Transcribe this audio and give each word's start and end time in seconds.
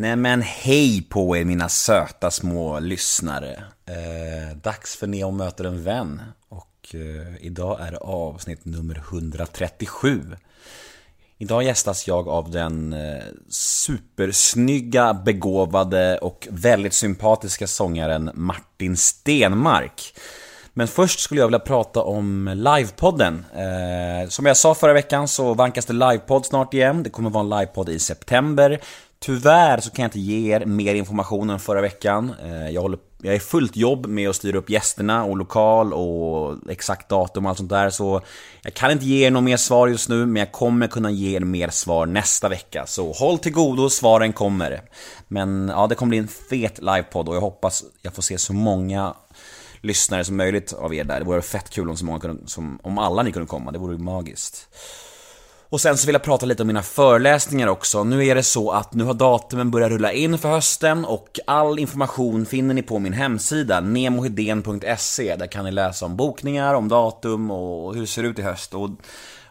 Nej 0.00 0.16
men 0.16 0.42
hej 0.42 1.02
på 1.02 1.36
er 1.36 1.44
mina 1.44 1.68
söta 1.68 2.30
små 2.30 2.80
lyssnare. 2.80 3.64
Eh, 3.86 4.56
dags 4.56 4.96
för 4.96 5.06
Neo 5.06 5.30
möter 5.30 5.64
en 5.64 5.84
vän. 5.84 6.22
Och 6.48 6.94
eh, 6.94 7.46
idag 7.46 7.80
är 7.80 7.90
det 7.90 7.98
avsnitt 7.98 8.64
nummer 8.64 9.02
137. 9.08 10.22
Idag 11.38 11.62
gästas 11.62 12.06
jag 12.06 12.28
av 12.28 12.50
den 12.50 12.92
eh, 12.92 13.22
supersnygga, 13.48 15.14
begåvade 15.14 16.18
och 16.18 16.48
väldigt 16.50 16.94
sympatiska 16.94 17.66
sångaren 17.66 18.30
Martin 18.34 18.96
Stenmark. 18.96 20.14
Men 20.72 20.88
först 20.88 21.20
skulle 21.20 21.40
jag 21.40 21.46
vilja 21.46 21.58
prata 21.58 22.02
om 22.02 22.48
livepodden. 22.54 23.44
Eh, 23.54 24.28
som 24.28 24.46
jag 24.46 24.56
sa 24.56 24.74
förra 24.74 24.92
veckan 24.92 25.28
så 25.28 25.54
vankas 25.54 25.86
det 25.86 25.92
livepodd 25.92 26.46
snart 26.46 26.74
igen. 26.74 27.02
Det 27.02 27.10
kommer 27.10 27.30
vara 27.30 27.44
en 27.44 27.60
livepodd 27.60 27.88
i 27.88 27.98
september. 27.98 28.80
Tyvärr 29.20 29.80
så 29.80 29.90
kan 29.90 30.02
jag 30.02 30.06
inte 30.06 30.20
ge 30.20 30.54
er 30.54 30.64
mer 30.64 30.94
information 30.94 31.50
än 31.50 31.58
förra 31.58 31.80
veckan. 31.80 32.34
Eh, 32.42 32.70
jag, 32.70 32.82
håller, 32.82 32.98
jag 33.22 33.34
är 33.34 33.38
fullt 33.38 33.76
jobb 33.76 34.06
med 34.06 34.28
att 34.28 34.36
styra 34.36 34.58
upp 34.58 34.70
gästerna 34.70 35.24
och 35.24 35.36
lokal 35.36 35.92
och 35.92 36.56
exakt 36.70 37.08
datum 37.08 37.44
och 37.44 37.48
allt 37.48 37.58
sånt 37.58 37.70
där. 37.70 37.90
Så 37.90 38.20
jag 38.62 38.74
kan 38.74 38.90
inte 38.90 39.06
ge 39.06 39.26
er 39.26 39.30
något 39.30 39.44
mer 39.44 39.56
svar 39.56 39.88
just 39.88 40.08
nu, 40.08 40.26
men 40.26 40.36
jag 40.36 40.52
kommer 40.52 40.86
kunna 40.86 41.10
ge 41.10 41.36
er 41.36 41.40
mer 41.40 41.68
svar 41.68 42.06
nästa 42.06 42.48
vecka. 42.48 42.86
Så 42.86 43.12
håll 43.12 43.38
till 43.38 43.52
godo, 43.52 43.90
svaren 43.90 44.32
kommer. 44.32 44.82
Men 45.28 45.68
ja, 45.68 45.86
det 45.86 45.94
kommer 45.94 46.10
bli 46.10 46.18
en 46.18 46.28
fet 46.28 46.78
livepodd 46.78 47.28
och 47.28 47.36
jag 47.36 47.40
hoppas 47.40 47.84
jag 48.02 48.14
får 48.14 48.22
se 48.22 48.38
så 48.38 48.52
många 48.52 49.14
lyssnare 49.80 50.24
som 50.24 50.36
möjligt 50.36 50.72
av 50.72 50.94
er 50.94 51.04
där. 51.04 51.18
Det 51.18 51.26
vore 51.26 51.42
fett 51.42 51.70
kul 51.70 51.90
om 51.90 51.96
så 51.96 52.04
många 52.04 52.20
kunde, 52.20 52.48
som, 52.48 52.78
om 52.82 52.98
alla 52.98 53.22
ni 53.22 53.32
kunde 53.32 53.48
komma, 53.48 53.70
det 53.72 53.78
vore 53.78 53.98
magiskt. 53.98 54.68
Och 55.70 55.80
sen 55.80 55.96
så 55.96 56.06
vill 56.06 56.14
jag 56.14 56.22
prata 56.22 56.46
lite 56.46 56.62
om 56.62 56.66
mina 56.66 56.82
föreläsningar 56.82 57.68
också. 57.68 58.04
Nu 58.04 58.26
är 58.26 58.34
det 58.34 58.42
så 58.42 58.70
att 58.70 58.94
nu 58.94 59.04
har 59.04 59.14
datumen 59.14 59.70
börjat 59.70 59.90
rulla 59.90 60.12
in 60.12 60.38
för 60.38 60.48
hösten 60.48 61.04
och 61.04 61.38
all 61.46 61.78
information 61.78 62.46
finner 62.46 62.74
ni 62.74 62.82
på 62.82 62.98
min 62.98 63.12
hemsida, 63.12 63.80
nemohedén.se. 63.80 65.36
Där 65.36 65.46
kan 65.46 65.64
ni 65.64 65.70
läsa 65.70 66.06
om 66.06 66.16
bokningar, 66.16 66.74
om 66.74 66.88
datum 66.88 67.50
och 67.50 67.94
hur 67.94 68.00
det 68.00 68.06
ser 68.06 68.22
ut 68.22 68.38
i 68.38 68.42
höst. 68.42 68.74
Och 68.74 68.90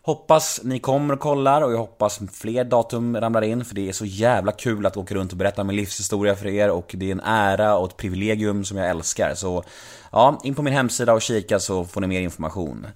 Hoppas 0.08 0.62
ni 0.64 0.80
kommer 0.80 1.14
och 1.14 1.20
kollar 1.20 1.62
och 1.62 1.74
jag 1.74 1.78
hoppas 1.78 2.20
fler 2.34 2.64
datum 2.64 3.18
ramlar 3.18 3.42
in 3.42 3.66
för 3.66 3.76
det 3.76 3.90
är 3.90 3.94
så 3.94 4.06
jävla 4.06 4.52
kul 4.52 4.86
att 4.86 4.98
åka 4.98 5.16
runt 5.16 5.32
och 5.32 5.38
berätta 5.38 5.64
min 5.64 5.76
livshistoria 5.76 6.36
för 6.36 6.48
er 6.48 6.70
och 6.70 6.92
det 6.98 7.08
är 7.08 7.12
en 7.12 7.20
ära 7.20 7.78
och 7.78 7.90
ett 7.90 7.98
privilegium 7.98 8.66
som 8.66 8.78
jag 8.78 8.90
älskar. 8.90 9.34
Så 9.36 9.64
ja, 10.12 10.40
in 10.44 10.56
på 10.56 10.62
min 10.62 10.74
hemsida 10.74 11.14
och 11.14 11.22
kika 11.22 11.60
så 11.60 11.86
får 11.86 12.02
ni 12.02 12.08
mer 12.08 12.22
information. 12.22 12.88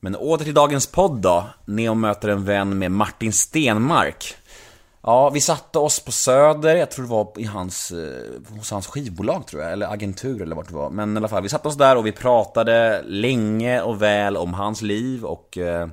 Men 0.00 0.16
åter 0.16 0.44
till 0.44 0.54
dagens 0.54 0.86
podd 0.86 1.20
då. 1.20 1.44
Neo 1.64 1.94
möter 1.94 2.28
en 2.28 2.44
vän 2.44 2.78
med 2.78 2.90
Martin 2.90 3.32
Stenmark. 3.32 4.34
Ja, 5.02 5.30
vi 5.30 5.40
satte 5.40 5.78
oss 5.78 6.00
på 6.00 6.12
Söder, 6.12 6.76
jag 6.76 6.90
tror 6.90 7.04
det 7.04 7.10
var 7.10 7.32
i 7.36 7.44
hans, 7.44 7.90
eh, 7.90 8.56
hos 8.56 8.70
hans 8.70 8.86
skivbolag 8.86 9.46
tror 9.46 9.62
jag, 9.62 9.72
eller 9.72 9.92
agentur 9.92 10.42
eller 10.42 10.56
vart 10.56 10.68
det 10.68 10.74
var. 10.74 10.90
Men 10.90 11.14
i 11.14 11.16
alla 11.16 11.28
fall, 11.28 11.42
vi 11.42 11.48
satte 11.48 11.68
oss 11.68 11.76
där 11.76 11.96
och 11.96 12.06
vi 12.06 12.12
pratade 12.12 13.02
länge 13.06 13.80
och 13.80 14.02
väl 14.02 14.36
om 14.36 14.54
hans 14.54 14.82
liv 14.82 15.24
och 15.24 15.58
eh, 15.58 15.88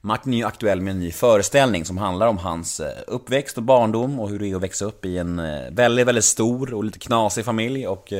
Martin 0.00 0.34
är 0.34 0.36
ju 0.36 0.44
aktuell 0.44 0.80
med 0.80 0.90
en 0.90 1.00
ny 1.00 1.12
föreställning 1.12 1.84
som 1.84 1.98
handlar 1.98 2.26
om 2.26 2.38
hans 2.38 2.80
eh, 2.80 2.98
uppväxt 3.06 3.56
och 3.56 3.62
barndom 3.62 4.20
och 4.20 4.28
hur 4.28 4.38
det 4.38 4.50
är 4.50 4.56
att 4.56 4.62
växa 4.62 4.84
upp 4.84 5.04
i 5.04 5.18
en 5.18 5.38
eh, 5.38 5.70
väldigt, 5.70 6.06
väldigt 6.06 6.24
stor 6.24 6.74
och 6.74 6.84
lite 6.84 6.98
knasig 6.98 7.44
familj 7.44 7.86
och 7.86 8.12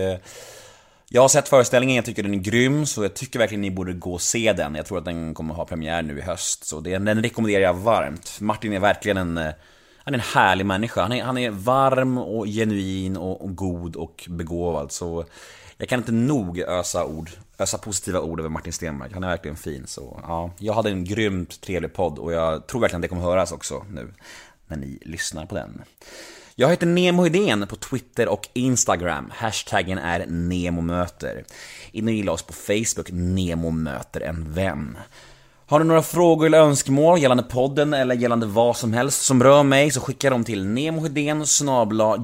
jag 1.12 1.22
har 1.22 1.28
sett 1.28 1.48
föreställningen, 1.48 1.96
jag 1.96 2.04
tycker 2.04 2.22
den 2.22 2.34
är 2.34 2.38
grym, 2.38 2.86
så 2.86 3.02
jag 3.02 3.14
tycker 3.14 3.38
verkligen 3.38 3.60
ni 3.60 3.70
borde 3.70 3.92
gå 3.92 4.12
och 4.12 4.20
se 4.20 4.52
den. 4.52 4.74
Jag 4.74 4.86
tror 4.86 4.98
att 4.98 5.04
den 5.04 5.34
kommer 5.34 5.54
ha 5.54 5.64
premiär 5.64 6.02
nu 6.02 6.18
i 6.18 6.20
höst, 6.20 6.64
så 6.64 6.80
det, 6.80 6.98
den 6.98 7.22
rekommenderar 7.22 7.62
jag 7.62 7.74
varmt. 7.74 8.40
Martin 8.40 8.72
är 8.72 8.80
verkligen 8.80 9.16
en, 9.16 9.38
eh, 9.38 9.52
han 9.98 10.14
är 10.14 10.18
en 10.18 10.24
härlig 10.34 10.66
människa. 10.66 11.02
Han 11.02 11.12
är, 11.12 11.22
han 11.22 11.38
är 11.38 11.50
varm 11.50 12.18
och 12.18 12.46
genuin 12.46 13.16
och, 13.16 13.44
och 13.44 13.56
god 13.56 13.96
och 13.96 14.26
begåvad, 14.28 14.92
så 14.92 15.24
jag 15.76 15.88
kan 15.88 16.00
inte 16.00 16.12
nog 16.12 16.58
ösa 16.58 17.04
ord, 17.04 17.30
ösa 17.58 17.78
positiva 17.78 18.20
ord 18.20 18.40
över 18.40 18.48
Martin 18.48 18.72
Stenmark. 18.72 19.12
Han 19.12 19.24
är 19.24 19.28
verkligen 19.28 19.56
fin, 19.56 19.86
så 19.86 20.20
ja. 20.22 20.50
Jag 20.58 20.72
hade 20.72 20.90
en 20.90 21.04
grymt 21.04 21.60
trevlig 21.60 21.94
podd 21.94 22.18
och 22.18 22.32
jag 22.32 22.66
tror 22.66 22.80
verkligen 22.80 22.98
att 22.98 23.02
det 23.02 23.08
kommer 23.08 23.22
höras 23.22 23.52
också 23.52 23.84
nu, 23.90 24.12
när 24.66 24.76
ni 24.76 24.98
lyssnar 25.02 25.46
på 25.46 25.54
den. 25.54 25.82
Jag 26.60 26.70
heter 26.70 26.86
Nemo 26.86 27.26
Idén 27.26 27.66
på 27.66 27.76
Twitter 27.76 28.28
och 28.28 28.48
Instagram. 28.52 29.32
Hashtaggen 29.34 29.98
är 29.98 30.26
NEMOMÖTER. 30.26 31.44
In 31.92 32.08
och 32.08 32.14
gilla 32.14 32.32
oss 32.32 32.42
på 32.42 32.52
Facebook, 32.52 33.10
Nemo 33.10 33.70
möter 33.70 34.20
en 34.20 34.52
vän. 34.52 34.98
Har 35.66 35.78
du 35.78 35.84
några 35.84 36.02
frågor 36.02 36.46
eller 36.46 36.58
önskemål 36.58 37.18
gällande 37.18 37.42
podden 37.42 37.94
eller 37.94 38.14
gällande 38.14 38.46
vad 38.46 38.76
som 38.76 38.92
helst 38.92 39.22
som 39.22 39.42
rör 39.42 39.62
mig 39.62 39.90
så 39.90 40.00
skicka 40.00 40.30
dem 40.30 40.44
till 40.44 40.66
nemohedén 40.66 41.44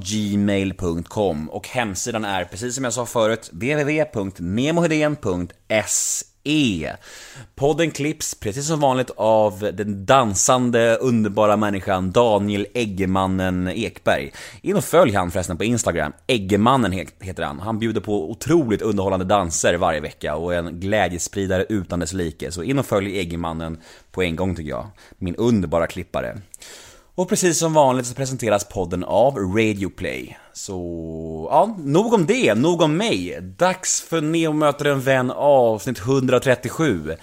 gmail.com 0.03 1.51
och 1.51 1.69
hemsidan 1.69 2.25
är 2.25 2.45
precis 2.45 2.75
som 2.75 2.85
jag 2.85 2.93
sa 2.93 3.07
förut 3.07 3.51
www.nemohedén.se 3.53 6.36
E. 6.47 6.93
Podden 7.55 7.91
klipps 7.91 8.35
precis 8.35 8.67
som 8.67 8.81
vanligt 8.81 9.11
av 9.17 9.71
den 9.73 10.07
dansande, 10.07 10.97
underbara 10.97 11.57
människan 11.57 12.11
Daniel 12.11 12.67
Eggemannen 12.75 13.69
Ekberg. 13.69 14.33
In 14.63 14.77
och 14.77 14.85
följ 14.85 15.15
han 15.15 15.31
förresten 15.31 15.57
på 15.57 15.65
Instagram. 15.65 16.13
Eggemannen 16.27 16.93
heter 17.21 17.43
han. 17.43 17.61
Han 17.61 17.79
bjuder 17.79 18.01
på 18.01 18.31
otroligt 18.31 18.83
underhållande 18.83 19.25
danser 19.25 19.75
varje 19.75 20.01
vecka 20.01 20.37
och 20.37 20.55
är 20.55 20.59
en 20.59 20.81
glädjespridare 20.81 21.67
utan 21.69 22.01
dess 22.01 22.13
like. 22.13 22.53
Så 22.53 22.63
in 22.63 22.79
och 22.79 22.87
följ 22.87 23.19
Eggemannen 23.19 23.79
på 24.11 24.23
en 24.23 24.37
gång 24.37 24.55
tycker 24.55 24.71
jag. 24.71 24.87
Min 25.19 25.37
underbara 25.37 25.87
klippare. 25.87 26.39
Och 27.17 27.29
precis 27.29 27.59
som 27.59 27.73
vanligt 27.73 28.07
så 28.07 28.15
presenteras 28.15 28.65
podden 28.65 29.05
av 29.05 29.37
Radioplay. 29.37 30.39
Så, 30.53 31.49
ja, 31.51 31.77
nog 31.79 32.15
om 32.15 32.27
det, 32.27 32.55
nog 32.55 32.83
om 32.83 32.97
mig. 32.97 33.39
Dags 33.43 34.01
för 34.01 34.21
Neo 34.21 34.53
möter 34.53 34.85
en 34.85 35.01
vän 35.01 35.31
avsnitt 35.31 35.99
137. 35.99 37.17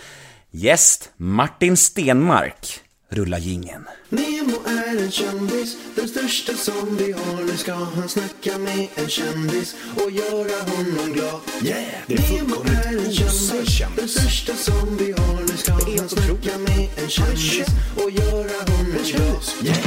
Gäst 0.52 1.12
Martin 1.18 1.78
Stenmark. 1.78 2.83
Rulla 3.14 3.40
gingen. 3.40 3.86
Nemo 4.10 4.58
är 4.66 4.98
en 5.04 5.12
kändis, 5.12 5.78
den 5.96 6.08
största 6.08 6.54
som 6.54 6.98
vi 6.98 7.12
har. 7.12 7.44
Nu 7.44 7.58
ska 7.58 7.74
han 7.74 8.10
snacka 8.10 8.58
med 8.58 8.88
en 8.96 9.10
kändis 9.10 9.76
och 9.96 10.12
göra 10.12 10.62
honom 10.72 11.14
glad. 11.14 11.40
Yeah! 11.64 11.84
Det 12.08 12.14
är 12.14 12.20
Nemo 12.20 12.50
fullkomligt 12.56 12.86
är 12.86 12.90
en 12.90 12.98
osar 13.08 13.16
kändis, 13.16 13.70
kändis. 13.70 13.98
den 13.98 14.08
största 14.10 14.56
som 14.56 14.98
vi 14.98 15.12
har. 15.12 15.42
Nu 15.42 15.58
ska 15.58 15.74
han 15.74 16.10
snacka 16.10 16.58
med 16.58 16.90
en 17.04 17.10
kändis 17.10 17.68
och 17.96 18.12
göra 18.12 18.72
honom 18.72 18.96
glad. 19.04 19.44
Yeah! 19.64 19.78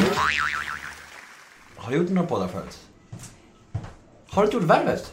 Har 1.76 1.92
du 1.92 1.96
gjort 1.98 2.08
några 2.10 2.28
poddar 2.28 2.48
förut? 2.48 2.78
Har 4.28 4.42
du 4.42 4.46
inte 4.46 4.56
gjort 4.56 4.66
Värvet? 4.66 5.12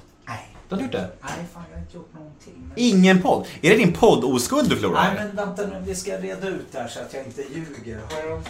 Du 0.77 0.83
har 0.83 0.85
inte 0.85 0.97
gjort 0.97 1.09
det? 1.21 1.27
Nej, 1.27 1.45
fan 1.53 1.63
jag 1.69 1.77
har 1.77 1.81
inte 1.81 1.97
gjort 1.97 2.13
någonting. 2.13 2.53
Men... 2.67 2.71
Ingen 2.75 3.21
podd? 3.21 3.45
Är 3.61 3.69
det 3.69 3.77
din 3.77 3.93
podd-oskuld 3.93 4.69
du 4.69 4.75
förlorar? 4.75 5.03
Nej, 5.03 5.13
men 5.15 5.35
vänta 5.35 5.61
nu. 5.61 5.81
Vi 5.85 5.95
ska 5.95 6.17
reda 6.17 6.47
ut 6.47 6.65
det 6.71 6.79
här 6.79 6.87
så 6.87 6.99
att 6.99 7.13
jag 7.13 7.25
inte 7.25 7.41
ljuger. 7.41 7.99
Har 8.11 8.29
jag... 8.29 8.41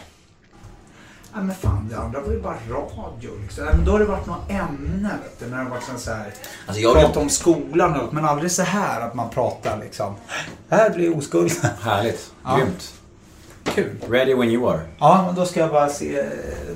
Nej, 1.35 1.43
men 1.43 1.55
fan 1.55 1.87
det 1.89 1.97
andra 1.99 2.19
var 2.21 2.31
ju 2.33 2.41
bara 2.41 2.57
radio 2.69 3.29
liksom. 3.41 3.65
Nej, 3.65 3.73
men 3.75 3.85
då 3.85 3.91
har 3.91 3.99
det 3.99 4.05
varit 4.05 4.25
något 4.25 4.49
ämne, 4.51 5.09
vet 5.23 5.39
du. 5.39 5.45
När 5.45 5.57
det 5.57 5.63
har 5.63 5.69
varit 5.69 5.99
så 6.01 6.11
här... 6.11 6.33
Alltså, 6.67 6.81
jag- 6.81 6.93
Prata 6.95 7.19
om 7.19 7.29
skolan 7.29 7.99
och 8.01 8.13
men 8.13 8.25
aldrig 8.25 8.51
så 8.51 8.61
här 8.63 9.01
att 9.01 9.13
man 9.13 9.29
pratar 9.29 9.79
liksom. 9.79 10.15
Här 10.69 10.89
blir 10.89 11.17
oskuld. 11.17 11.51
Härligt. 11.81 12.31
Ja. 12.43 12.57
Grymt. 12.57 12.93
Kul. 13.63 13.89
Ready 14.09 14.33
when 14.33 14.49
you 14.49 14.69
are. 14.69 14.79
Ja, 14.99 15.23
men 15.25 15.35
då 15.35 15.45
ska 15.45 15.59
jag 15.59 15.69
bara 15.69 15.89
se. 15.89 16.25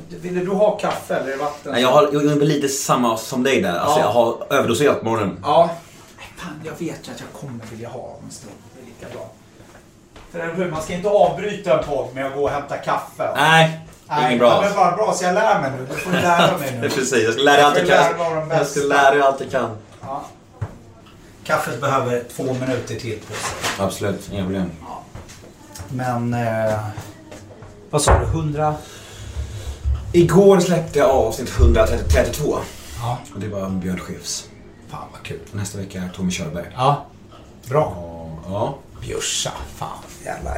Vill 0.10 0.46
du 0.46 0.52
ha 0.52 0.78
kaffe 0.78 1.16
eller 1.16 1.38
vatten? 1.38 1.72
Nej, 1.72 1.82
jag 1.82 1.92
har 1.92 2.10
jag 2.14 2.26
är 2.26 2.36
lite 2.36 2.68
samma 2.70 3.18
som 3.18 3.44
dig 3.44 3.62
där. 3.62 3.78
Alltså 3.80 4.00
Ja. 4.00 4.06
jag 4.06 4.12
har 4.12 4.58
överdoserat 4.60 5.00
på 5.00 5.06
morgonen. 5.06 5.40
Ja. 5.44 5.70
Nej, 6.18 6.28
fan, 6.38 6.62
jag 6.66 6.72
vet 6.72 7.08
ju 7.08 7.12
att 7.12 7.20
jag 7.20 7.42
kommer 7.42 7.60
vilja 7.72 7.90
ha 7.90 8.18
en 8.26 8.32
stund. 8.32 8.54
Det 8.76 8.82
är 8.82 8.86
lika 8.86 9.18
bra. 9.18 9.30
För 10.32 10.40
eller 10.40 10.54
hur, 10.54 10.72
man 10.72 10.82
ska 10.82 10.94
inte 10.94 11.10
avbryta 11.10 11.80
en 11.80 11.86
podd 11.86 12.08
med 12.16 12.26
att 12.26 12.36
gå 12.36 12.44
och 12.44 12.50
hämta 12.50 12.78
kaffe. 12.78 13.34
Nej, 13.36 13.80
det 14.08 14.14
är 14.14 14.18
Nej, 14.18 14.28
inget 14.28 14.40
bra. 14.40 14.62
Det 14.62 14.68
är 14.68 14.74
bara 14.76 14.96
bra, 14.96 15.14
så 15.14 15.24
jag 15.26 15.34
lär 15.34 15.62
mig 15.62 15.72
nu. 15.72 15.88
Du 15.90 15.96
får 15.96 16.12
lära 16.12 16.58
mig 16.58 16.70
Det 16.72 16.78
är 16.78 16.82
nu. 16.82 16.90
precis, 16.90 17.24
jag 17.24 17.34
ska 17.34 17.42
lära 17.44 17.56
dig 17.56 17.64
allt 17.66 17.78
jag 17.78 17.88
kan. 17.88 18.58
Jag 18.58 18.68
ska 18.68 18.80
lära 18.80 19.12
dig 19.12 19.22
allt 19.22 19.40
jag 19.42 19.52
kan. 19.52 19.70
Ja. 20.02 20.26
Kaffet 21.44 21.82
behöver 21.82 22.24
två 22.36 22.44
minuter 22.44 22.96
till 22.96 23.20
på 23.28 23.34
sig. 23.34 23.56
Absolut, 23.86 24.30
inga 24.34 24.44
problem. 24.44 24.72
Men... 25.90 26.34
Eh, 26.34 26.74
vad 27.90 28.02
sa 28.02 28.20
du? 28.20 28.26
100? 28.26 28.76
Igår 30.12 30.60
släppte 30.60 31.00
jag 31.00 31.10
avsnitt 31.10 31.50
132. 31.58 32.58
Ja. 33.00 33.18
Och 33.34 33.40
det 33.40 33.48
var 33.48 33.70
Björn 33.70 34.00
Skifs. 34.00 34.50
Fan 34.88 35.08
vad 35.12 35.24
kul. 35.24 35.40
Nästa 35.52 35.78
vecka 35.78 36.02
är 36.02 36.10
Tommy 36.16 36.32
Körberg. 36.32 36.66
Ja. 36.76 37.06
Bra. 37.70 37.86
Och, 37.86 38.52
ja, 38.54 38.78
Björsa. 39.02 39.52
Fan. 39.76 39.90
Jävla... 40.26 40.52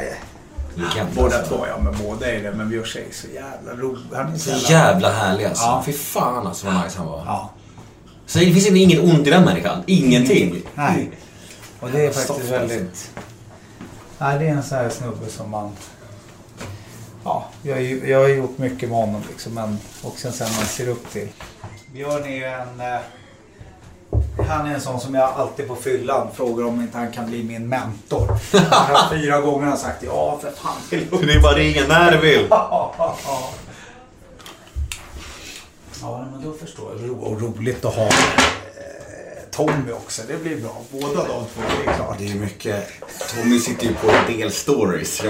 legend 0.75 1.09
Båda 1.15 1.37
alltså. 1.37 1.55
två 1.55 1.65
ja, 1.67 1.81
men 1.81 1.97
båda 2.03 2.31
är 2.31 2.43
det. 2.43 2.51
Men 2.51 2.69
Björsa 2.69 2.99
är 2.99 3.11
så 3.11 3.27
jävla 3.27 3.81
rolig. 3.81 4.01
Han 4.13 4.33
är 4.33 4.37
så 4.37 4.51
Så 4.51 4.71
jävla 4.71 5.11
härlig 5.11 5.45
alltså. 5.45 5.63
Ja. 5.63 5.83
Fy 5.85 5.93
fan 5.93 6.47
alltså 6.47 6.65
vad 6.67 6.83
nice 6.83 6.97
han 6.97 7.07
var. 7.07 7.23
Ja. 7.25 7.49
Så 8.25 8.39
det 8.39 8.45
finns 8.45 8.67
inget 8.67 8.99
ont 8.99 9.27
i 9.27 9.29
den 9.29 9.43
människan. 9.43 9.83
Ingenting. 9.85 10.61
Nej. 10.75 11.11
Och 11.79 11.89
det 11.91 11.97
är 11.97 12.01
Jävla 12.01 12.13
faktiskt 12.13 12.39
alltså. 12.39 12.51
väldigt... 12.53 13.11
Nej, 14.19 14.39
det 14.39 14.47
är 14.47 14.51
en 14.51 14.63
sån 14.63 14.77
här 14.77 14.89
snubbe 14.89 15.29
som 15.29 15.49
man... 15.49 15.71
Ja, 17.23 17.45
Jag, 17.63 17.81
jag 17.83 18.19
har 18.19 18.27
gjort 18.27 18.57
mycket 18.57 18.89
med 18.89 18.97
honom 18.97 19.21
liksom. 19.29 19.53
Men 19.53 19.79
också 20.03 20.31
sen 20.31 20.47
man 20.57 20.65
ser 20.65 20.87
upp 20.87 21.11
till. 21.11 21.27
Björn 21.93 22.23
är 22.23 22.35
ju 22.35 22.43
en... 22.43 22.79
Eh, 22.79 22.99
han 24.47 24.67
är 24.67 24.73
en 24.73 24.81
sån 24.81 24.99
som 24.99 25.15
jag 25.15 25.29
alltid 25.33 25.67
på 25.67 25.75
fyllan 25.75 26.27
frågar 26.33 26.65
om 26.65 26.81
inte 26.81 26.97
han 26.97 27.11
kan 27.11 27.25
bli 27.29 27.43
min 27.43 27.69
mentor. 27.69 28.27
Han 28.71 28.95
har 28.95 29.09
fyra 29.17 29.41
gånger 29.41 29.67
har 29.67 29.77
sagt 29.77 30.03
ja 30.03 30.39
för 30.41 30.51
fan. 30.51 30.75
det 30.89 30.95
är 30.95 30.99
lugnt." 31.11 31.27
Det 31.27 31.33
är 31.33 31.41
bara 31.41 31.53
ringa 31.55 31.87
när 31.87 32.11
du 32.11 32.17
vill. 32.17 32.47
Ja, 36.01 36.27
men 36.31 36.43
då 36.43 36.53
förstår 36.53 36.91
jag. 36.99 37.09
Ro- 37.09 37.19
Och 37.21 37.41
roligt 37.41 37.85
att 37.85 37.95
ha 37.95 38.09
Tommy 39.59 39.91
också. 39.91 40.21
Det 40.27 40.43
blir 40.43 40.61
bra. 40.61 40.81
Båda 40.91 41.13
de 41.27 41.27
två, 41.27 41.61
det 41.85 41.91
är 41.91 41.95
klart. 41.95 42.15
Det 42.19 42.31
är 42.31 42.35
mycket. 42.35 42.87
Tommy 43.35 43.59
sitter 43.59 43.85
ju 43.85 43.93
på 43.93 44.11
en 44.11 44.37
del 44.37 44.51
stories. 44.51 45.21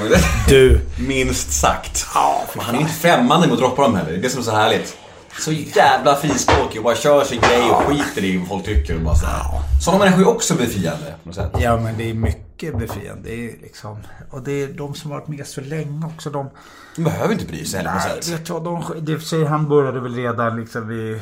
Du. 0.49 0.81
Minst 1.07 1.51
sagt. 1.51 2.05
Ja, 2.13 2.43
Han 2.57 2.75
är 2.75 2.79
inte 2.79 2.93
främmande 2.93 3.47
mot 3.47 3.53
att 3.53 3.59
droppa 3.59 3.81
dem 3.81 3.95
heller. 3.95 4.11
Det 4.11 4.17
är 4.17 4.21
det 4.21 4.29
som 4.29 4.39
är 4.39 4.43
så 4.43 4.51
härligt. 4.51 4.97
Så 5.39 5.51
jävla 5.51 6.15
frispråkig 6.15 6.79
och 6.79 6.83
bara 6.83 6.95
kör 6.95 7.23
sin 7.23 7.41
grej 7.41 7.71
och 7.71 7.83
skiter 7.83 8.23
i 8.23 8.37
vad 8.37 8.47
folk 8.47 8.65
tycker. 8.65 8.95
Och 8.95 9.01
bara 9.01 9.15
så 9.15 9.25
här. 9.25 9.43
Sådana 9.85 10.03
människor 10.03 10.21
är 10.23 10.27
också 10.27 10.53
befriande 10.55 11.13
på 11.23 11.29
något 11.29 11.35
sätt. 11.35 11.51
Ja, 11.59 11.77
men 11.77 11.97
det 11.97 12.09
är 12.09 12.13
mycket 12.13 12.77
befriande. 12.77 13.21
Det 13.29 13.45
är 13.45 13.55
liksom... 13.61 13.97
Och 14.29 14.41
det 14.43 14.63
är 14.63 14.67
de 14.67 14.93
som 14.95 15.11
har 15.11 15.19
varit 15.19 15.27
med 15.27 15.47
så 15.47 15.61
länge 15.61 16.05
också. 16.15 16.29
De... 16.29 16.49
De 16.95 17.03
behöver 17.03 17.33
inte 17.33 17.45
bry 17.45 17.65
sig 17.65 17.77
heller 17.77 17.91
på 17.91 17.97
Nej, 17.97 18.15
något 18.15 18.23
sätt. 18.23 18.33
vet 18.33 18.45
du 18.45 18.53
vad? 18.53 18.63
De... 18.63 18.83
Det 19.05 19.19
för 19.19 19.25
sig, 19.25 19.45
han 19.45 19.69
började 19.69 19.99
väl 19.99 20.15
redan 20.15 20.59
liksom 20.61 20.87
vid... 20.87 21.21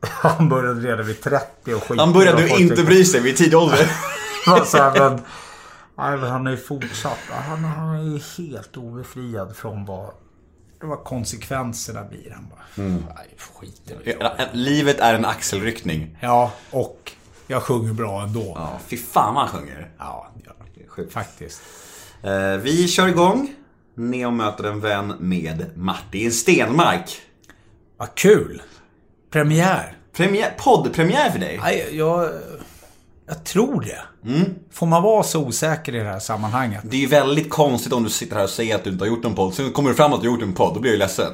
Han 0.06 0.48
började 0.48 0.80
redan 0.80 1.06
vid 1.06 1.22
30 1.22 1.74
och 1.74 1.82
skit. 1.82 2.00
Han 2.00 2.12
började 2.12 2.48
ju 2.48 2.64
inte 2.64 2.82
bry 2.82 3.04
sig 3.04 3.20
vid 3.20 3.36
tidig 3.36 3.54
ålder. 3.58 3.90
men, 5.96 6.30
han 6.30 6.46
har 6.46 6.50
ju 6.50 6.56
fortsatt. 6.56 7.18
Han, 7.30 7.64
han 7.64 7.96
är 7.96 8.02
ju 8.02 8.20
helt 8.44 8.76
obefriad 8.76 9.56
från 9.56 9.84
vad, 9.84 10.10
vad 10.80 11.04
konsekvenserna 11.04 12.04
blir. 12.04 12.30
Han 12.30 12.48
bara, 12.48 12.84
nej, 13.16 13.36
skit. 13.38 13.92
Livet 14.52 15.00
är 15.00 15.14
en 15.14 15.24
axelryckning. 15.24 16.18
Ja, 16.20 16.52
och 16.70 17.12
jag 17.46 17.62
sjunger 17.62 17.92
bra 17.92 18.22
ändå. 18.22 18.52
Ja, 18.56 18.78
fy 18.86 18.96
fan 18.96 19.34
vad 19.34 19.48
han 19.48 19.60
sjunger. 19.60 19.90
Ja, 19.98 20.30
ja 20.44 20.52
faktiskt. 21.10 21.62
Eh, 22.22 22.56
vi 22.56 22.88
kör 22.88 23.08
igång. 23.08 23.54
Neo 23.94 24.30
möter 24.30 24.64
en 24.64 24.80
vän 24.80 25.14
med 25.18 25.70
Martin 25.76 26.32
Stenmark. 26.32 27.20
Vad 27.96 28.14
kul! 28.14 28.62
Premiär. 29.30 29.96
Premiär, 30.12 30.54
poddpremiär 30.58 31.30
för 31.30 31.38
dig. 31.38 31.58
Nej, 31.62 31.88
jag, 31.92 32.28
jag 33.26 33.44
tror 33.44 33.80
det. 33.80 34.28
Mm. 34.30 34.44
Får 34.72 34.86
man 34.86 35.02
vara 35.02 35.22
så 35.22 35.46
osäker 35.46 35.94
i 35.94 35.98
det 35.98 36.04
här 36.04 36.18
sammanhanget? 36.18 36.80
Det 36.84 36.96
är 36.96 37.00
ju 37.00 37.06
väldigt 37.06 37.50
konstigt 37.50 37.92
om 37.92 38.04
du 38.04 38.10
sitter 38.10 38.36
här 38.36 38.44
och 38.44 38.50
säger 38.50 38.74
att 38.74 38.84
du 38.84 38.90
inte 38.90 39.04
har 39.04 39.08
gjort 39.08 39.24
en 39.24 39.34
podd. 39.34 39.54
Sen 39.54 39.72
kommer 39.72 39.90
du 39.90 39.96
fram 39.96 40.12
att 40.12 40.22
du 40.22 40.28
har 40.28 40.34
gjort 40.34 40.42
en 40.42 40.54
podd, 40.54 40.74
då 40.74 40.80
blir 40.80 40.90
jag 40.90 40.94
ju 40.94 40.98
ledsen. 40.98 41.32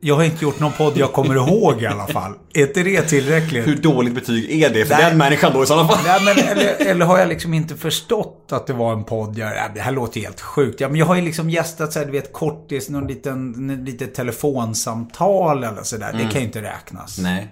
Jag 0.00 0.14
har 0.14 0.24
inte 0.24 0.44
gjort 0.44 0.60
någon 0.60 0.72
podd 0.72 0.96
jag 0.96 1.12
kommer 1.12 1.34
ihåg 1.34 1.82
i 1.82 1.86
alla 1.86 2.06
fall. 2.06 2.32
Är 2.54 2.66
inte 2.66 2.82
det 2.82 3.02
tillräckligt? 3.02 3.66
Hur 3.66 3.76
dåligt 3.76 4.14
betyg 4.14 4.62
är 4.62 4.70
det 4.70 4.84
för 4.86 4.94
Nej. 4.94 5.04
den 5.04 5.18
människan 5.18 5.52
då 5.54 5.62
i 5.62 5.66
sådana 5.66 5.88
fall? 5.88 5.98
Nej, 6.06 6.20
men, 6.24 6.44
eller, 6.48 6.86
eller 6.86 7.06
har 7.06 7.18
jag 7.18 7.28
liksom 7.28 7.54
inte 7.54 7.76
förstått 7.76 8.48
att 8.50 8.66
det 8.66 8.72
var 8.72 8.92
en 8.92 9.04
podd? 9.04 9.38
Jag, 9.38 9.48
nej, 9.50 9.70
det 9.74 9.80
här 9.80 9.92
låter 9.92 10.20
helt 10.20 10.40
sjukt. 10.40 10.80
Ja, 10.80 10.88
men 10.88 10.96
jag 10.96 11.06
har 11.06 11.14
ju 11.16 11.22
liksom 11.22 11.50
gästat 11.50 11.92
så 11.92 11.98
här, 11.98 12.06
du 12.06 12.12
vet, 12.12 12.32
kortis, 12.32 12.88
någon 12.88 13.06
liten, 13.06 13.54
n- 13.70 13.84
litet 13.84 14.14
telefonsamtal 14.14 15.64
eller 15.64 15.82
sådär. 15.82 16.12
Det 16.12 16.32
kan 16.32 16.40
ju 16.40 16.46
inte 16.46 16.62
räknas. 16.62 17.18
Nej. 17.18 17.48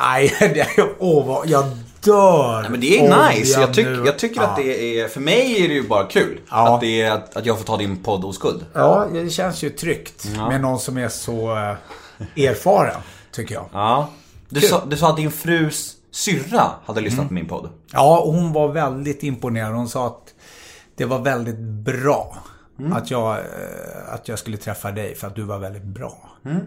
Nej, 0.00 0.34
det 0.40 0.60
är, 0.60 0.68
åh, 0.98 1.26
vad, 1.26 1.48
jag 1.48 1.64
dör. 2.02 2.60
Nej, 2.60 2.70
men 2.70 2.80
det 2.80 2.98
är 2.98 3.28
nice. 3.28 3.60
Jag, 3.60 3.74
tyck, 3.74 3.86
jag 3.86 4.18
tycker 4.18 4.40
ja. 4.40 4.46
att 4.46 4.56
det 4.56 5.00
är, 5.00 5.08
för 5.08 5.20
mig 5.20 5.64
är 5.64 5.68
det 5.68 5.74
ju 5.74 5.88
bara 5.88 6.04
kul. 6.04 6.40
Ja. 6.50 6.74
Att, 6.74 6.80
det 6.80 7.02
är, 7.02 7.10
att, 7.10 7.36
att 7.36 7.46
jag 7.46 7.58
får 7.58 7.64
ta 7.64 7.76
din 7.76 8.02
podd 8.02 8.24
oskuld. 8.24 8.66
Ja, 8.72 9.06
det 9.12 9.30
känns 9.30 9.62
ju 9.62 9.70
tryggt. 9.70 10.28
Ja. 10.36 10.48
Med 10.48 10.60
någon 10.60 10.78
som 10.78 10.98
är 10.98 11.08
så 11.08 11.56
eh, 11.56 12.46
erfaren, 12.46 13.00
tycker 13.32 13.54
jag. 13.54 13.66
Ja. 13.72 14.08
Du 14.48 14.60
sa, 14.60 14.84
du 14.86 14.96
sa 14.96 15.10
att 15.10 15.16
din 15.16 15.32
frus 15.32 15.96
syrra 16.10 16.70
hade 16.84 17.00
lyssnat 17.00 17.28
på 17.28 17.34
min 17.34 17.48
podd. 17.48 17.68
Ja, 17.92 18.20
och 18.20 18.32
hon 18.32 18.52
var 18.52 18.68
väldigt 18.68 19.22
imponerad. 19.22 19.74
Hon 19.74 19.88
sa 19.88 20.06
att 20.06 20.34
det 20.96 21.04
var 21.04 21.18
väldigt 21.18 21.58
bra. 21.58 22.36
Mm. 22.78 22.92
Att, 22.92 23.10
jag, 23.10 23.32
eh, 23.32 24.14
att 24.14 24.28
jag 24.28 24.38
skulle 24.38 24.56
träffa 24.56 24.92
dig 24.92 25.14
för 25.14 25.26
att 25.26 25.36
du 25.36 25.42
var 25.42 25.58
väldigt 25.58 25.84
bra. 25.84 26.30
Mm. 26.44 26.60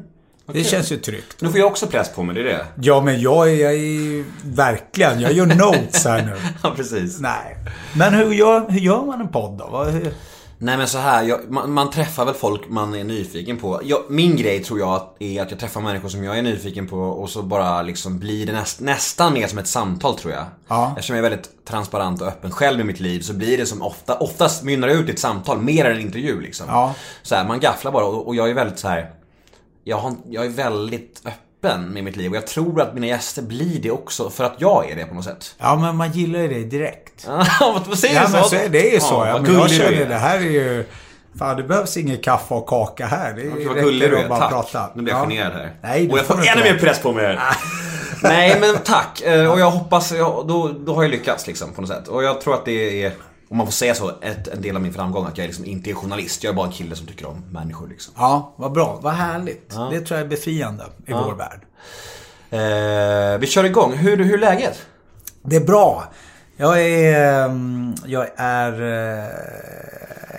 Det 0.46 0.64
känns 0.64 0.92
ju 0.92 0.98
tryggt. 0.98 1.42
Nu 1.42 1.50
får 1.50 1.60
jag 1.60 1.68
också 1.68 1.88
press 1.88 2.10
på 2.16 2.24
mig, 2.24 2.36
det 2.36 2.42
är 2.42 2.46
det. 2.46 2.66
Ja, 2.76 3.02
men 3.02 3.22
jag 3.22 3.52
är, 3.52 3.56
jag 3.56 3.74
är 3.74 4.26
verkligen, 4.44 5.20
jag 5.22 5.34
gör 5.34 5.46
notes 5.56 6.06
här 6.06 6.26
nu. 6.26 6.36
Ja, 6.64 6.74
precis. 6.76 7.20
Nej. 7.20 7.58
Men 7.96 8.14
hur 8.14 8.34
gör, 8.34 8.70
hur 8.70 8.80
gör 8.80 9.06
man 9.06 9.22
en 9.22 9.28
podd 9.28 9.58
då? 9.58 9.84
Hur, 9.84 10.14
Nej 10.64 10.78
men 10.78 10.88
så 10.88 10.98
här, 10.98 11.24
jag, 11.24 11.52
man, 11.52 11.72
man 11.72 11.90
träffar 11.92 12.26
väl 12.26 12.34
folk 12.34 12.62
man 12.70 12.96
är 12.96 13.04
nyfiken 13.04 13.58
på. 13.58 13.82
Jag, 13.84 14.04
min 14.10 14.36
grej 14.36 14.64
tror 14.64 14.80
jag 14.80 15.10
är 15.20 15.42
att 15.42 15.52
jag 15.52 15.60
träffar 15.60 15.82
människor 15.82 16.10
som 16.10 16.24
jag 16.24 16.38
är 16.38 16.42
nyfiken 16.42 16.88
på 16.88 16.98
och 16.98 17.30
så 17.30 17.42
bara 17.42 17.82
liksom 17.82 18.20
blir 18.20 18.46
det 18.46 18.52
näst, 18.52 18.80
nästan 18.80 19.34
mer 19.34 19.48
som 19.48 19.58
ett 19.58 19.68
samtal 19.68 20.18
tror 20.18 20.34
jag. 20.34 20.46
Ja. 20.68 20.94
Eftersom 20.98 21.16
jag 21.16 21.26
är 21.26 21.30
väldigt 21.30 21.66
transparent 21.66 22.22
och 22.22 22.28
öppen 22.28 22.52
själv 22.52 22.80
i 22.80 22.84
mitt 22.84 23.00
liv 23.00 23.22
så 23.22 23.34
blir 23.34 23.58
det 23.58 23.66
som 23.66 23.82
ofta, 23.82 24.18
oftast 24.18 24.64
mynnar 24.64 24.88
det 24.88 24.94
ut 24.94 25.10
i 25.10 25.12
ett 25.12 25.20
samtal 25.20 25.62
mer 25.62 25.86
än 25.86 25.92
en 25.92 26.02
intervju 26.02 26.42
liksom. 26.42 26.66
Ja. 26.70 26.96
Så 27.22 27.36
här, 27.36 27.48
man 27.48 27.60
gafflar 27.60 27.92
bara 27.92 28.06
och, 28.06 28.28
och 28.28 28.36
jag 28.36 28.50
är 28.50 28.54
väldigt 28.54 28.80
så 28.80 28.88
här. 28.88 29.12
Jag, 29.84 29.98
har, 29.98 30.14
jag 30.30 30.46
är 30.46 30.50
väldigt 30.50 31.22
öppen 31.26 31.90
med 31.90 32.04
mitt 32.04 32.16
liv 32.16 32.32
och 32.32 32.38
jag 32.38 32.48
tror 32.48 32.82
att 32.82 32.94
mina 32.94 33.08
gäster 33.08 33.42
blir 33.42 33.80
det 33.82 33.92
också 33.92 34.30
för 34.30 34.44
att 34.44 34.54
jag 34.58 34.90
är 34.92 34.96
det 34.96 35.06
på 35.06 35.16
något 35.16 35.26
sätt. 35.26 35.56
ja, 35.58 35.76
men 35.76 35.96
man 35.98 36.12
gillar 36.12 36.40
ju 36.40 36.48
dig 36.48 36.64
direkt. 36.64 37.28
vad 37.88 37.98
säger 38.00 38.16
Ja, 38.16 38.26
du 38.28 38.32
men 38.34 38.44
så 38.44 38.56
är, 38.56 38.70
det 38.70 38.90
är 38.90 38.94
ju 38.94 39.00
så. 39.00 39.14
Ja, 39.14 39.28
Ja, 39.28 39.42
men 39.42 39.54
jag 39.54 39.70
känner 39.72 39.92
är. 40.02 40.06
det 40.10 40.16
här 40.16 40.38
är 40.38 40.42
ju... 40.42 40.86
Fan, 41.40 41.58
det 41.58 41.64
behövs 41.64 41.98
ingen 41.98 42.18
kaffe 42.18 42.54
och 42.54 42.68
kaka 42.68 43.06
här. 43.06 43.34
Det 43.34 43.42
Gud, 43.42 43.68
vad 43.68 43.76
gullig 43.76 44.10
du 44.12 44.18
att 44.18 44.24
är. 44.26 44.30
bara 44.30 44.40
Tack. 44.40 44.50
prata. 44.50 44.90
Nu 44.96 45.02
blir 45.04 45.14
jag 45.14 45.22
Ja. 45.26 45.30
generad 45.30 45.54
här. 45.54 45.76
Nej, 45.82 46.10
och 46.12 46.18
jag 46.18 46.26
får 46.26 46.34
ännu 46.48 46.64
mer 46.64 46.78
press 46.80 47.00
på 47.02 47.12
mig 47.14 47.26
här. 47.26 47.40
Nej, 48.24 48.58
men 48.60 48.76
tack. 48.84 49.22
Eh, 49.22 49.52
Och 49.52 49.60
jag 49.60 49.72
hoppas, 49.72 50.12
jag, 50.12 50.48
då, 50.48 50.68
då 50.86 50.96
har 50.96 51.04
jag 51.04 51.12
lyckats 51.12 51.48
liksom 51.48 51.72
på 51.74 51.82
något 51.82 51.90
sätt. 51.90 52.08
Och 52.08 52.24
jag 52.24 52.42
tror 52.42 52.54
att 52.54 52.66
det 52.66 53.04
är, 53.06 53.12
om 53.54 53.58
man 53.58 53.68
får 53.68 53.72
säga 53.72 53.96
så, 53.96 54.12
ett, 54.22 54.48
en 54.48 54.62
del 54.62 54.76
av 54.76 54.82
min 54.82 54.94
framgång. 54.94 55.26
Att 55.26 55.38
jag 55.38 55.46
liksom 55.48 55.66
inte 55.66 55.90
är 55.90 55.94
journalist. 55.94 56.44
Jag 56.44 56.52
är 56.52 56.56
bara 56.56 56.66
en 56.68 56.72
kille 56.74 56.96
som 56.96 57.08
tycker 57.08 57.26
om 57.28 57.44
människor 57.52 57.88
liksom. 57.88 58.14
Ja, 58.18 58.54
vad 58.56 58.72
bra. 58.72 59.00
Vad 59.02 59.14
härligt. 59.14 59.70
Det 59.70 60.02
tror 60.02 60.20
jag 60.20 60.26
är 60.26 60.30
befriande 60.30 60.84
i 61.06 61.14
vår 61.14 61.36
värld. 61.36 61.62
Eh, 62.50 63.40
vi 63.40 63.48
kör 63.48 63.64
igång. 63.64 63.94
Hur, 63.94 64.18
hur 64.18 64.34
är 64.34 64.38
läget? 64.38 64.86
Det 65.44 65.56
är 65.56 65.66
bra. 65.66 66.04
Jag 66.58 66.82
är... 66.86 67.46
ehm, 67.46 67.96
Jag 68.06 68.28
är... 68.36 68.74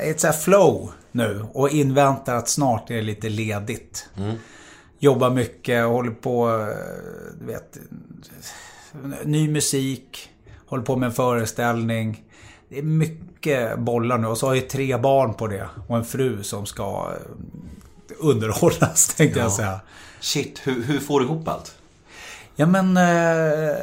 i 0.06 0.10
ett 0.10 0.20
så 0.20 0.32
flow 0.32 0.92
nu 1.12 1.46
och 1.52 1.68
inväntar 1.70 2.34
att 2.34 2.48
snart 2.48 2.90
är 2.90 2.94
det 2.94 3.02
lite 3.02 3.28
ledigt. 3.28 4.08
Jobbar 4.98 5.30
mycket, 5.30 5.84
håller 5.86 6.10
på... 6.10 6.48
eh, 6.50 6.66
Du 7.40 7.46
vet... 7.46 7.78
Ny 9.24 9.48
musik. 9.48 10.30
Håller 10.66 10.84
på 10.84 10.96
med 10.96 11.06
en 11.06 11.12
föreställning. 11.12 12.23
Det 12.74 12.80
är 12.80 12.82
mycket 12.82 13.78
bollar 13.78 14.18
nu 14.18 14.26
och 14.26 14.38
så 14.38 14.46
har 14.46 14.54
jag 14.54 14.68
tre 14.68 14.96
barn 14.96 15.34
på 15.34 15.46
det. 15.46 15.68
Och 15.86 15.96
en 15.96 16.04
fru 16.04 16.42
som 16.42 16.66
ska 16.66 16.82
eh, 16.82 18.16
underhållas 18.18 19.14
tänkte 19.16 19.40
jag 19.40 19.52
säga. 19.52 19.80
Shit, 20.20 20.60
hur, 20.64 20.82
hur 20.82 21.00
får 21.00 21.20
du 21.20 21.26
ihop 21.26 21.48
allt? 21.48 21.74
Ja 22.56 22.66
men, 22.66 22.96
eh, 22.96 23.76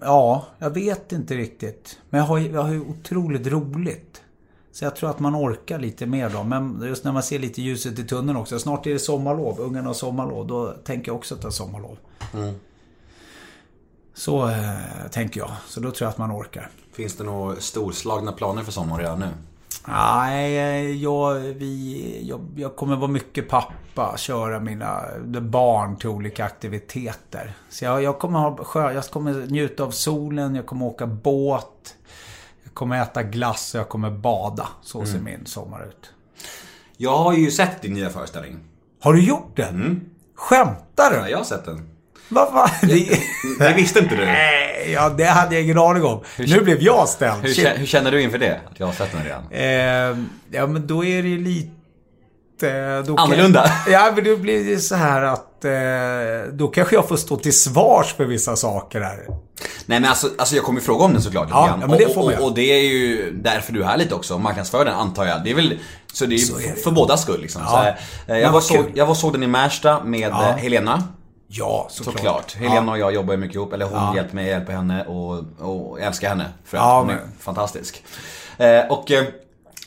ja, 0.00 0.46
jag 0.58 0.70
vet 0.70 1.12
inte 1.12 1.34
riktigt. 1.34 1.98
Men 2.10 2.20
jag 2.20 2.26
har, 2.26 2.38
jag 2.38 2.62
har 2.62 2.72
ju 2.72 2.80
otroligt 2.80 3.46
roligt. 3.46 4.22
Så 4.72 4.84
jag 4.84 4.96
tror 4.96 5.10
att 5.10 5.18
man 5.18 5.36
orkar 5.36 5.78
lite 5.78 6.06
mer 6.06 6.30
då. 6.30 6.42
Men 6.42 6.84
just 6.86 7.04
när 7.04 7.12
man 7.12 7.22
ser 7.22 7.38
lite 7.38 7.62
ljuset 7.62 7.98
i 7.98 8.04
tunneln 8.04 8.36
också. 8.36 8.58
Snart 8.58 8.86
är 8.86 8.92
det 8.92 8.98
sommarlov. 8.98 9.60
Ungarna 9.60 9.86
har 9.86 9.94
sommarlov. 9.94 10.46
Då 10.46 10.72
tänker 10.84 11.08
jag 11.08 11.16
också 11.16 11.36
ta 11.36 11.50
sommarlov. 11.50 11.96
Så 14.16 14.48
eh, 14.48 14.74
tänker 15.10 15.40
jag. 15.40 15.50
Så 15.68 15.80
då 15.80 15.90
tror 15.90 16.06
jag 16.06 16.10
att 16.10 16.18
man 16.18 16.32
orkar. 16.32 16.70
Finns 16.92 17.16
det 17.16 17.24
några 17.24 17.56
storslagna 17.60 18.32
planer 18.32 18.62
för 18.62 18.72
sommaren 18.72 19.00
redan 19.00 19.18
nu? 19.20 19.28
Nej, 19.88 21.02
jag, 21.02 21.34
vi, 21.34 22.20
jag, 22.28 22.40
jag 22.56 22.76
kommer 22.76 22.96
vara 22.96 23.10
mycket 23.10 23.48
pappa. 23.48 24.14
Köra 24.16 24.60
mina 24.60 25.02
barn 25.40 25.96
till 25.96 26.08
olika 26.08 26.44
aktiviteter. 26.44 27.54
Så 27.70 27.84
jag, 27.84 28.02
jag 28.02 28.18
kommer 28.18 28.38
ha 28.38 28.56
sjö, 28.64 28.92
jag 28.92 29.04
kommer 29.04 29.32
njuta 29.46 29.84
av 29.84 29.90
solen, 29.90 30.54
jag 30.54 30.66
kommer 30.66 30.86
åka 30.86 31.06
båt. 31.06 31.94
Jag 32.64 32.74
kommer 32.74 33.02
äta 33.02 33.22
glass 33.22 33.74
och 33.74 33.80
jag 33.80 33.88
kommer 33.88 34.10
bada. 34.10 34.68
Så 34.82 35.06
ser 35.06 35.18
min 35.20 35.46
sommar 35.46 35.84
ut. 35.88 36.10
Jag 36.96 37.16
har 37.18 37.32
ju 37.32 37.50
sett 37.50 37.82
din 37.82 37.92
nya 37.94 38.10
föreställning. 38.10 38.58
Har 39.00 39.12
du 39.12 39.24
gjort 39.24 39.56
den? 39.56 40.10
Skämtar 40.34 41.12
Ja, 41.14 41.24
du? 41.24 41.30
jag 41.30 41.38
har 41.38 41.44
sett 41.44 41.64
den. 41.64 41.90
Vad 42.28 42.48
fan? 42.48 42.70
Det, 42.82 43.18
Det 43.58 43.72
visste 43.76 43.98
inte 43.98 44.16
du. 44.16 44.24
nej, 44.24 44.90
ja, 44.92 45.08
det 45.08 45.24
hade 45.24 45.54
jag 45.54 45.64
ingen 45.64 45.78
aning 45.78 46.04
om. 46.04 46.22
Nu 46.38 46.60
blev 46.60 46.82
jag 46.82 47.08
ställd. 47.08 47.42
Hur, 47.42 47.78
hur 47.78 47.86
känner 47.86 48.10
du 48.10 48.22
inför 48.22 48.38
det? 48.38 48.60
Att 48.70 48.80
jag 48.80 48.86
har 48.86 48.92
sett 48.92 49.12
den 49.12 49.24
redan? 49.24 49.42
Eh, 49.50 50.18
ja 50.50 50.66
men 50.66 50.86
då 50.86 51.04
är 51.04 51.22
det 51.22 51.28
ju 51.28 51.44
lite... 51.44 51.70
Då 53.06 53.16
kan- 53.16 53.24
Annorlunda? 53.24 53.70
Ja 53.90 54.12
men 54.14 54.24
då 54.24 54.36
blir 54.36 54.64
det 54.64 54.78
så 54.80 54.94
här 54.94 55.22
att... 55.22 55.64
eh, 55.64 56.52
då 56.52 56.68
kanske 56.68 56.94
jag 56.94 57.08
får 57.08 57.16
stå 57.16 57.36
till 57.36 57.52
svars 57.58 58.14
för 58.14 58.24
vissa 58.24 58.56
saker 58.56 59.00
här. 59.00 59.16
Nej 59.86 60.00
men 60.00 60.04
alltså, 60.04 60.28
alltså 60.38 60.54
jag 60.56 60.64
kommer 60.64 60.80
fråga 60.80 61.04
om 61.04 61.12
den 61.12 61.22
såklart 61.22 61.48
Ja, 61.50 61.78
ja, 61.80 61.86
men 61.86 61.98
det 61.98 62.06
och, 62.06 62.14
får 62.14 62.24
och, 62.24 62.32
göra. 62.32 62.42
och 62.42 62.54
det 62.54 62.62
är 62.72 62.80
ju 62.82 63.32
därför 63.32 63.72
du 63.72 63.82
är 63.82 63.86
här 63.86 63.96
lite 63.96 64.14
också, 64.14 64.38
marknadsför 64.38 64.84
den 64.84 64.94
antar 64.94 65.24
jag. 65.26 65.44
Det 65.44 65.50
är 65.50 65.54
väl, 65.54 65.78
så 66.12 66.26
det 66.26 66.34
är 66.34 66.38
ju 66.38 66.44
Så 66.44 66.58
är 66.58 66.82
för 66.84 66.90
båda 66.90 67.16
skull 67.16 67.40
liksom. 67.40 67.62
Ja. 67.64 67.94
Så 68.26 68.32
eh, 68.32 68.38
jag, 68.38 68.52
var 68.52 68.60
kul. 68.60 68.92
jag 68.94 69.06
var 69.06 69.14
såg 69.14 69.32
den 69.32 69.42
i 69.42 69.46
Märsta 69.46 70.04
med 70.04 70.30
Ja. 70.30 70.48
eh, 70.48 70.56
Helena. 70.56 71.02
Ja, 71.48 71.86
såklart. 71.90 72.14
Såklart. 72.16 72.54
Helena 72.54 72.92
och 72.92 72.98
jag 72.98 73.14
jobbar 73.14 73.34
ju 73.34 73.40
mycket 73.40 73.54
ihop, 73.56 73.72
eller 73.72 73.86
hon 73.86 73.94
Ja. 73.98 74.16
hjälper 74.16 74.34
mig, 74.34 74.44
jag 74.46 74.58
hjälper 74.58 74.72
henne 74.72 75.04
och, 75.04 75.44
och 75.58 76.00
älskar 76.00 76.28
henne. 76.28 76.44
För 76.64 76.76
att 76.78 76.82
Ja, 76.84 76.98
hon 77.00 77.10
är 77.10 77.14
men- 77.14 77.32
fantastisk. 77.40 78.04
Eh, 78.58 78.80
och 78.90 79.10
eh, 79.10 79.24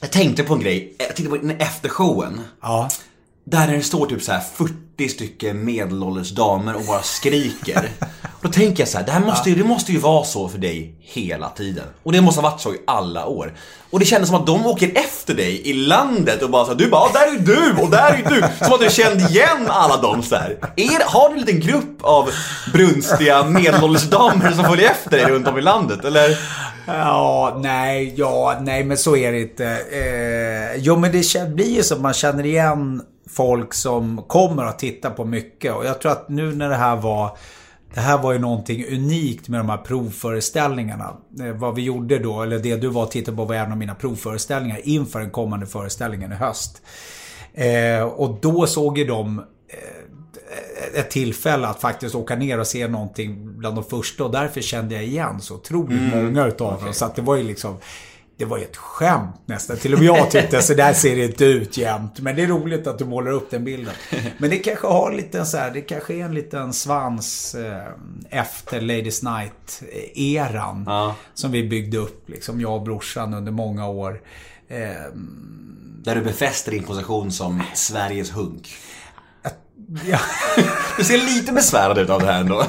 jag 0.01 0.11
tänkte 0.11 0.43
på 0.43 0.53
en 0.53 0.59
grej, 0.59 0.95
jag 0.97 1.15
tittade 1.15 1.39
på 1.39 1.53
efter 1.63 1.89
showen. 1.89 2.41
Ja. 2.61 2.89
Där 3.51 3.67
det 3.67 3.81
står 3.81 4.05
typ 4.05 4.21
så 4.21 4.31
här 4.31 4.41
40 4.55 5.09
stycken 5.09 5.65
medelålders 5.65 6.31
damer 6.31 6.75
och 6.75 6.83
bara 6.87 7.01
skriker. 7.01 7.89
Då 8.41 8.49
tänker 8.49 8.81
jag 8.81 8.87
så 8.89 8.97
här, 8.97 9.05
det 9.05 9.11
här 9.11 9.19
måste 9.19 9.49
ju, 9.49 9.55
det 9.55 9.63
måste 9.63 9.91
ju 9.91 9.97
vara 9.99 10.23
så 10.23 10.49
för 10.49 10.57
dig 10.57 10.95
hela 11.01 11.49
tiden. 11.49 11.83
Och 12.03 12.11
det 12.11 12.21
måste 12.21 12.41
ha 12.41 12.49
varit 12.49 12.61
så 12.61 12.73
i 12.73 12.77
alla 12.87 13.25
år. 13.25 13.53
Och 13.91 13.99
det 13.99 14.05
kändes 14.05 14.29
som 14.29 14.39
att 14.39 14.47
de 14.47 14.65
åker 14.65 14.91
efter 14.95 15.33
dig 15.33 15.69
i 15.69 15.73
landet 15.73 16.41
och 16.41 16.49
bara 16.49 16.65
så 16.65 16.71
här, 16.71 16.77
du 16.77 16.89
bara, 16.89 17.01
"Ah, 17.01 17.09
där 17.13 17.35
är 17.35 17.39
du 17.39 17.81
och 17.83 17.89
där 17.89 18.09
är 18.25 18.29
du. 18.29 18.65
Som 18.65 18.73
att 18.73 18.79
du 18.79 18.89
kände 18.89 19.23
igen 19.23 19.67
alla 19.67 19.97
dem 19.97 20.23
så 20.23 20.35
här. 20.35 20.57
Er, 20.75 21.01
har 21.05 21.29
du 21.29 21.33
en 21.33 21.39
liten 21.45 21.59
grupp 21.59 21.97
av 22.01 22.29
brunstiga 22.73 23.43
medelålders 23.43 24.03
damer 24.09 24.51
som 24.51 24.63
följer 24.65 24.89
efter 24.91 25.09
dig 25.11 25.25
runt 25.25 25.47
om 25.47 25.57
i 25.57 25.61
landet? 25.61 26.05
Eller? 26.05 26.37
Ja, 26.87 27.57
nej, 27.63 28.13
ja, 28.17 28.57
nej 28.61 28.83
men 28.83 28.97
så 28.97 29.15
är 29.15 29.31
det 29.31 29.41
inte. 29.41 29.65
Eh, 29.65 30.81
jo 30.81 30.95
men 30.95 31.11
det 31.11 31.49
blir 31.55 31.75
ju 31.75 31.83
så 31.83 31.93
att 31.95 32.01
man 32.01 32.13
känner 32.13 32.45
igen 32.45 33.01
folk 33.29 33.73
som 33.73 34.23
kommer 34.27 34.65
att 34.65 34.79
titta 34.79 35.09
på 35.09 35.25
mycket. 35.25 35.75
Och 35.75 35.85
jag 35.85 36.01
tror 36.01 36.11
att 36.11 36.29
nu 36.29 36.55
när 36.55 36.69
det 36.69 36.75
här 36.75 36.95
var 36.95 37.37
det 37.93 37.99
här 37.99 38.17
var 38.17 38.33
ju 38.33 38.39
någonting 38.39 38.85
unikt 38.91 39.49
med 39.49 39.59
de 39.59 39.69
här 39.69 39.77
provföreställningarna. 39.77 41.17
Eh, 41.39 41.51
vad 41.51 41.75
vi 41.75 41.81
gjorde 41.81 42.19
då, 42.19 42.41
eller 42.41 42.59
det 42.59 42.75
du 42.75 42.87
var 42.87 43.03
och 43.03 43.11
tittade 43.11 43.37
på 43.37 43.45
var 43.45 43.55
en 43.55 43.71
av 43.71 43.77
mina 43.77 43.95
provföreställningar 43.95 44.79
inför 44.83 45.19
den 45.19 45.29
kommande 45.29 45.65
föreställningen 45.65 46.31
i 46.31 46.35
höst. 46.35 46.81
Eh, 47.53 48.01
och 48.03 48.37
då 48.41 48.67
såg 48.67 48.97
ju 48.97 49.05
de 49.05 49.39
eh, 49.39 50.99
ett 50.99 51.11
tillfälle 51.11 51.67
att 51.67 51.81
faktiskt 51.81 52.15
åka 52.15 52.35
ner 52.35 52.59
och 52.59 52.67
se 52.67 52.87
någonting 52.87 53.57
bland 53.57 53.75
de 53.75 53.83
första 53.83 54.23
och 54.23 54.31
därför 54.31 54.61
kände 54.61 54.95
jag 54.95 55.03
igen 55.03 55.41
så 55.41 55.55
otroligt 55.55 56.13
många 56.15 56.47
utav 56.47 56.83
dem. 56.83 56.93
Så 56.93 57.05
att 57.05 57.15
det 57.15 57.21
var 57.21 57.35
ju 57.35 57.43
liksom 57.43 57.77
det 58.39 58.45
var 58.45 58.57
ju 58.57 58.63
ett 58.63 58.77
skämt 58.77 59.35
nästan. 59.45 59.77
Till 59.77 59.93
och 59.93 59.99
med 59.99 60.07
jag 60.07 60.31
tyckte 60.31 60.61
så 60.61 60.73
där 60.73 60.93
ser 60.93 61.15
det 61.15 61.25
inte 61.25 61.45
ut 61.45 61.77
jämt. 61.77 62.19
Men 62.19 62.35
det 62.35 62.43
är 62.43 62.47
roligt 62.47 62.87
att 62.87 62.97
du 62.99 63.05
målar 63.05 63.31
upp 63.31 63.51
den 63.51 63.63
bilden. 63.63 63.93
Men 64.37 64.49
det 64.49 64.57
kanske 64.57 64.87
har 64.87 65.11
lite 65.11 65.45
så 65.45 65.57
här, 65.57 65.71
det 65.71 65.81
kanske 65.81 66.13
är 66.13 66.25
en 66.25 66.33
liten 66.33 66.73
svans 66.73 67.55
eh, 67.55 67.83
efter 68.29 68.81
Ladies 68.81 69.23
Night-eran. 69.23 70.83
Ja. 70.87 71.15
Som 71.33 71.51
vi 71.51 71.67
byggde 71.67 71.97
upp, 71.97 72.29
liksom 72.29 72.61
jag 72.61 72.73
och 72.75 72.81
brorsan 72.81 73.33
under 73.33 73.51
många 73.51 73.87
år. 73.87 74.21
Eh, 74.67 74.77
Där 76.03 76.15
du 76.15 76.21
befäster 76.21 76.71
din 76.71 76.83
position 76.83 77.31
som 77.31 77.63
Sveriges 77.73 78.31
hunk. 78.35 78.69
ja. 80.07 80.19
Du 80.97 81.03
ser 81.03 81.17
lite 81.17 81.51
besvärad 81.51 81.97
ut 81.97 82.09
av 82.09 82.19
det 82.19 82.25
här 82.25 82.39
ändå. 82.41 82.65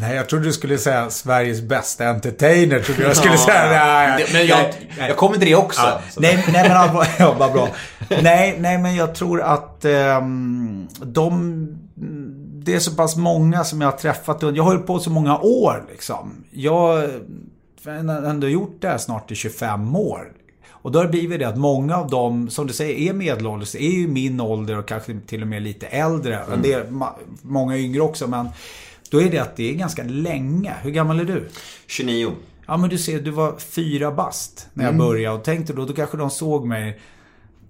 Nej, 0.00 0.16
jag 0.16 0.28
trodde 0.28 0.44
du 0.44 0.52
skulle 0.52 0.78
säga 0.78 1.10
Sveriges 1.10 1.62
bästa 1.62 2.08
entertainer. 2.08 2.80
Trodde 2.80 3.02
jag 3.02 3.16
skulle 3.16 3.38
säga. 3.38 3.66
Nej, 3.68 4.26
Men 4.32 4.46
jag, 4.46 4.58
nej. 4.98 5.08
jag 5.08 5.16
kommer 5.16 5.36
till 5.38 5.48
det 5.48 5.54
också. 5.54 5.82
Ja, 5.82 6.00
nej, 6.18 6.44
nej, 6.52 6.68
men 6.68 7.04
ja, 7.18 7.36
vad 7.38 7.52
bra. 7.52 7.68
Nej, 8.22 8.56
nej, 8.58 8.78
men 8.78 8.94
jag 8.94 9.14
tror 9.14 9.42
att 9.42 9.84
ehm, 9.84 10.88
de... 11.02 11.66
Det 12.64 12.74
är 12.74 12.78
så 12.78 12.94
pass 12.94 13.16
många 13.16 13.64
som 13.64 13.80
jag 13.80 13.90
har 13.90 13.98
träffat. 13.98 14.42
Jag 14.42 14.48
har 14.48 14.72
hållit 14.72 14.86
på 14.86 14.98
så 14.98 15.10
många 15.10 15.38
år 15.38 15.84
liksom. 15.90 16.44
Jag 16.50 17.08
har 17.84 18.24
ändå 18.30 18.48
gjort 18.48 18.76
det 18.80 18.88
här 18.88 18.98
snart 18.98 19.30
i 19.30 19.34
25 19.34 19.96
år. 19.96 20.32
Och 20.82 20.92
då 20.92 20.98
har 20.98 21.04
det 21.04 21.10
blivit 21.10 21.40
det 21.40 21.48
att 21.48 21.58
många 21.58 21.96
av 21.96 22.10
dem, 22.10 22.50
som 22.50 22.66
du 22.66 22.72
säger, 22.72 23.10
är 23.10 23.12
medelålders. 23.12 23.74
är 23.74 23.98
ju 23.98 24.08
min 24.08 24.40
ålder 24.40 24.78
och 24.78 24.88
kanske 24.88 25.18
till 25.26 25.42
och 25.42 25.48
med 25.48 25.62
lite 25.62 25.86
äldre. 25.86 26.40
Det 26.62 26.72
är 26.72 26.86
många 27.42 27.76
yngre 27.76 28.00
också, 28.00 28.26
men 28.26 28.48
då 29.10 29.22
är 29.22 29.30
det 29.30 29.38
att 29.38 29.56
det 29.56 29.70
är 29.70 29.74
ganska 29.74 30.02
länge. 30.02 30.74
Hur 30.82 30.90
gammal 30.90 31.20
är 31.20 31.24
du? 31.24 31.48
29. 31.86 32.32
Ja 32.66 32.76
men 32.76 32.90
du 32.90 32.98
ser, 32.98 33.20
du 33.20 33.30
var 33.30 33.58
fyra 33.58 34.12
bast 34.12 34.68
när 34.72 34.84
Mm. 34.88 34.96
jag 35.00 35.08
började 35.08 35.36
och 35.38 35.44
tänkte 35.44 35.72
då, 35.72 35.84
då 35.84 35.92
kanske 35.92 36.16
de 36.16 36.30
såg 36.30 36.66
mig 36.66 37.00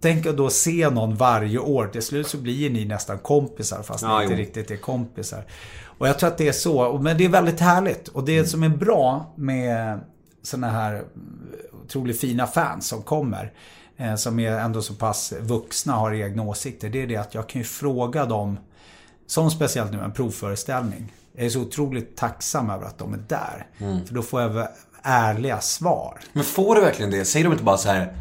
Tänk 0.03 0.27
att 0.27 0.37
då 0.37 0.51
se 0.51 0.91
någon 0.91 1.17
varje 1.17 1.59
år. 1.59 1.87
Till 1.87 2.03
slut 2.03 2.27
så 2.27 2.37
blir 2.39 2.71
ni 2.71 2.85
nästan 2.85 3.19
kompisar 3.19 3.83
fast 3.83 4.03
Ja, 4.03 4.17
ni 4.19 4.23
inte 4.25 4.35
jo. 4.35 4.41
riktigt 4.41 4.71
är 4.71 4.77
kompisar. 4.77 5.45
Och 5.99 6.09
jag 6.09 6.19
tror 6.19 6.29
att 6.29 6.39
det 6.39 6.49
är 6.49 6.53
så. 6.53 6.99
Men 6.99 7.19
det 7.19 7.25
är 7.25 7.29
väldigt 7.29 7.61
härligt. 7.61 8.09
Och 8.09 8.25
det 8.25 8.45
som 8.45 8.63
är 8.63 8.69
bra 8.69 9.33
med 9.37 10.01
såna 10.43 10.71
här 10.71 11.03
otroligt 11.85 12.21
fina 12.21 12.47
fans 12.47 12.87
som 12.89 13.03
kommer. 13.03 13.53
eh, 13.97 14.15
Som 14.15 14.41
är 14.41 14.53
ändå 14.53 14.83
så 14.83 14.95
pass 14.95 15.33
vuxna 15.41 15.95
och 15.95 16.01
har 16.01 16.13
egna 16.15 16.43
åsikter. 16.43 16.89
Det 16.89 17.03
är 17.03 17.07
det 17.07 17.17
att 17.17 17.35
jag 17.35 17.49
kan 17.49 17.61
ju 17.61 17.65
fråga 17.65 18.27
dem. 18.27 18.59
Som 19.31 19.51
speciellt 19.51 19.93
nu 19.93 20.01
en 20.01 20.13
provföreställning. 20.13 21.13
Jag 21.37 21.47
är 21.47 21.51
så 21.51 21.61
otroligt 21.61 22.17
tacksam 22.17 22.71
över 22.71 22.87
att 22.87 22.99
de 22.99 23.15
är 23.15 23.19
där. 23.29 23.67
Mm. 23.79 24.07
För 24.07 24.15
då 24.15 24.23
får 24.23 24.43
jag 24.43 24.69
ärliga 25.03 25.61
svar. 25.61 26.19
Men 26.33 26.45
får 26.45 26.75
du 26.75 26.81
verkligen 26.81 27.11
det? 27.11 27.25
Säger 27.25 27.45
de 27.45 27.53
inte 27.53 27.65
bara 27.65 27.77
så 27.77 27.89
här 27.89 28.17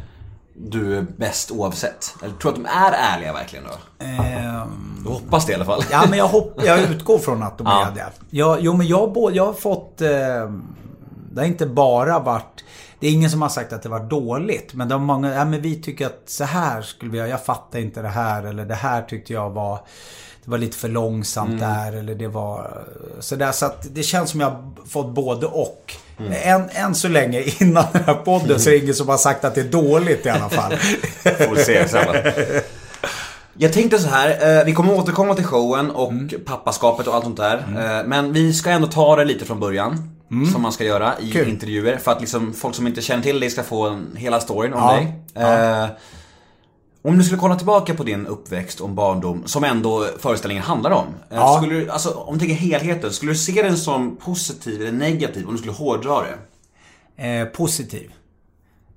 du 0.54 0.96
är 0.98 1.06
bäst 1.16 1.50
oavsett? 1.50 2.14
Eller 2.22 2.34
tror 2.34 2.52
du 2.52 2.58
att 2.58 2.64
de 2.64 2.66
är 2.66 2.92
ärliga 3.16 3.32
verkligen 3.32 3.64
då? 3.64 4.04
Ehm, 4.04 5.02
Jag 5.04 5.10
hoppas 5.12 5.46
det 5.46 5.52
i 5.52 5.54
alla 5.54 5.64
fall. 5.64 5.82
Ja, 5.90 6.04
men 6.10 6.18
jag, 6.18 6.28
hopp, 6.28 6.60
jag 6.64 6.80
utgår 6.80 7.18
från 7.18 7.42
att 7.42 7.58
de 7.58 7.66
Ja. 7.66 7.86
är 7.86 7.94
det. 7.94 8.06
Jag, 8.30 8.60
jo, 8.60 8.76
men 8.76 8.86
jag, 8.86 9.30
jag 9.32 9.46
har 9.46 9.52
fått... 9.52 10.00
Eh, 10.00 10.08
det 11.32 11.40
har 11.40 11.44
inte 11.44 11.66
bara 11.66 12.18
varit... 12.18 12.64
Det 13.00 13.06
är 13.06 13.12
ingen 13.12 13.30
som 13.30 13.42
har 13.42 13.48
sagt 13.48 13.72
att 13.72 13.82
det 13.82 13.88
var 13.88 14.00
dåligt. 14.00 14.74
Men 14.74 14.88
de 14.88 15.04
många, 15.04 15.34
ja 15.34 15.44
men 15.44 15.62
vi 15.62 15.82
tycker 15.82 16.06
att 16.06 16.22
så 16.26 16.44
här 16.44 16.82
skulle 16.82 17.10
vi 17.10 17.18
göra. 17.18 17.28
Jag 17.28 17.44
fattar 17.44 17.78
inte 17.78 18.02
det 18.02 18.08
här. 18.08 18.42
Eller 18.42 18.64
det 18.64 18.74
här 18.74 19.02
tyckte 19.02 19.32
jag 19.32 19.50
var... 19.50 19.78
Det 20.44 20.50
var 20.50 20.58
lite 20.58 20.76
för 20.76 20.88
långsamt 20.88 21.60
där. 21.60 21.92
Eller 21.92 22.14
det 22.14 22.28
var 22.28 22.84
sådär. 23.20 23.52
Så 23.52 23.66
att 23.66 23.86
det 23.90 24.02
känns 24.02 24.30
som 24.30 24.40
jag 24.40 24.50
har 24.50 24.86
fått 24.88 25.14
både 25.14 25.46
och. 25.46 25.94
Än, 26.42 26.70
än 26.70 26.94
så 26.94 27.08
länge 27.08 27.40
innan 27.60 27.84
den 27.92 28.04
här 28.04 28.14
podden 28.14 28.60
så 28.60 28.70
är 28.70 28.74
det 28.74 28.78
ingen 28.80 28.94
som 28.94 29.08
har 29.08 29.16
sagt 29.16 29.44
att 29.44 29.54
det 29.54 29.60
är 29.60 29.64
dåligt 29.68 30.26
i 30.26 30.28
alla 30.28 30.48
fall. 30.48 30.76
Får 31.22 31.56
se 31.56 31.88
sen. 31.88 32.32
Jag 33.54 33.72
tänkte 33.72 33.98
så 33.98 34.08
här, 34.08 34.58
eh, 34.58 34.64
vi 34.64 34.72
kommer 34.72 34.98
återkomma 34.98 35.34
till 35.34 35.44
showen 35.44 35.90
och 35.90 36.12
pappaskapet 36.46 37.06
och 37.06 37.14
allt 37.14 37.24
sånt 37.24 37.36
där. 37.36 37.56
Eh, 37.56 38.06
men 38.06 38.32
vi 38.32 38.52
ska 38.52 38.70
ändå 38.70 38.86
ta 38.86 39.16
det 39.16 39.24
lite 39.24 39.44
från 39.44 39.60
början. 39.60 40.19
Som 40.52 40.62
man 40.62 40.72
ska 40.72 40.84
göra 40.84 41.20
i 41.20 41.32
Kul. 41.32 41.48
intervjuer. 41.48 41.96
För 41.96 42.12
att 42.12 42.20
liksom 42.20 42.52
folk 42.52 42.74
som 42.74 42.86
inte 42.86 43.02
känner 43.02 43.22
till 43.22 43.40
dig 43.40 43.50
ska 43.50 43.62
få 43.62 43.88
en, 43.88 44.16
hela 44.16 44.40
storyn 44.40 44.72
om 44.72 44.80
Ja. 44.80 44.92
dig. 44.92 45.84
Eh, 45.84 45.88
om 47.02 47.18
du 47.18 47.24
skulle 47.24 47.38
kolla 47.40 47.56
tillbaka 47.56 47.94
på 47.94 48.04
din 48.04 48.26
uppväxt 48.26 48.80
och 48.80 48.88
barndom, 48.90 49.42
som 49.46 49.64
ändå 49.64 50.06
föreställningen 50.18 50.62
handlar 50.64 50.90
om. 50.90 51.06
eh, 51.30 51.36
Ja. 51.36 51.56
Skulle 51.62 51.74
du, 51.80 51.90
alltså, 51.90 52.10
om 52.10 52.34
du 52.34 52.38
tänker 52.40 52.54
helheten, 52.54 53.12
skulle 53.12 53.32
du 53.32 53.38
se 53.38 53.62
den 53.62 53.76
som 53.76 54.16
positiv 54.16 54.80
eller 54.80 54.92
negativ 54.92 55.46
om 55.46 55.52
du 55.52 55.58
skulle 55.58 55.72
hårdra 55.74 56.20
det? 56.22 56.38
Eh, 57.28 57.44
positiv. 57.46 58.10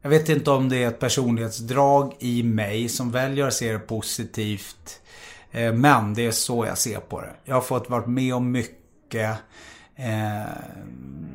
Jag 0.01 0.09
vet 0.09 0.29
inte 0.29 0.51
om 0.51 0.69
det 0.69 0.83
är 0.83 0.87
ett 0.87 0.99
personlighetsdrag 0.99 2.15
i 2.19 2.43
mig 2.43 2.89
som 2.89 3.11
väljer 3.11 3.47
att 3.47 3.53
se 3.53 3.71
det 3.73 3.79
positivt. 3.79 4.99
Eh, 5.51 5.73
men 5.73 6.13
det 6.13 6.25
är 6.25 6.31
så 6.31 6.65
jag 6.65 6.77
ser 6.77 6.97
på 6.99 7.21
det. 7.21 7.29
Jag 7.45 7.55
har 7.55 7.61
fått 7.61 7.89
varit 7.89 8.07
med 8.07 8.35
om 8.35 8.51
mycket. 8.51 9.37
Eh, 9.95 10.43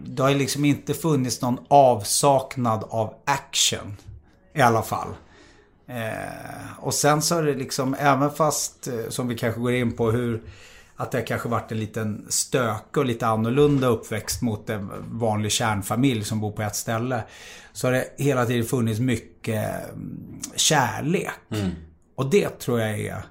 det 0.07 0.23
har 0.23 0.35
liksom 0.35 0.65
inte 0.65 0.95
funnits 0.95 1.43
någon 1.43 1.59
avsaknad 1.69 2.85
av 2.89 3.15
action. 3.25 3.97
I 4.55 4.61
alla 4.61 4.83
fall. 4.83 5.09
Eh, 5.87 6.79
och 6.79 6.95
sen 6.95 7.23
så 7.23 7.39
är 7.39 7.43
det 7.43 7.55
liksom, 7.55 7.97
även 7.99 8.31
fast, 8.31 8.89
eh, 8.89 9.09
som 9.09 9.29
vi 9.29 9.39
kanske 9.39 9.61
går 9.61 9.73
in 9.73 9.97
på 9.97 10.11
hur 10.11 10.43
att 10.97 11.11
det 11.11 11.23
kanske 11.23 11.49
varit 11.49 11.73
en 11.73 11.79
liten 11.79 12.27
stökig 12.29 12.97
och 12.97 13.05
lite 13.05 13.27
annorlunda 13.27 13.87
uppväxt 13.87 14.43
mot 14.43 14.71
en 14.71 14.91
vanlig 15.11 15.53
kärnfamilj 15.53 16.25
som 16.25 16.41
bor 16.41 16.53
på 16.53 16.63
ett 16.63 16.77
ställe. 16.77 17.23
Så 17.73 17.87
har 17.87 17.93
det 17.93 18.15
hela 18.19 18.47
tiden 18.47 18.65
funnits 18.65 19.01
mycket 19.01 19.91
mm, 19.93 20.41
kärlek. 20.57 21.31
Och 22.15 22.31
det 22.31 22.59
tror 22.59 22.81
jag 22.81 23.01
är, 23.01 23.23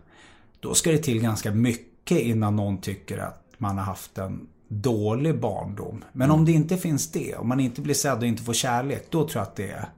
då 0.60 0.74
ska 0.74 0.91
det 0.91 0.98
till 0.98 1.22
ganska 1.22 1.51
mycket 1.51 2.17
innan 2.17 2.55
någon 2.55 2.81
tycker 2.81 3.17
att 3.17 3.43
man 3.57 3.77
har 3.77 3.86
haft 3.86 4.17
en 4.17 4.48
dålig 4.67 5.39
barndom. 5.39 6.03
Men 6.12 6.31
om 6.31 6.45
det 6.45 6.51
inte 6.51 6.77
finns 6.77 7.12
det, 7.12 7.36
om 7.36 7.47
man 7.47 7.59
inte 7.59 7.81
blir 7.81 7.95
sedd 7.95 8.17
och 8.17 8.25
inte 8.25 8.43
får 8.43 8.53
kärlek, 8.53 9.07
då 9.09 9.27
tror 9.27 9.41
jag 9.41 9.43
att 9.43 9.55
det 9.55 9.71
är 9.71 9.89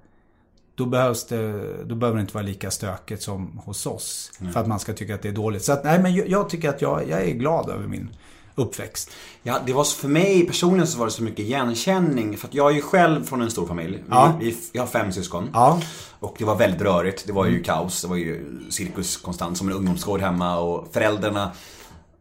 då, 0.76 0.86
behövs 0.86 1.26
det, 1.26 1.84
då 1.84 1.96
behöver 1.96 2.18
det 2.18 2.22
inte 2.22 2.34
vara 2.34 2.46
lika 2.46 2.72
stökigt 2.72 3.24
som 3.24 3.62
hos 3.66 3.86
oss. 3.86 4.32
För 4.54 4.60
att 4.60 4.68
man 4.68 4.80
ska 4.80 4.94
tycka 4.94 5.16
att 5.16 5.22
det 5.22 5.30
är 5.30 5.34
dåligt. 5.34 5.64
Så 5.64 5.74
att, 5.74 5.84
nej 5.84 6.00
men 6.00 6.16
jag, 6.16 6.30
jag 6.30 6.50
tycker 6.50 6.70
att 6.70 6.82
jag, 6.82 7.10
jag 7.10 7.22
är 7.22 7.34
glad 7.34 7.70
över 7.70 7.88
min 7.88 8.10
uppväxt? 8.56 9.12
Ja, 9.44 9.60
det 9.66 9.74
var 9.74 9.84
för 9.84 10.08
mig 10.08 10.46
personligen 10.46 10.88
så 10.88 11.00
var 11.00 11.06
det 11.06 11.12
så 11.12 11.24
mycket 11.24 11.40
igenkänning. 11.40 12.38
För 12.38 12.48
att 12.48 12.54
jag 12.54 12.72
är 12.72 12.76
ju 12.76 12.82
själv 12.82 13.24
från 13.24 13.42
en 13.42 13.52
stor 13.52 13.68
familj. 13.68 14.04
Ja. 14.10 14.38
Vi, 14.40 14.46
vi, 14.46 14.58
jag 14.72 14.82
har 14.82 14.88
fem 14.88 15.12
syskon. 15.12 15.50
Ja. 15.54 15.82
Och 16.20 16.36
det 16.38 16.46
var 16.46 16.56
väldigt 16.56 16.82
rörigt. 16.82 17.28
Det 17.28 17.34
var 17.34 17.46
ju 17.46 17.64
kaos. 17.64 18.02
Det 18.02 18.08
var 18.08 18.16
ju 18.16 18.60
cirkus 18.70 19.18
konstant 19.18 19.58
som 19.58 19.70
en 19.70 19.76
ungdomsgård 19.76 20.22
hemma. 20.22 20.60
Och 20.60 20.94
föräldrarna, 20.94 21.52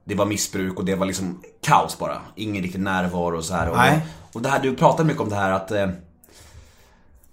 det 0.08 0.14
var 0.14 0.26
missbruk 0.26 0.78
och 0.78 0.84
det 0.84 0.94
var 0.94 1.06
liksom 1.06 1.42
kaos 1.62 1.98
bara. 1.98 2.20
Ingen 2.34 2.62
riktig 2.62 2.80
närvaro 2.80 3.36
och 3.36 3.44
så 3.44 3.54
här. 3.54 3.72
Nej. 3.76 4.00
Och, 4.30 4.36
och 4.36 4.42
det 4.42 4.48
här, 4.48 4.60
du 4.60 4.76
pratade 4.76 5.04
mycket 5.08 5.22
om 5.22 5.28
det 5.28 5.36
här 5.36 5.50
att 5.50 5.70
eh, 5.70 5.88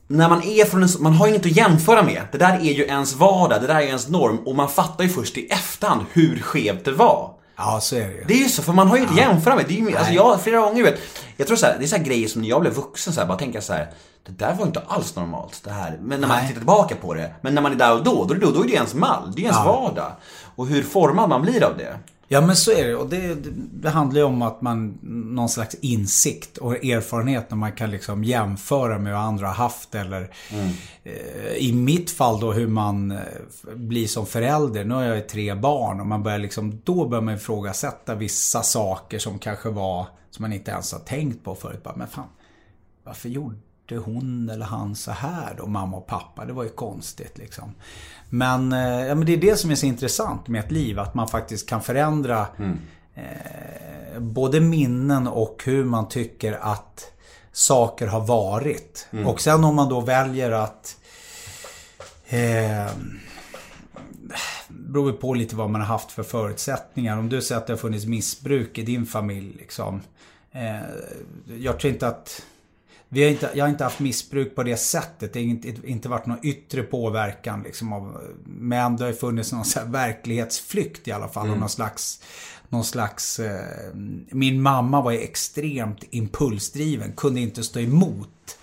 när 0.07 0.29
man 0.29 0.43
är 0.43 0.65
från 0.65 0.83
en, 0.83 0.89
man 0.99 1.13
har 1.13 1.27
ju 1.27 1.33
inget 1.33 1.45
att 1.45 1.51
jämföra 1.57 2.03
med. 2.03 2.21
Det 2.31 2.37
där 2.37 2.53
är 2.59 2.73
ju 2.73 2.83
ens 2.85 3.15
vardag, 3.15 3.61
det 3.61 3.67
där 3.67 3.75
är 3.75 3.81
ju 3.81 3.87
ens 3.87 4.09
norm 4.09 4.39
och 4.45 4.55
man 4.55 4.69
fattar 4.69 5.03
ju 5.03 5.09
först 5.09 5.37
i 5.37 5.47
efterhand 5.47 6.05
hur 6.13 6.39
skevt 6.39 6.85
det 6.85 6.91
var. 6.91 7.31
Ja, 7.57 7.79
så 7.81 7.95
är 7.95 8.07
det 8.07 8.13
ju. 8.13 8.23
Det 8.27 8.33
är 8.33 8.37
ju 8.43 8.49
så, 8.49 8.61
för 8.61 8.73
man 8.73 8.87
har 8.87 8.95
ju 8.95 9.01
inte 9.01 9.13
att 9.13 9.19
jämföra 9.19 9.55
med. 9.55 9.65
Det 9.67 9.79
är 9.79 9.89
ju, 9.89 9.97
alltså 9.97 10.13
jag, 10.13 10.41
flera 10.41 10.59
gånger 10.59 10.83
vet, 10.83 10.99
jag 11.37 11.47
tror 11.47 11.57
så 11.57 11.65
här, 11.65 11.75
det 11.79 11.85
är 11.85 11.87
så 11.87 11.97
grejer 11.97 12.27
som 12.27 12.41
när 12.41 12.49
jag 12.49 12.61
blev 12.61 12.73
vuxen 12.73 13.13
så 13.13 13.19
här, 13.19 13.27
bara 13.27 13.37
tänka 13.37 13.61
så 13.61 13.73
här. 13.73 13.87
Det 14.25 14.31
där 14.31 14.53
var 14.55 14.65
inte 14.65 14.81
alls 14.87 15.15
normalt 15.15 15.61
det 15.63 15.71
här. 15.71 15.97
Men 16.01 16.21
när 16.21 16.27
man 16.27 16.37
Nej. 16.37 16.47
tittar 16.47 16.59
tillbaka 16.59 16.95
på 16.95 17.13
det. 17.13 17.33
Men 17.41 17.55
när 17.55 17.61
man 17.61 17.71
är 17.71 17.75
där 17.75 17.93
och 17.93 18.03
då, 18.03 18.25
då, 18.25 18.33
då, 18.33 18.51
då 18.51 18.63
är 18.63 18.67
det 18.67 18.73
ens 18.73 18.93
mall. 18.93 19.31
Det 19.35 19.41
är 19.41 19.43
ens 19.43 19.57
Ja. 19.57 19.81
vardag. 19.81 20.11
Och 20.55 20.67
hur 20.67 20.83
formad 20.83 21.29
man 21.29 21.41
blir 21.41 21.63
av 21.63 21.77
det. 21.77 21.97
Ja 22.27 22.41
men 22.41 22.55
så 22.55 22.71
är 22.71 22.87
det 22.87 22.95
och 22.95 23.09
det, 23.09 23.35
det, 23.73 23.89
handlar 23.89 24.19
ju 24.19 24.25
om 24.25 24.41
att 24.41 24.61
man 24.61 24.99
någon 25.35 25.49
slags 25.49 25.75
insikt 25.75 26.57
och 26.57 26.85
erfarenhet 26.85 27.49
när 27.49 27.57
man 27.57 27.71
kan 27.71 27.91
liksom 27.91 28.23
jämföra 28.23 28.99
med 28.99 29.13
vad 29.13 29.21
andra 29.21 29.47
har 29.47 29.53
haft 29.53 29.95
eller 29.95 30.31
eh, 31.03 31.55
i 31.57 31.73
mitt 31.73 32.11
fall 32.11 32.39
då 32.39 32.51
hur 32.51 32.67
man 32.67 33.11
eh, 33.11 33.19
blir 33.75 34.07
som 34.07 34.25
förälder. 34.25 34.85
Nu 34.85 34.93
har 34.93 35.03
jag 35.03 35.15
ju 35.15 35.21
tre 35.21 35.53
barn 35.53 35.99
och 35.99 36.07
man 36.07 36.23
börjar 36.23 36.39
liksom, 36.39 36.81
då 36.83 37.07
börjar 37.07 37.21
man 37.21 37.35
ifrågasätta 37.35 38.15
vissa 38.15 38.63
saker 38.63 39.19
som 39.19 39.39
kanske 39.39 39.69
var 39.69 40.07
som 40.31 40.43
man 40.43 40.53
inte 40.53 40.71
ens 40.71 40.91
har 40.91 40.99
tänkt 40.99 41.43
på 41.43 41.55
förut. 41.55 41.83
Bara, 41.83 41.95
men 41.95 42.07
fan, 42.07 42.29
varför 43.03 43.29
gjorde 43.29 43.55
hon 43.91 44.49
eller 44.49 44.65
han 44.65 44.95
så 44.95 45.11
här 45.11 45.55
då, 45.57 45.65
mamma 45.65 45.97
och 45.97 46.07
pappa? 46.07 46.45
Det 46.45 46.53
var 46.53 46.63
ju 46.63 46.69
konstigt 46.69 47.37
liksom. 47.37 47.73
Men, 48.29 48.73
eh, 48.73 49.07
ja, 49.07 49.15
men 49.15 49.25
det 49.25 49.33
är 49.33 49.37
det 49.37 49.57
som 49.59 49.71
är 49.71 49.75
så 49.75 49.85
intressant 49.85 50.47
med 50.47 50.59
ett 50.59 50.71
liv, 50.71 50.99
att 50.99 51.13
man 51.13 51.27
faktiskt 51.27 51.69
kan 51.69 51.81
förändra 51.81 52.47
eh, 53.15 54.19
både 54.19 54.59
minnen 54.59 55.27
och 55.27 55.61
hur 55.65 55.85
man 55.85 56.07
tycker 56.07 56.53
att 56.53 57.11
saker 57.51 58.07
har 58.07 58.21
varit. 58.21 59.07
Och 59.25 59.41
sen 59.41 59.63
om 59.63 59.75
man 59.75 59.89
då 59.89 60.01
väljer 60.01 60.51
att 60.51 60.97
eh, 62.27 62.87
beror 64.67 65.11
på 65.11 65.33
lite 65.33 65.55
vad 65.55 65.69
man 65.69 65.81
har 65.81 65.87
haft 65.87 66.11
för 66.11 66.23
förutsättningar. 66.23 67.17
Om 67.17 67.29
du 67.29 67.41
säger 67.41 67.61
att 67.61 67.67
det 67.67 67.73
har 67.73 67.77
funnits 67.77 68.05
missbruk 68.05 68.77
i 68.77 68.83
din 68.83 69.05
familj. 69.05 69.55
Liksom. 69.57 70.01
Eh, 70.51 70.79
jag 71.59 71.79
tror 71.79 71.93
inte 71.93 72.07
att... 72.07 72.45
Vi 73.09 73.23
har 73.23 73.29
inte, 73.29 73.51
jag 73.55 73.65
har 73.65 73.69
inte 73.69 73.83
haft 73.83 73.99
missbruk 73.99 74.55
på 74.55 74.63
det 74.63 74.77
sättet. 74.77 75.33
Det 75.33 75.39
har 75.39 75.45
inte, 75.45 75.73
inte 75.83 76.09
varit 76.09 76.25
någon 76.25 76.45
yttre 76.45 76.83
påverkan. 76.83 77.63
Liksom 77.63 77.93
av, 77.93 78.21
men 78.45 78.97
det 78.97 79.05
har 79.05 79.13
funnits 79.13 79.51
någon 79.51 79.65
så 79.65 79.79
verklighetsflykt 79.85 81.07
i 81.07 81.11
alla 81.11 81.27
fall. 81.27 81.49
Och 81.49 81.57
någon 81.57 81.69
slags... 81.69 82.21
Någon 82.69 82.85
slags 82.85 83.39
eh, 83.39 83.93
min 84.29 84.61
mamma 84.61 85.01
var 85.01 85.11
ju 85.11 85.19
extremt 85.19 86.03
impulsdriven. 86.09 87.13
Kunde 87.13 87.39
inte 87.39 87.63
stå 87.63 87.79
emot 87.79 88.57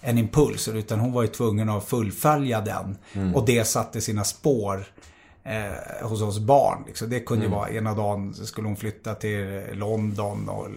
en 0.00 0.18
impuls. 0.18 0.68
Utan 0.68 1.00
hon 1.00 1.12
var 1.12 1.22
ju 1.22 1.28
tvungen 1.28 1.68
att 1.68 1.84
fullfölja 1.84 2.60
den. 2.60 2.96
Och 3.34 3.46
det 3.46 3.64
satte 3.64 4.00
sina 4.00 4.24
spår 4.24 4.84
eh, 5.46 6.06
hos 6.08 6.22
oss 6.22 6.38
barn. 6.38 6.84
Liksom. 6.86 7.10
Det 7.10 7.20
kunde 7.20 7.44
ju 7.44 7.50
vara 7.50 7.70
ena 7.70 7.94
dagen 7.94 8.34
skulle 8.34 8.68
hon 8.68 8.76
flytta 8.76 9.14
till 9.14 9.64
London 9.72 10.48
och 10.48 10.68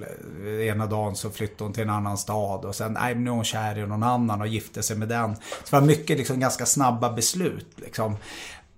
ena 0.47 0.85
dagen 0.85 1.15
så 1.15 1.29
flyttade 1.29 1.63
hon 1.63 1.73
till 1.73 1.83
en 1.83 1.89
annan 1.89 2.17
stad 2.17 2.65
och 2.65 2.75
sen 2.75 2.93
nej, 2.93 3.15
nu 3.15 3.29
är 3.29 3.35
hon 3.35 3.43
kär 3.43 3.77
i 3.77 3.87
någon 3.87 4.03
annan 4.03 4.41
och 4.41 4.47
gifte 4.47 4.83
sig 4.83 4.97
med 4.97 5.07
den. 5.07 5.35
Så 5.35 5.41
det 5.69 5.71
var 5.71 5.87
mycket 5.87 6.17
liksom, 6.17 6.39
ganska 6.39 6.65
snabba 6.65 7.13
beslut. 7.13 7.67
Liksom. 7.75 8.17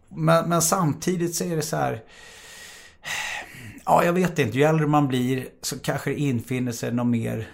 Men, 0.09 0.49
men 0.49 0.61
samtidigt 0.61 1.35
så 1.35 1.43
är 1.43 1.55
det 1.55 1.61
så 1.61 1.75
här 1.75 2.03
Ja, 3.85 4.05
jag 4.05 4.13
vet 4.13 4.39
inte. 4.39 4.57
Ju 4.57 4.63
äldre 4.63 4.87
man 4.87 5.07
blir 5.07 5.47
så 5.61 5.79
kanske 5.79 6.09
det 6.09 6.19
infinner 6.19 6.71
sig 6.71 6.91
något 6.91 7.07
mer 7.07 7.47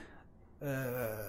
eh, 0.62 1.27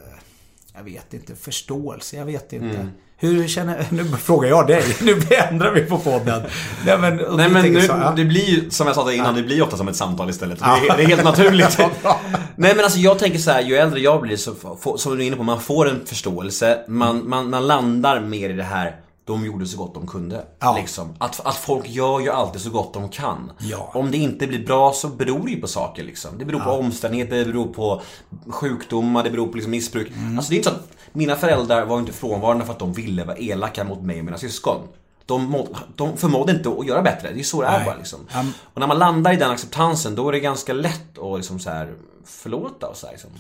jag 0.75 0.85
vet 0.85 1.15
inte, 1.15 1.37
förståelse, 1.37 2.17
jag 2.17 2.25
vet 2.25 2.53
inte. 2.53 2.89
Hur 3.21 3.49
känner, 3.49 3.87
nu 3.91 4.05
frågar 4.05 4.49
jag 4.49 4.67
dig, 4.67 4.85
nu 5.01 5.21
ändrar 5.51 5.73
vi 5.73 5.81
på 5.81 5.99
podden. 5.99 6.43
Nej 6.87 6.99
men, 6.99 7.17
Nej 7.17 7.49
men 7.49 7.73
nu, 7.73 7.81
så, 7.81 7.93
ja. 7.93 8.13
det 8.17 8.25
blir 8.25 8.45
ju, 8.45 8.71
som 8.71 8.87
jag 8.87 8.97
sa 8.97 9.13
innan, 9.13 9.35
det 9.35 9.43
blir 9.43 9.63
ofta 9.63 9.77
som 9.77 9.89
ett 9.89 9.97
samtal 9.97 10.31
istället. 10.31 10.59
Det 10.59 10.65
är, 10.65 10.97
det 10.97 11.03
är 11.03 11.07
helt 11.07 11.25
naturligt. 11.25 11.79
Nej 12.57 12.75
men 12.75 12.85
alltså 12.85 12.99
jag 12.99 13.19
tänker 13.19 13.39
så 13.39 13.51
här, 13.51 13.61
ju 13.61 13.77
äldre 13.77 14.01
jag 14.01 14.23
blir 14.23 14.37
så, 14.37 14.55
som 14.97 15.17
du 15.17 15.23
är 15.23 15.27
inne 15.27 15.37
på, 15.37 15.43
man 15.43 15.61
får 15.61 15.89
en 15.89 16.07
förståelse. 16.07 16.79
Man, 16.89 17.29
man, 17.29 17.51
man 17.51 17.67
landar 17.67 18.21
mer 18.21 18.51
i 18.51 18.53
det 18.53 18.63
här, 18.63 18.97
de 19.25 19.47
gjorde 19.47 19.67
så 19.67 19.79
gott 19.79 19.95
de 19.95 20.07
kunde. 20.07 20.45
Ja. 20.59 20.77
Liksom. 20.77 21.15
Att, 21.19 21.47
att 21.47 21.57
folk 21.57 21.89
gör 21.89 22.21
ju 22.21 22.31
alltid 22.31 22.61
så 22.61 22.71
gott 22.71 22.95
de 22.95 23.09
kan. 23.09 23.53
Ja. 23.59 23.91
Om 23.95 24.11
det 24.11 24.17
inte 24.17 24.47
blir 24.47 24.67
bra 24.67 24.93
så 24.93 25.09
beror 25.09 25.45
det 25.45 25.51
ju 25.51 25.61
på 25.61 25.67
saker 25.67 26.05
liksom. 26.05 26.39
Det 26.39 26.45
beror 26.45 26.61
på 26.61 26.71
omständigheter, 26.71 27.37
det 27.37 27.45
beror 27.45 27.67
på 27.67 28.03
sjukdomar, 28.51 29.25
det 29.25 29.31
beror 29.31 29.47
på 29.47 29.55
liksom 29.55 29.71
missbruk. 29.71 30.09
Mm. 30.17 30.39
Alltså 30.39 30.51
det 30.51 30.55
är 30.55 30.59
inte 30.59 30.71
så 30.71 30.75
att 30.75 30.98
mina 31.13 31.37
föräldrar 31.37 31.85
var 31.85 31.99
inte 31.99 32.13
frånvarande 32.13 32.65
för 32.65 32.73
att 32.73 32.79
de 32.79 32.93
ville 32.93 33.25
vara 33.25 33.37
elaka 33.37 33.85
mot 33.85 34.03
mig 34.03 34.19
och 34.19 34.25
mina 34.25 34.39
syskon. 34.39 34.89
De, 35.27 35.45
må, 35.45 35.69
de 35.97 36.17
förmådde 36.17 36.53
inte 36.53 36.69
att 36.69 36.87
göra 36.87 37.03
bättre. 37.03 37.33
Det 37.33 37.41
är 37.41 37.45
så 37.45 37.63
det 37.63 37.69
är 37.69 37.77
Nej. 37.77 37.85
bara 37.87 37.97
liksom. 37.97 38.21
Um, 38.41 38.53
Och 38.75 38.81
när 38.81 38.87
man 38.87 38.99
landar 38.99 39.33
i 39.33 39.37
den 39.37 39.51
acceptansen 39.51 40.15
då 40.15 40.29
är 40.29 40.33
det 40.33 40.41
ganska 40.41 40.73
lätt 40.73 41.19
att 41.19 41.39
liksom 41.39 41.59
så 41.59 41.71
här 41.71 41.95
förlåta 42.25 42.87
och 42.87 42.97
så 42.97 43.07
här, 43.07 43.13
liksom. 43.13 43.31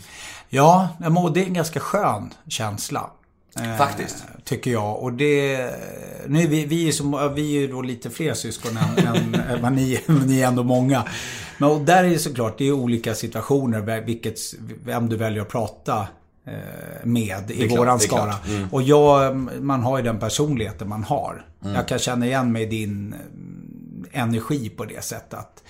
Ja, 0.48 0.88
men 0.98 1.32
det 1.32 1.42
är 1.42 1.46
en 1.46 1.54
ganska 1.54 1.80
skön 1.80 2.34
känsla. 2.48 3.10
Eh, 3.56 3.76
Faktiskt. 3.76 4.24
Tycker 4.44 4.70
jag. 4.70 5.02
Och 5.02 5.12
det... 5.12 5.70
Nu 6.26 6.42
är 6.42 6.46
vi, 6.48 6.64
vi, 6.66 6.88
är 6.88 6.92
som, 6.92 7.32
vi 7.34 7.56
är 7.56 7.60
ju 7.60 7.68
då 7.68 7.82
lite 7.82 8.10
fler 8.10 8.34
syskon 8.34 8.76
än, 8.76 9.34
än 9.34 9.62
vad 9.62 9.72
ni, 9.72 10.00
ni 10.06 10.40
är 10.40 10.48
ändå 10.48 10.62
många. 10.62 11.04
Men 11.58 11.70
och 11.70 11.80
där 11.80 12.04
är 12.04 12.10
det 12.10 12.18
såklart, 12.18 12.58
det 12.58 12.68
är 12.68 12.72
olika 12.72 13.14
situationer, 13.14 14.00
vilket, 14.00 14.38
vem 14.84 15.08
du 15.08 15.16
väljer 15.16 15.42
att 15.42 15.48
prata 15.48 15.96
eh, 16.00 16.06
med 17.04 17.50
i 17.50 17.68
klart, 17.68 17.78
våran 17.78 18.00
skara. 18.00 18.34
Mm. 18.48 18.68
Och 18.72 18.82
jag, 18.82 19.36
man 19.60 19.82
har 19.82 19.98
ju 19.98 20.04
den 20.04 20.18
personligheten 20.18 20.88
man 20.88 21.04
har. 21.04 21.46
Jag 21.60 21.88
kan 21.88 21.98
känna 21.98 22.26
igen 22.26 22.52
mig 22.52 22.62
i 22.62 22.66
din 22.66 23.12
eh, 24.12 24.22
energi 24.22 24.68
på 24.68 24.84
det 24.84 25.04
sättet 25.04 25.34
att 25.34 25.62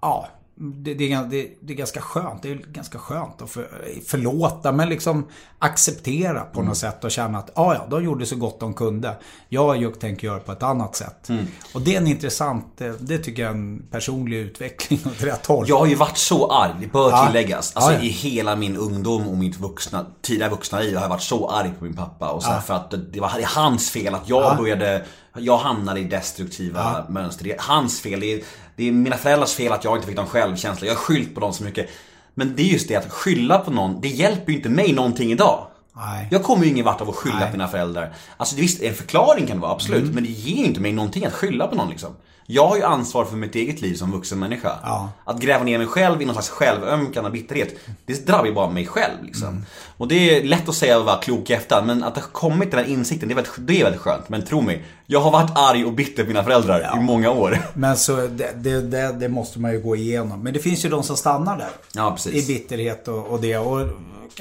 ja, 0.00 0.28
det, 0.58 0.94
det, 0.94 1.12
är, 1.12 1.22
det, 1.24 1.48
det 1.60 1.72
är 1.72 1.76
ganska 1.76 2.00
skönt. 2.00 2.42
Det 2.42 2.50
är 2.50 2.54
ganska 2.54 2.98
skönt 2.98 3.42
att 3.42 3.50
för, 3.50 3.68
förlåta 4.06 4.72
men 4.72 4.88
liksom 4.88 5.26
acceptera 5.58 6.40
på 6.40 6.62
något 6.62 6.76
sätt 6.76 7.04
och 7.04 7.10
känna 7.10 7.38
att 7.38 7.50
ja, 7.54 7.74
ja, 7.74 7.86
de 7.90 8.04
gjorde 8.04 8.26
så 8.26 8.36
gott 8.36 8.60
de 8.60 8.74
kunde. 8.74 9.16
Jag, 9.48 9.82
jag 9.82 10.00
tänker 10.00 10.26
göra 10.26 10.38
på 10.38 10.52
ett 10.52 10.62
annat 10.62 10.96
sätt. 10.96 11.28
Och 11.74 11.80
det 11.82 11.94
är 11.94 12.00
en 12.00 12.06
intressant, 12.06 12.80
eh, 12.80 12.92
det 13.00 13.18
tycker 13.18 13.42
jag 13.42 13.50
är 13.50 13.54
en 13.54 13.82
personlig 13.90 14.36
utveckling 14.36 15.00
åt 15.06 15.22
rätt 15.22 15.46
håll. 15.46 15.64
Jag 15.68 15.78
har 15.78 15.86
ju 15.86 15.94
varit 15.94 16.18
så 16.18 16.50
arg, 16.52 16.72
det 16.80 16.86
bör 16.92 17.10
Ja. 17.10 17.26
tilläggas. 17.26 17.72
Alltså 17.76 17.90
Ja, 17.92 17.96
ja. 17.98 18.02
i 18.04 18.08
hela 18.08 18.56
min 18.56 18.76
ungdom 18.76 19.28
och 19.28 19.36
mitt 19.36 19.56
vuxna, 19.56 20.06
tidiga 20.22 20.48
vuxna 20.48 20.80
liv 20.80 20.94
har 20.94 21.02
jag 21.02 21.08
varit 21.08 21.22
så 21.22 21.48
arg 21.50 21.72
på 21.78 21.84
min 21.84 21.96
pappa. 21.96 22.28
Och 22.30 22.42
så 22.42 22.50
här, 22.50 22.60
För 22.60 22.74
att 22.74 22.94
det 23.12 23.20
var 23.20 23.32
hans 23.44 23.90
fel 23.90 24.14
att 24.14 24.28
jag 24.28 24.42
Ja. 24.42 24.54
började, 24.58 25.04
jag 25.38 25.56
hamnade 25.58 26.00
i 26.00 26.04
destruktiva 26.04 27.06
mönster. 27.08 27.56
Hans 27.58 28.00
fel. 28.00 28.20
Det 28.20 28.32
är, 28.34 28.42
det 28.76 28.88
är 28.88 28.92
mina 28.92 29.16
föräldrars 29.16 29.54
fel 29.54 29.72
att 29.72 29.84
jag 29.84 29.96
inte 29.96 30.06
fick 30.06 30.16
någon 30.16 30.26
självkänsla. 30.26 30.86
Jag 30.86 30.94
har 30.94 31.00
skyllt 31.00 31.34
på 31.34 31.40
dem 31.40 31.52
så 31.52 31.64
mycket. 31.64 31.90
Men 32.34 32.56
det 32.56 32.62
är 32.62 32.66
just 32.66 32.88
det 32.88 32.96
att 32.96 33.12
skylla 33.12 33.58
på 33.58 33.70
någon, 33.70 34.00
det 34.00 34.08
hjälper 34.08 34.52
ju 34.52 34.58
inte 34.58 34.68
mig 34.68 34.92
någonting 34.92 35.32
idag. 35.32 35.66
Nej. 35.96 36.28
Jag 36.30 36.42
kommer 36.42 36.64
ju 36.64 36.70
ingen 36.70 36.84
vart 36.84 37.00
av 37.00 37.10
att 37.10 37.16
skylla 37.16 37.34
Nej. 37.34 37.42
Mm. 37.42 37.52
på 37.52 37.58
mina 37.58 37.68
föräldrar. 37.68 38.12
Alltså 38.36 38.56
visst, 38.56 38.82
en 38.82 38.94
förklaring 38.94 39.46
kan 39.46 39.56
det 39.56 39.62
vara, 39.62 39.72
absolut. 39.72 40.14
Men 40.14 40.24
det 40.24 40.30
ger 40.30 40.56
ju 40.56 40.64
inte 40.64 40.80
mig 40.80 40.92
någonting 40.92 41.24
att 41.24 41.32
skylla 41.32 41.66
på 41.66 41.74
någon 41.74 41.88
liksom. 41.90 42.16
Jag 42.48 42.68
har 42.68 42.76
ju 42.76 42.82
ansvar 42.82 43.24
för 43.24 43.36
mitt 43.36 43.54
eget 43.54 43.80
liv 43.80 43.94
som 43.94 44.12
vuxen 44.12 44.38
människa. 44.38 44.72
Ja. 44.82 45.10
Att 45.24 45.40
gräva 45.40 45.64
ner 45.64 45.78
mig 45.78 45.86
själv 45.86 46.22
i 46.22 46.24
någon 46.24 46.34
slags 46.34 46.48
självömkan 46.48 47.24
och 47.24 47.32
bitterhet, 47.32 47.74
det 48.04 48.26
drabbar 48.26 48.46
ju 48.46 48.52
bara 48.52 48.70
mig 48.70 48.86
själv 48.86 49.24
liksom. 49.24 49.48
Mm. 49.48 49.64
Och 49.96 50.08
det 50.08 50.36
är 50.36 50.44
lätt 50.44 50.68
att 50.68 50.74
säga 50.74 50.98
och 50.98 51.04
vara 51.04 51.16
klok 51.16 51.50
i 51.50 51.52
efterhand, 51.52 51.86
men 51.86 52.02
att 52.02 52.14
det 52.14 52.20
har 52.20 52.28
kommit 52.28 52.70
den 52.70 52.86
insikten, 52.86 53.28
det 53.28 53.32
är, 53.32 53.36
väldigt, 53.36 53.54
det 53.58 53.80
är 53.80 53.84
väldigt 53.84 54.00
skönt. 54.00 54.28
Men 54.28 54.44
tro 54.44 54.60
mig, 54.60 54.84
jag 55.06 55.20
har 55.20 55.30
varit 55.30 55.50
arg 55.54 55.84
och 55.84 55.92
bitter 55.92 56.22
på 56.22 56.28
mina 56.28 56.44
föräldrar 56.44 56.96
i 56.96 57.00
många 57.00 57.30
år. 57.30 57.58
Men 57.74 57.96
så 57.96 58.16
det, 58.16 58.52
det, 58.80 59.12
det, 59.12 59.28
måste 59.28 59.58
man 59.58 59.72
ju 59.72 59.80
gå 59.80 59.96
igenom. 59.96 60.42
Men 60.42 60.52
det 60.52 60.58
finns 60.58 60.84
ju 60.84 60.88
de 60.88 61.02
som 61.02 61.16
stannar 61.16 61.58
där. 61.58 61.70
Ja, 61.94 62.10
precis. 62.10 62.50
I 62.50 62.54
bitterhet 62.54 63.08
och, 63.08 63.26
och 63.26 63.40
det. 63.40 63.58
Och 63.58 63.88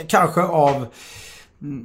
kanske 0.07 0.41
av 0.41 0.75
mm, 0.75 0.87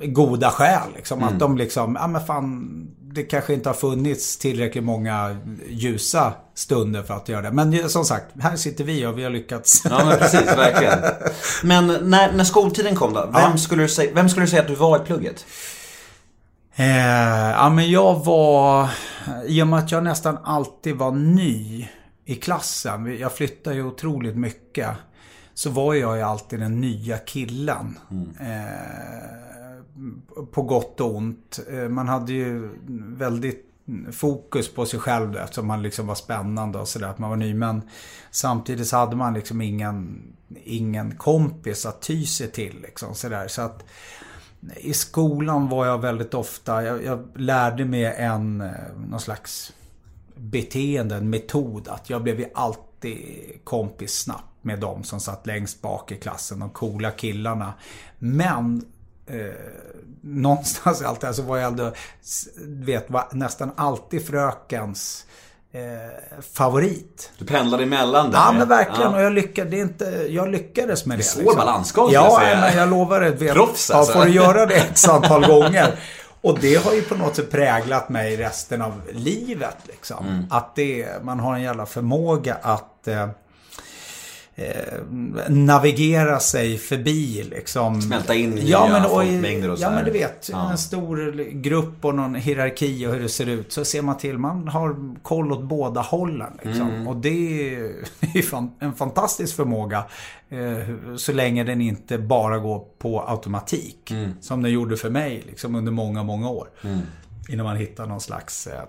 goda 0.04 0.50
skäl. 0.50 0.88
Liksom, 0.96 1.18
Mm. 1.18 1.32
Att 1.34 1.38
de 1.40 1.56
liksom, 1.58 1.96
ja 2.00 2.06
men 2.06 2.20
fan. 2.26 2.86
Det 3.12 3.22
kanske 3.22 3.54
inte 3.54 3.68
har 3.68 3.74
funnits 3.74 4.38
tillräckligt 4.38 4.84
många 4.84 5.36
ljusa 5.68 6.32
stunder 6.54 7.02
för 7.02 7.14
att 7.14 7.28
göra 7.28 7.42
det. 7.42 7.50
Men 7.52 7.88
som 7.90 8.04
sagt, 8.04 8.26
här 8.40 8.56
sitter 8.56 8.84
vi 8.84 9.06
och 9.06 9.18
vi 9.18 9.22
har 9.24 9.30
lyckats. 9.30 9.82
Ja 9.84 10.04
men 10.04 10.18
precis, 10.18 10.46
verkligen. 10.46 10.98
Men 11.64 11.86
när, 12.10 12.32
när 12.32 12.44
skoltiden 12.44 12.94
kom 12.96 13.12
då, 13.14 13.20
vem, 13.32 13.32
Ja. 13.50 13.56
skulle 13.56 13.82
du 13.82 13.88
säga, 13.88 14.10
vem 14.14 14.28
skulle 14.28 14.46
du 14.46 14.50
säga 14.50 14.62
att 14.62 14.68
du 14.68 14.74
var 14.74 14.96
i 14.96 15.04
plugget? 15.04 15.46
Eh, 16.74 16.86
ja 17.50 17.70
men 17.70 17.90
jag 17.90 18.24
var, 18.24 18.88
i 19.46 19.62
och 19.62 19.66
med 19.66 19.78
att 19.78 19.92
jag 19.92 20.04
nästan 20.04 20.38
alltid 20.44 20.96
var 20.96 21.10
ny 21.12 21.88
i 22.24 22.34
klassen. 22.34 23.16
Jag 23.20 23.32
flyttade 23.32 23.76
ju 23.76 23.84
otroligt 23.84 24.36
mycket. 24.36 24.88
så 25.54 25.70
var 25.70 25.94
jag 25.94 26.16
ju 26.16 26.22
alltid 26.22 26.60
den 26.60 26.80
nya 26.80 27.18
killen. 27.18 27.98
Eh, 28.40 28.46
på 30.52 30.62
gott 30.62 31.00
och 31.00 31.16
ont. 31.16 31.60
Eh, 31.70 31.88
man 31.88 32.08
hade 32.08 32.32
ju 32.32 32.68
väldigt 32.98 33.66
fokus 34.12 34.74
på 34.74 34.86
sig 34.86 35.00
själv 35.00 35.36
eftersom 35.36 35.66
man 35.66 35.82
liksom 35.82 36.06
var 36.06 36.14
spännande 36.14 36.78
och 36.78 36.88
sådär. 36.88 37.06
Att 37.06 37.18
man 37.18 37.30
var 37.30 37.36
ny. 37.36 37.54
Men 37.54 37.82
samtidigt 38.30 38.86
så 38.86 38.96
hade 38.96 39.16
man 39.16 39.34
liksom 39.34 39.60
ingen, 39.60 40.22
ingen 40.64 41.16
kompis 41.16 41.86
att 41.86 42.02
ty 42.02 42.26
sig 42.26 42.50
till. 42.50 42.80
Liksom, 42.82 43.14
sådär. 43.14 43.48
Så 43.48 43.62
att 43.62 43.84
i 44.76 44.92
skolan 44.92 45.68
var 45.68 45.86
jag 45.86 45.98
väldigt 45.98 46.34
ofta, 46.34 46.84
jag, 46.84 47.04
jag 47.04 47.28
lärde 47.34 47.84
mig 47.84 48.04
en, 48.04 48.60
eh, 48.60 48.70
någon 49.08 49.20
slags 49.20 49.72
beteende, 50.34 51.16
en 51.16 51.30
metod. 51.30 51.88
Att 51.88 52.10
jag 52.10 52.22
blev 52.22 52.40
ju 52.40 52.46
alltid 52.54 53.18
kompis 53.64 54.18
snabbt 54.18 54.44
med 54.62 54.80
de 54.80 55.04
som 55.04 55.20
satt 55.20 55.46
längst 55.46 55.82
bak 55.82 56.12
i 56.12 56.16
klassen, 56.16 56.58
de 56.58 56.70
coola 56.70 57.10
killarna. 57.10 57.74
Men 58.18 58.84
eh, 59.32 59.52
någonstans 60.22 61.02
alltid, 61.02 61.24
alltså 61.24 61.42
var 61.42 61.56
jag 61.56 61.66
ändå, 61.66 61.92
vet, 62.66 63.10
var 63.10 63.28
nästan 63.32 63.70
alltid 63.76 64.26
frökens 64.26 65.26
eh, 65.72 66.40
favorit. 66.52 67.30
Du 67.38 67.44
pendlade 67.44 67.82
emellan 67.82 68.30
där. 68.30 68.38
Ja, 68.38 68.52
men 68.52 68.68
verkligen. 68.68 69.10
Ja. 69.10 69.16
Och 69.16 69.22
jag 69.22 69.32
lyckades, 69.32 69.74
inte, 69.74 70.26
jag 70.28 70.48
lyckades 70.48 71.06
med 71.06 71.18
det. 71.18 71.22
Svår 71.22 71.42
liksom. 71.42 71.58
balansgång, 71.58 72.10
Ja, 72.12 72.38
säga. 72.40 72.60
men 72.60 72.76
jag 72.76 72.90
lovar 72.90 73.20
det. 73.20 73.30
Vet, 73.30 73.54
Proffs, 73.54 73.90
alltså. 73.90 74.12
Ja, 74.12 74.18
får 74.18 74.26
du 74.26 74.32
göra 74.32 74.66
det 74.66 74.74
ett 74.76 75.08
antal 75.08 75.46
gånger. 75.46 75.98
Och 76.42 76.58
det 76.58 76.84
har 76.84 76.92
ju 76.92 77.02
på 77.02 77.14
något 77.14 77.36
sätt 77.36 77.50
präglat 77.50 78.08
mig 78.08 78.36
resten 78.36 78.82
av 78.82 78.92
livet. 79.12 79.76
Liksom. 79.84 80.26
Mm. 80.26 80.44
Att 80.50 80.76
det, 80.76 81.08
man 81.22 81.40
har 81.40 81.54
en 81.54 81.62
jävla 81.62 81.86
förmåga 81.86 82.56
att 82.62 83.08
eh, 83.08 83.28
eh, 84.54 85.04
navigera 85.48 86.40
sig 86.40 86.78
förbi 86.78 87.42
liksom. 87.50 88.02
Smälta 88.02 88.34
in 88.34 88.58
i 88.58 88.70
ja, 88.70 88.88
men, 88.88 89.04
och, 89.04 89.10
folkmängder 89.10 89.70
och 89.70 89.78
så 89.78 89.84
Ja 89.84 89.90
men 89.90 90.04
du 90.04 90.10
vet, 90.10 90.48
ja. 90.52 90.70
en 90.70 90.78
stor 90.78 91.32
grupp 91.52 92.04
och 92.04 92.14
någon 92.14 92.34
hierarki 92.34 93.06
och 93.06 93.12
hur 93.12 93.20
det 93.20 93.28
ser 93.28 93.48
ut. 93.48 93.72
Så 93.72 93.84
ser 93.84 94.02
man 94.02 94.18
till, 94.18 94.38
man 94.38 94.68
har 94.68 94.96
koll 95.22 95.52
åt 95.52 95.62
båda 95.62 96.00
hållen. 96.00 96.52
Liksom. 96.62 96.90
Mm. 96.90 97.08
Och 97.08 97.16
det 97.16 97.74
är 97.74 97.92
en 98.78 98.94
fantastisk 98.94 99.56
förmåga. 99.56 100.04
Eh, 100.48 101.16
så 101.16 101.32
länge 101.32 101.64
den 101.64 101.80
inte 101.80 102.18
bara 102.18 102.58
går 102.58 102.84
på 102.98 103.20
automatik. 103.20 104.10
Mm. 104.10 104.32
Som 104.40 104.62
den 104.62 104.72
gjorde 104.72 104.96
för 104.96 105.10
mig 105.10 105.42
liksom, 105.46 105.74
under 105.74 105.92
många, 105.92 106.22
många 106.22 106.50
år. 106.50 106.68
Mm. 106.84 106.98
Innan 107.48 107.66
man 107.66 107.76
hittar 107.76 108.06
någon 108.06 108.20
slags 108.20 108.66
eh, 108.66 108.82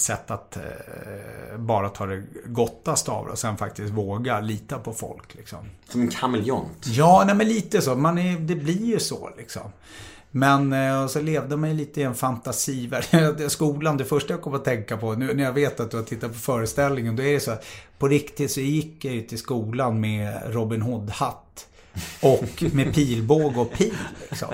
sätt 0.00 0.30
att 0.30 0.56
eh, 0.56 1.58
bara 1.58 1.88
ta 1.88 2.06
det 2.06 2.22
gottaste 2.46 3.10
av 3.10 3.26
det 3.26 3.32
och 3.32 3.38
sen 3.38 3.56
faktiskt 3.56 3.92
våga 3.92 4.40
lita 4.40 4.78
på 4.78 4.92
folk. 4.92 5.34
Liksom. 5.34 5.58
Som 5.88 6.00
en 6.00 6.08
kameleont? 6.08 6.86
Ja, 6.86 7.22
nej, 7.26 7.34
men 7.34 7.48
lite 7.48 7.80
så. 7.80 7.94
Man 7.94 8.18
är, 8.18 8.38
det 8.38 8.54
blir 8.54 8.86
ju 8.86 9.00
så 9.00 9.30
liksom. 9.36 9.62
Men 10.30 10.72
eh, 10.72 11.06
så 11.06 11.20
levde 11.20 11.56
man 11.56 11.70
ju 11.70 11.76
lite 11.76 12.00
i 12.00 12.04
en 12.04 12.14
fantasivärld. 12.14 13.50
Skolan, 13.50 13.96
det 13.96 14.04
första 14.04 14.32
jag 14.32 14.42
kom 14.42 14.54
att 14.54 14.64
tänka 14.64 14.96
på, 14.96 15.14
nu 15.14 15.34
när 15.34 15.44
jag 15.44 15.52
vet 15.52 15.80
att 15.80 15.90
du 15.90 15.96
har 15.96 16.04
tittat 16.04 16.32
på 16.32 16.38
föreställningen, 16.38 17.16
då 17.16 17.22
är 17.22 17.32
det 17.32 17.40
så 17.40 17.50
att 17.50 17.64
på 17.98 18.08
riktigt 18.08 18.50
så 18.50 18.60
gick 18.60 19.04
jag 19.04 19.14
ju 19.14 19.22
till 19.22 19.38
skolan 19.38 20.00
med 20.00 20.42
Robin 20.46 20.82
Hood-hatt. 20.82 21.66
Och 22.20 22.64
med 22.72 22.94
pilbåge 22.94 23.60
och 23.60 23.72
pil 23.72 23.94
liksom. 24.30 24.48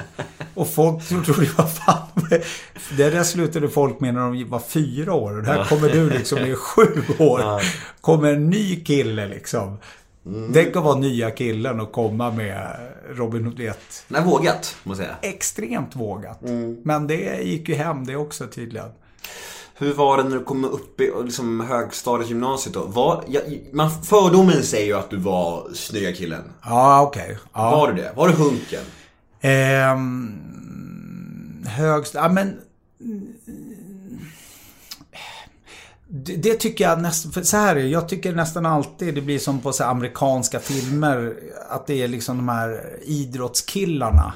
Och 0.54 0.68
folk 0.68 1.08
trodde, 1.08 1.50
vad 1.56 1.72
fan. 1.72 2.08
Det 2.96 3.10
där 3.10 3.22
slutade 3.22 3.68
folk 3.68 4.00
med 4.00 4.14
när 4.14 4.20
de 4.20 4.44
var 4.44 4.60
fyra 4.60 5.14
år. 5.14 5.36
Och 5.36 5.42
där 5.42 5.64
kommer 5.64 5.88
du 5.88 6.10
liksom 6.10 6.38
i 6.38 6.54
sju 6.54 7.02
år. 7.18 7.62
Kommer 8.00 8.32
en 8.32 8.50
ny 8.50 8.84
kille 8.84 9.28
liksom. 9.28 9.78
Mm. 10.26 10.52
Tänk 10.52 10.76
att 10.76 10.84
vara 10.84 10.98
nya 10.98 11.30
killen 11.30 11.80
och 11.80 11.92
komma 11.92 12.30
med 12.30 12.76
Robin 13.10 13.44
Hood 13.44 13.58
vet. 13.58 14.04
Nej, 14.08 14.22
vågat, 14.24 14.76
måste 14.82 15.02
jag 15.02 15.16
säga. 15.20 15.32
Extremt 15.34 15.96
vågat. 15.96 16.42
Mm. 16.42 16.76
Men 16.84 17.06
det 17.06 17.42
gick 17.42 17.68
ju 17.68 17.74
hem 17.74 18.06
det 18.06 18.16
också 18.16 18.46
tydligen. 18.46 18.88
Hur 19.84 19.94
var 19.94 20.16
det 20.16 20.22
när 20.22 20.36
du 20.36 20.44
kom 20.44 20.64
upp 20.64 21.00
i 21.00 21.12
liksom, 21.24 21.60
högstadiet, 21.60 22.28
gymnasiet 22.28 22.74
då? 22.74 22.82
Var, 22.82 23.24
ja, 23.28 23.40
man, 23.72 23.90
fördomen 24.02 24.62
säger 24.62 24.86
ju 24.86 24.92
att 24.92 25.10
du 25.10 25.16
var 25.16 25.68
snygga 25.74 26.12
killen. 26.12 26.42
Ja, 26.64 27.02
okej. 27.02 27.22
Okay. 27.22 27.36
Ja. 27.52 27.70
Var 27.70 27.92
du 27.92 28.02
det? 28.02 28.12
Var 28.16 28.28
du 28.28 28.34
hunken? 28.34 28.82
Ehm, 29.40 30.32
högst... 31.66 32.14
Ja, 32.14 32.28
men... 32.28 32.60
Det, 36.08 36.36
det 36.36 36.54
tycker 36.54 36.84
jag 36.84 37.02
nästan... 37.02 37.44
Så 37.44 37.56
här 37.56 37.76
är 37.76 37.80
Jag 37.80 38.08
tycker 38.08 38.32
nästan 38.32 38.66
alltid 38.66 39.14
det 39.14 39.20
blir 39.20 39.38
som 39.38 39.60
på 39.60 39.72
så 39.72 39.84
amerikanska 39.84 40.60
filmer. 40.60 41.36
Att 41.68 41.86
det 41.86 42.02
är 42.02 42.08
liksom 42.08 42.36
de 42.36 42.48
här 42.48 42.98
idrottskillarna 43.02 44.32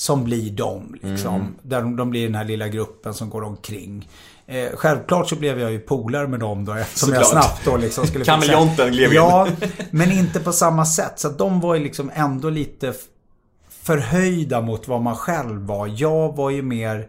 som 0.00 0.24
blir 0.24 0.50
de. 0.50 0.94
Liksom. 1.02 1.34
Mm. 1.34 1.54
Där 1.62 1.82
de, 1.82 1.96
de 1.96 2.10
blir 2.10 2.26
den 2.26 2.34
här 2.34 2.44
lilla 2.44 2.68
gruppen 2.68 3.14
som 3.14 3.30
går 3.30 3.42
omkring. 3.42 4.08
Eh, 4.46 4.68
självklart 4.74 5.28
så 5.28 5.36
blev 5.36 5.60
jag 5.60 5.72
ju 5.72 5.78
polare 5.78 6.28
med 6.28 6.40
dem 6.40 6.64
då. 6.64 6.76
Som 6.94 7.12
jag 7.12 7.26
snabbt 7.26 7.64
då 7.64 7.76
liksom 7.76 8.06
skulle 8.06 8.24
Kameleonten 8.24 8.92
gled 8.92 9.12
Ja, 9.12 9.48
men 9.90 10.12
inte 10.12 10.40
på 10.40 10.52
samma 10.52 10.86
sätt. 10.86 11.12
Så 11.16 11.28
att 11.28 11.38
de 11.38 11.60
var 11.60 11.74
ju 11.74 11.82
liksom 11.82 12.10
ändå 12.14 12.50
lite 12.50 12.92
förhöjda 13.82 14.60
mot 14.60 14.88
vad 14.88 15.02
man 15.02 15.16
själv 15.16 15.66
var. 15.66 15.92
Jag 15.96 16.36
var 16.36 16.50
ju 16.50 16.62
mer 16.62 17.08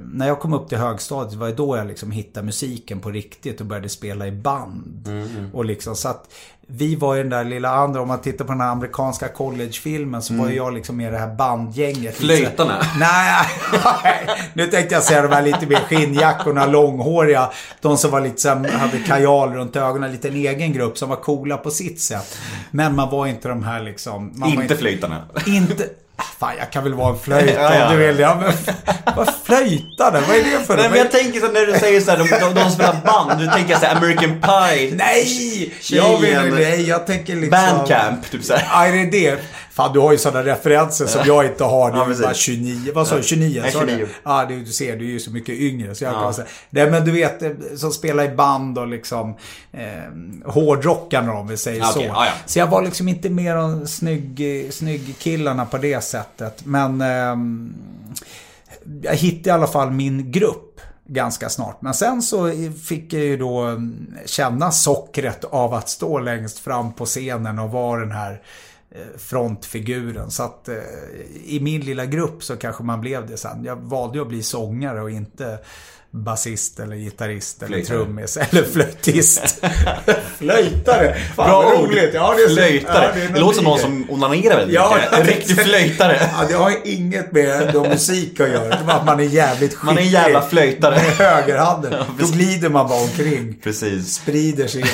när 0.00 0.28
jag 0.28 0.40
kom 0.40 0.52
upp 0.52 0.68
till 0.68 0.78
högstadiet 0.78 1.34
var 1.34 1.46
det 1.46 1.54
då 1.54 1.76
jag 1.76 1.86
liksom 1.86 2.10
hittade 2.10 2.46
musiken 2.46 3.00
på 3.00 3.10
riktigt 3.10 3.60
och 3.60 3.66
började 3.66 3.88
spela 3.88 4.26
i 4.26 4.32
band. 4.32 5.08
Mm, 5.08 5.22
mm. 5.22 5.54
Och 5.54 5.64
liksom 5.64 5.96
så 5.96 6.08
att 6.08 6.28
vi 6.66 6.96
var 6.96 7.14
ju 7.14 7.22
den 7.22 7.30
där 7.30 7.44
lilla 7.44 7.68
andra, 7.68 8.00
om 8.00 8.08
man 8.08 8.20
tittar 8.20 8.44
på 8.44 8.52
den 8.52 8.60
här 8.60 8.68
amerikanska 8.68 9.28
collegefilmen 9.28 10.22
så 10.22 10.32
mm. 10.32 10.44
var 10.44 10.50
ju 10.50 10.56
jag 10.56 10.74
liksom 10.74 10.96
med 10.96 11.12
det 11.12 11.18
här 11.18 11.34
bandgänget. 11.34 12.16
Flöjtarna? 12.16 12.82
Nej, 12.98 13.46
nu 14.54 14.66
tänkte 14.66 14.94
jag 14.94 15.02
säga 15.02 15.22
de 15.22 15.34
här 15.34 15.42
lite 15.42 15.66
mer 15.66 15.76
skinnjackorna, 15.76 16.66
långhåriga. 16.66 17.50
De 17.80 17.96
som 17.96 18.10
var 18.10 18.20
lite 18.20 18.40
så 18.40 18.48
här, 18.48 18.68
hade 18.68 18.98
kajal 18.98 19.54
runt 19.54 19.76
ögonen, 19.76 20.12
lite 20.12 20.28
en 20.28 20.36
egen 20.36 20.72
grupp 20.72 20.98
som 20.98 21.08
var 21.08 21.16
coola 21.16 21.56
på 21.56 21.70
sitt 21.70 22.00
sätt. 22.00 22.38
Men 22.70 22.96
man 22.96 23.10
var 23.10 23.26
inte 23.26 23.48
de 23.48 23.62
här 23.62 23.80
liksom... 23.80 24.32
inte, 24.46 24.62
inte 24.62 24.76
flöjtarna? 24.76 25.22
Inte, 25.46 25.88
Fan, 26.38 26.52
jag 26.58 26.70
kan 26.70 26.84
väl 26.84 26.94
vara 26.94 27.12
en 27.12 27.18
flöjt 27.18 27.54
ja, 27.54 27.74
ja. 27.74 27.86
om 27.86 27.96
du 27.96 28.06
vill. 28.06 28.18
Ja, 28.18 28.38
men 28.40 28.76
vad 29.16 29.34
flöjtade? 29.52 30.20
Vad 30.28 30.36
är 30.36 30.58
det 30.58 30.66
för 30.66 30.76
Nej, 30.76 30.88
men 30.88 30.98
jag 30.98 31.10
tänker 31.10 31.40
så 31.40 31.52
när 31.52 31.66
du 31.66 31.78
säger 31.78 32.00
så 32.00 32.10
här, 32.10 32.18
de, 32.18 32.54
de, 32.54 32.54
de 32.54 32.70
spelar 32.70 32.96
band. 33.04 33.40
Du 33.40 33.46
tänker 33.46 33.76
så 33.76 33.86
här, 33.86 33.96
American 33.96 34.40
Pie. 34.40 34.94
Nej! 34.94 35.74
Jag 35.90 36.18
vill, 36.18 36.54
nej, 36.54 36.88
jag 36.88 37.06
tänker 37.06 37.36
liksom... 37.36 37.50
Bandcamp, 37.50 38.30
typ 38.30 38.44
så 38.44 38.54
här. 38.54 38.90
Ja, 38.90 38.98
är 38.98 39.10
det? 39.10 39.38
Fan, 39.72 39.92
du 39.92 40.00
har 40.00 40.12
ju 40.12 40.18
sådana 40.18 40.44
referenser 40.44 41.06
som 41.06 41.20
jag 41.26 41.44
inte 41.46 41.64
har. 41.64 41.92
Du 41.92 42.12
är 42.14 42.22
bara 42.22 42.34
29. 42.34 42.92
Vad 42.94 43.06
sa 43.06 43.16
du? 43.16 43.22
29? 43.22 43.62
Ja, 43.64 43.80
29. 43.80 44.06
Ja, 44.24 44.46
du, 44.48 44.60
du 44.60 44.72
ser, 44.72 44.96
du 44.96 45.04
är 45.04 45.10
ju 45.10 45.20
så 45.20 45.30
mycket 45.30 45.54
yngre. 45.54 45.94
Så 45.94 46.04
jag 46.04 46.14
kan 46.14 46.34
säga. 46.34 46.46
Nej, 46.70 46.90
men 46.90 47.04
du 47.04 47.12
vet, 47.12 47.42
som 47.76 47.92
spelar 47.92 48.24
i 48.24 48.28
band 48.28 48.78
och 48.78 48.86
liksom 48.86 49.36
eh, 49.72 50.52
hårdrockarna 50.52 51.32
om 51.32 51.48
vi 51.48 51.56
säger 51.56 51.80
okay. 51.80 51.92
så. 51.92 52.00
Ja, 52.00 52.26
ja. 52.26 52.32
Så 52.46 52.58
jag 52.58 52.66
var 52.66 52.82
liksom 52.82 53.08
inte 53.08 53.30
mer 53.30 53.56
än 53.56 53.88
snygg, 53.88 54.68
snygg 54.70 55.14
killarna 55.18 55.66
på 55.66 55.78
det 55.78 56.04
sättet. 56.04 56.60
Men 56.64 57.00
eh, 57.00 57.36
jag 59.02 59.14
hittade 59.14 59.48
i 59.48 59.52
alla 59.52 59.66
fall 59.66 59.90
min 59.90 60.30
grupp 60.32 60.80
ganska 61.04 61.48
snart. 61.48 61.82
Men 61.82 61.94
sen 61.94 62.22
så 62.22 62.52
fick 62.84 63.12
jag 63.12 63.22
ju 63.22 63.36
då 63.36 63.80
känna 64.26 64.70
sockret 64.70 65.44
av 65.44 65.74
att 65.74 65.88
stå 65.88 66.18
längst 66.18 66.58
fram 66.58 66.92
på 66.92 67.06
scenen 67.06 67.58
och 67.58 67.70
vara 67.70 68.00
den 68.00 68.12
här 68.12 68.42
eh, 68.90 69.18
frontfiguren. 69.18 70.30
Så 70.30 70.42
att 70.42 70.68
eh, 70.68 70.76
i 71.44 71.58
min 71.62 71.80
lilla 71.80 72.06
grupp 72.06 72.44
så 72.44 72.56
kanske 72.56 72.82
man 72.82 73.00
blev 73.00 73.26
det 73.26 73.36
sen. 73.36 73.64
Jag 73.64 73.76
valde 73.76 74.18
ju 74.18 74.22
att 74.22 74.28
bli 74.28 74.42
sångare 74.42 75.02
och 75.02 75.10
inte 75.10 75.58
basist 76.14 76.80
eller 76.80 76.96
gitarrist 76.96 77.62
eller 77.62 77.82
trummis 77.84 78.36
eller 78.36 78.62
flöjtist. 78.62 79.64
flöjtare! 80.38 81.14
Fan 81.36 81.48
Bra 81.48 81.62
vad 81.62 81.80
roligt! 81.80 82.10
Ja, 82.14 82.34
det, 82.36 82.42
är 82.42 82.54
flöjtare. 82.54 83.12
Ja, 83.14 83.20
det, 83.20 83.28
det 83.34 83.40
låter 83.40 83.56
som 83.56 83.64
någon 83.64 83.78
som 83.78 84.10
onanerar 84.10 84.56
väldigt 84.56 84.74
ja, 84.74 84.96
mycket. 84.96 85.18
En 85.18 85.26
riktig 85.26 85.56
flöjtare. 85.56 86.30
Ja, 86.38 86.46
det 86.48 86.54
har 86.54 86.72
inget 86.84 87.32
med 87.32 87.74
musik 87.74 88.40
att 88.40 88.48
göra. 88.48 88.68
Det 88.68 88.84
var 88.84 88.94
att 88.94 89.06
man 89.06 89.20
är 89.20 89.24
jävligt 89.24 89.74
skicklig. 89.74 89.86
Man 89.86 89.98
är 89.98 90.02
en 90.02 90.08
jävla 90.08 90.42
flöjtare. 90.42 90.94
Med 90.94 91.04
högerhanden. 91.04 91.92
Ja, 92.02 92.06
Då 92.18 92.26
glider 92.26 92.68
man 92.68 92.88
bara 92.88 93.02
omkring. 93.02 93.56
Precis. 93.62 94.14
Sprider 94.14 94.66
sin... 94.66 94.86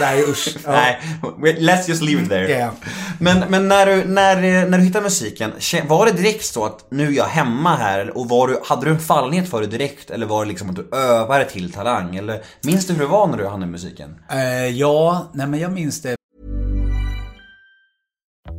Nej 0.00 0.22
usch. 0.22 0.48
Ja. 0.64 0.70
Nej, 0.72 1.00
let's 1.42 1.88
just 1.88 2.02
leave 2.02 2.22
it 2.22 2.28
there. 2.28 2.48
Yeah. 2.48 2.72
Men, 3.18 3.44
men 3.48 3.68
när, 3.68 3.86
du, 3.86 4.04
när, 4.04 4.36
när 4.66 4.78
du 4.78 4.84
hittade 4.84 5.04
musiken, 5.04 5.52
var 5.86 6.06
det 6.06 6.12
direkt 6.12 6.44
så 6.44 6.64
att 6.64 6.86
nu 6.90 7.06
är 7.06 7.12
jag 7.12 7.24
hemma 7.24 7.76
här? 7.76 8.18
Och 8.18 8.28
var 8.28 8.48
du, 8.48 8.60
hade 8.64 8.84
du 8.84 8.90
en 8.90 9.00
fallenhet 9.00 9.50
för 9.50 9.60
det 9.60 9.66
direkt? 9.66 10.10
Eller 10.10 10.26
var 10.26 10.44
det 10.44 10.48
liksom 10.48 10.57
att 10.66 10.76
du 10.76 10.88
övade 10.92 11.44
till 11.44 11.72
talang? 11.72 12.16
Eller 12.16 12.42
minns 12.62 12.86
du 12.86 12.92
hur 12.92 13.00
det 13.00 13.06
var 13.06 13.26
när 13.26 13.36
du 13.36 13.46
hann 13.46 13.62
i 13.62 13.66
musiken? 13.66 14.20
Uh, 14.32 14.68
ja, 14.68 15.30
nej 15.32 15.46
men 15.46 15.60
jag 15.60 15.72
minns 15.72 16.02
det. 16.02 16.16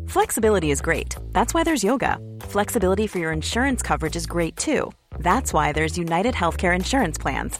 Flexibility 0.10 0.72
is 0.72 0.82
great. 0.82 1.16
That's 1.34 1.54
why 1.54 1.64
there's 1.64 1.84
yoga. 1.84 2.18
Flexibility 2.42 3.08
for 3.08 3.20
your 3.20 3.32
insurance 3.34 3.88
coverage 3.88 4.16
is 4.16 4.26
great 4.26 4.58
too. 4.58 4.92
That's 5.20 5.54
why 5.54 5.72
there's 5.74 5.98
United 5.98 6.34
Healthcare 6.36 6.76
Insurance 6.76 7.22
Plans. 7.22 7.60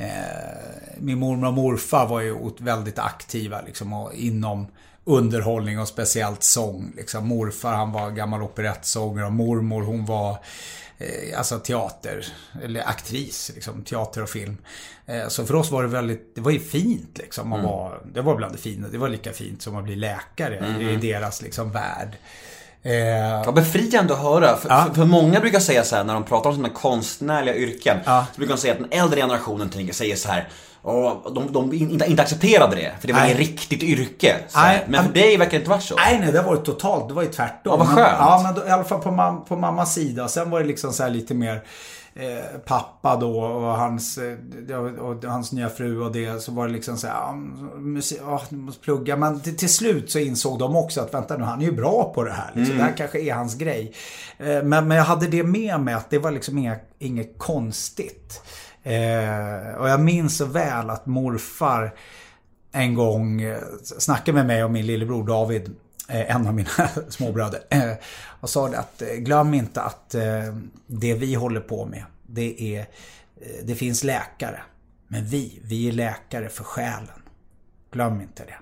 Eh, 0.00 0.96
min 0.98 1.18
mormor 1.18 1.46
och 1.48 1.54
morfar 1.54 2.06
var 2.06 2.20
ju 2.20 2.50
väldigt 2.58 2.98
aktiva 2.98 3.60
liksom, 3.60 4.10
inom 4.14 4.66
underhållning 5.04 5.78
och 5.80 5.88
speciellt 5.88 6.42
sång. 6.42 6.92
Liksom. 6.96 7.26
Morfar 7.28 7.72
han 7.72 7.92
var 7.92 8.10
gammal 8.10 8.42
operettsångare 8.42 9.26
och 9.26 9.32
mormor 9.32 9.82
hon 9.82 10.06
var 10.06 10.30
eh, 10.98 11.38
alltså 11.38 11.58
teater, 11.58 12.26
eller 12.62 12.88
aktris, 12.88 13.50
liksom, 13.54 13.82
teater 13.84 14.22
och 14.22 14.28
film. 14.30 14.56
Eh, 15.06 15.28
så 15.28 15.46
för 15.46 15.54
oss 15.54 15.70
var 15.70 15.82
det 15.82 15.88
väldigt, 15.88 16.34
det 16.34 16.40
var 16.40 16.50
ju 16.50 16.60
fint 16.60 17.18
liksom. 17.18 17.52
att 17.52 17.64
vara- 17.64 17.98
det 18.14 18.20
var 18.20 18.36
bland 18.36 18.54
det 18.54 18.58
fina, 18.58 18.88
det 18.88 18.98
var 18.98 19.08
lika 19.08 19.32
fint 19.32 19.62
som 19.62 19.76
att 19.76 19.84
bli 19.84 19.96
läkare 19.96 20.58
i 20.92 20.96
deras 20.96 21.42
liksom 21.42 21.72
värld. 21.72 22.16
Eh, 22.82 22.92
Ja, 23.44 23.52
befriande 23.52 24.14
att 24.14 24.22
höra. 24.22 24.56
För, 24.56 24.68
Ja. 24.68 24.84
för, 24.88 24.94
för 24.94 25.04
många 25.04 25.40
brukar 25.40 25.60
säga 25.60 25.84
så 25.84 25.96
här 25.96 26.04
när 26.04 26.14
de 26.14 26.24
pratar 26.24 26.50
om 26.50 26.56
sina 26.56 26.68
konstnärliga 26.68 27.54
yrken. 27.56 27.96
Ja. 28.04 28.26
Så 28.34 28.38
brukar 28.38 28.54
de 28.54 28.60
säga 28.60 28.72
att 28.74 28.78
den 28.80 29.00
äldre 29.00 29.20
generationen 29.20 29.68
tänker, 29.68 29.94
säger 29.94 30.16
så 30.16 30.28
här. 30.28 30.48
"Åh, 30.82 31.12
de, 31.34 31.52
de 31.52 31.72
inte, 31.74 32.06
inte 32.10 32.22
accepterade 32.22 32.76
det, 32.76 32.92
för 33.00 33.06
det 33.08 33.12
var 33.14 33.24
inget 33.24 33.38
riktigt 33.38 33.82
yrke. 33.82 34.36
Men 34.54 34.80
för 34.80 35.02
men- 35.02 35.12
dig 35.12 35.36
verkar 35.36 35.50
det 35.50 35.56
inte 35.56 35.70
vara 35.70 35.80
så. 35.80 35.94
Nej, 35.96 36.18
nej, 36.20 36.32
det 36.32 36.42
var 36.42 36.54
ju 36.56 36.60
totalt. 36.62 37.08
Det 37.08 37.14
var 37.14 37.22
ju 37.22 37.28
tvärtom. 37.28 37.58
Ja, 37.64 37.76
vad 37.76 37.86
Men- 37.86 37.96
skönt. 37.96 38.16
Ja, 38.18 38.40
men 38.44 38.54
då, 38.54 38.66
i 38.66 38.70
alla 38.70 38.84
fall 38.84 39.00
på, 39.00 39.10
mam, 39.10 39.44
på 39.44 39.56
mammas 39.56 39.94
sida. 39.94 40.28
Sen 40.28 40.50
var 40.50 40.60
det 40.60 40.66
liksom 40.66 40.92
så 40.92 41.02
här 41.02 41.10
lite 41.10 41.34
mer 41.34 41.62
eh, 42.14 42.58
pappa 42.64 43.16
då 43.16 43.40
och 43.40 43.76
hans, 43.76 44.18
eh, 44.18 44.78
och 44.98 45.24
hans 45.24 45.52
nya 45.52 45.68
fru 45.68 46.00
och 46.00 46.12
det. 46.12 46.42
Så 46.42 46.52
var 46.52 46.66
det 46.66 46.72
liksom 46.72 46.96
så 46.96 47.06
här, 47.06 47.14
ja, 47.14 47.34
musik, 47.78 48.20
du 48.48 48.56
måste 48.56 48.84
plugga. 48.84 49.16
Men 49.16 49.40
till, 49.40 49.56
till 49.56 49.72
slut 49.74 50.10
så 50.10 50.18
insåg 50.18 50.58
de 50.58 50.76
också 50.76 51.00
att 51.00 51.14
vänta 51.14 51.36
nu, 51.36 51.44
han 51.44 51.60
är 51.60 51.64
ju 51.64 51.72
bra 51.72 52.12
på 52.14 52.24
det 52.24 52.32
här. 52.32 52.50
Liksom. 52.54 52.76
Det 52.76 52.82
här 52.82 52.96
kanske 52.96 53.20
är 53.20 53.34
hans 53.34 53.54
grej. 53.54 53.92
Eh, 54.38 54.62
men, 54.62 54.88
men 54.88 54.90
jag 54.90 55.04
hade 55.04 55.26
det 55.26 55.42
med 55.42 55.80
mig 55.80 55.94
att 55.94 56.10
det 56.10 56.18
var 56.18 56.30
liksom 56.30 56.58
inga, 56.58 56.76
inget 56.98 57.38
konstigt. 57.38 58.42
Eh, 58.82 59.74
och 59.78 59.88
jag 59.88 60.00
minns 60.00 60.36
så 60.36 60.44
väl 60.44 60.90
att 60.90 61.06
morfar 61.06 61.94
en 62.72 62.94
gång 62.94 63.42
snackade 63.82 64.36
med 64.36 64.46
mig 64.46 64.64
och 64.64 64.70
min 64.70 64.86
lillebror 64.86 65.26
David, 65.26 65.74
en 66.12 66.46
av 66.46 66.54
mina 66.54 66.68
småbröder. 67.08 67.60
eh, 67.70 67.92
Och 68.40 68.50
sa 68.50 68.68
det 68.68 68.78
att 68.78 69.02
eh, 69.02 69.08
glöm 69.08 69.54
inte 69.54 69.80
att 69.82 70.14
eh, 70.14 70.54
det 70.86 71.14
vi 71.14 71.34
håller 71.34 71.60
på 71.60 71.86
med, 71.86 72.04
det 72.26 72.76
är, 72.76 72.80
eh, 72.80 72.86
det 73.64 73.74
finns 73.74 74.04
läkare. 74.04 74.60
Men 75.08 75.24
vi, 75.26 75.60
vi 75.64 75.88
är 75.88 75.92
läkare 75.92 76.48
för 76.48 76.64
själen. 76.64 77.22
Glöm 77.92 78.20
inte 78.20 78.44
det. 78.44 78.56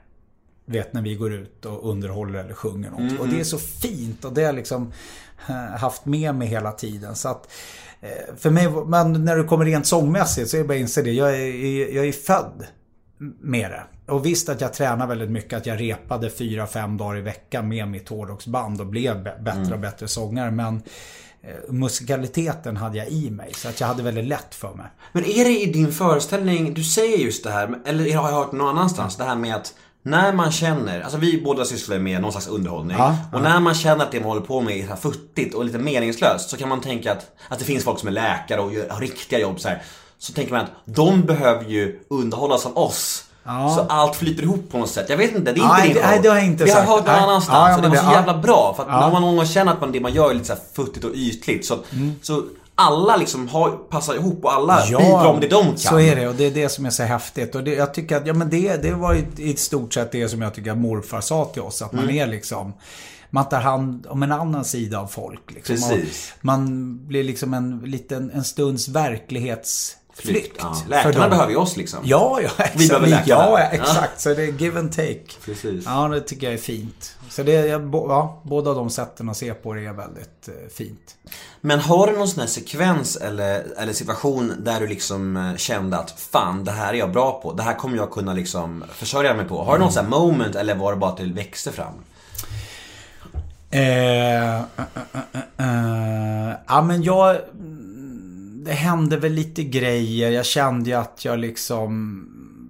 Vet 0.72 0.92
när 0.92 1.02
vi 1.02 1.14
går 1.14 1.32
ut 1.32 1.64
och 1.64 1.90
underhåller 1.90 2.38
eller 2.44 2.54
sjunger 2.54 2.90
något. 2.90 3.20
Och 3.20 3.28
det 3.28 3.40
är 3.40 3.44
så 3.44 3.58
fint 3.58 4.24
och 4.24 4.32
det 4.32 4.40
har 4.40 4.46
jag 4.46 4.54
liksom 4.54 4.92
eh, 5.48 5.54
haft 5.56 6.04
med 6.06 6.34
mig 6.34 6.48
hela 6.48 6.72
tiden. 6.72 7.14
Så 7.16 7.28
att 7.28 7.52
eh, 8.00 8.34
för 8.36 8.50
mig, 8.50 8.68
men 8.86 9.24
när 9.24 9.36
du 9.36 9.44
kommer 9.44 9.64
rent 9.64 9.86
sångmässigt 9.86 10.50
så 10.50 10.56
är 10.56 10.60
det 10.62 10.68
bara 10.68 10.74
att 10.74 10.80
inse 10.80 11.02
det. 11.02 11.12
Jag 11.12 11.30
är, 11.34 11.94
jag 11.94 12.06
är 12.08 12.12
född 12.12 12.66
med 13.40 13.70
det. 13.70 13.82
Och 14.08 14.26
visst 14.26 14.48
att 14.48 14.60
jag 14.60 14.74
tränar 14.74 15.06
väldigt 15.06 15.30
mycket, 15.30 15.56
att 15.56 15.66
jag 15.66 15.80
repade 15.80 16.30
fyra 16.30 16.66
fem 16.66 16.96
dagar 16.96 17.18
i 17.18 17.20
veckan 17.20 17.68
med 17.68 17.88
mitt 17.88 18.08
hårdrocksband 18.08 18.80
och 18.80 18.86
blev 18.86 19.22
bättre 19.22 19.74
och 19.74 19.80
bättre 19.80 20.08
sångare. 20.08 20.50
Men 20.50 20.82
eh, 21.42 21.72
musikaliteten 21.72 22.76
hade 22.76 22.98
jag 22.98 23.08
i 23.08 23.30
mig, 23.30 23.52
så 23.54 23.68
att 23.68 23.80
jag 23.80 23.86
hade 23.86 24.02
väldigt 24.02 24.24
lätt 24.24 24.54
för 24.54 24.74
mig. 24.74 24.86
Men 25.12 25.24
är 25.24 25.44
det 25.44 25.60
i 25.62 25.72
din 25.72 25.92
föreställning, 25.92 26.74
du 26.74 26.84
säger 26.84 27.18
just 27.18 27.44
det 27.44 27.50
här, 27.50 27.78
eller 27.86 28.16
har 28.16 28.30
jag 28.30 28.36
hört 28.36 28.52
någon 28.52 28.68
annanstans, 28.68 29.16
det 29.16 29.24
här 29.24 29.36
med 29.36 29.54
att 29.54 29.74
när 30.02 30.32
man 30.32 30.52
känner, 30.52 31.00
alltså 31.00 31.18
vi 31.18 31.42
båda 31.44 31.64
sysslar 31.64 31.98
med 31.98 32.20
någon 32.20 32.32
slags 32.32 32.48
underhållning. 32.48 32.96
Ja, 32.96 33.16
och 33.32 33.42
när 33.42 33.60
man 33.60 33.74
känner 33.74 34.04
att 34.04 34.12
det 34.12 34.20
man 34.20 34.28
håller 34.28 34.40
på 34.40 34.60
med 34.60 34.76
är 34.76 34.96
futtigt 34.96 35.54
och 35.54 35.64
lite 35.64 35.78
meningslöst 35.78 36.50
så 36.50 36.56
kan 36.56 36.68
man 36.68 36.80
tänka 36.80 37.12
att, 37.12 37.32
att 37.48 37.58
det 37.58 37.64
finns 37.64 37.84
folk 37.84 37.98
som 37.98 38.08
är 38.08 38.12
läkare 38.12 38.60
och 38.60 38.74
gör, 38.74 38.88
har 38.88 39.00
riktiga 39.00 39.38
jobb 39.38 39.60
så 39.60 39.68
här. 39.68 39.82
Så 40.18 40.32
tänker 40.32 40.52
man 40.52 40.60
att 40.60 40.70
de 40.84 41.22
behöver 41.22 41.64
ju 41.64 42.00
underhållas 42.10 42.66
av 42.66 42.78
oss. 42.78 43.27
Ja. 43.50 43.74
Så 43.76 43.80
allt 43.94 44.16
flyter 44.16 44.42
ihop 44.42 44.70
på 44.70 44.78
något 44.78 44.90
sätt. 44.90 45.06
Jag 45.08 45.16
vet 45.16 45.34
inte, 45.36 45.52
det 45.52 45.60
är 45.60 45.62
inte 45.62 45.74
Nej, 45.74 45.86
din 45.88 45.94
show. 45.96 46.02
nej, 46.10 46.20
det 46.22 46.28
har 46.28 46.36
jag 46.36 46.44
inte 46.46 46.64
Vi 46.64 46.70
har 46.70 46.76
sagt. 46.76 46.88
hört 46.88 47.06
någon 47.06 47.14
Nej. 47.14 47.22
annanstans 47.24 47.58
Ja, 47.58 47.70
ja, 47.70 47.76
och 47.76 47.82
det 47.82 47.88
var 47.88 47.96
så 47.96 48.02
det- 48.02 48.08
ja. 48.12 48.14
jävla 48.18 48.38
bra. 48.38 48.74
För 48.76 48.82
att 48.82 48.88
Ja. 48.92 49.00
när 49.00 49.12
man 49.12 49.22
någon 49.22 49.36
gång 49.36 49.46
känner 49.46 49.72
att 49.72 49.80
man, 49.80 49.92
det 49.92 50.00
man 50.00 50.12
gör 50.12 50.30
är 50.30 50.34
lite 50.34 50.46
så 50.46 50.54
futtigt 50.74 51.04
och 51.04 51.12
ytligt. 51.14 51.66
Så, 51.66 51.78
så 52.22 52.42
alla 52.74 53.16
liksom 53.16 53.48
har, 53.48 53.70
passar 53.70 54.14
ihop 54.14 54.44
och 54.44 54.52
alla 54.52 54.86
bidrar 54.86 55.32
med 55.32 55.40
det 55.42 55.48
de 55.48 55.64
kan. 55.64 55.78
så 55.78 56.00
är 56.00 56.16
det 56.16 56.28
och 56.28 56.34
det 56.34 56.44
är 56.46 56.50
det 56.50 56.68
som 56.68 56.86
är 56.86 56.90
så 56.90 57.02
häftigt. 57.02 57.54
Och 57.54 57.64
det, 57.64 57.74
jag 57.74 57.94
tycker 57.94 58.16
att, 58.16 58.26
ja 58.26 58.34
men 58.34 58.50
det, 58.50 58.82
det 58.82 58.92
var 58.94 59.14
ju 59.14 59.24
i 59.36 59.56
stort 59.56 59.94
sett 59.94 60.12
det 60.12 60.28
som 60.28 60.42
jag 60.42 60.54
tycker 60.54 60.70
att 60.70 60.78
morfar 60.78 61.20
sa 61.20 61.44
till 61.44 61.62
oss. 61.62 61.82
Att 61.82 61.92
Mm. 61.92 62.04
man 62.04 62.14
är 62.14 62.26
liksom, 62.26 62.72
man 63.30 63.48
tar 63.48 63.60
hand 63.60 64.06
om 64.10 64.22
en 64.22 64.32
annan 64.32 64.64
sida 64.64 64.98
av 65.00 65.06
folk. 65.06 65.40
Liksom. 65.54 65.76
Precis. 65.76 66.32
Och 66.38 66.44
man 66.44 66.98
blir 67.06 67.24
liksom 67.24 67.54
en 67.54 67.78
liten, 67.84 68.30
en 68.34 68.44
stunds 68.44 68.88
verklighetsflykt. 70.26 70.56
Ja. 70.58 70.74
för 70.74 70.88
Läkarna 70.90 71.28
behöver 71.28 71.50
ju 71.50 71.56
oss 71.56 71.76
liksom. 71.76 71.98
Ja, 72.04 72.40
ja, 72.42 72.48
exakt. 72.58 72.80
Vi 72.80 72.88
behöver 72.88 73.06
läkarna. 73.08 73.44
Ja, 73.44 73.60
ja, 73.60 73.68
Ja. 73.72 73.82
exakt. 73.82 74.20
Så 74.20 74.34
det 74.34 74.42
är 74.42 74.52
give 74.52 74.78
and 74.78 74.92
take. 74.92 75.20
Precis. 75.44 75.84
Ja, 75.86 76.08
det 76.08 76.20
tycker 76.20 76.46
jag 76.46 76.54
är 76.54 76.58
fint. 76.58 77.14
Så 77.30 77.42
det, 77.42 77.52
ja, 77.52 77.78
båda 78.42 78.74
de 78.74 78.90
sätten 78.90 79.28
att 79.28 79.36
se 79.36 79.54
på 79.54 79.74
det 79.74 79.86
är 79.86 79.92
väldigt 79.92 80.48
eh, 80.48 80.68
fint. 80.74 81.16
Men 81.60 81.78
har 81.80 82.06
du 82.06 82.12
någon 82.12 82.28
sån 82.28 82.40
här 82.40 82.48
sekvens 82.48 83.16
eller, 83.16 83.66
eller 83.78 83.92
situation 83.92 84.52
där 84.58 84.80
du 84.80 84.86
liksom 84.86 85.36
eh, 85.36 85.56
kände 85.56 85.98
att 85.98 86.10
fan, 86.20 86.64
det 86.64 86.72
här 86.72 86.94
är 86.94 86.98
jag 86.98 87.12
bra 87.12 87.40
på. 87.42 87.52
Det 87.52 87.62
här 87.62 87.74
kommer 87.74 87.96
jag 87.96 88.10
kunna 88.10 88.32
liksom 88.34 88.84
försörja 88.92 89.34
mig 89.34 89.44
på. 89.48 89.64
Har 89.64 89.72
du 89.72 89.80
någon 89.80 89.92
sån 89.92 90.04
här 90.04 90.10
moment 90.10 90.54
eller 90.56 90.74
var 90.74 90.92
det 90.92 90.98
bara 90.98 91.10
att 91.10 91.16
det 91.16 91.24
växte 91.24 91.72
fram? 91.72 91.94
Eh, 93.70 94.54
eh, 94.54 94.60
eh, 95.58 96.48
eh, 96.48 96.54
ja 96.68 96.82
men 96.82 97.02
jag... 97.02 97.36
Det 98.68 98.74
hände 98.74 99.16
väl 99.16 99.32
lite 99.32 99.64
grejer. 99.64 100.30
Jag 100.30 100.46
kände 100.46 100.90
ju 100.90 100.96
att 100.96 101.24
jag 101.24 101.38
liksom... 101.38 102.24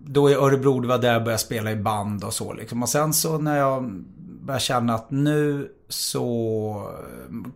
Då 0.06 0.30
i 0.30 0.34
Örebro, 0.34 0.80
det 0.80 0.88
var 0.88 0.98
där 0.98 1.12
jag 1.12 1.24
började 1.24 1.42
spela 1.42 1.72
i 1.72 1.76
band 1.76 2.24
och 2.24 2.34
så 2.34 2.52
liksom. 2.52 2.82
Och 2.82 2.88
sen 2.88 3.14
så 3.14 3.38
när 3.38 3.58
jag 3.58 4.04
började 4.42 4.64
känna 4.64 4.94
att 4.94 5.10
nu 5.10 5.68
så 5.88 6.92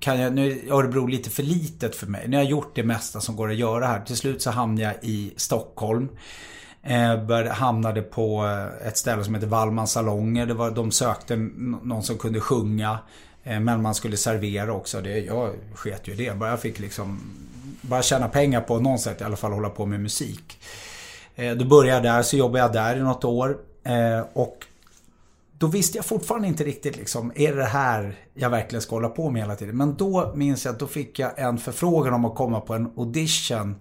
kan 0.01 0.21
jag... 0.21 0.35
Nu 0.35 0.51
är 0.51 0.73
Örebro 0.73 1.07
lite 1.07 1.31
för 1.31 1.43
litet 1.43 1.97
för 1.97 2.07
mig. 2.07 2.29
Nu 2.29 2.37
har 2.37 2.43
jag 2.45 2.51
gjort 2.51 2.75
det 2.75 2.83
mesta 2.83 3.21
som 3.21 3.37
går 3.37 3.51
att 3.51 3.57
göra 3.57 3.87
här. 3.87 4.01
Till 4.01 4.17
slut 4.17 4.43
så 4.43 4.51
hamnade 4.51 4.83
jag 4.83 4.95
i 5.03 5.33
Stockholm. 5.37 6.09
Eh, 6.83 7.25
började, 7.25 7.51
hamnade 7.51 8.03
på 8.03 8.45
ett 8.85 8.97
ställe 8.97 9.25
som 9.25 9.35
heter 9.35 9.49
Wallmans 9.49 9.93
salonger. 9.93 10.47
Det 10.47 10.55
var, 10.55 10.71
de 10.71 10.91
sökte 10.91 11.37
någon 11.83 12.03
som 12.03 12.19
kunde 12.19 12.41
sjunga. 12.41 12.99
Eh, 13.45 13.61
men 13.61 13.83
man 13.83 13.95
skulle 13.95 14.17
servera 14.17 14.73
också. 14.73 15.01
Det, 15.01 15.19
jag 15.19 15.51
sket 15.75 16.09
ju 16.09 16.13
i 16.13 16.17
det. 16.17 16.39
Bara 16.39 16.51
jag 16.51 16.61
fick 16.61 16.79
liksom 16.79 17.21
bara 17.83 18.03
tjäna 18.03 18.29
pengar 18.29 18.61
på 18.61 18.81
något 18.81 19.01
sätt 19.01 19.21
i 19.21 19.25
alla 19.25 19.37
fall 19.37 19.53
hålla 19.53 19.71
på 19.71 19.87
med 19.87 20.01
musik. 20.01 20.59
Eh, 21.35 21.53
då 21.53 21.65
började 21.65 22.09
jag 22.09 22.17
där, 22.17 22.23
så 22.23 22.37
jobbade 22.37 22.59
jag 22.59 22.73
där 22.73 22.97
i 22.97 23.01
något 23.01 23.25
år. 23.25 23.59
Eh, 23.85 24.27
och 24.33 24.67
då 25.59 25.67
visste 25.67 25.99
jag 25.99 26.05
fortfarande 26.05 26.49
inte 26.49 26.65
riktigt 26.65 26.97
liksom, 26.97 27.33
är 27.35 27.57
det 27.57 27.65
här 27.65 28.15
jag 28.35 28.51
verkligen 28.51 28.83
ska 28.83 28.97
hålla 28.97 29.09
på 29.09 29.31
med 29.31 29.43
hela 29.43 29.57
tiden? 29.57 29.77
Men 29.77 29.95
då 29.95 30.33
minns 30.35 30.65
jag 30.65 30.73
att 30.73 30.79
då 30.79 30.87
fick 30.87 31.19
jag 31.19 31.39
en 31.39 31.59
förfrågan 31.59 32.15
om 32.15 32.25
att 32.25 32.35
komma 32.35 32.61
på 32.61 32.75
en 32.75 32.91
audition 32.97 33.71
eh, 33.71 33.77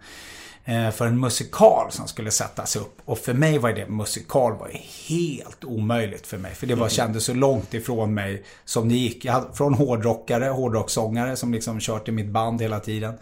för 0.93 1.07
en 1.07 1.19
musikal 1.19 1.91
som 1.91 2.07
skulle 2.07 2.31
sättas 2.31 2.75
upp. 2.75 3.01
Och 3.05 3.17
för 3.17 3.33
mig 3.33 3.57
var 3.57 3.73
det, 3.73 3.87
musikal 3.87 4.57
var 4.57 4.69
helt 5.09 5.63
omöjligt 5.63 6.27
för 6.27 6.37
mig. 6.37 6.55
För 6.55 6.67
det 6.67 6.75
var, 6.75 6.89
kändes 6.89 7.25
så 7.25 7.33
långt 7.33 7.73
ifrån 7.73 8.13
mig 8.13 8.43
som 8.65 8.89
det 8.89 8.95
gick. 8.95 9.25
Jag 9.25 9.33
hade, 9.33 9.53
från 9.53 9.73
hårdrockare, 9.73 10.45
hårdrocksångare 10.45 11.35
som 11.35 11.53
liksom 11.53 11.79
kört 11.79 12.07
i 12.07 12.11
mitt 12.11 12.29
band 12.29 12.61
hela 12.61 12.79
tiden. 12.79 13.13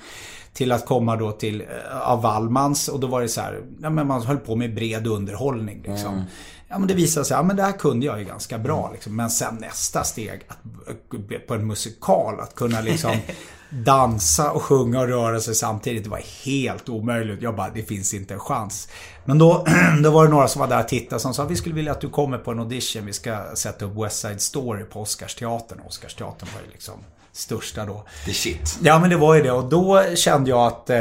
Till 0.53 0.71
att 0.71 0.85
komma 0.85 1.15
då 1.15 1.31
till 1.31 1.61
eh, 1.61 2.01
av 2.01 2.21
Wallmans 2.21 2.87
och 2.87 2.99
då 2.99 3.07
var 3.07 3.21
det 3.21 3.27
så 3.27 3.41
här, 3.41 3.61
ja, 3.81 3.89
men 3.89 4.07
man 4.07 4.21
höll 4.21 4.37
på 4.37 4.55
med 4.55 4.75
bred 4.75 5.07
underhållning 5.07 5.83
liksom. 5.87 6.23
Ja 6.67 6.79
men 6.79 6.87
det 6.87 6.93
visade 6.93 7.25
sig, 7.25 7.37
ja 7.37 7.43
men 7.43 7.55
det 7.55 7.63
här 7.63 7.71
kunde 7.71 8.05
jag 8.05 8.19
ju 8.19 8.25
ganska 8.25 8.57
bra 8.57 8.89
liksom. 8.93 9.15
Men 9.15 9.29
sen 9.29 9.55
nästa 9.55 10.03
steg, 10.03 10.41
att, 10.49 11.47
på 11.47 11.53
en 11.53 11.67
musikal, 11.67 12.39
att 12.39 12.55
kunna 12.55 12.81
liksom 12.81 13.11
dansa 13.69 14.51
och 14.51 14.61
sjunga 14.61 14.99
och 14.99 15.07
röra 15.07 15.39
sig 15.39 15.55
samtidigt. 15.55 16.03
Det 16.03 16.09
var 16.09 16.45
helt 16.45 16.89
omöjligt. 16.89 17.41
Jag 17.41 17.55
bara, 17.55 17.69
det 17.69 17.83
finns 17.83 18.13
inte 18.13 18.33
en 18.33 18.39
chans. 18.39 18.87
Men 19.25 19.37
då, 19.37 19.65
då 20.03 20.11
var 20.11 20.23
det 20.23 20.29
några 20.29 20.47
som 20.47 20.59
var 20.59 20.67
där 20.67 20.79
och 20.79 20.87
tittade 20.87 21.19
som 21.19 21.33
sa, 21.33 21.45
vi 21.45 21.55
skulle 21.55 21.75
vilja 21.75 21.91
att 21.91 22.01
du 22.01 22.09
kommer 22.09 22.37
på 22.37 22.51
en 22.51 22.59
audition. 22.59 23.05
Vi 23.05 23.13
ska 23.13 23.55
sätta 23.55 23.85
upp 23.85 23.97
West 24.05 24.19
Side 24.19 24.41
Story 24.41 24.83
på 24.83 25.01
Oscarsteatern. 25.01 25.79
Oscarsteatern 25.87 26.49
var 26.55 26.61
ju 26.65 26.71
liksom 26.71 26.93
största 27.31 27.85
då. 27.85 28.05
The 28.25 28.33
shit. 28.33 28.79
Ja 28.81 28.99
men 28.99 29.09
det 29.09 29.17
var 29.17 29.35
ju 29.35 29.43
det 29.43 29.51
och 29.51 29.69
då 29.69 30.15
kände 30.15 30.49
jag 30.49 30.67
att... 30.67 30.89
Eh, 30.89 30.97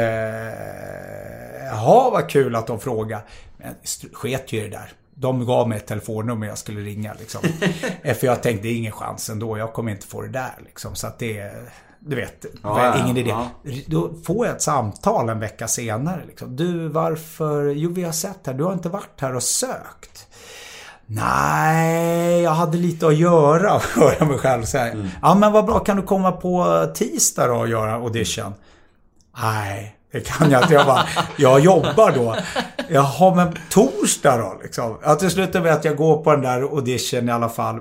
jaha 1.65 2.09
vad 2.09 2.29
kul 2.29 2.55
att 2.55 2.67
de 2.67 2.79
frågade. 2.79 3.23
Men 3.57 3.75
sket 4.13 4.53
ju 4.53 4.61
det 4.61 4.69
där. 4.69 4.91
De 5.15 5.45
gav 5.45 5.69
mig 5.69 5.77
ett 5.77 5.87
telefonnummer 5.87 6.47
jag 6.47 6.57
skulle 6.57 6.81
ringa 6.81 7.13
liksom. 7.19 7.41
Eh, 8.01 8.15
För 8.15 8.27
jag 8.27 8.43
tänkte, 8.43 8.67
det 8.67 8.73
är 8.73 8.77
ingen 8.77 8.91
chans 8.91 9.29
ändå. 9.29 9.57
Jag 9.57 9.73
kommer 9.73 9.91
inte 9.91 10.07
få 10.07 10.21
det 10.21 10.29
där 10.29 10.55
liksom. 10.65 10.95
Så 10.95 11.07
att 11.07 11.19
det... 11.19 11.51
Du 11.99 12.15
vet, 12.15 12.45
Ja, 12.63 12.97
ingen 13.03 13.17
idé. 13.17 13.29
ja. 13.29 13.47
Då 13.87 14.11
får 14.25 14.45
jag 14.45 14.55
ett 14.55 14.61
samtal 14.61 15.29
en 15.29 15.39
vecka 15.39 15.67
senare. 15.67 16.21
Liksom. 16.27 16.55
Du, 16.55 16.87
varför? 16.87 17.65
Jo, 17.65 17.91
vi 17.93 18.03
har 18.03 18.11
sett 18.11 18.39
här. 18.47 18.53
Du 18.53 18.63
har 18.63 18.73
inte 18.73 18.89
varit 18.89 19.21
här 19.21 19.35
och 19.35 19.43
sökt. 19.43 20.27
Nej, 21.05 22.41
jag 22.41 22.51
hade 22.51 22.77
lite 22.77 23.07
att 23.07 23.15
göra, 23.17 23.81
hör 23.95 24.15
jag 24.19 24.27
mig 24.27 24.37
själv 24.37 24.63
säga. 24.63 24.95
Ja, 25.21 25.35
men 25.35 25.51
vad 25.51 25.65
bra. 25.65 25.79
Kan 25.79 25.97
du 25.97 26.03
komma 26.03 26.31
på 26.31 26.85
tisdag 26.95 27.47
då 27.47 27.53
och 27.55 27.67
göra 27.67 27.93
audition? 27.93 28.53
Nej, 29.41 29.95
det 30.11 30.27
kan 30.27 30.51
jag 30.51 30.61
inte. 30.63 30.73
Jag 30.73 30.85
bara, 30.85 31.05
jag 31.37 31.59
jobbar 31.59 32.11
då. 32.15 32.35
Jaha, 32.89 33.35
men 33.35 33.57
torsdag 33.69 34.37
då 34.37 34.57
liksom. 34.63 34.97
Ja, 35.03 35.15
till 35.15 35.29
slut 35.31 35.53
med 35.53 35.67
att 35.73 35.85
jag 35.85 35.95
går 35.97 36.23
på 36.23 36.31
den 36.31 36.41
där 36.41 36.61
audition 36.61 37.29
i 37.29 37.31
alla 37.31 37.49
fall. 37.49 37.75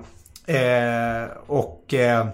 Eh, 0.47 1.29
och... 1.47 1.95
Eh, 1.95 2.27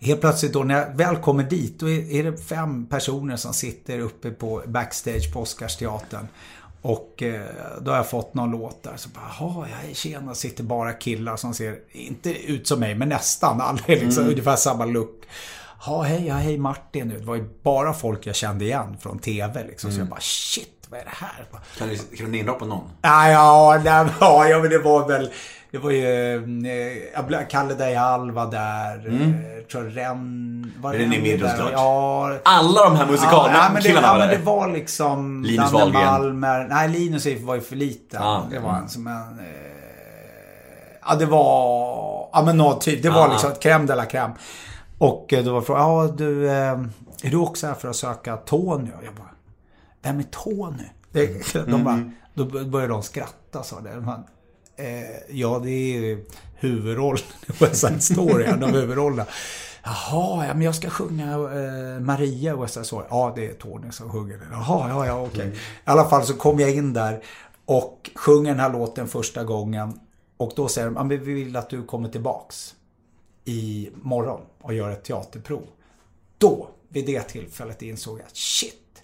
Helt 0.00 0.20
plötsligt 0.20 0.52
då 0.52 0.62
när 0.62 0.74
jag 0.74 0.96
väl 0.96 1.16
kommer 1.16 1.42
dit, 1.42 1.80
då 1.80 1.90
är 1.90 2.22
det 2.22 2.36
fem 2.36 2.86
personer 2.86 3.36
som 3.36 3.54
sitter 3.54 3.98
uppe 3.98 4.30
på 4.30 4.62
backstage 4.66 5.32
på 5.32 5.40
Oscarsteatern. 5.40 6.28
Och 6.82 7.22
eh, 7.22 7.46
då 7.80 7.90
har 7.90 7.96
jag 7.96 8.10
fått 8.10 8.34
någon 8.34 8.50
låt 8.50 8.82
där. 8.82 8.96
Så 8.96 9.08
bara, 9.08 9.30
jaha, 9.38 9.66
jag 9.86 9.96
tjena, 9.96 10.34
sitter 10.34 10.64
bara 10.64 10.92
killar 10.92 11.36
som 11.36 11.54
ser, 11.54 11.78
inte 11.92 12.30
ut 12.30 12.68
som 12.68 12.80
mig, 12.80 12.94
men 12.94 13.08
nästan. 13.08 13.60
Alla 13.60 13.80
är 13.86 14.00
liksom 14.00 14.24
ungefär 14.24 14.56
samma 14.56 14.84
look. 14.84 15.22
Ja, 15.86 16.02
hej, 16.02 16.26
ja, 16.26 16.34
hej 16.34 16.58
Martin. 16.58 17.08
Det 17.08 17.24
var 17.24 17.34
ju 17.34 17.44
bara 17.62 17.92
folk 17.92 18.26
jag 18.26 18.34
kände 18.36 18.64
igen 18.64 18.96
från 19.00 19.18
TV 19.18 19.64
liksom. 19.64 19.92
Så 19.92 19.98
jag 19.98 20.08
bara, 20.08 20.20
shit, 20.20 20.86
vad 20.88 21.00
är 21.00 21.04
det 21.04 21.10
här? 21.14 21.46
Kan 21.78 21.88
du, 21.88 21.96
kan 21.96 22.06
du 22.26 22.38
namedroppa 22.38 22.64
någon? 22.64 22.90
Ja, 23.02 23.30
ja, 23.30 23.80
nej, 23.84 24.12
ja, 24.20 24.48
ja, 24.48 24.58
men 24.58 24.70
det 24.70 24.78
var 24.78 25.08
väl... 25.08 25.30
Det 25.76 25.82
var 25.82 25.90
ju... 25.90 26.34
Eh, 26.66 26.98
jag 27.14 27.26
Kalle 27.44 27.74
Dajal 27.74 28.30
var 28.30 28.50
där. 28.50 29.08
Mm. 29.08 29.34
tror 29.72 29.82
Ren... 29.82 30.72
Var 30.80 30.94
Är 30.94 30.98
det 30.98 31.06
Nimi 31.06 31.16
Ren 31.16 31.22
där? 31.28 31.34
Idrottsklart? 31.34 31.70
Ja. 31.72 32.38
Alla 32.44 32.84
de 32.84 32.96
här 32.96 33.04
Ja, 33.04 33.10
musikalkillarna 33.10 33.58
nej, 33.58 33.72
men 33.72 33.82
det, 33.82 33.92
var 33.94 34.02
ja, 34.02 34.18
men 34.18 34.28
där. 34.28 34.38
det 34.38 34.42
var 34.44 34.68
liksom... 34.68 35.44
Linus 35.44 35.72
Danne 35.72 35.84
Wahlgren. 35.92 36.04
Malmer. 36.04 36.66
Nej, 36.70 36.88
Linus 36.88 37.26
var 37.40 37.54
ju 37.54 37.60
för 37.60 37.76
liten. 37.76 38.22
Ja, 38.22 38.46
det 38.50 38.58
var 38.58 38.74
en 38.74 38.88
som 38.88 39.06
en... 39.06 39.38
Eh, 39.38 39.46
ja, 41.08 41.14
det 41.14 41.26
var... 41.26 42.28
Ja, 42.32 42.42
men 42.46 42.56
något 42.56 42.80
typ. 42.80 43.02
Det 43.02 43.10
var 43.10 43.20
Ja. 43.26 43.32
liksom 43.32 43.50
ett 43.52 43.62
crème 43.64 43.86
de 43.86 43.94
la 43.94 44.04
crème. 44.04 44.32
Och 44.98 45.32
eh, 45.32 45.44
då 45.44 45.52
var 45.52 45.60
frågan, 45.60 45.82
ja 45.82 46.14
du... 46.18 46.50
Eh, 46.50 46.80
är 47.22 47.30
du 47.30 47.36
också 47.36 47.66
här 47.66 47.74
för 47.74 47.88
att 47.88 47.96
söka 47.96 48.36
Tony? 48.36 48.90
Och 48.98 49.04
jag 49.04 49.14
bara, 49.14 49.30
vem 50.02 50.18
är 50.18 50.22
Tony? 50.22 50.84
Det, 51.12 51.54
de 51.66 51.84
bara, 51.84 52.10
då 52.34 52.44
började 52.64 52.92
de 52.92 53.02
skratta 53.02 53.62
sa 53.62 53.80
det. 53.80 53.94
De 53.94 54.04
bara, 54.04 54.22
eh, 54.76 55.36
ja, 55.36 55.60
det 55.64 55.70
är 55.70 56.18
huvudrollen 56.54 57.24
i 57.46 57.64
West 57.64 57.80
Side 57.80 58.02
Story. 58.02 58.44
En 58.44 58.62
av 58.62 58.70
huvudrollerna. 58.70 59.26
Jaha, 59.82 60.46
ja, 60.46 60.54
men 60.54 60.62
jag 60.62 60.74
ska 60.74 60.90
sjunga 60.90 61.32
eh, 61.32 62.00
Maria 62.00 62.56
West 62.56 62.74
Side 62.74 62.86
Story. 62.86 63.06
Ja, 63.10 63.32
det 63.36 63.46
är 63.46 63.54
Tony 63.54 63.92
som 63.92 64.10
sjunger 64.10 64.38
den. 64.38 64.48
Jaha, 64.50 64.88
ja, 64.88 65.06
ja, 65.06 65.22
okej. 65.22 65.48
I 65.48 65.52
alla 65.84 66.08
fall 66.08 66.26
så 66.26 66.34
kom 66.34 66.60
jag 66.60 66.70
in 66.70 66.92
där 66.92 67.22
och 67.64 68.10
sjunger 68.14 68.50
den 68.50 68.60
här 68.60 68.72
låten 68.72 69.08
första 69.08 69.44
gången. 69.44 70.00
Och 70.36 70.52
då 70.56 70.68
säger 70.68 70.86
de, 70.86 70.96
ja, 70.96 71.04
men 71.04 71.24
vi 71.24 71.34
vill 71.34 71.56
att 71.56 71.70
du 71.70 71.84
kommer 71.84 72.08
tillbaks 72.08 72.74
i 73.44 73.90
morgon 73.94 74.40
och 74.60 74.74
gör 74.74 74.90
ett 74.90 75.04
teaterprov. 75.04 75.66
Då, 76.38 76.68
vid 76.88 77.06
det 77.06 77.22
tillfället, 77.22 77.82
insåg 77.82 78.18
jag 78.18 78.26
att 78.26 78.36
shit, 78.36 79.02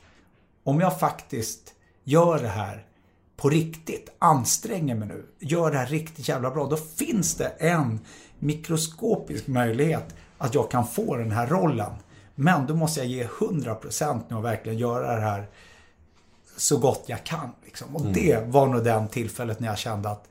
om 0.64 0.80
jag 0.80 1.00
faktiskt 1.00 1.74
gör 2.04 2.38
det 2.38 2.48
här 2.48 2.86
på 3.42 3.48
riktigt, 3.48 4.10
anstränger 4.18 4.94
mig 4.94 5.08
nu, 5.08 5.24
gör 5.38 5.70
det 5.70 5.78
här 5.78 5.86
riktigt 5.86 6.28
jävla 6.28 6.50
bra, 6.50 6.66
då 6.66 6.76
finns 6.76 7.34
det 7.34 7.48
en 7.48 8.00
mikroskopisk 8.38 9.46
möjlighet 9.46 10.14
att 10.38 10.54
jag 10.54 10.70
kan 10.70 10.86
få 10.86 11.16
den 11.16 11.32
här 11.32 11.46
rollen. 11.46 11.92
Men 12.34 12.66
då 12.66 12.74
måste 12.74 13.00
jag 13.00 13.08
ge 13.08 13.26
100% 13.26 14.20
nu 14.28 14.36
och 14.36 14.44
verkligen 14.44 14.78
göra 14.78 15.14
det 15.14 15.20
här 15.20 15.46
så 16.56 16.78
gott 16.78 17.04
jag 17.06 17.24
kan. 17.24 17.50
Liksom. 17.64 17.96
Och 17.96 18.06
det 18.06 18.46
var 18.46 18.66
nog 18.66 18.84
den 18.84 19.08
tillfället 19.08 19.60
när 19.60 19.68
jag 19.68 19.78
kände 19.78 20.10
att 20.10 20.28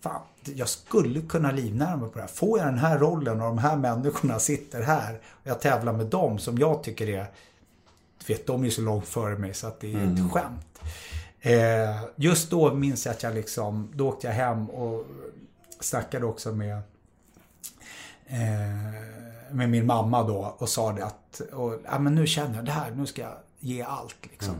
fan, 0.00 0.20
jag 0.44 0.68
skulle 0.68 1.20
kunna 1.20 1.50
livnära 1.50 1.96
mig 1.96 2.08
på 2.08 2.14
det 2.14 2.20
här. 2.20 2.28
Får 2.28 2.58
jag 2.58 2.68
den 2.68 2.78
här 2.78 2.98
rollen 2.98 3.40
och 3.40 3.46
de 3.46 3.58
här 3.58 3.76
människorna 3.76 4.38
sitter 4.38 4.82
här 4.82 5.14
och 5.14 5.46
jag 5.46 5.60
tävlar 5.60 5.92
med 5.92 6.06
dem 6.06 6.38
som 6.38 6.58
jag 6.58 6.82
tycker 6.82 7.08
är, 7.08 7.26
du 8.26 8.32
vet, 8.34 8.46
de 8.46 8.64
är 8.64 8.70
så 8.70 8.82
långt 8.82 9.08
före 9.08 9.38
mig 9.38 9.54
så 9.54 9.66
att 9.66 9.80
det 9.80 9.94
är 9.94 10.12
ett 10.12 10.32
skämt. 10.32 10.77
Eh, 11.40 12.04
just 12.16 12.50
då 12.50 12.74
minns 12.74 13.06
jag 13.06 13.12
att 13.12 13.22
jag 13.22 13.34
liksom, 13.34 13.92
då 13.94 14.08
åkte 14.08 14.26
jag 14.26 14.34
hem 14.34 14.70
och 14.70 15.06
snackade 15.80 16.26
också 16.26 16.52
med 16.52 16.76
eh, 18.26 19.18
med 19.50 19.70
min 19.70 19.86
mamma 19.86 20.22
då 20.22 20.54
och 20.58 20.68
sa 20.68 20.92
det 20.92 21.04
att, 21.04 21.40
och, 21.52 21.80
ja 21.84 21.98
men 21.98 22.14
nu 22.14 22.26
känner 22.26 22.56
jag 22.56 22.64
det 22.64 22.72
här, 22.72 22.90
nu 22.90 23.06
ska 23.06 23.22
jag 23.22 23.36
ge 23.58 23.82
allt 23.82 24.16
liksom. 24.22 24.54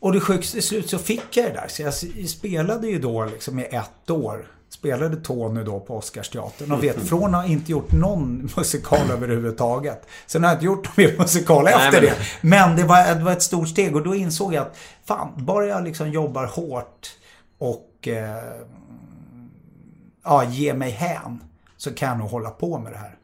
Och 0.00 0.12
det 0.12 0.20
sjukt 0.20 0.52
till 0.52 0.62
slut 0.62 0.90
så 0.90 0.98
fick 0.98 1.36
jag 1.36 1.46
det 1.46 1.52
där. 1.52 1.68
Så 1.68 1.82
jag 1.82 1.94
spelade 2.28 2.88
ju 2.88 2.98
då 2.98 3.24
liksom 3.24 3.58
i 3.58 3.64
ett 3.64 4.10
år. 4.10 4.46
Spelade 4.70 5.16
Tony 5.16 5.62
då 5.62 5.80
på 5.80 5.96
Oscarsteatern. 5.96 6.72
Och 6.72 6.84
vet, 6.84 7.08
från 7.08 7.34
att 7.34 7.42
ha 7.44 7.50
inte 7.50 7.72
gjort 7.72 7.92
någon 7.92 8.50
musikal 8.56 9.10
överhuvudtaget. 9.10 10.06
Sen 10.26 10.44
har 10.44 10.50
jag 10.50 10.56
inte 10.56 10.66
gjort 10.66 10.84
någon 10.96 11.06
mer 11.06 11.18
musikal 11.18 11.66
efter 11.68 11.92
men- 11.92 12.00
det. 12.02 12.16
Men 12.40 12.76
det 12.76 12.84
var, 12.84 13.14
det 13.14 13.24
var 13.24 13.32
ett 13.32 13.42
stort 13.42 13.68
steg. 13.68 13.96
Och 13.96 14.02
då 14.02 14.14
insåg 14.14 14.54
jag 14.54 14.62
att 14.62 14.76
fan, 15.04 15.28
bara 15.36 15.66
jag 15.66 15.84
liksom 15.84 16.10
jobbar 16.10 16.46
hårt 16.46 17.08
och 17.58 18.08
eh, 18.08 18.36
ja, 20.24 20.44
ger 20.44 20.74
mig 20.74 20.90
hän. 20.90 21.40
Så 21.80 21.94
kan 21.94 22.08
jag 22.08 22.18
nog 22.18 22.30
hålla 22.30 22.50
på 22.50 22.78
med 22.78 22.92
det 22.92 22.98
här. 22.98 23.16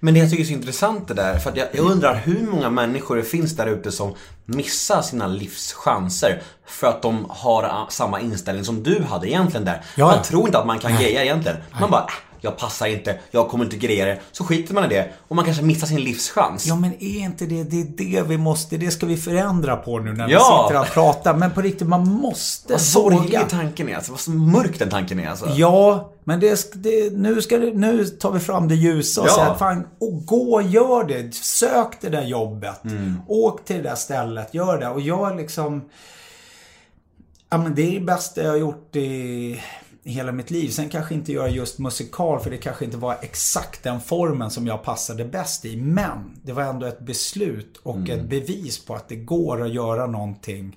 Men 0.00 0.14
det 0.14 0.20
jag 0.20 0.30
tycker 0.30 0.42
är 0.42 0.46
så 0.46 0.52
intressant 0.52 1.08
det 1.08 1.14
där, 1.14 1.38
för 1.38 1.52
jag, 1.56 1.68
jag 1.72 1.84
undrar 1.86 2.14
hur 2.14 2.46
många 2.46 2.70
människor 2.70 3.16
det 3.16 3.22
finns 3.22 3.56
där 3.56 3.66
ute 3.66 3.92
som 3.92 4.14
missar 4.44 5.02
sina 5.02 5.26
livschanser 5.26 6.42
för 6.66 6.86
att 6.86 7.02
de 7.02 7.26
har 7.28 7.86
samma 7.90 8.20
inställning 8.20 8.64
som 8.64 8.82
du 8.82 9.02
hade 9.02 9.28
egentligen 9.28 9.64
där. 9.64 9.84
Ja, 9.96 10.06
man 10.06 10.22
tror 10.22 10.46
inte 10.46 10.58
att 10.58 10.66
man 10.66 10.78
kan 10.78 10.96
greja 10.96 11.22
egentligen. 11.24 11.58
Man 11.80 11.90
bara, 11.90 12.00
äh, 12.00 12.08
jag 12.44 12.58
passar 12.58 12.86
inte, 12.86 13.18
jag 13.30 13.48
kommer 13.48 13.64
inte 13.64 13.76
greja 13.76 14.04
det. 14.04 14.20
Så 14.32 14.44
skiter 14.44 14.74
man 14.74 14.84
i 14.84 14.88
det 14.88 15.08
och 15.28 15.36
man 15.36 15.44
kanske 15.44 15.62
missar 15.62 15.86
sin 15.86 16.00
livschans. 16.00 16.66
Ja 16.66 16.76
men 16.76 16.92
är 17.02 17.18
inte 17.18 17.46
det, 17.46 17.62
det 17.64 17.80
är 17.80 17.84
det 17.84 18.22
vi 18.22 18.38
måste, 18.38 18.76
det 18.76 18.90
ska 18.90 19.06
vi 19.06 19.16
förändra 19.16 19.76
på 19.76 19.98
nu 19.98 20.12
när 20.12 20.26
vi 20.26 20.32
Ja. 20.32 20.66
sitter 20.68 20.80
och 20.80 20.86
pratar. 20.86 21.34
Men 21.34 21.50
på 21.50 21.60
riktigt, 21.62 21.88
man 21.88 22.08
måste 22.08 22.72
Vad 22.72 22.80
sorglig 22.80 23.40
tanken 23.50 23.88
är 23.88 23.96
alltså, 23.96 24.12
vad 24.12 24.20
så 24.20 24.30
mörk 24.30 24.78
den 24.78 24.90
tanken 24.90 25.20
är 25.20 25.28
alltså. 25.28 25.46
Ja, 25.48 26.10
men 26.24 26.40
det, 26.40 26.72
det, 26.74 27.12
nu, 27.16 27.42
ska 27.42 27.58
det, 27.58 27.70
nu 27.74 28.04
tar 28.04 28.30
vi 28.32 28.40
fram 28.40 28.68
det 28.68 28.74
ljusa 28.74 29.20
och 29.20 29.26
Ja. 29.28 29.32
säger 29.34 29.50
att 29.50 29.58
fan, 29.58 29.86
och 30.00 30.26
gå 30.26 30.52
och 30.54 30.62
gör 30.62 31.04
det. 31.04 31.34
Sök 31.34 32.00
det 32.00 32.08
där 32.08 32.24
jobbet. 32.24 32.80
Åk 33.28 33.64
till 33.64 33.76
det 33.76 33.82
där 33.82 33.94
stället, 33.94 34.54
gör 34.54 34.78
det. 34.78 34.88
Och 34.88 35.00
jag 35.00 35.36
liksom... 35.36 35.84
Ja 37.50 37.58
men 37.58 37.74
det 37.74 37.82
är 37.82 38.00
det 38.00 38.06
bästa 38.06 38.42
jag 38.42 38.50
har 38.50 38.56
gjort 38.56 38.96
i 38.96 39.60
hela 40.04 40.32
mitt 40.32 40.50
liv. 40.50 40.68
Sen 40.68 40.88
kanske 40.88 41.14
inte 41.14 41.32
göra 41.32 41.48
just 41.48 41.78
musikal 41.78 42.40
för 42.40 42.50
det 42.50 42.56
kanske 42.56 42.84
inte 42.84 42.96
var 42.96 43.16
exakt 43.22 43.82
den 43.82 44.00
formen 44.00 44.50
som 44.50 44.66
jag 44.66 44.82
passade 44.82 45.24
bäst 45.24 45.64
i. 45.64 45.76
Men 45.76 46.40
det 46.42 46.52
var 46.52 46.62
ändå 46.62 46.86
ett 46.86 47.00
beslut 47.00 47.76
och 47.82 48.08
ett 48.08 48.28
bevis 48.28 48.84
på 48.84 48.94
att 48.94 49.08
det 49.08 49.16
går 49.16 49.62
att 49.62 49.74
göra 49.74 50.06
någonting 50.06 50.76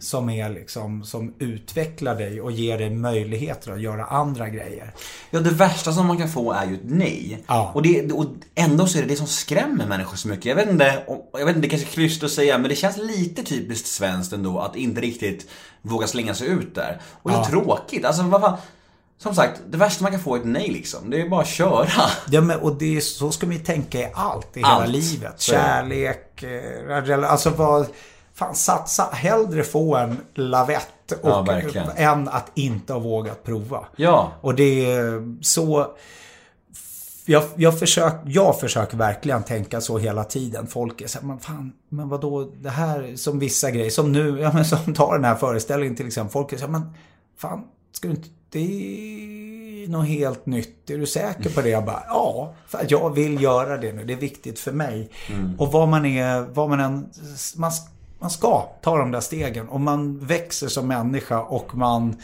Som 0.00 0.30
är 0.30 0.50
liksom, 0.50 1.04
som 1.04 1.34
utvecklar 1.38 2.14
dig 2.14 2.40
och 2.40 2.52
ger 2.52 2.78
dig 2.78 2.90
möjligheter 2.90 3.72
att 3.72 3.80
göra 3.80 4.04
andra 4.04 4.48
grejer. 4.48 4.94
Ja, 5.30 5.40
det 5.40 5.50
värsta 5.50 5.92
som 5.92 6.06
man 6.06 6.18
kan 6.18 6.28
få 6.28 6.52
är 6.52 6.66
ju 6.66 6.74
ett 6.74 6.80
nej. 6.84 7.44
Ja. 7.46 7.70
Och, 7.74 7.82
det, 7.82 8.12
och 8.12 8.26
ändå 8.54 8.86
så 8.86 8.98
är 8.98 9.02
det 9.02 9.08
det 9.08 9.16
som 9.16 9.26
skrämmer 9.26 9.86
människor 9.86 10.16
så 10.16 10.28
mycket. 10.28 10.44
Jag 10.44 10.56
vet 10.56 10.70
inte, 10.70 11.04
jag 11.32 11.46
vet 11.46 11.56
inte 11.56 11.66
det 11.66 11.70
kanske 11.70 11.88
är 11.88 11.92
klyschigt 11.92 12.24
att 12.24 12.30
säga, 12.30 12.58
men 12.58 12.68
det 12.68 12.76
känns 12.76 12.96
lite 12.96 13.42
typiskt 13.42 13.88
svenskt 13.88 14.32
ändå 14.32 14.58
att 14.58 14.76
inte 14.76 15.00
riktigt 15.00 15.50
våga 15.82 16.06
slänga 16.06 16.34
sig 16.34 16.48
ut 16.48 16.74
där. 16.74 17.00
Och 17.22 17.30
det 17.30 17.36
är 17.36 17.42
så 17.42 17.50
tråkigt. 17.50 18.04
Alltså 18.04 18.22
vad 18.22 18.40
fan. 18.40 18.56
Som 19.18 19.34
sagt, 19.34 19.60
det 19.70 19.76
värsta 19.76 20.02
man 20.02 20.12
kan 20.12 20.20
få 20.20 20.34
är 20.34 20.38
ett 20.38 20.46
nej 20.46 20.68
liksom. 20.68 21.10
Det 21.10 21.20
är 21.20 21.28
bara 21.28 21.40
att 21.40 21.48
köra. 21.48 21.88
Ja, 22.30 22.40
men, 22.40 22.58
och 22.58 22.74
det 22.74 22.96
är, 22.96 23.00
så 23.00 23.30
ska 23.30 23.46
man 23.46 23.56
ju 23.56 23.62
tänka 23.62 23.98
i 23.98 24.12
allt 24.14 24.56
i 24.56 24.60
hela 24.60 24.68
Allt. 24.68 24.88
livet. 24.88 25.22
Är 25.22 25.30
det. 25.32 25.42
Kärlek, 25.42 26.42
eh, 26.42 27.30
alltså 27.30 27.50
vad... 27.50 27.86
Fan, 28.34 28.54
satsa 28.54 29.08
hellre 29.12 29.62
få 29.62 29.96
en 29.96 30.16
lavett 30.34 31.12
och, 31.22 31.30
Ja, 31.30 31.42
verkligen. 31.42 31.90
än 31.96 32.28
att 32.28 32.50
inte 32.54 32.92
ha 32.92 33.00
vågat 33.00 33.44
prova. 33.44 33.86
Ja. 33.96 34.32
Och 34.40 34.54
det 34.54 34.92
är 34.92 35.36
så... 35.42 35.86
Jag, 37.26 37.42
jag, 37.56 37.78
försök, 37.78 38.14
jag 38.26 38.60
försöker 38.60 38.96
verkligen 38.96 39.42
tänka 39.42 39.80
så 39.80 39.98
hela 39.98 40.24
tiden. 40.24 40.66
Folk 40.66 41.00
är 41.00 41.06
så 41.06 41.18
här, 41.18 41.26
men 41.26 41.38
fan, 41.38 41.72
men 41.88 42.08
vadå, 42.08 42.52
det 42.62 42.70
här 42.70 43.16
som 43.16 43.38
vissa 43.38 43.70
grejer, 43.70 43.90
som 43.90 44.12
nu, 44.12 44.38
ja 44.42 44.52
men 44.52 44.64
som 44.64 44.94
tar 44.94 45.14
den 45.14 45.24
här 45.24 45.34
föreställningen 45.34 45.96
till 45.96 46.06
exempel. 46.06 46.32
Folk 46.32 46.52
är 46.52 46.56
så 46.56 46.64
här, 46.64 46.72
men 46.72 46.82
fan, 47.38 47.64
ska 47.92 48.08
du 48.08 48.14
inte, 48.14 48.28
det 48.50 48.58
är 49.84 49.88
något 49.88 50.06
helt 50.08 50.46
nytt. 50.46 50.90
Är 50.90 50.98
du 50.98 51.06
säker 51.06 51.50
på 51.50 51.60
det? 51.60 51.68
Jag 51.68 51.84
bara, 51.84 52.02
ja, 52.08 52.54
för 52.66 52.86
jag 52.88 53.14
vill 53.14 53.42
göra 53.42 53.76
det 53.76 53.92
nu. 53.92 54.04
Det 54.04 54.12
är 54.12 54.16
viktigt 54.16 54.58
för 54.58 54.72
mig. 54.72 55.10
Och 55.58 55.72
vad 55.72 55.88
man 55.88 56.06
är, 56.06 56.40
vad 56.40 56.68
man 56.70 56.80
än, 56.80 57.08
man, 57.56 57.70
man 58.24 58.30
ska 58.30 58.60
ta 58.82 58.98
de 58.98 59.10
där 59.10 59.20
stegen. 59.20 59.68
Och 59.68 59.80
man 59.80 60.18
växer 60.18 60.68
som 60.68 60.88
människa 60.88 61.40
och 61.40 61.74
man 61.74 62.16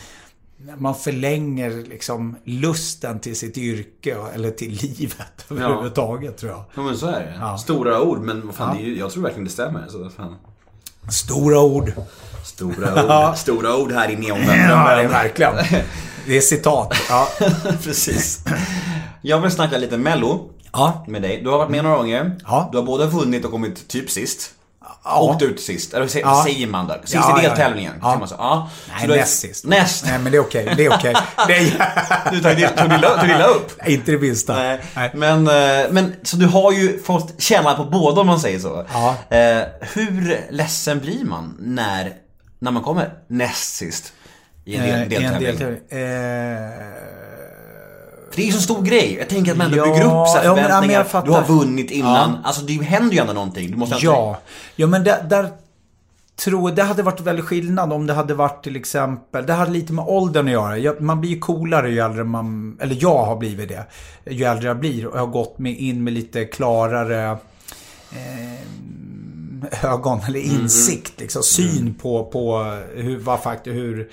man 0.79 0.95
förlänger 0.95 1.71
liksom 1.71 2.37
lusten 2.45 3.21
till 3.21 3.37
sitt 3.37 3.59
yrke 3.59 4.17
eller 4.35 4.51
till 4.51 4.73
livet 4.73 5.45
överhuvudtaget 5.51 6.37
tror 6.39 6.53
jag. 6.53 6.65
Ja 6.75 6.83
men 6.83 6.97
så 6.97 7.07
är 7.07 7.21
det. 7.21 7.35
Ja. 7.41 7.59
Stora 7.59 8.03
ord, 8.03 8.19
men 8.19 8.47
vad 8.47 8.55
fan, 8.55 8.77
är 8.77 8.81
ju, 8.81 8.99
jag 8.99 9.11
tror 9.11 9.23
verkligen 9.23 9.45
det 9.45 9.51
stämmer. 9.51 9.87
Så, 9.89 10.11
fan. 10.11 10.37
Stora 11.11 11.61
ord. 11.61 11.93
Stora 12.45 13.29
ord, 13.31 13.37
stora 13.37 13.77
ord 13.77 13.93
här 13.93 14.11
i 14.11 14.17
neonvärlden. 14.17 14.71
Ja, 14.71 14.95
det 14.97 15.03
är 15.03 15.09
verkligen. 15.09 15.55
Det 16.27 16.37
är 16.37 16.41
citat. 16.41 16.95
Ja. 17.09 17.29
Precis. 17.83 18.45
Jag 19.23 19.41
vill 19.41 19.51
snacka 19.51 19.79
lite 19.79 19.97
mello 19.97 20.51
Ja. 20.73 21.05
med 21.09 21.23
dig. 21.23 21.41
Du 21.45 21.51
har 21.51 21.59
varit 21.59 21.71
med 21.71 21.85
några 21.85 21.97
gånger. 21.97 22.37
Ja. 22.47 22.69
Du 22.73 22.79
har 22.79 22.85
både 22.85 23.07
vunnit 23.07 23.45
och 23.45 23.51
kommit 23.51 23.89
typ 23.89 24.11
sist. 24.11 24.55
Ja. 25.05 25.21
Åkt 25.21 25.43
ut 25.43 25.61
sist. 25.61 25.95
Eller 25.95 26.19
Ja. 26.19 26.43
säger 26.47 26.67
man 26.67 26.87
där? 26.87 27.01
Sist 27.01 27.15
Ja, 27.15 27.41
i 27.41 27.45
ja, 27.45 27.49
deltävlingen. 27.49 27.93
ja. 28.03 28.19
Man 28.19 28.29
säga. 28.29 28.39
Ja. 28.41 28.69
Nej, 28.93 29.09
Så 29.09 29.15
näst 29.15 29.39
sist. 29.41 29.65
Näst. 29.65 30.05
Nej, 30.07 30.19
men 30.19 30.33
det 30.33 30.39
är 30.39 30.43
okej. 30.43 30.75
Det 30.77 30.85
är 30.87 30.93
okej. 30.95 31.15
Är... 31.37 32.31
Du 32.31 32.41
tog 32.41 32.77
tog 32.77 32.93
illa, 32.99 33.21
tog 33.21 33.31
illa 33.31 33.45
upp. 33.45 33.87
Inte 33.87 34.13
det 34.13 34.19
minsta. 34.19 34.55
Nej. 34.57 34.81
Nej. 34.97 35.11
Men, 35.15 35.47
eh, 35.47 35.91
men 35.91 36.15
så 36.23 36.37
du 36.37 36.47
har 36.47 36.73
ju 36.73 37.03
fått 37.03 37.43
känna 37.43 37.75
på 37.75 37.85
båda 37.85 38.21
om 38.21 38.27
man 38.27 38.41
säger 38.41 38.59
så. 38.59 38.87
Ja. 38.93 39.37
Eh, 39.37 39.63
hur 39.95 40.47
ledsen 40.51 41.01
blir 41.01 41.25
man 41.25 41.57
när, 41.59 42.13
när 42.59 42.71
man 42.71 42.83
kommer 42.83 43.13
näst 43.29 43.75
sist 43.77 44.13
i 44.65 44.77
en 44.77 44.83
del, 44.83 44.91
Eh, 44.95 44.99
i 45.01 45.03
en 45.03 45.09
deltävling? 45.09 45.59
deltävling. 45.59 45.81
Eh, 45.91 46.71
det 48.41 48.45
är 48.45 48.47
ju 48.47 48.53
så 48.53 48.61
stor 48.61 48.83
grej. 48.83 49.17
Jag 49.19 49.29
tänker 49.29 49.53
att 49.53 49.59
man 49.59 49.67
ändå 49.67 49.79
Ja, 49.79 49.85
bygger 49.85 50.05
upp 50.05 50.11
så 50.29 50.37
här 50.37 50.45
ja, 50.45 50.57
ja, 50.59 50.63
förväntningar. 50.63 51.05
fattar. 51.05 51.27
du 51.27 51.33
har 51.33 51.45
vunnit 51.45 51.91
innan. 51.91 52.31
Ja. 52.31 52.39
Alltså 52.45 52.63
det 52.63 52.73
händer 52.83 53.15
ju 53.15 53.21
ändå 53.21 53.33
någonting. 53.33 53.71
Du 53.71 53.77
måste 53.77 53.95
ändå- 53.95 54.07
Ja, 54.13 54.39
ja 54.77 54.87
men 54.87 55.05
där, 55.05 55.23
där 55.23 55.49
tror 56.45 56.71
det 56.71 56.83
hade 56.83 57.03
varit 57.03 57.21
väldigt 57.21 57.45
skillnad 57.45 57.93
om 57.93 58.07
det 58.07 58.13
hade 58.15 58.35
varit 58.35 58.65
till 58.65 58.77
exempel, 58.77 59.47
det 59.47 59.53
hade 59.53 59.71
lite 59.71 59.93
med 59.93 60.05
åldern 60.09 60.47
att 60.47 60.53
göra. 60.53 60.79
Jag, 60.79 61.01
man 61.01 61.21
blir 61.21 61.31
ju 61.31 61.39
coolare 61.39 61.91
ju 61.91 61.99
äldre 61.99 62.25
man, 62.25 62.77
eller 62.81 62.97
jag 63.01 63.25
har 63.25 63.37
blivit 63.37 63.69
det, 63.69 63.85
ju 64.31 64.45
äldre 64.45 64.67
jag 64.69 64.79
blir 64.79 65.07
och 65.07 65.17
jag 65.17 65.21
har 65.21 65.33
gått 65.33 65.59
med, 65.59 65.79
in 65.79 66.05
med 66.05 66.13
lite 66.13 66.45
klarare 66.45 67.31
eh, 68.13 69.91
ögon 69.93 70.21
eller 70.29 70.41
insikt, 70.41 71.21
liksom 71.21 71.43
syn 71.43 71.95
på, 72.03 72.25
på 72.25 72.59
hur, 72.95 73.19
vad 73.19 73.39
hur 73.65 74.11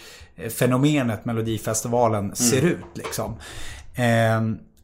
fenomenet 0.50 1.26
Melodifestivalen 1.26 2.36
ser 2.36 2.62
ut 2.62 2.78
liksom. 2.94 3.36
Eh, 3.98 4.42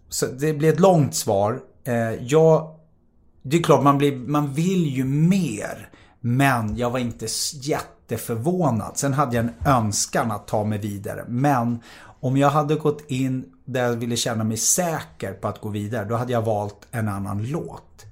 så 0.09 0.25
det 0.25 0.53
blir 0.53 0.73
ett 0.73 0.79
långt 0.79 1.15
svar. 1.15 1.59
Eh, 1.83 2.13
jag 2.13 2.73
det 3.43 3.57
är 3.57 3.63
klart, 3.63 3.83
man, 3.83 3.97
blir, 3.97 4.15
man 4.15 4.53
vill 4.53 4.87
ju 4.87 5.03
mer. 5.03 5.89
Men 6.19 6.77
jag 6.77 6.89
var 6.89 6.99
inte 6.99 7.27
jätteförvånad. 7.53 8.97
Sen 8.97 9.13
hade 9.13 9.35
jag 9.35 9.45
en 9.45 9.53
önskan 9.65 10.31
att 10.31 10.47
ta 10.47 10.63
mig 10.63 10.77
vidare. 10.79 11.25
Men 11.27 11.79
om 12.19 12.37
jag 12.37 12.49
hade 12.49 12.75
gått 12.75 13.11
in 13.11 13.45
där 13.65 13.83
jag 13.83 13.95
ville 13.95 14.17
känna 14.17 14.43
mig 14.43 14.57
säker 14.57 15.33
på 15.33 15.47
att 15.47 15.61
gå 15.61 15.69
vidare, 15.69 16.05
då 16.05 16.15
hade 16.15 16.33
jag 16.33 16.41
valt 16.41 16.87
en 16.91 17.09
annan 17.09 17.45
låt. 17.45 18.05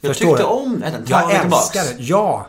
Jag 0.00 0.16
Förstår 0.16 0.26
tyckte 0.26 0.42
du? 0.42 0.48
om... 0.48 0.84
Ta 1.06 1.32
Jag 1.32 1.34
älskar 1.34 1.84
den. 1.84 2.06
Ja. 2.06 2.46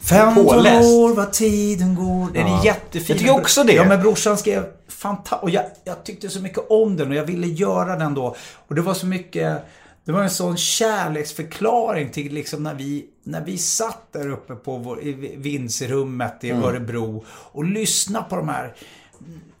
15 0.00 0.44
Påläst. 0.44 0.88
år 0.88 1.14
vad 1.14 1.32
tiden 1.32 1.94
går. 1.94 2.32
Den 2.32 2.46
är 2.46 2.64
jättefin. 2.64 3.04
Jag 3.08 3.18
tycker 3.18 3.40
också 3.40 3.64
det. 3.64 3.72
Ja, 3.72 3.84
men 3.84 4.00
brorsan 4.00 4.38
skrev 4.38 4.66
fantastiskt. 4.88 5.42
Och 5.42 5.50
jag, 5.50 5.64
jag 5.84 6.04
tyckte 6.04 6.28
så 6.28 6.40
mycket 6.40 6.70
om 6.70 6.96
den 6.96 7.08
och 7.08 7.14
jag 7.14 7.24
ville 7.24 7.46
göra 7.46 7.96
den 7.96 8.14
då. 8.14 8.36
Och 8.68 8.74
det 8.74 8.80
var 8.80 8.94
så 8.94 9.06
mycket... 9.06 9.62
Det 10.04 10.12
var 10.12 10.22
en 10.22 10.30
sån 10.30 10.56
kärleksförklaring 10.56 12.10
till 12.10 12.32
liksom 12.34 12.62
när 12.62 12.74
vi, 12.74 13.06
när 13.24 13.44
vi 13.44 13.58
satt 13.58 14.12
där 14.12 14.28
uppe 14.28 14.54
på 14.54 14.76
vår, 14.76 15.02
i 15.02 15.12
vindsrummet 15.36 16.44
i 16.44 16.50
Örebro 16.50 17.24
och 17.28 17.64
lyssnade 17.64 18.24
på 18.28 18.36
de 18.36 18.48
här 18.48 18.74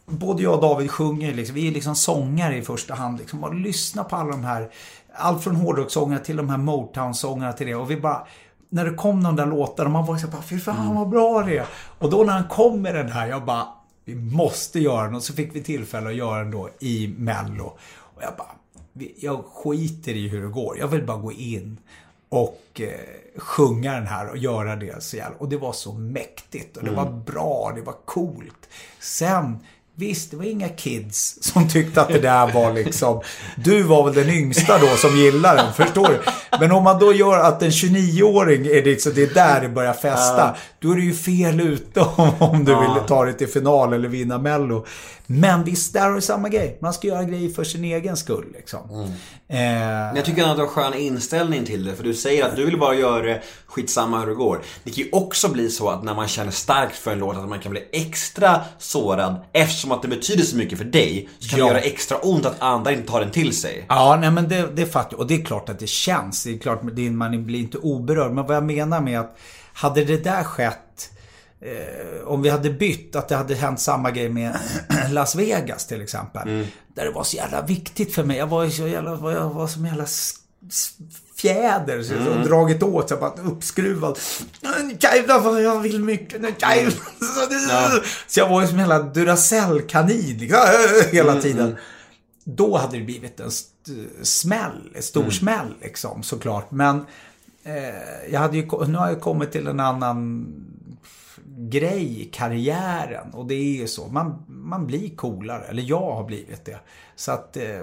både 0.08 0.42
jag 0.42 0.54
och 0.54 0.60
David 0.60 0.90
sjunger 0.90 1.34
liksom, 1.34 1.54
vi 1.54 1.68
är 1.68 1.72
liksom 1.72 1.94
sångare 1.96 2.56
i 2.56 2.62
första 2.62 2.94
hand 2.94 3.18
liksom, 3.18 3.44
och 3.44 3.54
lyssna 3.54 4.04
på 4.04 4.16
alla 4.16 4.30
de 4.30 4.44
här, 4.44 4.70
allt 5.14 5.44
från 5.44 5.56
hårdrockssångare 5.56 6.24
till 6.24 6.36
de 6.36 6.48
här 6.48 6.56
Motown-sångarna 6.56 7.52
till 7.52 7.66
det 7.66 7.74
och 7.74 7.90
vi 7.90 7.96
bara, 7.96 8.26
när 8.68 8.84
det 8.84 8.94
kom 8.94 9.22
de 9.22 9.36
där 9.36 9.46
låtarna, 9.46 9.90
man 9.90 10.06
var 10.06 10.16
så 10.16 10.28
bara, 10.28 10.42
fy 10.42 10.58
fan 10.58 10.94
vad 10.94 11.08
bra 11.08 11.42
det 11.42 11.58
är. 11.58 11.66
Och 11.98 12.10
då 12.10 12.24
när 12.24 12.32
han 12.32 12.48
kom 12.48 12.82
med 12.82 12.94
den 12.94 13.12
här, 13.12 13.26
jag 13.26 13.44
bara, 13.44 13.68
vi 14.04 14.14
måste 14.14 14.80
göra 14.80 15.04
den 15.04 15.14
och 15.14 15.22
så 15.22 15.32
fick 15.32 15.56
vi 15.56 15.62
tillfälle 15.62 16.08
att 16.08 16.14
göra 16.14 16.38
den 16.38 16.50
då 16.50 16.70
i 16.80 17.14
Mello. 17.18 17.78
Och 17.96 18.22
jag 18.22 18.32
bara, 18.38 18.52
jag 19.20 19.44
skiter 19.44 20.12
i 20.12 20.28
hur 20.28 20.42
det 20.42 20.48
går, 20.48 20.78
jag 20.78 20.88
vill 20.88 21.06
bara 21.06 21.16
gå 21.16 21.32
in 21.32 21.78
och 22.28 22.80
eh, 22.80 22.90
sjunga 23.36 23.92
den 23.92 24.06
här 24.06 24.30
och 24.30 24.36
göra 24.36 24.76
det 24.76 25.02
så 25.02 25.16
jävla. 25.16 25.36
Och 25.38 25.48
det 25.48 25.56
var 25.56 25.72
så 25.72 25.92
mäktigt 25.92 26.76
och 26.76 26.84
det 26.84 26.90
var 26.90 27.10
bra, 27.10 27.72
det 27.74 27.82
var 27.82 27.94
coolt. 28.04 28.68
Sen, 29.00 29.58
visst, 29.98 30.30
det 30.30 30.36
var 30.36 30.44
inga 30.44 30.68
kids 30.68 31.38
som 31.40 31.68
tyckte 31.68 32.00
att 32.00 32.08
det 32.08 32.18
där 32.18 32.52
var 32.52 32.72
liksom... 32.72 33.20
Du 33.56 33.82
var 33.82 34.04
väl 34.04 34.14
den 34.14 34.34
yngsta 34.34 34.78
då 34.78 34.86
som 34.96 35.16
gillar 35.16 35.56
den, 35.56 35.72
förstår 35.72 36.08
du? 36.08 36.20
Men 36.60 36.72
om 36.72 36.84
man 36.84 36.98
då 36.98 37.12
gör 37.12 37.38
att 37.38 37.62
en 37.62 37.70
29-åring 37.70 38.66
är 38.66 38.98
så 38.98 39.10
det 39.10 39.22
är 39.22 39.34
där 39.34 39.60
det 39.60 39.68
börjar 39.68 39.92
festa. 39.92 40.56
Då 40.78 40.90
är 40.90 40.96
det 40.96 41.02
ju 41.02 41.14
fel 41.14 41.60
ute 41.60 42.00
om, 42.00 42.30
om 42.38 42.64
du 42.64 42.80
vill 42.80 43.06
ta 43.08 43.24
dig 43.24 43.36
till 43.36 43.48
final 43.48 43.92
eller 43.92 44.08
vinna 44.08 44.38
Mello. 44.38 44.86
Men 45.30 45.64
visst, 45.64 45.92
där 45.92 46.00
har 46.08 46.14
du 46.14 46.20
samma 46.20 46.48
grej. 46.48 46.78
Man 46.82 46.92
ska 46.92 47.06
göra 47.08 47.24
grejer 47.24 47.50
för 47.50 47.64
sin 47.64 47.84
egen 47.84 48.16
skull 48.16 48.46
liksom. 48.54 48.80
Eh, 48.90 49.58
Men 49.58 50.16
jag 50.16 50.24
tycker 50.24 50.44
att 50.44 50.56
du 50.56 50.62
har 50.62 50.68
skön 50.68 50.94
inställning 50.94 51.64
till 51.64 51.84
det. 51.84 51.94
För 51.96 52.04
du 52.04 52.14
säger 52.14 52.44
att 52.44 52.56
du 52.56 52.64
vill 52.66 52.78
bara 52.78 52.94
göra 52.94 53.22
det, 53.22 53.42
skitsamma 53.66 54.20
hur 54.20 54.26
det 54.26 54.34
går. 54.34 54.60
Det 54.84 54.90
kan 54.90 55.04
ju 55.04 55.10
också 55.12 55.48
bli 55.48 55.70
så 55.70 55.88
att 55.90 56.04
när 56.04 56.14
man 56.14 56.28
känner 56.28 56.50
starkt 56.50 56.96
för 56.96 57.12
en 57.12 57.18
låt 57.18 57.36
att 57.36 57.48
man 57.48 57.60
kan 57.60 57.70
bli 57.72 57.82
extra 57.92 58.60
sårad. 58.78 59.36
Eftersom 59.52 59.92
att 59.92 60.02
det 60.02 60.08
betyder 60.08 60.42
så 60.44 60.56
mycket 60.56 60.78
för 60.78 60.84
dig. 60.84 61.28
Så 61.38 61.48
kan 61.48 61.58
Ja. 61.58 61.64
det 61.64 61.70
göra 61.70 61.80
extra 61.80 62.16
ont 62.18 62.46
att 62.46 62.60
andra 62.62 62.92
inte 62.92 63.08
tar 63.08 63.20
den 63.20 63.30
till 63.30 63.56
sig. 63.56 63.84
Ja, 63.88 64.18
nej 64.20 64.30
men 64.30 64.48
det, 64.48 64.68
det 64.76 64.86
fattar 64.86 65.08
jag. 65.12 65.20
Och 65.20 65.26
det 65.26 65.34
är 65.34 65.44
klart 65.44 65.68
att 65.68 65.78
det 65.78 65.88
känns. 65.88 66.44
Det 66.44 66.54
är 66.54 66.58
klart 66.58 66.82
man 66.82 67.44
blir 67.44 67.60
inte 67.60 67.78
oberörd. 67.78 68.32
Men 68.32 68.46
vad 68.46 68.56
jag 68.56 68.64
menar 68.64 69.00
med 69.00 69.20
att 69.20 69.38
hade 69.72 70.04
det 70.04 70.24
där 70.24 70.44
skett 70.44 70.78
eh, 71.60 72.26
om 72.26 72.42
vi 72.42 72.48
hade 72.48 72.70
bytt, 72.70 73.16
att 73.16 73.28
det 73.28 73.36
hade 73.36 73.54
hänt 73.54 73.80
samma 73.80 74.10
grej 74.10 74.28
med 74.28 74.58
Las 75.10 75.34
Vegas 75.34 75.86
till 75.86 76.02
exempel. 76.02 76.66
Där 76.94 77.04
det 77.04 77.10
var 77.10 77.24
så 77.24 77.36
jävla 77.36 77.62
viktigt 77.62 78.14
för 78.14 78.24
mig. 78.24 78.36
Jag 78.36 78.46
var 78.46 78.68
så 78.68 78.88
jävla, 78.88 79.32
jag 79.32 79.50
var 79.50 79.66
som 79.66 79.86
jävla 79.86 80.06
fjäder. 81.36 82.02
Så 82.02 82.14
mm. 82.14 82.42
Dragit 82.42 82.82
åt, 82.82 83.08
så 83.08 83.12
jag 83.12 83.20
bara 83.20 83.42
uppskruvad. 83.42 84.18
Jävlar 85.00 85.40
vad 85.40 85.62
jag 85.62 85.80
vill 85.80 86.00
mycket. 86.00 86.42
Jävlar. 86.62 88.04
Så 88.28 88.40
jag 88.40 88.48
var 88.48 88.60
ju 88.60 88.66
som 88.66 88.78
en 88.78 88.88
jävla 88.88 89.02
Duracell-kanin 89.02 90.38
liksom, 90.38 90.60
hela 91.12 91.40
tiden. 91.40 91.76
Då 92.44 92.76
hade 92.76 92.98
det 92.98 93.04
blivit 93.04 93.40
en 93.40 93.50
smäll, 94.22 94.90
en 94.94 95.02
stor 95.02 95.30
smäll 95.30 95.74
liksom 95.82 96.22
såklart. 96.22 96.70
Men 96.70 97.06
eh, 97.64 98.32
jag 98.32 98.40
hade 98.40 98.56
ju, 98.56 98.86
nu 98.86 98.98
har 98.98 99.08
jag 99.08 99.20
kommit 99.20 99.52
till 99.52 99.66
en 99.66 99.80
annan 99.80 100.46
grej 101.58 102.22
i 102.22 102.24
karriären. 102.24 103.30
Och 103.34 103.46
det 103.46 103.54
är 103.54 103.76
ju 103.76 103.88
så. 103.88 104.08
Man, 104.08 104.44
man 104.48 104.86
blir 104.86 105.16
coolare. 105.16 105.64
Eller 105.64 105.82
jag 105.82 106.14
har 106.14 106.24
blivit 106.24 106.64
det. 106.64 106.78
Så 107.16 107.32
att 107.32 107.56
eh, 107.56 107.80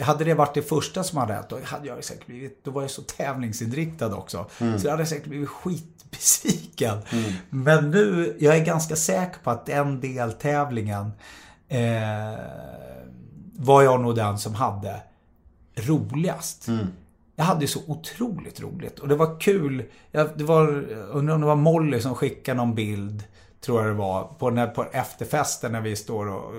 hade 0.00 0.24
det 0.24 0.34
varit 0.34 0.54
det 0.54 0.62
första 0.62 1.04
som 1.04 1.18
hade 1.18 1.34
hänt, 1.34 1.48
då 1.48 1.58
hade 1.64 1.88
jag 1.88 2.04
säkert 2.04 2.26
blivit, 2.26 2.64
då 2.64 2.70
var 2.70 2.82
jag 2.82 2.90
så 2.90 3.02
tävlingsinriktad 3.02 4.14
också. 4.16 4.46
Så 4.78 4.86
jag 4.86 4.90
hade 4.90 5.06
säkert 5.06 5.26
blivit 5.28 5.48
skitbesviken. 5.48 6.98
Men 7.50 7.90
nu, 7.90 8.36
jag 8.40 8.56
är 8.56 8.64
ganska 8.64 8.96
säker 8.96 9.38
på 9.42 9.50
att 9.50 9.66
den 9.66 10.00
deltävlingen 10.00 11.12
eh, 11.68 12.38
var 13.56 13.82
jag 13.82 14.00
nog 14.00 14.16
den 14.16 14.38
som 14.38 14.54
hade 14.54 15.02
roligast. 15.76 16.68
Jag 17.36 17.44
hade 17.44 17.66
så 17.66 17.80
otroligt 17.86 18.60
roligt 18.60 18.98
och 18.98 19.08
det 19.08 19.16
var 19.16 19.40
kul. 19.40 19.84
Jag, 20.12 20.28
det 20.36 20.44
var, 20.44 20.66
undrar 21.10 21.34
om 21.34 21.40
det 21.40 21.46
var 21.46 21.56
Molly 21.56 22.00
som 22.00 22.14
skickade 22.14 22.56
någon 22.56 22.74
bild, 22.74 23.24
tror 23.64 23.80
jag 23.80 23.90
det 23.90 23.94
var, 23.94 24.24
på, 24.38 24.50
den 24.50 24.58
här, 24.58 24.66
på 24.66 24.84
efterfesten 24.92 25.72
när 25.72 25.80
vi 25.80 25.96
står 25.96 26.26
och 26.26 26.52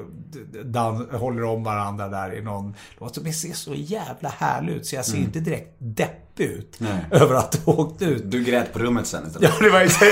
dan, 0.65 1.09
håller 1.11 1.43
om 1.43 1.63
varandra 1.63 2.07
där 2.07 2.37
i 2.37 2.41
någon 2.41 2.75
låt. 2.97 3.15
Som 3.15 3.33
ser 3.33 3.53
så 3.53 3.73
jävla 3.75 4.29
härlig 4.29 4.73
ut 4.73 4.85
så 4.85 4.95
jag 4.95 5.05
ser 5.05 5.17
inte 5.17 5.39
direkt 5.39 5.75
deppig 5.77 6.45
ut 6.45 6.79
över 7.11 7.35
att 7.35 7.55
ha 7.55 7.73
åkt 7.73 8.01
ut. 8.01 8.31
Du 8.31 8.43
grät 8.43 8.73
på 8.73 8.79
rummet 8.79 9.07
sen 9.07 9.27
istället. 9.27 9.51
Ja, 9.59 9.65
det 9.65 9.69
var 9.69 9.81
ju 9.81 9.89
så... 9.89 10.05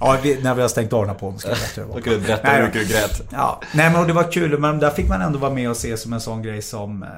ja, 0.00 0.18
vi, 0.22 0.42
när 0.42 0.54
vi 0.54 0.62
har 0.62 0.68
stängt 0.68 0.92
av 0.92 1.00
den 1.00 1.08
här 1.08 1.18
podden 1.18 1.38
ska 1.38 1.48
jag 1.48 1.58
berätta 1.58 1.80
hur 1.80 1.82
det 1.82 1.88
var. 1.88 1.96
Då 1.96 2.02
kan 2.02 2.12
du 2.12 2.20
berätta 2.20 2.48
Nej, 2.48 2.56
hur 2.56 2.66
mycket 2.66 2.88
du 2.88 2.94
grät. 2.94 3.22
Ja, 3.32 3.60
nej 3.74 3.92
men 3.92 4.06
det 4.06 4.12
var 4.12 4.32
kul. 4.32 4.58
Men 4.58 4.78
där 4.78 4.90
fick 4.90 5.08
man 5.08 5.22
ändå 5.22 5.38
vara 5.38 5.52
med 5.52 5.70
och 5.70 5.76
se 5.76 5.96
som 5.96 6.12
en 6.12 6.20
sån 6.20 6.42
grej 6.42 6.62
som 6.62 7.02
eh, 7.02 7.08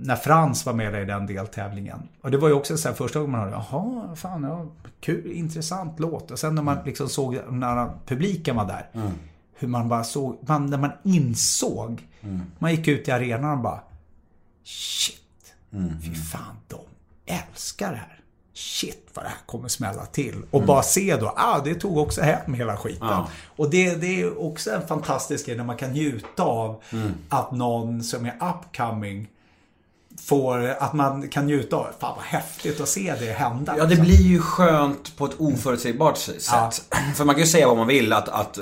när 0.00 0.16
Frans 0.16 0.66
var 0.66 0.72
med 0.72 1.02
i 1.02 1.04
den 1.04 1.26
deltävlingen. 1.26 2.08
Och 2.22 2.30
det 2.30 2.38
var 2.38 2.48
ju 2.48 2.54
också 2.54 2.76
så 2.76 2.88
här 2.88 2.94
första 2.94 3.18
gången 3.18 3.32
man 3.32 3.40
hörde, 3.40 3.64
jaha, 3.70 4.16
fan, 4.16 4.42
ja, 4.42 4.66
kul, 5.00 5.32
intressant 5.32 6.00
låt. 6.00 6.30
Och 6.30 6.38
sen 6.38 6.54
när 6.54 6.62
man 6.62 6.78
liksom 6.84 7.08
såg, 7.08 7.38
när 7.50 7.90
publiken 8.06 8.56
var 8.56 8.64
där, 8.64 9.10
hur 9.54 9.68
man 9.68 9.88
bara 9.88 10.04
såg, 10.04 10.38
man, 10.48 10.66
när 10.66 10.78
man 10.78 10.92
insåg, 11.02 12.08
man 12.58 12.70
gick 12.70 12.88
ut 12.88 13.08
i 13.08 13.10
arenan 13.10 13.56
och 13.56 13.62
bara, 13.62 13.80
shit, 14.64 15.54
fy 16.02 16.14
fan, 16.14 16.56
de 16.68 16.78
älskar 17.26 17.90
det 17.90 17.96
här. 17.96 18.12
Shit 18.54 19.10
vad 19.14 19.24
det 19.24 19.28
här 19.28 19.38
kommer 19.46 19.68
smälla 19.68 20.06
till. 20.06 20.42
Och 20.50 20.62
bara 20.62 20.82
se 20.82 21.16
då, 21.16 21.34
ah 21.36 21.60
det 21.64 21.74
tog 21.74 21.96
också 21.98 22.22
hem 22.22 22.54
hela 22.54 22.76
skiten. 22.76 23.08
Ja. 23.08 23.28
Och 23.56 23.70
det, 23.70 23.94
det 23.94 24.22
är 24.22 24.42
också 24.42 24.70
en 24.70 24.86
fantastisk 24.86 25.46
grej 25.46 25.56
när 25.56 25.64
man 25.64 25.76
kan 25.76 25.90
njuta 25.90 26.42
av 26.42 26.82
att 27.28 27.52
någon 27.52 28.02
som 28.02 28.26
är 28.26 28.34
upcoming 28.34 29.28
får, 30.26 30.68
att 30.78 30.92
man 30.92 31.28
kan 31.28 31.46
njuta 31.46 31.76
av, 31.76 31.86
fan 32.00 32.12
vad 32.16 32.24
häftigt 32.24 32.80
att 32.80 32.88
se 32.88 33.14
det 33.20 33.32
hända. 33.32 33.74
Ja, 33.78 33.84
det 33.84 33.96
blir 33.96 34.22
ju 34.22 34.40
skönt 34.40 35.16
på 35.16 35.24
ett 35.26 35.34
oförutsägbart 35.40 36.16
sätt. 36.18 36.48
Ja. 36.52 36.70
För 37.14 37.24
man 37.24 37.34
kan 37.34 37.42
ju 37.44 37.48
säga 37.50 37.68
vad 37.68 37.76
man 37.76 37.86
vill, 37.86 38.12
att, 38.12 38.28
att, 38.28 38.58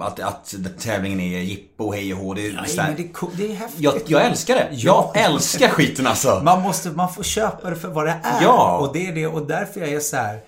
att, 0.00 0.20
att 0.20 0.54
tävlingen 0.80 1.20
är 1.20 1.38
jippo, 1.38 1.92
hej 1.92 2.14
och 2.14 2.20
hå. 2.20 2.34
Det 2.34 2.52
Nej, 2.52 2.74
men 2.76 2.96
det, 2.96 3.08
det 3.36 3.52
är 3.52 3.54
häftigt. 3.54 3.80
jag, 3.80 3.94
jag 4.06 4.26
älskar 4.26 4.54
det. 4.54 4.68
Jag 4.70 5.10
Ja. 5.14 5.20
älskar 5.20 5.68
skiten 5.68 6.06
alltså. 6.06 6.40
Man 6.44 6.62
måste, 6.62 6.90
man 6.90 7.12
får 7.12 7.22
köpa 7.22 7.70
det 7.70 7.76
för 7.76 7.88
vad 7.88 8.06
det 8.06 8.20
är. 8.22 8.42
Ja. 8.42 8.78
Och 8.78 8.92
det 8.92 9.06
är 9.06 9.12
det, 9.14 9.26
och 9.26 9.46
därför 9.46 9.80
jag 9.80 9.88
är 9.88 10.00
så 10.00 10.16
här. 10.16 10.40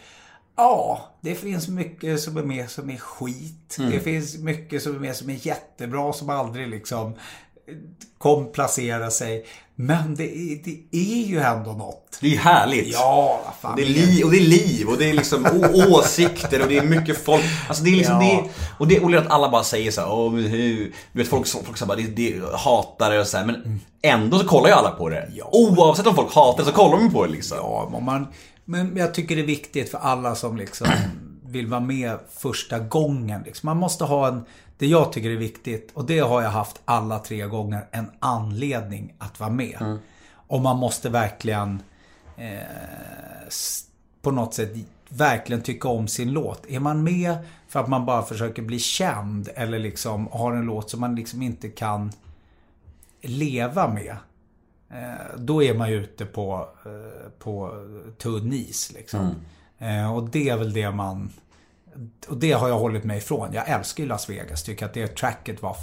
Ja, 0.56 1.08
det 1.20 1.34
finns 1.34 1.68
mycket 1.68 2.20
som 2.20 2.36
är 2.36 2.42
med 2.42 2.70
som 2.70 2.90
är 2.90 2.96
skit. 2.96 3.76
Mm. 3.78 3.90
Det 3.90 4.00
finns 4.00 4.38
mycket 4.38 4.82
som 4.82 4.94
är 4.94 4.98
med 4.98 5.16
som 5.16 5.30
är 5.30 5.46
jättebra, 5.46 6.12
som 6.12 6.30
aldrig 6.30 6.68
liksom 6.68 7.14
eh, 7.70 7.76
kom 8.18 8.52
placera 8.52 9.10
sig. 9.10 9.44
Men 9.74 10.14
det 10.14 10.24
är, 10.36 10.60
det 10.64 10.98
är 10.98 11.26
ju 11.26 11.38
ändå 11.40 11.72
något. 11.72 12.18
Det 12.20 12.34
är 12.34 12.38
härligt. 12.38 12.92
Ja, 12.92 13.40
fan. 13.60 13.70
Och 13.70 13.76
det, 13.76 13.82
är 13.82 13.86
li- 13.86 14.24
och 14.24 14.30
det 14.30 14.36
är 14.36 14.40
liv 14.40 14.88
och 14.88 14.98
det 14.98 15.10
är 15.10 15.14
liksom 15.14 15.46
åsikter 15.90 16.62
och 16.62 16.68
det 16.68 16.78
är 16.78 16.82
mycket 16.82 17.24
folk. 17.24 17.42
Alltså 17.68 17.84
det 17.84 17.90
är 17.90 17.96
liksom 17.96 18.14
Ja. 18.14 18.42
det. 18.44 18.50
Och 18.78 18.88
det 18.88 19.00
och 19.00 19.10
det 19.10 19.16
är 19.16 19.20
att 19.20 19.30
alla 19.30 19.48
bara 19.50 19.62
säger 19.64 19.90
så 19.90 20.00
här, 20.00 20.30
men 20.30 20.44
hur? 20.44 20.92
Du 21.12 21.18
vet 21.18 21.28
folk, 21.28 21.46
folk 21.48 21.76
så 21.76 21.84
här, 21.84 21.88
bara, 21.88 21.96
det, 21.96 22.06
det, 22.06 22.56
hatar 22.56 23.10
det 23.10 23.20
och 23.20 23.26
så 23.26 23.36
här, 23.36 23.44
Men 23.46 23.80
ändå 24.02 24.38
så 24.38 24.46
kollar 24.46 24.68
ju 24.68 24.74
alla 24.74 24.90
på 24.90 25.08
det. 25.08 25.28
Ja. 25.34 25.48
Oavsett 25.52 26.06
om 26.06 26.14
folk 26.14 26.34
hatar 26.34 26.58
det 26.64 26.70
så 26.70 26.76
kollar 26.76 26.96
de 26.98 27.12
på 27.12 27.26
det 27.26 27.32
liksom. 27.32 27.56
Ja, 27.60 27.88
men, 27.92 28.04
man, 28.04 28.26
men 28.64 28.96
jag 28.96 29.14
tycker 29.14 29.36
det 29.36 29.42
är 29.42 29.46
viktigt 29.46 29.90
för 29.90 29.98
alla 29.98 30.34
som 30.34 30.56
liksom 30.56 30.86
vill 31.46 31.66
vara 31.66 31.80
med 31.80 32.18
första 32.38 32.78
gången. 32.78 33.42
Liksom. 33.46 33.66
Man 33.66 33.76
måste 33.76 34.04
ha 34.04 34.28
en, 34.28 34.44
det 34.80 34.86
jag 34.86 35.12
tycker 35.12 35.30
är 35.30 35.36
viktigt, 35.36 35.90
och 35.94 36.04
det 36.04 36.18
har 36.18 36.42
jag 36.42 36.50
haft 36.50 36.82
alla 36.84 37.18
tre 37.18 37.46
gånger, 37.46 37.86
en 37.90 38.10
anledning 38.18 39.14
att 39.18 39.40
vara 39.40 39.50
med. 39.50 39.98
Och 40.32 40.60
man 40.60 40.76
måste 40.76 41.08
verkligen 41.08 41.82
eh, 42.36 42.60
på 44.22 44.30
något 44.30 44.54
sätt 44.54 44.72
verkligen 45.08 45.62
tycka 45.62 45.88
om 45.88 46.08
sin 46.08 46.32
låt. 46.32 46.66
Är 46.66 46.80
man 46.80 47.02
med 47.02 47.38
för 47.68 47.80
att 47.80 47.88
man 47.88 48.06
bara 48.06 48.22
försöker 48.22 48.62
bli 48.62 48.78
känd 48.78 49.48
eller 49.54 49.78
liksom 49.78 50.28
har 50.32 50.52
en 50.52 50.64
låt 50.64 50.90
som 50.90 51.00
man 51.00 51.14
liksom 51.14 51.42
inte 51.42 51.68
kan 51.68 52.12
leva 53.20 53.88
med. 53.88 54.16
Eh, 54.90 55.36
då 55.38 55.62
är 55.62 55.74
man 55.74 55.90
ju 55.90 55.96
ute 55.96 56.26
på, 56.26 56.68
eh, 56.84 57.30
på 57.38 57.70
tunn 58.18 58.52
is 58.52 58.92
liksom. 58.94 59.34
Eh, 59.78 60.14
och 60.14 60.28
det 60.28 60.48
är 60.48 60.56
väl 60.56 60.72
det 60.72 60.90
man... 60.90 61.30
Och 62.28 62.36
det 62.36 62.52
har 62.52 62.68
jag 62.68 62.78
hållit 62.78 63.04
mig 63.04 63.18
ifrån. 63.18 63.52
Jag 63.52 63.68
älskar 63.68 64.02
ju 64.02 64.08
Las 64.08 64.30
Vegas. 64.30 64.62
Tycker 64.62 64.86
att 64.86 64.94
det 64.94 65.16
tracket 65.16 65.62
var... 65.62 65.76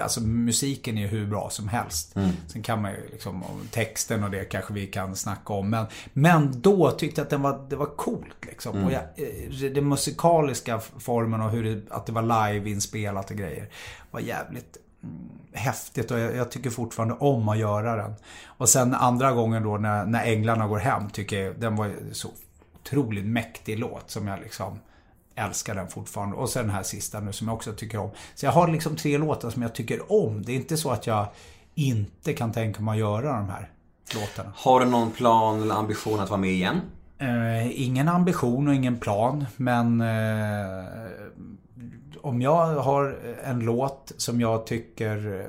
Alltså 0.00 0.20
musiken 0.20 0.98
är 0.98 1.02
ju 1.02 1.06
hur 1.06 1.26
bra 1.26 1.50
som 1.50 1.68
helst. 1.68 2.14
Sen 2.46 2.62
kan 2.62 2.82
man 2.82 2.92
ju 2.92 3.08
liksom, 3.12 3.42
om 3.42 3.68
texten 3.70 4.24
och 4.24 4.30
det 4.30 4.44
kanske 4.44 4.74
vi 4.74 4.86
kan 4.86 5.16
snacka 5.16 5.52
om. 5.52 5.70
Men, 5.70 5.86
men 6.12 6.60
då 6.60 6.90
tyckte 6.90 7.20
jag 7.20 7.24
att 7.24 7.30
den 7.30 7.42
var, 7.42 7.66
det 7.70 7.76
var 7.76 7.86
coolt 7.86 8.44
liksom. 8.46 8.84
Och 8.84 8.92
jag, 8.92 9.02
eh, 9.02 9.70
den 9.70 9.88
musikaliska 9.88 10.80
formen 10.98 11.40
och 11.40 11.50
hur 11.50 11.64
det, 11.64 11.82
att 11.90 12.06
det 12.06 12.12
var 12.12 12.22
live-inspelat 12.22 13.30
och 13.30 13.36
grejer. 13.36 13.68
Var 14.10 14.20
jävligt 14.20 14.76
mm, 15.02 15.28
häftigt 15.52 16.10
och 16.10 16.18
jag, 16.18 16.36
jag 16.36 16.50
tycker 16.50 16.70
fortfarande 16.70 17.14
om 17.14 17.48
att 17.48 17.58
göra 17.58 17.96
den. 17.96 18.14
Och 18.44 18.68
sen 18.68 18.94
andra 18.94 19.32
gången 19.32 19.62
då 19.62 19.76
när, 19.76 20.04
när 20.04 20.24
Änglarna 20.24 20.66
går 20.66 20.78
hem 20.78 21.10
tycker 21.10 21.42
jag 21.42 21.60
den 21.60 21.76
var 21.76 21.92
så 22.12 22.28
otroligt 22.74 23.26
mäktig 23.26 23.78
låt 23.78 24.10
som 24.10 24.28
jag 24.28 24.40
liksom 24.40 24.78
älskar 25.34 25.74
den 25.74 25.88
fortfarande. 25.88 26.36
Och 26.36 26.48
sen 26.48 26.66
den 26.66 26.74
här 26.74 26.82
sista 26.82 27.20
nu 27.20 27.32
som 27.32 27.48
jag 27.48 27.54
också 27.54 27.72
tycker 27.72 27.98
om. 27.98 28.10
Så 28.34 28.46
jag 28.46 28.52
har 28.52 28.68
liksom 28.68 28.96
tre 28.96 29.18
låtar 29.18 29.50
som 29.50 29.62
jag 29.62 29.74
tycker 29.74 30.12
om. 30.12 30.42
Det 30.42 30.52
är 30.52 30.56
inte 30.56 30.76
så 30.76 30.90
att 30.90 31.06
jag 31.06 31.26
inte 31.74 32.32
kan 32.32 32.52
tänka 32.52 32.82
mig 32.82 32.92
att 32.92 32.98
göra 32.98 33.36
de 33.36 33.48
här 33.48 33.70
låtarna. 34.14 34.52
Har 34.56 34.80
du 34.80 34.86
någon 34.86 35.10
plan 35.10 35.62
eller 35.62 35.74
ambition 35.74 36.20
att 36.20 36.30
vara 36.30 36.40
med 36.40 36.50
igen? 36.50 36.80
Eh, 37.18 37.82
ingen 37.82 38.08
ambition 38.08 38.68
och 38.68 38.74
ingen 38.74 38.98
plan, 38.98 39.44
men 39.56 40.00
eh, 40.00 40.84
om 42.20 42.42
jag 42.42 42.66
har 42.66 43.18
en 43.44 43.60
låt 43.60 44.12
som 44.16 44.40
jag 44.40 44.66
tycker 44.66 45.40
eh, 45.40 45.46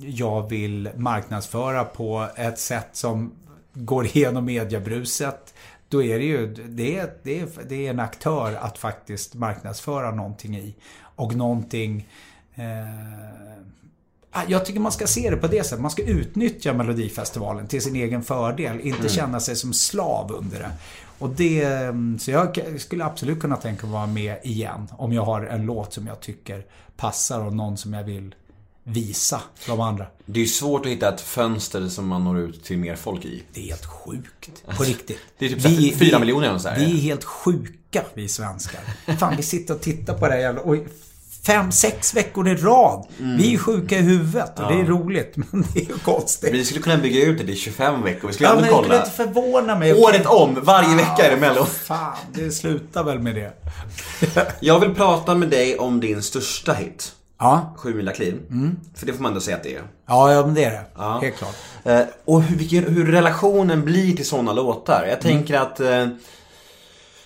jag 0.00 0.48
vill 0.48 0.90
marknadsföra 0.96 1.84
på 1.84 2.28
ett 2.36 2.58
sätt 2.58 2.88
som 2.92 3.32
går 3.74 4.06
igenom 4.16 4.44
mediebruset. 4.44 5.54
Då 5.92 6.02
är 6.02 6.18
det 6.18 6.24
ju 6.24 6.54
det 6.54 6.98
är, 6.98 7.12
det 7.22 7.40
är, 7.40 7.48
det 7.68 7.86
är 7.86 7.90
en 7.90 8.00
aktör 8.00 8.54
att 8.54 8.78
faktiskt 8.78 9.34
marknadsföra 9.34 10.10
någonting 10.10 10.56
i. 10.56 10.74
Och 11.16 11.34
någonting 11.34 12.08
eh, 12.54 14.44
jag 14.48 14.66
tycker 14.66 14.80
man 14.80 14.92
ska 14.92 15.06
se 15.06 15.30
det 15.30 15.36
på 15.36 15.46
det 15.46 15.64
sättet. 15.64 15.80
Man 15.80 15.90
ska 15.90 16.02
utnyttja 16.02 16.72
Melodifestivalen 16.72 17.66
till 17.66 17.82
sin 17.82 17.96
egen 17.96 18.22
fördel. 18.22 18.80
Inte 18.80 19.08
känna 19.08 19.40
sig 19.40 19.56
som 19.56 19.72
slav 19.72 20.32
under 20.32 20.58
det. 20.58 20.70
Och 21.18 21.30
det, 21.30 21.62
mm, 21.62 22.18
så 22.18 22.30
jag 22.30 22.80
skulle 22.80 23.04
absolut 23.04 23.40
kunna 23.40 23.56
tänka 23.56 23.86
mig 23.86 23.90
att 23.90 24.00
vara 24.00 24.06
med 24.06 24.36
igen. 24.42 24.88
Om 24.90 25.12
jag 25.12 25.22
har 25.22 25.42
en 25.42 25.66
låt 25.66 25.92
som 25.92 26.06
jag 26.06 26.20
tycker 26.20 26.66
passar 26.96 27.40
och 27.40 27.52
någon 27.52 27.76
som 27.76 27.92
jag 27.92 28.04
vill 28.04 28.34
visa 28.84 29.40
de 29.66 29.80
andra. 29.80 30.06
Det 30.26 30.40
är 30.40 30.42
ju 30.42 30.48
svårt 30.48 30.86
att 30.86 30.92
hitta 30.92 31.14
ett 31.14 31.20
fönster 31.20 31.88
som 31.88 32.08
man 32.08 32.24
når 32.24 32.38
ut 32.38 32.64
till 32.64 32.78
mer 32.78 32.96
folk 32.96 33.24
i. 33.24 33.42
Det 33.54 33.60
är 33.60 33.64
helt 33.64 33.86
sjukt. 33.86 34.62
På 34.76 34.82
riktigt. 34.82 35.18
Det 35.38 35.46
är 35.46 35.50
typ 35.50 35.64
här 35.64 35.98
fyra 35.98 36.18
miljoner 36.18 36.48
eller 36.48 36.58
så 36.58 36.68
här. 36.68 36.78
Vi 36.78 36.84
är 36.84 37.00
helt 37.00 37.24
sjuka, 37.24 38.02
vi 38.14 38.28
svenskar. 38.28 38.80
Fan, 39.18 39.34
vi 39.36 39.42
sitter 39.42 39.74
och 39.74 39.80
tittar 39.80 40.14
på 40.18 40.26
det 40.26 40.32
här 40.32 40.40
jävla... 40.40 40.60
Oj, 40.64 40.86
fem, 41.46 41.72
sex 41.72 42.14
veckor 42.14 42.48
i 42.48 42.54
rad. 42.54 43.06
Vi 43.18 43.54
är 43.54 43.58
sjuka 43.58 43.98
i 43.98 44.02
huvudet 44.02 44.58
och 44.60 44.72
det 44.72 44.80
är 44.80 44.84
roligt, 44.84 45.32
men 45.36 45.64
det 45.74 45.80
är 45.80 45.84
ju 45.88 45.98
konstigt. 45.98 46.54
Vi 46.54 46.64
skulle 46.64 46.82
kunna 46.82 46.96
bygga 46.98 47.24
ut 47.26 47.38
det 47.38 47.46
till 47.46 47.56
25 47.56 48.02
veckor. 48.02 48.28
Vi 48.28 48.34
skulle 48.34 48.48
Ja, 48.48 48.56
ändå 48.56 48.62
men 48.62 48.70
det 48.70 48.76
skulle 48.76 48.88
kolla. 48.88 49.04
inte 49.04 49.16
förvåna 49.40 49.78
mig. 49.78 49.94
Året 49.94 50.26
om, 50.26 50.58
varje 50.62 50.96
vecka 50.96 51.26
är 51.26 51.30
det 51.30 51.40
mello. 51.40 51.64
Fan, 51.64 52.16
det 52.34 52.50
slutar 52.50 53.04
väl 53.04 53.18
med 53.18 53.34
det. 53.34 53.52
Jag 54.60 54.80
vill 54.80 54.94
prata 54.94 55.34
med 55.34 55.48
dig 55.48 55.78
om 55.78 56.00
din 56.00 56.22
största 56.22 56.72
hit. 56.72 57.12
Ja, 57.42 57.74
Sju 57.76 57.94
mila 57.94 58.12
kliv. 58.12 58.40
För 58.94 59.06
det 59.06 59.12
får 59.12 59.22
man 59.22 59.30
ändå 59.30 59.40
säga 59.40 59.56
att 59.56 59.62
det 59.62 59.74
är. 59.76 59.82
ja, 60.06 60.32
ja 60.32 60.46
men 60.46 60.54
det 60.54 60.64
är 60.64 60.70
det. 60.70 60.84
Ja. 60.96 61.18
Helt 61.22 61.36
klart. 61.36 61.56
Eh, 61.84 62.02
och 62.24 62.42
hur, 62.42 62.90
hur 62.90 63.12
relationen 63.12 63.84
blir 63.84 64.16
till 64.16 64.26
sådana 64.26 64.52
låtar. 64.52 65.06
Jag 65.08 65.20
tänker 65.20 65.54
att 65.54 65.80
eh, 65.80 66.06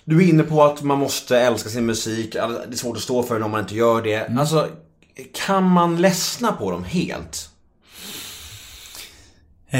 du 0.03 0.23
är 0.23 0.29
inne 0.29 0.43
på 0.43 0.63
att 0.63 0.81
man 0.81 0.99
måste 0.99 1.39
älska 1.39 1.69
sin 1.69 1.85
musik. 1.85 2.33
Det 2.33 2.39
är 2.39 2.75
svårt 2.75 2.97
att 2.97 3.03
stå 3.03 3.23
för 3.23 3.33
den 3.35 3.43
om 3.43 3.51
man 3.51 3.59
inte 3.59 3.75
gör 3.75 4.01
det. 4.01 4.29
Alltså, 4.39 4.67
kan 5.33 5.63
man 5.63 6.01
ledsna 6.01 6.51
på 6.51 6.71
dem 6.71 6.83
helt? 6.83 7.49
Eh, 9.69 9.79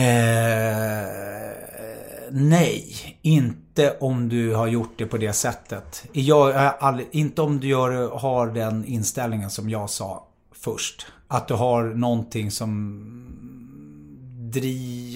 nej, 2.31 2.85
inte 3.21 3.66
Inte 3.77 3.97
om 3.99 4.29
du 4.29 4.53
har 4.53 4.67
gjort 4.67 4.93
det 4.97 5.05
på 5.05 5.17
det 5.17 5.33
sättet. 5.33 6.03
Jag, 6.11 6.73
inte 7.11 7.41
om 7.41 7.59
du 7.59 7.67
gör, 7.67 8.09
har 8.17 8.47
den 8.47 8.85
inställningen 8.85 9.49
som 9.49 9.69
jag 9.69 9.89
sa 9.89 10.27
först. 10.51 11.05
Att 11.27 11.47
du 11.47 11.53
har 11.53 11.83
någonting 11.83 12.51
som 12.51 13.03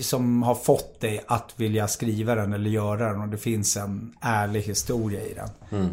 som 0.01 0.43
har 0.43 0.55
fått 0.55 0.99
dig 0.99 1.23
att 1.27 1.53
vilja 1.55 1.87
skriva 1.87 2.35
den 2.35 2.53
eller 2.53 2.69
göra 2.69 3.11
den 3.11 3.21
och 3.21 3.27
det 3.27 3.37
finns 3.37 3.77
en 3.77 4.13
ärlig 4.21 4.61
historia 4.61 5.21
i 5.21 5.33
den. 5.33 5.49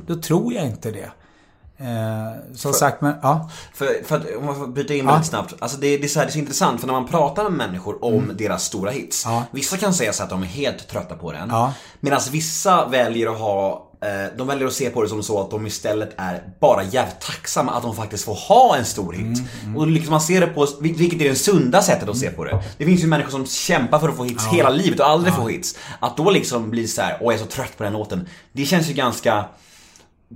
Då 0.07 0.17
tror 0.17 0.53
jag 0.53 0.67
inte 0.67 0.91
det. 0.91 1.11
Eh, 1.81 2.55
som 2.55 2.73
sagt, 2.73 3.01
men 3.01 3.15
ja. 3.23 3.51
För, 3.75 4.05
för 4.05 4.17
att, 4.17 4.37
om 4.39 4.47
man 4.47 4.57
får 4.57 4.67
byta 4.67 4.95
in 4.95 5.05
Ja. 5.07 5.23
snabbt. 5.23 5.55
Alltså 5.59 5.79
det, 5.79 5.97
det, 5.99 6.05
är 6.05 6.09
så 6.09 6.19
här, 6.19 6.27
det 6.27 6.31
är 6.31 6.33
så 6.33 6.39
intressant 6.39 6.81
för 6.81 6.87
när 6.87 6.95
man 6.95 7.07
pratar 7.09 7.45
med 7.45 7.53
människor 7.53 8.05
om 8.05 8.33
deras 8.39 8.65
stora 8.65 8.91
hits. 8.91 9.25
Mm. 9.27 9.37
Ja. 9.37 9.45
Vissa 9.51 9.77
kan 9.77 9.95
säga 9.95 10.13
så 10.13 10.23
att 10.23 10.31
de 10.31 10.43
är 10.43 10.47
helt 10.47 10.89
trötta 10.89 11.15
på 11.15 11.33
den. 11.33 11.49
Ja. 11.51 11.73
Medan 12.01 12.21
vissa 12.33 12.87
väljer 12.89 13.33
att 13.33 13.39
ha 13.39 13.85
eh, 14.03 14.37
de 14.39 14.47
väljer 14.47 14.67
att 14.67 14.73
se 14.73 14.91
på 14.91 15.03
det 15.03 15.09
som 15.09 15.23
så 15.23 15.41
att 15.41 15.51
de 15.51 15.67
istället 15.67 16.11
är 16.17 16.43
bara 16.61 16.83
jävligt 16.83 17.21
tacksamma 17.21 17.73
att 17.73 17.83
de 17.83 17.97
faktiskt 17.97 18.25
får 18.25 18.35
ha 18.35 18.77
en 18.77 18.85
stor 18.85 19.13
hit. 19.13 19.43
Mm, 19.65 19.77
Och 19.77 19.87
liksom 19.87 20.11
man 20.11 20.21
ser 20.21 20.41
det 20.41 20.47
på, 20.47 20.67
vilket 20.81 21.21
är 21.21 21.29
det 21.29 21.35
sunda 21.35 21.83
sättet 21.83 22.09
att 22.09 22.19
se 22.19 22.31
på 22.31 22.45
det. 22.45 22.63
Det 22.79 22.85
finns 22.85 23.03
ju 23.03 23.07
människor 23.07 23.31
som 23.31 23.47
kämpar 23.47 23.99
för 23.99 24.09
att 24.09 24.17
få 24.17 24.25
hits 24.25 24.47
hela 24.47 24.71
livet 24.71 25.01
och 25.01 25.07
aldrig 25.09 25.35
får 25.35 25.49
hits. 25.49 25.75
Att 26.01 26.17
då 26.17 26.31
liksom 26.31 26.71
bli 26.71 26.89
så 26.89 27.03
här, 27.03 27.19
åh 27.21 27.33
jag 27.33 27.41
är 27.41 27.45
så 27.45 27.51
trött 27.51 27.77
på 27.77 27.83
den 27.85 27.93
låten. 27.93 28.29
Det 28.53 28.65
känns 28.65 28.89
ju 28.89 28.93
ganska 28.95 29.45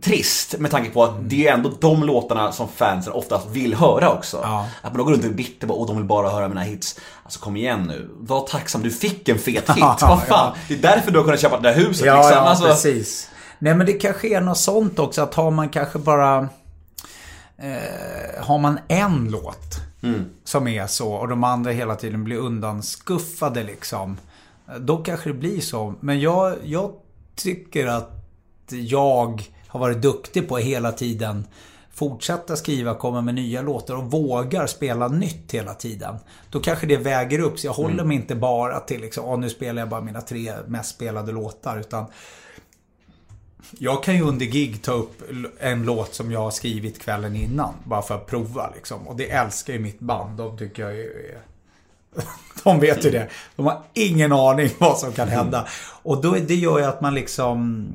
trist 0.01 0.59
med 0.59 0.71
tanke 0.71 0.91
på 0.91 1.05
att 1.05 1.15
det 1.21 1.49
är 1.49 1.55
ändå 1.55 1.73
de 1.81 2.05
låtarna 2.05 2.53
som 2.53 2.69
fansen 2.69 3.13
oftast 3.13 3.51
vill 3.51 3.75
höra 3.75 4.11
också. 4.11 4.41
Ja. 4.43 4.69
Att 4.83 4.93
man 4.93 4.99
då 4.99 5.05
går 5.05 5.13
runt 5.13 5.25
och 5.25 5.31
är 5.31 5.35
bitter 5.35 5.79
och 5.79 5.87
de 5.87 5.97
vill 5.97 6.07
bara 6.07 6.31
höra 6.31 6.49
mina 6.49 6.63
hits. 6.63 7.01
Alltså 7.25 7.41
kom 7.41 7.57
igen 7.57 7.83
nu, 7.83 8.09
var 8.19 8.47
tacksam, 8.47 8.83
du 8.83 8.91
fick 8.91 9.29
en 9.29 9.39
fet 9.39 9.71
hit. 9.77 9.85
Vad 9.85 9.99
fan, 9.99 10.27
ja. 10.29 10.55
det 10.69 10.75
är 10.75 10.79
därför 10.79 11.11
du 11.11 11.19
har 11.19 11.25
kunnat 11.25 11.41
köpa 11.41 11.61
det 11.61 11.69
där 11.69 11.77
huset 11.77 12.07
Ja, 12.07 12.17
liksom. 12.17 12.37
ja 12.37 12.41
alltså, 12.41 12.65
precis. 12.65 13.31
Nej, 13.59 13.75
men 13.75 13.87
det 13.87 13.93
kanske 13.93 14.29
är 14.29 14.41
något 14.41 14.59
sånt 14.59 14.99
också. 14.99 15.23
Att 15.23 15.35
har 15.35 15.51
man 15.51 15.69
kanske 15.69 15.99
bara... 15.99 16.49
Eh, 17.59 18.45
har 18.45 18.59
man 18.59 18.79
en 18.89 19.29
låt 19.31 19.81
som 20.45 20.69
är 20.69 20.87
så 20.87 21.13
och 21.13 21.29
de 21.29 21.45
andra 21.45 21.71
hela 21.71 21.97
tiden 21.97 22.25
blir 22.25 22.37
undanskuffade 22.37 23.63
liksom. 23.63 24.17
Då 24.79 24.97
kanske 24.97 25.29
det 25.29 25.35
blir 25.35 25.61
så. 25.61 25.95
Men 26.01 26.21
jag, 26.21 26.55
jag 26.65 26.93
tycker 27.37 27.87
att 27.87 28.11
jag 28.71 29.52
har 29.73 29.81
varit 29.81 30.03
duktig 30.03 30.49
på 30.49 30.59
hela 30.59 30.93
tiden 30.93 31.47
fortsätta 31.95 32.57
skriva, 32.57 32.95
komma 32.95 33.21
med 33.21 33.35
nya 33.35 33.63
låtar 33.63 33.95
och 33.97 34.11
vågar 34.11 34.67
spela 34.67 35.09
nytt 35.09 35.53
hela 35.53 35.75
tiden. 35.75 36.17
Då 36.51 36.61
kanske 36.61 36.87
det 36.87 36.97
väger 36.97 37.39
upp. 37.39 37.59
Så 37.59 37.67
jag 37.67 37.73
håller 37.73 38.05
mig 38.05 38.17
inte 38.17 38.35
bara 38.35 38.81
till 38.81 39.01
liksom, 39.01 39.25
"Åh, 39.25 39.39
nu 39.39 39.51
spelar 39.51 39.83
jag 39.83 39.89
bara 39.89 40.01
mina 40.01 40.21
tre 40.21 40.53
mest 40.67 40.91
spelade 40.95 41.33
låtar. 41.33 41.81
Utan 41.81 42.05
jag 43.79 44.03
kan 44.03 44.15
ju 44.15 44.23
under 44.23 44.47
gig 44.47 44.83
ta 44.83 44.93
upp 44.93 45.23
en 45.61 45.85
låt 45.85 46.15
som 46.15 46.33
jag 46.33 46.41
har 46.41 46.51
skrivit 46.51 46.99
kvällen 46.99 47.37
innan. 47.37 47.75
Bara 47.85 48.03
för 48.03 48.15
att 48.15 48.27
prova 48.27 48.71
liksom. 48.75 49.09
Och 49.09 49.17
det 49.17 49.31
älskar 49.31 49.73
ju 49.73 49.79
mitt 49.79 50.01
band. 50.01 50.39
De 50.39 50.59
tycker 50.59 50.83
jag 50.83 50.99
är... 51.01 51.39
De 52.65 52.81
vet 52.81 53.05
ju 53.05 53.11
det. 53.11 53.29
De 53.57 53.67
har 53.67 53.83
ingen 53.95 54.33
aning 54.33 54.71
vad 54.79 54.99
som 54.99 55.13
kan 55.13 55.29
hända. 55.29 55.67
Och 56.03 56.23
då, 56.23 56.31
det 56.31 56.55
gör 56.55 56.79
ju 56.79 56.85
att 56.85 57.01
man 57.01 57.15
liksom... 57.15 57.87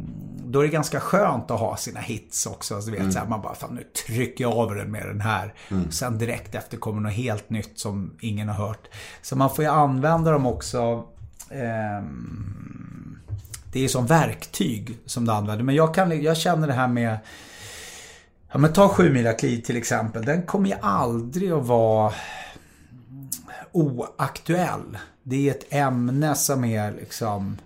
Då 0.51 0.59
är 0.59 0.63
det 0.63 0.69
ganska 0.69 0.99
skönt 0.99 1.51
att 1.51 1.59
ha 1.59 1.77
sina 1.77 1.99
hits 1.99 2.45
också. 2.45 2.81
Så 2.81 2.89
du 2.89 2.97
vet, 2.97 3.13
så 3.13 3.19
här, 3.19 3.27
man 3.27 3.41
bara, 3.41 3.55
fan 3.55 3.75
nu 3.75 3.83
trycker 3.83 4.43
jag 4.43 4.53
av 4.53 4.75
den 4.75 4.91
med 4.91 5.05
den 5.07 5.21
här. 5.21 5.53
Sen 5.89 6.17
direkt 6.17 6.55
efter 6.55 6.77
kommer 6.77 7.01
något 7.01 7.13
helt 7.13 7.49
nytt 7.49 7.79
som 7.79 8.17
ingen 8.19 8.49
har 8.49 8.67
hört. 8.67 8.87
Så 9.21 9.35
man 9.35 9.55
får 9.55 9.63
ju 9.63 9.71
använda 9.71 10.31
dem 10.31 10.45
också. 10.45 11.05
ehm, 11.51 13.19
det 13.73 13.83
är 13.83 13.87
som 13.87 14.05
verktyg 14.05 14.97
som 15.05 15.25
du 15.25 15.31
använder. 15.31 15.63
Men 15.63 15.75
jag, 15.75 15.93
kan, 15.93 16.21
jag 16.21 16.37
känner 16.37 16.67
det 16.67 16.73
här 16.73 16.87
med... 16.87 17.17
Ja 18.51 18.57
men 18.57 18.73
ta 18.73 18.89
Sjumilakliv 18.89 19.61
till 19.61 19.77
exempel. 19.77 20.25
Den 20.25 20.41
kommer 20.43 20.69
ju 20.69 20.75
aldrig 20.81 21.51
att 21.51 21.65
vara 21.65 22.13
oaktuell. 23.71 24.97
Det 25.23 25.49
är 25.49 25.51
ett 25.51 25.73
ämne 25.73 26.35
som 26.35 26.63
är 26.65 26.91
liksom... 26.91 27.57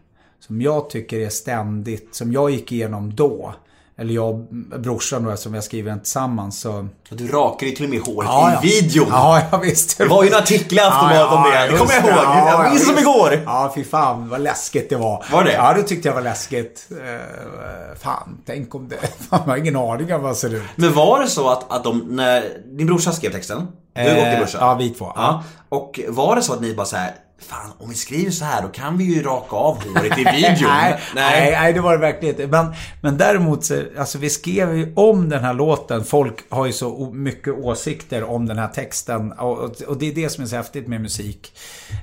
Som 0.52 0.62
jag 0.62 0.90
tycker 0.90 1.20
är 1.20 1.30
ständigt, 1.30 2.16
som 2.16 2.32
jag 2.34 2.50
gick 2.50 2.72
igenom 2.72 3.16
då. 3.16 3.54
Eller 3.98 4.14
jag 4.14 4.30
och 4.30 4.40
brorsan 4.80 5.24
då, 5.24 5.38
som 5.38 5.52
vi 5.52 5.58
har 5.58 5.62
skrivit 5.64 5.92
den 5.92 6.00
tillsammans 6.00 6.60
så... 6.60 6.88
Du 7.10 7.28
rakar 7.28 7.68
ju 7.68 7.74
till 7.74 7.86
och 7.86 7.90
med 7.90 8.00
håret 8.00 8.30
Ja, 8.30 8.52
ja. 8.54 8.60
i 8.64 8.82
videon. 8.82 9.08
Ja, 9.10 9.42
ja 9.52 9.58
visst. 9.58 9.98
Det 9.98 10.06
var 10.06 10.24
ju 10.24 10.30
en 10.30 10.36
artikel 10.36 10.78
i 10.78 10.82
Aftonbladet 10.82 11.32
om 11.32 11.44
det. 11.44 11.68
Det 11.72 11.78
kommer 11.78 11.94
jag 11.94 12.04
ihåg. 12.04 12.14
Ja, 12.14 12.64
Jag 12.64 12.72
minns 12.72 12.88
som 12.88 12.98
igår. 12.98 13.44
Ja, 13.46 13.72
fy 13.76 13.84
fan 13.84 14.30
vad 14.30 14.42
läskigt 14.42 14.90
det 14.90 14.96
var. 14.96 15.26
Var 15.32 15.44
det? 15.44 15.54
Ja, 15.54 15.74
det 15.74 15.84
tyckte 15.84 16.08
jag 16.08 16.16
var 16.16 16.22
läskigt. 16.22 16.88
Eh, 16.92 17.98
fan, 18.00 18.38
tänk 18.46 18.76
om 18.76 18.88
det... 18.90 18.98
Fan, 19.30 19.40
jag 19.46 19.52
har 19.52 19.58
ingen 19.58 19.76
aning 19.76 20.14
om 20.14 20.22
vad 20.22 20.32
det 20.32 20.36
ser 20.36 20.54
ut. 20.56 20.64
Men 20.76 20.94
var 20.94 21.20
det 21.20 21.28
så 21.28 21.50
att, 21.50 21.72
att 21.72 21.84
de, 21.84 22.00
när 22.10 22.44
din 22.78 22.88
brorsa 22.88 23.12
skrev 23.12 23.32
texten? 23.32 23.68
Du 23.96 24.10
och 24.10 24.26
din 24.26 24.38
brorsa? 24.38 24.58
ja, 24.62 24.76
vi 24.76 24.90
två. 24.90 25.12
Ja. 25.16 25.44
Och 25.70 26.00
var 26.08 26.36
det 26.36 26.42
så 26.42 26.54
att 26.54 26.62
ni 26.62 26.74
bara 26.74 26.86
så 26.86 26.96
här, 26.96 27.12
fan 27.42 27.72
om 27.78 27.90
vi 27.90 27.96
skriver 27.96 28.32
så 28.32 28.46
här 28.46 28.62
då 28.62 28.68
kan 28.68 28.98
vi 28.98 29.04
ju 29.04 29.24
raka 29.24 29.56
av 29.56 29.84
håret 29.84 30.18
i 30.18 30.24
videon. 30.24 30.70
nej, 30.72 31.00
nej, 31.16 31.52
nej, 31.52 31.74
det 31.74 31.82
var 31.82 31.92
det 31.92 31.98
verkligen 31.98 32.36
inte. 32.36 32.48
Men, 32.48 32.74
men 33.02 33.18
däremot 33.18 33.66
så, 33.66 33.84
alltså 33.98 34.18
vi 34.18 34.30
skrev 34.30 34.78
ju 34.78 34.94
om 34.96 35.30
den 35.30 35.44
här 35.44 35.54
låten. 35.54 36.04
Folk 36.04 36.36
har 36.50 36.66
ju 36.66 36.74
så 36.74 37.12
mycket 37.14 37.54
åsikter 37.54 38.24
om 38.24 38.46
den 38.46 38.58
här 38.58 38.68
texten. 38.68 39.32
Och, 39.32 39.60
och, 39.60 39.82
och 39.82 39.98
det 39.98 40.10
är 40.10 40.16
det 40.16 40.30
som 40.30 40.44
är 40.44 40.48
så 40.48 40.56
häftigt 40.56 40.88
med 40.88 41.02
musik. 41.02 41.58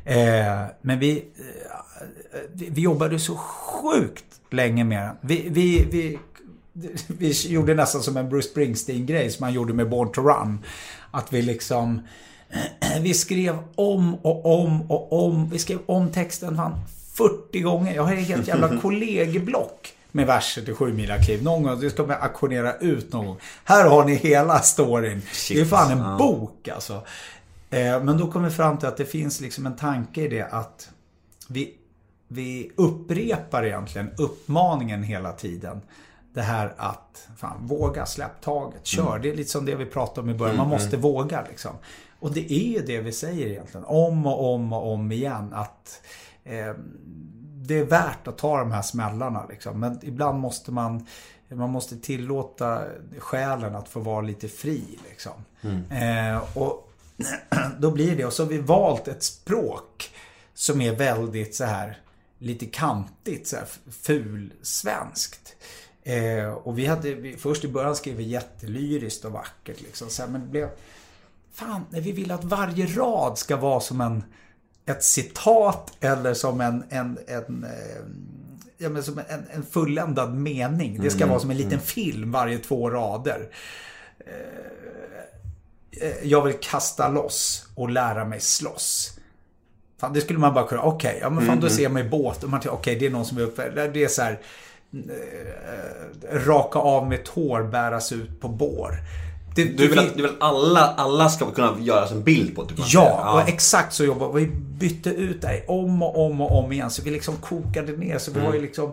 Eh, 0.05 0.17
men 0.83 0.99
vi, 0.99 1.17
eh, 1.17 2.41
vi, 2.55 2.81
jobbade 2.81 3.19
så 3.19 3.37
sjukt 3.37 4.25
länge 4.51 4.85
med 4.85 5.03
den. 5.03 5.17
Vi, 5.21 5.49
vi, 5.51 5.87
vi, 5.91 6.19
vi 7.07 7.33
gjorde 7.49 7.75
nästan 7.75 8.03
som 8.03 8.17
en 8.17 8.29
Bruce 8.29 8.49
Springsteen-grej 8.49 9.31
som 9.31 9.45
man 9.45 9.53
gjorde 9.53 9.75
med 9.75 9.89
Born 9.89 10.13
to 10.13 10.21
Run. 10.21 10.65
Att 11.11 11.33
vi 11.33 11.43
liksom... 11.43 12.01
Vi 13.01 13.15
skrev 13.15 13.59
om 13.75 14.15
och 14.15 14.61
om 14.61 14.91
och 14.91 15.27
om. 15.27 15.51
Vi 15.51 15.59
skrev 15.59 15.79
om 15.87 16.13
texten 16.13 16.57
fan 16.57 16.75
40 17.15 17.61
gånger. 17.61 17.95
Jag 17.95 18.03
har 18.03 18.15
ett 18.15 18.29
helt 18.29 18.49
jävla 18.49 18.81
kollegieblock 18.83 19.95
med 20.13 20.27
verser 20.27 20.63
till 20.63 20.75
Sjumilakliv. 20.75 21.43
Någon 21.43 21.63
gång, 21.63 21.81
det 21.81 21.91
ska 21.91 22.07
man 22.07 22.17
auktionera 22.23 22.77
ut 22.77 23.13
någon 23.13 23.27
gång. 23.27 23.37
Här 23.65 23.89
har 23.89 24.05
ni 24.05 24.15
hela 24.15 24.59
storyn. 24.59 25.23
det 25.49 25.61
är 25.61 25.65
fan 25.65 25.91
en 25.91 26.19
bok 26.19 26.69
alltså. 26.69 27.03
Eh, 27.71 28.03
men 28.03 28.19
då 28.19 28.31
kom 28.31 28.45
vi 28.45 28.51
fram 28.51 28.79
till 28.79 28.89
att 28.89 28.97
det 28.97 29.05
finns 29.05 29.41
liksom 29.41 29.67
en 29.67 29.77
tanke 29.77 30.23
i 30.23 30.29
det 30.29 30.43
att 30.43 30.91
vi, 31.49 31.75
vi 32.29 32.71
upprepar 32.77 33.65
egentligen 33.65 34.11
uppmaningen 34.19 35.03
hela 35.03 35.33
tiden. 35.33 35.81
Det 36.35 36.43
här 36.43 36.75
att 36.77 37.29
fan, 37.37 37.67
våga 37.67 38.07
släpp 38.07 38.41
taget, 38.41 38.87
kör. 38.87 39.19
Det 39.19 39.31
är 39.31 39.37
lite 39.37 39.51
som 39.51 39.65
det 39.65 39.75
vi 39.75 39.87
pratade 39.87 40.21
om 40.21 40.31
i 40.31 40.35
början. 40.35 40.57
Man 40.57 40.69
måste 40.69 40.97
våga 40.97 41.45
liksom. 41.49 41.73
Och 42.21 42.35
det 42.35 42.53
är 42.53 42.69
ju 42.69 42.83
det 42.83 43.01
vi 43.01 43.13
säger 43.13 43.47
egentligen. 43.47 43.85
Om 43.87 44.27
och 44.27 44.55
om 44.55 44.73
och 44.73 44.93
om 44.93 45.13
igen. 45.13 45.53
Att 45.53 46.03
eh, 46.45 46.75
det 47.67 47.79
är 47.79 47.85
värt 47.85 48.29
att 48.29 48.39
ta 48.39 48.59
de 48.59 48.73
här 48.73 48.83
smällarna 48.83 49.47
liksom. 49.49 49.81
Men 49.81 49.99
ibland 50.03 50.39
måste 50.39 50.73
man 50.73 51.07
man 51.49 51.71
måste 51.71 51.97
tillåta 51.97 52.85
själen 53.19 53.75
att 53.75 53.89
få 53.89 54.01
vara 54.01 54.21
lite 54.21 54.49
fri 54.49 54.99
liksom. 55.09 55.33
Eh, 55.91 56.57
och 56.59 56.93
då 57.79 57.91
blir 57.91 58.17
det. 58.17 58.25
Och 58.25 58.33
så 58.33 58.43
har 58.43 58.51
vi 58.51 58.59
valt 58.59 59.09
ett 59.09 59.23
språk 59.23 60.11
som 60.55 60.81
är 60.81 60.97
väldigt 60.97 61.55
så 61.55 61.65
här 61.65 62.01
lite 62.39 62.67
kantigt, 62.67 63.47
så 63.47 63.57
här 63.57 63.67
fulsvenskt. 63.91 65.57
Eh, 66.03 66.49
och 66.49 66.79
vi 66.79 66.87
hade, 66.87 67.15
vi, 67.15 67.37
först 67.37 67.65
i 67.65 67.69
början 67.69 67.97
skrev 67.97 68.17
vi 68.17 68.23
jättelyriskt 68.23 69.25
och 69.25 69.33
vackert 69.33 69.81
liksom. 69.81 70.09
Så 70.09 70.23
här, 70.23 70.31
men 70.31 70.41
det 70.41 70.47
blev, 70.47 70.69
fan, 71.59 71.85
nej, 71.91 72.01
vi 72.01 72.13
vill 72.13 72.33
att 72.33 72.45
varje 72.45 72.87
rad 72.87 73.39
ska 73.39 73.57
vara 73.57 73.81
som 73.81 74.01
en, 74.01 74.25
ett 74.87 75.05
citat 75.05 75.93
eller 76.01 76.35
som 76.35 76.61
en, 76.61 76.85
en, 76.89 77.19
en 77.27 77.65
eh, 77.65 78.03
Ja, 78.81 78.89
men 78.89 79.03
som 79.03 79.19
en, 79.19 79.47
en 79.51 79.63
fulländad 79.63 80.35
mening. 80.35 81.01
Det 81.03 81.11
ska 81.11 81.27
vara 81.27 81.41
som 81.41 81.51
en 81.51 81.57
liten 81.57 81.81
film 81.81 82.33
varje 82.33 82.59
två 82.59 82.91
rader. 82.91 83.49
Eh, 86.01 86.29
jag 86.29 86.45
vill 86.45 86.55
kasta 86.61 87.09
loss 87.09 87.69
och 87.75 87.91
lära 87.91 88.25
mig 88.25 88.41
slåss. 88.41 89.19
Fan, 90.01 90.13
det 90.13 90.21
skulle 90.21 90.39
man 90.39 90.55
bara 90.55 90.67
kunna, 90.67 90.83
okej, 90.83 91.19
ja 91.21 91.31
men 91.31 91.47
fan 91.47 91.61
då 91.61 91.69
ser 91.69 91.83
jag 91.83 91.93
mig 91.93 92.07
i 92.07 92.09
båt 92.09 92.45
och 92.45 92.51
man 92.51 92.61
tänker, 92.61 92.77
okej 92.77 92.97
det 92.97 93.07
är 93.07 93.11
någon 93.11 93.25
som 93.25 93.39
är 93.39 93.43
uppe, 93.43 93.89
det 93.89 94.05
är 94.05 94.09
så 94.09 94.23
här 94.23 94.41
eh, 94.93 96.47
raka 96.47 96.79
av 96.79 97.09
med 97.09 97.25
tår, 97.25 97.63
bäras 97.63 98.13
ut 98.13 98.41
på 98.41 98.49
bår. 98.49 98.99
Det, 99.65 99.77
Du 99.77 99.89
vill, 99.89 99.99
att, 99.99 100.17
du 100.17 100.23
vill 100.23 100.31
att 100.31 100.43
alla, 100.43 100.95
alla 100.97 101.29
ska 101.29 101.51
kunna 101.51 101.77
göra 101.81 102.07
en 102.09 102.23
bild 102.23 102.57
på 102.57 102.63
det? 102.63 102.69
typ 102.69 102.79
Ja, 102.79 102.85
säger. 102.87 103.33
och 103.43 103.49
exakt 103.49 103.93
så 103.95 104.05
jobbar 104.05 104.33
vi. 104.33 104.47
bytte 104.79 105.11
ut 105.11 105.43
det 105.43 105.65
om 105.69 106.03
och 106.03 106.27
om 106.27 106.41
och 106.41 106.59
om 106.65 106.73
igen. 106.73 106.91
Så 106.91 107.03
vi 107.03 107.11
liksom 107.11 107.37
kokade 107.37 107.93
ner. 107.97 108.19
Så 108.19 108.31
vi 108.31 108.37
Mm. 108.39 108.47
har 108.47 108.55
ju 108.55 108.63
liksom 108.63 108.93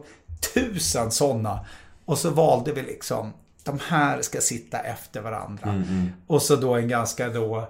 tusen 0.53 1.11
sådana. 1.11 1.59
Och 2.05 2.17
så 2.17 2.29
valde 2.29 2.71
vi 2.71 2.81
liksom, 2.81 3.33
de 3.63 3.79
här 3.87 4.21
ska 4.21 4.41
sitta 4.41 4.79
efter 4.79 5.21
varandra. 5.21 5.69
Mm, 5.69 6.09
Och 6.27 6.41
så 6.41 6.55
då 6.55 6.73
en 6.75 6.87
ganska 6.87 7.29
då 7.29 7.67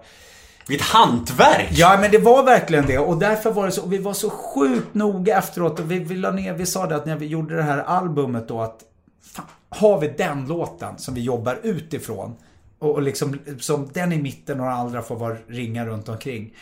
Vilket 0.67 0.87
hantverk! 0.87 1.67
Ja, 1.71 1.97
men 2.01 2.11
det 2.11 2.17
var 2.17 2.43
verkligen 2.43 2.85
det. 2.87 2.97
Och 2.99 3.17
därför 3.17 3.51
var 3.51 3.65
det 3.65 3.71
så. 3.71 3.85
Vi 3.87 3.97
var 3.97 4.13
så 4.13 4.29
sjukt 4.29 4.93
noga 4.93 5.37
efteråt. 5.37 5.79
Och 5.79 5.91
vi, 5.91 5.99
vi 5.99 6.15
la 6.15 6.31
ner, 6.31 6.53
vi 6.53 6.65
sa 6.65 6.85
det 6.87 6.95
att 6.95 7.05
när 7.05 7.15
vi 7.15 7.25
gjorde 7.25 7.55
det 7.55 7.63
här 7.63 7.77
albumet 7.77 8.47
då 8.47 8.61
att 8.61 8.79
fan, 9.35 9.45
har 9.69 9.99
vi 9.99 10.07
den 10.17 10.47
låten 10.47 10.97
som 10.97 11.13
vi 11.13 11.21
jobbar 11.21 11.59
utifrån 11.63 12.35
och, 12.91 13.01
liksom 13.01 13.39
som 13.59 13.89
den 13.93 14.11
i 14.11 14.21
mitten 14.21 14.59
och 14.59 14.65
de 14.65 14.73
andra 14.73 15.01
får 15.01 15.15
vara 15.15 15.37
ringar 15.47 15.85
runt 15.85 16.09
omkring. 16.09 16.53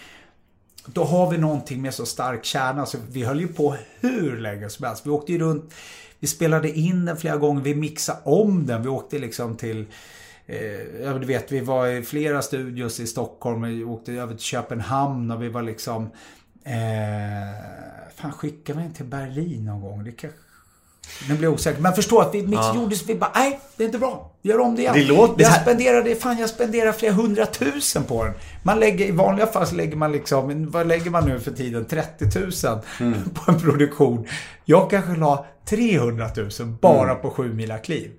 Då 0.86 1.04
har 1.04 1.32
vi 1.32 1.38
någonting 1.38 1.82
med 1.82 1.94
så 1.94 2.06
stark 2.06 2.46
kärna. 2.46 2.86
Så 2.86 2.98
vi 3.12 3.24
höll 3.24 3.40
ju 3.40 3.48
på 3.48 3.76
hur 4.00 4.38
länge 4.38 4.70
som 4.70 4.86
helst. 4.86 5.06
Vi 5.06 5.10
åkte 5.10 5.32
ju 5.32 5.40
runt. 5.40 5.74
Vi 6.20 6.28
spelade 6.28 6.72
in 6.72 7.06
den 7.06 7.18
flera 7.18 7.38
gånger. 7.38 7.62
Vi 7.62 7.76
mixade 7.76 8.20
om 8.24 8.66
den. 8.66 8.84
Vi 8.84 8.90
åkte 8.90 9.20
liksom 9.20 9.56
till 9.56 9.86
Eh, 10.46 11.02
ja, 11.04 11.14
du 11.14 11.26
vet, 11.26 11.52
vi 11.52 11.60
var 11.60 11.88
i 11.88 12.02
flera 12.02 12.42
studios 12.42 13.00
i 13.00 13.08
Stockholm. 13.08 13.62
Vi 13.62 13.84
åkte 13.84 14.14
över 14.14 14.34
till 14.34 14.44
Köpenhamn 14.44 15.32
och 15.32 15.44
vi 15.44 15.50
var 15.50 15.62
liksom... 15.62 16.04
Eh, 16.64 17.64
fan, 18.16 18.32
skickade 18.32 18.80
vi 18.80 18.86
den 18.86 18.94
till 18.94 19.06
Berlin 19.06 19.66
någon 19.66 19.82
gång? 19.82 20.04
Det 20.04 20.12
kanske... 20.12 20.40
Nu 21.30 21.36
blir 21.36 21.44
jag 21.44 21.54
osäker. 21.54 21.82
Men 21.82 21.94
förstå 21.94 22.20
att 22.20 22.36
vi 22.36 22.42
mix 22.42 22.62
ja. 22.62 22.90
vi 23.08 23.16
bara, 23.16 23.32
nej, 23.36 23.60
det 23.76 23.84
är 23.84 23.86
inte 23.86 23.98
bra. 24.00 24.32
Gör 24.42 24.60
om 24.60 24.76
det 24.76 24.82
igen. 24.82 24.94
Det 24.94 25.04
låter... 25.04 25.44
Jag 25.44 25.62
spenderade, 25.62 26.16
fan 26.16 26.38
jag 26.38 26.50
spenderade 26.50 26.94
flera 26.94 27.14
hundratusen 27.14 28.04
på 28.04 28.24
den. 28.24 28.34
Man 28.64 28.80
lägger, 28.80 29.06
i 29.06 29.12
vanliga 29.12 29.48
fall 29.48 29.68
så 29.68 29.76
lägger 29.76 29.96
man 29.96 30.12
liksom, 30.12 30.72
vad 30.72 30.88
lägger 30.88 31.12
man 31.12 31.26
nu 31.26 31.40
för 31.40 31.52
tiden? 31.52 31.86
30 31.86 32.40
000 32.40 32.82
mm. 33.00 33.30
på 33.34 33.52
en 33.52 33.60
produktion. 33.60 34.28
Jag 34.66 34.90
kanske 34.90 35.16
la 35.16 35.46
300 35.66 36.30
000 36.38 36.50
bara 36.82 37.10
mm. 37.10 37.22
på 37.22 37.30
7 37.30 37.54
mila 37.54 37.78
kliv. 37.78 38.12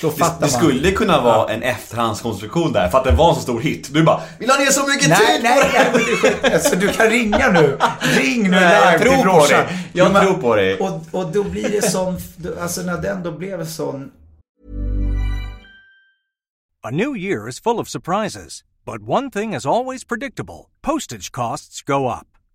Då 0.00 0.10
fattar 0.10 0.40
det, 0.40 0.46
det 0.46 0.52
skulle 0.52 0.90
kunna 0.90 1.20
vara 1.20 1.52
en 1.52 1.62
efterhandskonstruktion 1.62 2.72
där 2.72 2.88
för 2.88 2.98
att 2.98 3.04
det 3.04 3.10
var 3.10 3.28
en 3.28 3.34
så 3.34 3.40
stor 3.40 3.60
hit. 3.60 3.88
Du 3.92 4.02
bara, 4.02 4.20
vi 4.38 4.46
la 4.46 4.56
ner 4.56 4.66
så 4.66 4.86
mycket 4.86 5.08
nej, 5.08 5.18
tid 5.18 5.42
nej, 5.42 5.92
på 5.92 5.98
det! 5.98 6.36
Nej, 6.42 6.54
alltså, 6.54 6.76
du 6.76 6.88
kan 6.88 7.06
ringa 7.06 7.52
nu. 7.52 7.78
Ring 8.00 8.42
nu 8.42 8.50
nej, 8.50 8.98
live 8.98 9.10
till 9.10 9.22
brorsan. 9.22 9.64
Jag 9.92 10.12
men, 10.12 10.26
tror 10.26 10.34
på 10.34 10.56
dig. 10.56 10.78
Och, 10.78 11.00
och 11.10 11.32
då 11.32 11.44
blir 11.44 11.68
det 11.68 11.90
sån, 11.90 12.18
alltså 12.60 12.82
när 12.82 13.02
den 13.02 13.22
då 13.22 13.32
blev 13.32 13.66
sån... 13.66 14.10
A 16.84 16.90
new 16.90 17.16
year 17.16 17.48
is 17.48 17.60
full 17.60 17.78
of 17.78 17.88
surprises. 17.88 18.64
But 18.84 19.08
one 19.08 19.30
thing 19.30 19.54
is 19.54 19.66
always 19.66 20.04
predictable. 20.04 20.70
Postage 20.82 21.30
costs 21.30 21.82
go 21.82 22.08
up. 22.08 22.31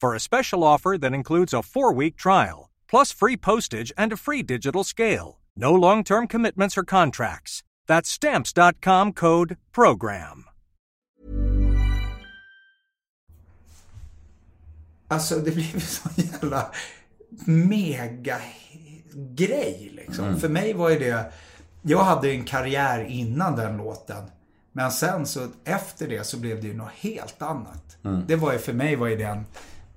for 0.00 0.14
a 0.14 0.20
special 0.20 0.64
offer 0.64 0.98
that 0.98 1.14
includes 1.14 1.54
a 1.54 1.62
four 1.62 1.92
week 1.92 2.16
trial, 2.16 2.70
plus 2.90 3.12
free 3.12 3.36
postage 3.36 3.92
and 3.96 4.12
a 4.12 4.16
free 4.16 4.42
digital 4.42 4.84
scale. 4.84 5.38
No 5.56 5.74
long 5.74 6.04
term 6.04 6.26
commitments 6.26 6.78
or 6.78 6.84
contracts. 6.84 7.62
That's 7.86 8.08
stamps.com 8.08 9.12
code 9.12 9.56
program. 9.72 10.44
Alltså, 15.08 15.38
det 15.38 15.50
blev 15.50 15.74
en 15.74 15.80
sån 15.80 16.12
jävla 16.16 16.66
mega 17.44 18.40
grej 19.14 19.92
liksom. 19.94 20.24
Mm. 20.24 20.40
För 20.40 20.48
mig 20.48 20.72
var 20.72 20.90
ju 20.90 20.98
det, 20.98 21.32
jag 21.82 22.04
hade 22.04 22.30
en 22.30 22.44
karriär 22.44 23.04
innan 23.04 23.56
den 23.56 23.76
låten. 23.76 24.30
Men 24.72 24.92
sen 24.92 25.26
så 25.26 25.48
efter 25.64 26.08
det 26.08 26.24
så 26.24 26.36
blev 26.36 26.60
det 26.60 26.66
ju 26.66 26.74
något 26.74 26.92
helt 26.92 27.42
annat. 27.42 27.96
Mm. 28.04 28.24
Det 28.26 28.36
var 28.36 28.52
ju 28.52 28.58
för 28.58 28.72
mig 28.72 28.96
var 28.96 29.06
ju 29.06 29.16
den 29.16 29.44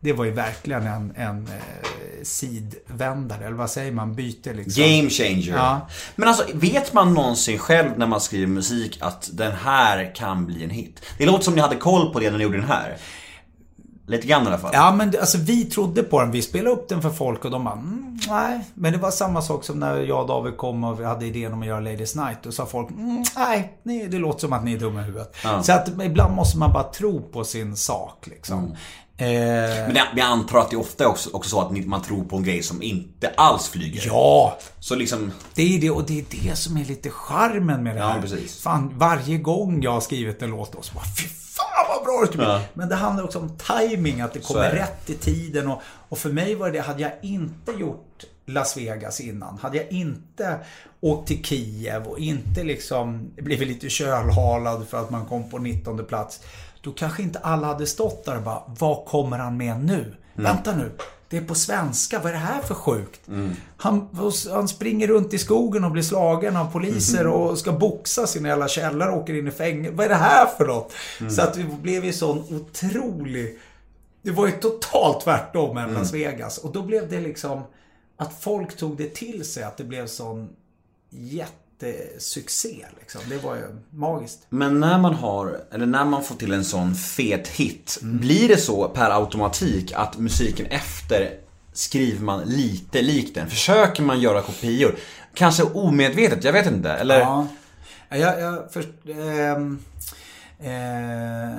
det 0.04 0.14
var 0.14 0.26
ju 0.26 0.32
verkligen 0.32 0.88
en, 0.88 1.14
en 1.16 1.47
eh, 1.47 2.24
sidvändare, 2.24 3.45
eller 3.45 3.56
vad 3.56 3.70
säger 3.70 3.91
man? 3.91 4.16
Byte 4.16 4.54
liksom. 4.54 4.84
Game 4.84 5.10
changer. 5.10 5.54
Ja. 5.54 5.88
Men 6.16 6.28
alltså, 6.28 6.43
vet 6.54 6.93
man 6.93 7.14
någonsin 7.14 7.60
själv 7.60 7.89
när 7.97 8.08
man 8.08 8.22
skriver 8.22 8.47
musik 8.47 8.97
att 9.01 9.30
den 9.34 9.51
här 9.51 10.16
kan 10.16 10.45
bli 10.45 10.64
en 10.64 10.70
hit? 10.70 11.01
Det 11.18 11.26
låter 11.26 11.43
som 11.43 11.56
ni 11.56 11.62
hade 11.62 11.76
koll 11.76 12.14
på 12.14 12.20
det 12.20 12.32
när 12.32 12.38
ni 12.38 12.43
gjorde 12.43 12.58
den 12.58 12.68
här. 12.68 12.97
Lite 14.08 14.28
grann 14.28 14.43
i 14.43 14.47
alla 14.47 14.58
fall. 14.58 14.72
Ja, 14.74 14.91
men 14.91 15.14
alltså 15.20 15.38
vi 15.38 15.66
trodde 15.66 16.04
på 16.04 16.22
den. 16.22 16.32
Vi 16.32 16.41
spelade 16.41 16.76
upp 16.76 16.89
den 16.89 17.01
för 17.01 17.10
folk 17.10 17.45
och 17.45 17.51
de 17.51 17.64
bara, 17.64 17.74
mm, 17.74 18.20
nej. 18.28 18.66
Men 18.74 18.93
det 18.93 18.99
var 18.99 19.12
samma 19.12 19.41
sak 19.41 19.64
som 19.64 19.80
när 19.80 19.97
jag 19.97 20.22
och 20.22 20.28
David 20.28 20.58
kom 20.58 20.84
och 20.84 20.99
vi 20.99 21.06
hade 21.06 21.26
idén 21.26 21.54
om 21.54 21.62
att 21.62 21.68
göra 21.68 21.80
Ladies 21.80 22.16
Night. 22.16 22.38
Då 22.43 22.51
sa 22.51 22.66
folk, 22.66 22.91
mm, 22.91 23.24
nej, 23.84 24.08
det 24.12 24.18
låter 24.18 24.39
som 24.39 24.54
att 24.54 24.64
ni 24.64 24.74
är 24.74 24.80
dumma 24.80 25.01
i 25.01 25.04
huvudet. 25.04 25.36
Ja. 25.43 25.64
Så 25.64 25.74
att 25.74 25.88
ibland 26.04 26.36
måste 26.36 26.58
man 26.58 26.74
bara 26.74 26.84
tro 26.84 27.22
på 27.22 27.43
sin 27.43 27.76
sak 27.76 28.28
liksom. 28.28 28.60
Mm. 28.60 28.76
Eh... 29.18 29.28
Men 29.28 29.95
jag, 29.95 30.07
jag 30.16 30.26
antar 30.26 30.59
att 30.59 30.70
det 30.70 30.78
ofta 30.78 31.07
också, 31.07 31.30
också 31.34 31.49
så 31.49 31.61
att 31.61 31.86
man 31.86 32.01
tror 32.01 32.24
på 32.24 32.36
en 32.36 32.43
grej 32.43 32.64
som 32.64 32.82
inte 32.82 33.32
alls 33.38 33.70
flyger. 33.70 34.03
Ja! 34.05 34.57
Så 34.80 34.95
liksom... 34.95 35.32
Det 35.53 35.76
är 35.76 35.82
det 35.82 35.89
och 35.89 36.03
det 36.07 36.20
är 36.20 36.26
det 36.30 36.55
som 36.55 36.78
är 36.78 36.86
lite 36.86 37.09
charmen 37.09 37.84
med 37.84 37.95
det 37.95 38.01
här. 38.01 38.16
Ja, 38.16 38.22
precis. 38.22 38.61
Fan, 38.61 38.93
varje 38.97 39.38
gång 39.38 39.84
jag 39.84 39.91
har 39.91 40.01
skrivit 40.01 40.41
en 40.41 40.49
låt 40.49 40.74
då 40.74 40.82
så 40.82 40.93
bara 40.93 41.05
fy 41.05 41.28
fan 41.28 41.86
vad 41.89 42.03
bra 42.03 42.22
det 42.22 42.28
ska 42.28 42.38
bli. 42.38 42.45
Ja. 42.45 42.61
Men 42.74 42.89
det 42.89 42.95
handlar 42.95 43.24
också 43.24 43.39
om 43.39 43.57
timing 43.57 44.22
att 44.22 44.34
det 44.34 44.39
kommer 44.39 44.72
rätt 44.72 45.09
i 45.09 45.14
tiden. 45.14 45.68
Och, 45.68 45.82
och 46.09 46.18
för 46.18 46.30
mig 46.30 46.55
var 46.55 46.72
det, 46.72 46.80
hade 46.80 47.01
jag 47.01 47.11
inte 47.22 47.72
gjort 47.72 48.24
Las 48.45 48.78
Vegas 48.78 49.20
innan. 49.20 49.57
Hade 49.57 49.78
jag 49.78 49.91
inte 49.91 50.59
åkt 51.01 51.28
till 51.28 51.43
Kiev 51.43 52.03
och 52.03 52.20
inte 52.20 52.64
liksom 52.64 53.32
blivit 53.36 53.68
lite 53.68 53.89
kölhalad 53.89 54.88
för 54.89 54.99
att 55.01 55.09
man 55.09 55.26
kom 55.26 55.49
på 55.49 55.57
19 55.57 56.05
plats 56.05 56.39
då 56.84 56.91
kanske 56.91 57.23
inte 57.23 57.39
alla 57.39 57.67
hade 57.67 57.86
stått 57.86 58.25
där 58.25 58.38
och 58.38 58.43
bara, 58.43 58.63
vad 58.79 59.05
kommer 59.05 59.39
han 59.39 59.57
med 59.57 59.84
nu? 59.84 59.99
Mm. 59.99 60.15
Vänta 60.34 60.75
nu, 60.75 60.91
det 61.29 61.38
är 61.38 61.41
på 61.41 61.55
svenska, 61.55 62.19
vad 62.19 62.27
är 62.27 62.34
det 62.34 62.39
här 62.39 62.61
för 62.61 62.75
sjukt? 62.75 63.27
Mm. 63.27 63.51
Han, 63.77 64.07
han 64.51 64.67
springer 64.67 65.07
runt 65.07 65.34
i 65.34 65.38
skogen 65.38 65.84
och 65.84 65.91
blir 65.91 66.03
slagen 66.03 66.57
av 66.57 66.71
poliser 66.71 67.21
mm. 67.21 67.34
och 67.34 67.57
ska 67.57 67.71
boxa 67.71 68.27
sina 68.27 68.49
jävla 68.49 68.67
källare 68.67 69.11
och 69.11 69.17
åker 69.17 69.34
in 69.34 69.47
i 69.47 69.51
fängelse. 69.51 69.95
Vad 69.95 70.05
är 70.05 70.09
det 70.09 70.15
här 70.15 70.45
för 70.45 70.65
något? 70.65 70.93
Mm. 71.19 71.31
Så 71.31 71.41
att 71.41 71.57
vi 71.57 71.63
blev 71.63 72.05
ju 72.05 72.13
sån 72.13 72.39
otrolig... 72.39 73.59
Det 74.21 74.31
var 74.31 74.47
ju 74.47 74.51
totalt 74.51 75.23
tvärtom 75.23 75.77
än 75.77 75.93
Las 75.93 76.13
mm. 76.13 76.31
Vegas. 76.31 76.57
Och 76.57 76.71
då 76.71 76.81
blev 76.81 77.09
det 77.09 77.19
liksom 77.19 77.61
att 78.17 78.34
folk 78.39 78.77
tog 78.77 78.97
det 78.97 79.13
till 79.13 79.45
sig, 79.45 79.63
att 79.63 79.77
det 79.77 79.84
blev 79.84 80.07
sån 80.07 80.49
jätte 81.09 81.62
jättesuccé. 81.88 82.86
Liksom. 82.99 83.21
Det 83.29 83.38
var 83.38 83.55
ju 83.55 83.67
magiskt. 83.89 84.45
Men 84.49 84.79
när 84.79 84.99
man 84.99 85.13
har, 85.13 85.61
eller 85.71 85.86
när 85.86 86.05
man 86.05 86.23
får 86.23 86.36
till 86.36 86.53
en 86.53 86.65
sån 86.65 86.95
fet 86.95 87.47
hit, 87.47 87.99
mm. 88.01 88.19
blir 88.19 88.47
det 88.47 88.57
så 88.57 88.89
per 88.89 89.09
automatik 89.09 89.91
att 89.95 90.17
musiken 90.17 90.65
efter 90.65 91.39
skriver 91.73 92.21
man 92.21 92.43
lite 92.43 93.01
likt 93.01 93.36
den? 93.36 93.49
Försöker 93.49 94.03
man 94.03 94.21
göra 94.21 94.41
kopior? 94.41 94.95
Kanske 95.34 95.63
omedvetet, 95.63 96.43
jag 96.43 96.53
vet 96.53 96.67
inte. 96.67 96.91
Eller? 96.91 97.19
Ja, 97.19 97.47
jag, 98.09 98.41
jag 98.41 98.71
först, 98.71 98.89
eh, 99.05 99.51
eh, 99.51 99.61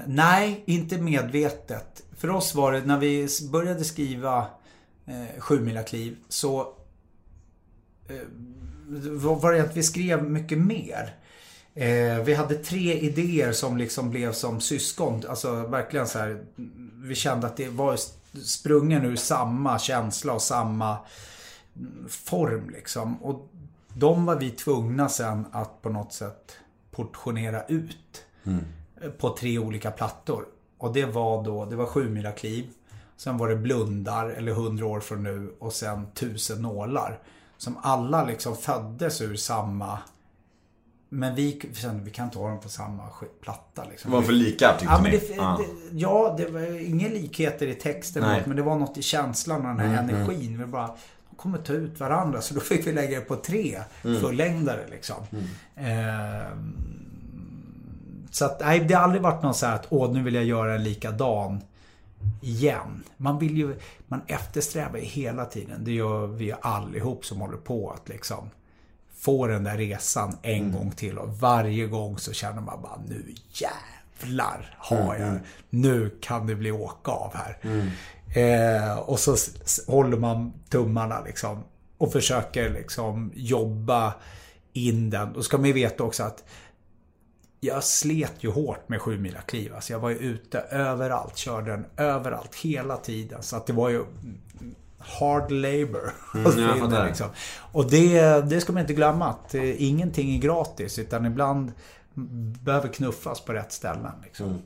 Nej, 0.07 0.63
inte 0.67 0.99
medvetet. 0.99 2.03
För 2.17 2.31
oss 2.31 2.55
var 2.55 2.73
det, 2.73 2.81
när 2.81 2.99
vi 2.99 3.29
började 3.53 3.85
skriva 3.85 4.47
eh, 5.07 5.41
Sjumilakliv 5.41 6.17
så 6.29 6.61
eh, 8.09 8.17
var 9.41 9.53
det 9.53 9.61
att 9.61 9.77
vi 9.77 9.83
skrev 9.83 10.31
mycket 10.31 10.59
mer. 10.59 11.15
Eh, 11.75 12.19
vi 12.25 12.35
hade 12.35 12.55
tre 12.55 13.01
idéer 13.01 13.53
som 13.53 13.77
liksom 13.77 14.11
blev 14.11 14.33
som 14.33 14.61
syskon. 14.61 15.23
Alltså 15.29 15.67
verkligen 15.67 16.07
så 16.07 16.19
här. 16.19 16.45
Vi 17.03 17.15
kände 17.15 17.47
att 17.47 17.57
det 17.57 17.69
var 17.69 17.99
sprungen 18.45 19.05
ur 19.05 19.17
samma 19.17 19.79
känsla 19.79 20.33
och 20.33 20.43
samma 20.43 20.99
form 22.09 22.71
liksom. 22.71 23.23
Och 23.23 23.49
de 23.95 24.25
var 24.25 24.37
vi 24.37 24.51
tvungna 24.51 25.09
sen 25.09 25.47
att 25.53 25.83
på 25.83 25.89
något 25.89 26.13
sätt 26.13 26.57
portionera 26.91 27.65
ut. 27.65 28.25
Mm. 28.45 28.65
På 29.19 29.37
tre 29.37 29.59
olika 29.59 29.91
plattor. 29.91 30.47
Och 30.79 30.93
det 30.93 31.05
var 31.05 31.45
då, 31.45 31.65
det 31.65 31.77
var 31.77 31.87
Sju 31.87 32.23
kliv. 32.37 32.71
Sen 33.17 33.39
var 33.39 33.49
det 33.49 33.57
Blundar, 33.57 34.31
eller 34.31 34.53
Hundra 34.53 34.87
år 34.87 35.01
från 35.01 35.23
nu. 35.23 35.55
Och 35.59 35.73
sen 35.73 36.07
Tusen 36.15 36.63
nålar 36.63 37.19
som 37.65 37.79
alla 37.83 38.25
liksom 38.25 38.57
föddes 38.57 39.21
ur 39.21 39.37
samma 39.37 39.99
Men 41.09 41.35
vi, 41.35 41.61
kände 41.75 42.05
vi 42.05 42.11
kan 42.11 42.25
inte 42.25 42.39
ha 42.39 42.49
dem 42.49 42.61
på 42.61 42.69
samma 42.69 43.03
platta. 43.43 43.85
Liksom. 43.91 44.11
Det 44.11 44.17
var 44.17 44.23
för 44.23 44.33
lika 44.33 44.73
tyckte 44.73 44.95
Ja, 44.95 45.01
ni? 45.03 45.11
det, 45.11 45.19
det, 45.37 45.65
ja, 45.93 46.35
det 46.39 46.47
var 46.47 46.87
inga 46.89 47.09
likheter 47.09 47.67
i 47.67 47.75
texten. 47.75 48.23
Nej. 48.23 48.43
Men 48.47 48.57
det 48.57 48.63
var 48.63 48.77
något 48.79 48.99
i 48.99 49.03
känslan 49.03 49.61
och 49.61 49.67
den 49.67 49.79
här 49.79 50.03
Mm, 50.03 50.15
energin. 50.17 50.59
Vi 50.59 50.67
bara, 50.67 50.87
de 51.31 51.37
kommer 51.37 51.59
ta 51.59 51.73
ut 51.73 52.01
varandra. 52.01 52.41
Så 52.41 52.55
då 52.55 52.61
fick 52.61 52.87
vi 52.87 52.93
lägga 52.93 53.19
det 53.21 53.25
på 53.25 53.37
tre 53.37 53.81
Mm. 54.05 54.21
fullängdare 54.21 54.87
liksom. 54.91 55.17
Ehm, 55.77 56.75
så 58.31 58.45
att, 58.45 58.61
nej, 58.61 58.81
det 58.81 58.95
har 58.95 59.03
aldrig 59.03 59.23
varit 59.23 59.43
någon 59.43 59.55
så 59.55 59.67
här 59.67 59.75
att, 59.75 59.87
åh, 59.89 60.13
nu 60.13 60.23
vill 60.23 60.35
jag 60.35 60.45
göra 60.45 60.75
en 60.75 60.83
likadan 60.85 61.61
igen. 62.43 63.05
Man 63.17 63.39
vill 63.39 63.57
ju, 63.59 63.77
man 64.07 64.23
eftersträvar 64.27 64.99
ju 64.99 65.05
hela 65.05 65.45
tiden. 65.45 65.85
Det 65.85 65.93
gör 65.93 66.27
vi 66.27 66.45
ju 66.45 66.55
allihop 66.61 67.25
som 67.25 67.41
håller 67.41 67.57
på 67.57 67.91
att 67.91 68.09
liksom 68.09 68.51
få 69.17 69.47
den 69.47 69.65
där 69.65 69.77
resan 69.77 70.37
en 70.43 70.73
gång 70.73 70.91
till 70.91 71.19
och 71.19 71.39
varje 71.39 71.87
gång 71.87 72.19
så 72.19 72.33
känner 72.33 72.61
man 72.61 72.83
bara 72.83 73.01
nu 73.09 73.35
jävlar 73.53 74.77
har 74.79 75.17
jag 75.17 75.39
Nu 75.71 76.19
kan 76.21 76.47
det 76.47 76.55
bli 76.55 76.71
åka 76.71 77.11
av 77.13 77.33
här. 77.35 77.59
Eh, 78.35 78.99
och 78.99 79.21
så 79.21 79.37
håller 79.87 80.17
man 80.17 80.53
tummarna 80.69 81.21
liksom 81.21 81.65
och 81.99 82.13
försöker 82.13 82.71
liksom 82.71 83.33
jobba 83.35 84.15
in 84.73 85.11
den. 85.11 85.33
Då 85.33 85.43
ska 85.43 85.59
man 85.59 85.67
ju 85.67 85.73
veta 85.73 86.05
också 86.05 86.23
att 86.23 86.45
jag 87.65 87.85
slet 87.85 88.35
ju 88.41 88.51
hårt 88.51 88.89
med 88.89 89.01
sju 89.01 89.19
mila 89.19 89.41
kliv. 89.41 89.75
Alltså 89.75 89.93
jag 89.93 90.01
var 90.01 90.11
ju 90.11 90.17
ute 90.17 90.59
överallt, 90.59 91.37
körde 91.37 91.71
den 91.71 91.87
överallt 91.97 92.55
hela 92.55 92.97
tiden. 92.97 93.43
Så 93.43 93.57
att 93.57 93.67
det 93.67 93.73
var 93.73 93.89
ju 93.89 94.05
hard 94.99 95.51
labor. 95.51 96.13
Mm, 96.35 96.81
fattar. 96.81 97.07
liksom. 97.07 97.27
Och 97.73 97.91
det, 97.91 98.41
det 98.51 98.61
ska 98.61 98.73
man 98.73 98.81
inte 98.81 98.95
glömma 98.95 99.29
att 99.29 99.55
eh, 99.55 99.83
ingenting 99.83 100.35
är 100.35 100.39
gratis 100.39 100.99
utan 100.99 101.27
ibland 101.27 101.73
behöver 102.63 102.89
knuffas 102.89 103.41
på 103.41 103.53
rätt 103.53 103.73
ställen. 103.73 104.13
Liksom. 104.25 104.59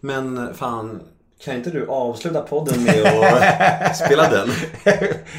Men 0.00 0.54
fan, 0.54 1.02
kan 1.44 1.54
inte 1.54 1.70
du 1.70 1.88
avsluta 1.88 2.40
podden 2.40 2.84
med 2.84 3.06
att 3.06 3.96
spela 4.04 4.28
den? 4.30 4.48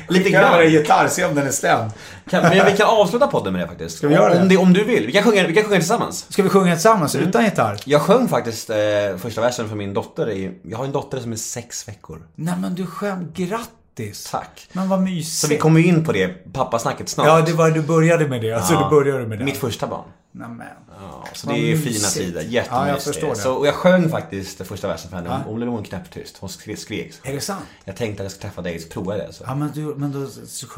Lite 0.07 0.29
Kan 0.31 0.41
jag 0.41 0.51
göra 0.51 0.63
grann. 0.63 0.71
gitarr, 0.71 1.07
se 1.07 1.25
om 1.25 1.35
den 1.35 1.47
är 1.47 1.51
stämd. 1.51 1.91
Kan, 2.29 2.41
men 2.43 2.65
vi 2.65 2.77
kan 2.77 2.87
avsluta 2.87 3.27
podden 3.27 3.53
med 3.53 3.61
det 3.61 3.67
faktiskt. 3.67 3.97
Ska 3.97 4.07
vi 4.07 4.13
göra 4.13 4.33
det? 4.33 4.41
Om, 4.41 4.49
det, 4.49 4.57
om 4.57 4.73
du 4.73 4.83
vill. 4.83 5.05
Vi 5.05 5.11
kan 5.11 5.23
sjunga, 5.23 5.47
vi 5.47 5.53
kan 5.53 5.63
sjunga 5.63 5.77
tillsammans. 5.79 6.25
Ska 6.29 6.43
vi 6.43 6.49
sjunga 6.49 6.73
tillsammans 6.73 7.15
Mm. 7.15 7.27
utan 7.29 7.43
gitarr? 7.45 7.77
Jag 7.85 8.01
sjöng 8.01 8.27
faktiskt 8.27 8.69
eh, 8.69 8.75
första 9.17 9.41
versen 9.41 9.69
för 9.69 9.75
min 9.75 9.93
dotter. 9.93 10.29
I, 10.29 10.51
jag 10.63 10.77
har 10.77 10.85
en 10.85 10.91
dotter 10.91 11.19
som 11.19 11.31
är 11.31 11.35
sex 11.35 11.87
veckor. 11.87 12.21
Nej 12.35 12.53
men 12.61 12.75
du 12.75 12.85
skämt, 12.85 13.33
grattis! 13.37 14.27
Tack. 14.31 14.67
Men 14.73 14.89
vad 14.89 15.01
mysigt. 15.01 15.35
Så 15.37 15.47
vi 15.47 15.57
kommer 15.57 15.79
ju 15.79 15.87
in 15.87 16.05
på 16.05 16.11
det 16.11 16.53
pappasnacket 16.53 17.09
snart. 17.09 17.27
Ja, 17.27 17.41
det 17.41 17.53
var, 17.53 17.69
du 17.71 17.81
började 17.81 18.27
med 18.27 18.41
det. 18.41 18.53
Alltså 18.53 18.73
Ja. 18.73 18.83
du 18.89 18.95
började 18.95 19.27
med 19.27 19.39
det. 19.39 19.45
Mitt 19.45 19.57
första 19.57 19.87
barn. 19.87 20.03
Nämen. 20.35 20.67
Ja, 21.01 21.27
så 21.33 21.47
det 21.47 21.53
är 21.53 21.57
ju 21.57 21.77
fina 21.77 22.07
tider. 22.07 22.41
Ja, 22.41 22.47
Jättemysigt. 22.49 22.87
jag 22.87 23.01
förstår 23.03 23.29
det. 23.29 23.35
Så, 23.35 23.53
och 23.53 23.67
jag 23.67 23.73
sjöng 23.75 24.09
faktiskt 24.09 24.57
det 24.57 24.63
första 24.65 24.87
versen 24.87 25.09
för 25.09 25.17
henne. 25.17 25.29
Ja. 25.29 25.39
Hon 25.45 25.55
blev 25.55 25.69
nog 25.69 25.85
knäpptyst. 25.85 26.37
Hon 26.37 26.49
skrek. 26.49 27.11
Är 27.23 27.33
det 27.33 27.41
sant? 27.41 27.65
Jag 27.85 27.95
tänkte 27.95 28.23
att 28.23 28.25
jag 28.25 28.31
skulle 28.31 28.41
träffa 28.49 28.61
dig 28.61 28.79
så 28.79 28.89
provade 28.89 29.19
jag 29.19 29.27
det. 29.29 29.33
Så. 29.33 29.43
Ja, 29.47 29.55
men, 29.55 29.71
du, 29.73 29.81
men 29.81 30.11
då 30.11 30.27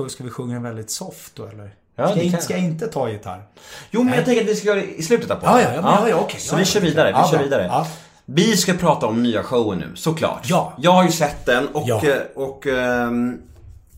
ska 0.09 0.23
vi 0.23 0.29
sjunga 0.29 0.53
den 0.53 0.63
väldigt 0.63 0.91
soft 0.91 1.35
då 1.35 1.45
eller? 1.45 1.75
Ja, 1.95 2.11
ska, 2.11 2.23
jag, 2.23 2.43
ska 2.43 2.53
jag 2.53 2.63
inte 2.63 2.87
ta 2.87 3.09
gitarr? 3.09 3.43
Jo, 3.91 4.03
men 4.03 4.13
jag 4.13 4.25
tänker 4.25 4.41
att 4.43 4.49
vi 4.49 4.55
ska 4.55 4.67
göra 4.67 4.79
det 4.79 4.99
i 4.99 5.03
slutet 5.03 5.31
av 5.31 5.39
Ja, 5.43 5.61
ja, 5.61 5.73
ja, 5.75 5.81
men 5.81 5.91
ja, 5.91 6.09
ja, 6.09 6.15
okej. 6.15 6.39
Så 6.39 6.53
Ja, 6.53 6.57
vi 6.57 6.61
ja, 6.61 6.65
kör 6.65 6.81
vidare. 6.81 7.07
Vi 7.07 7.13
Ja, 7.17 7.27
kör 7.31 7.43
vidare. 7.43 7.65
Ja. 7.65 7.87
Vi 8.25 8.57
ska 8.57 8.73
prata 8.73 9.05
om 9.07 9.23
nya 9.23 9.43
showen 9.43 9.79
nu, 9.79 9.91
såklart. 9.95 10.41
Ja. 10.43 10.73
Jag 10.77 10.91
har 10.91 11.03
ju 11.03 11.11
sett 11.11 11.45
den 11.45 11.67
och, 11.67 11.83
Ja. 11.87 12.01
eh, 12.07 12.17
och 12.35 12.67
ehm, 12.67 13.41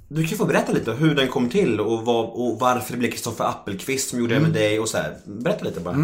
du 0.08 0.28
kan 0.28 0.38
få 0.38 0.46
berätta 0.46 0.72
lite 0.72 0.92
hur 0.92 1.16
den 1.16 1.28
kom 1.28 1.50
till 1.50 1.80
och, 1.80 2.06
vad, 2.06 2.26
och 2.26 2.60
varför 2.60 2.92
det 2.94 2.98
blev 3.00 3.12
Kristoffer 3.12 3.46
Appelqvist 3.46 4.10
som 4.10 4.20
gjorde 4.20 4.36
Mm. 4.36 4.44
det 4.44 4.50
med 4.60 4.62
dig 4.62 4.80
och 4.80 4.90
så 4.90 4.98
här. 4.98 5.18
Berätta 5.26 5.66
lite 5.66 5.80
bara. 5.80 5.96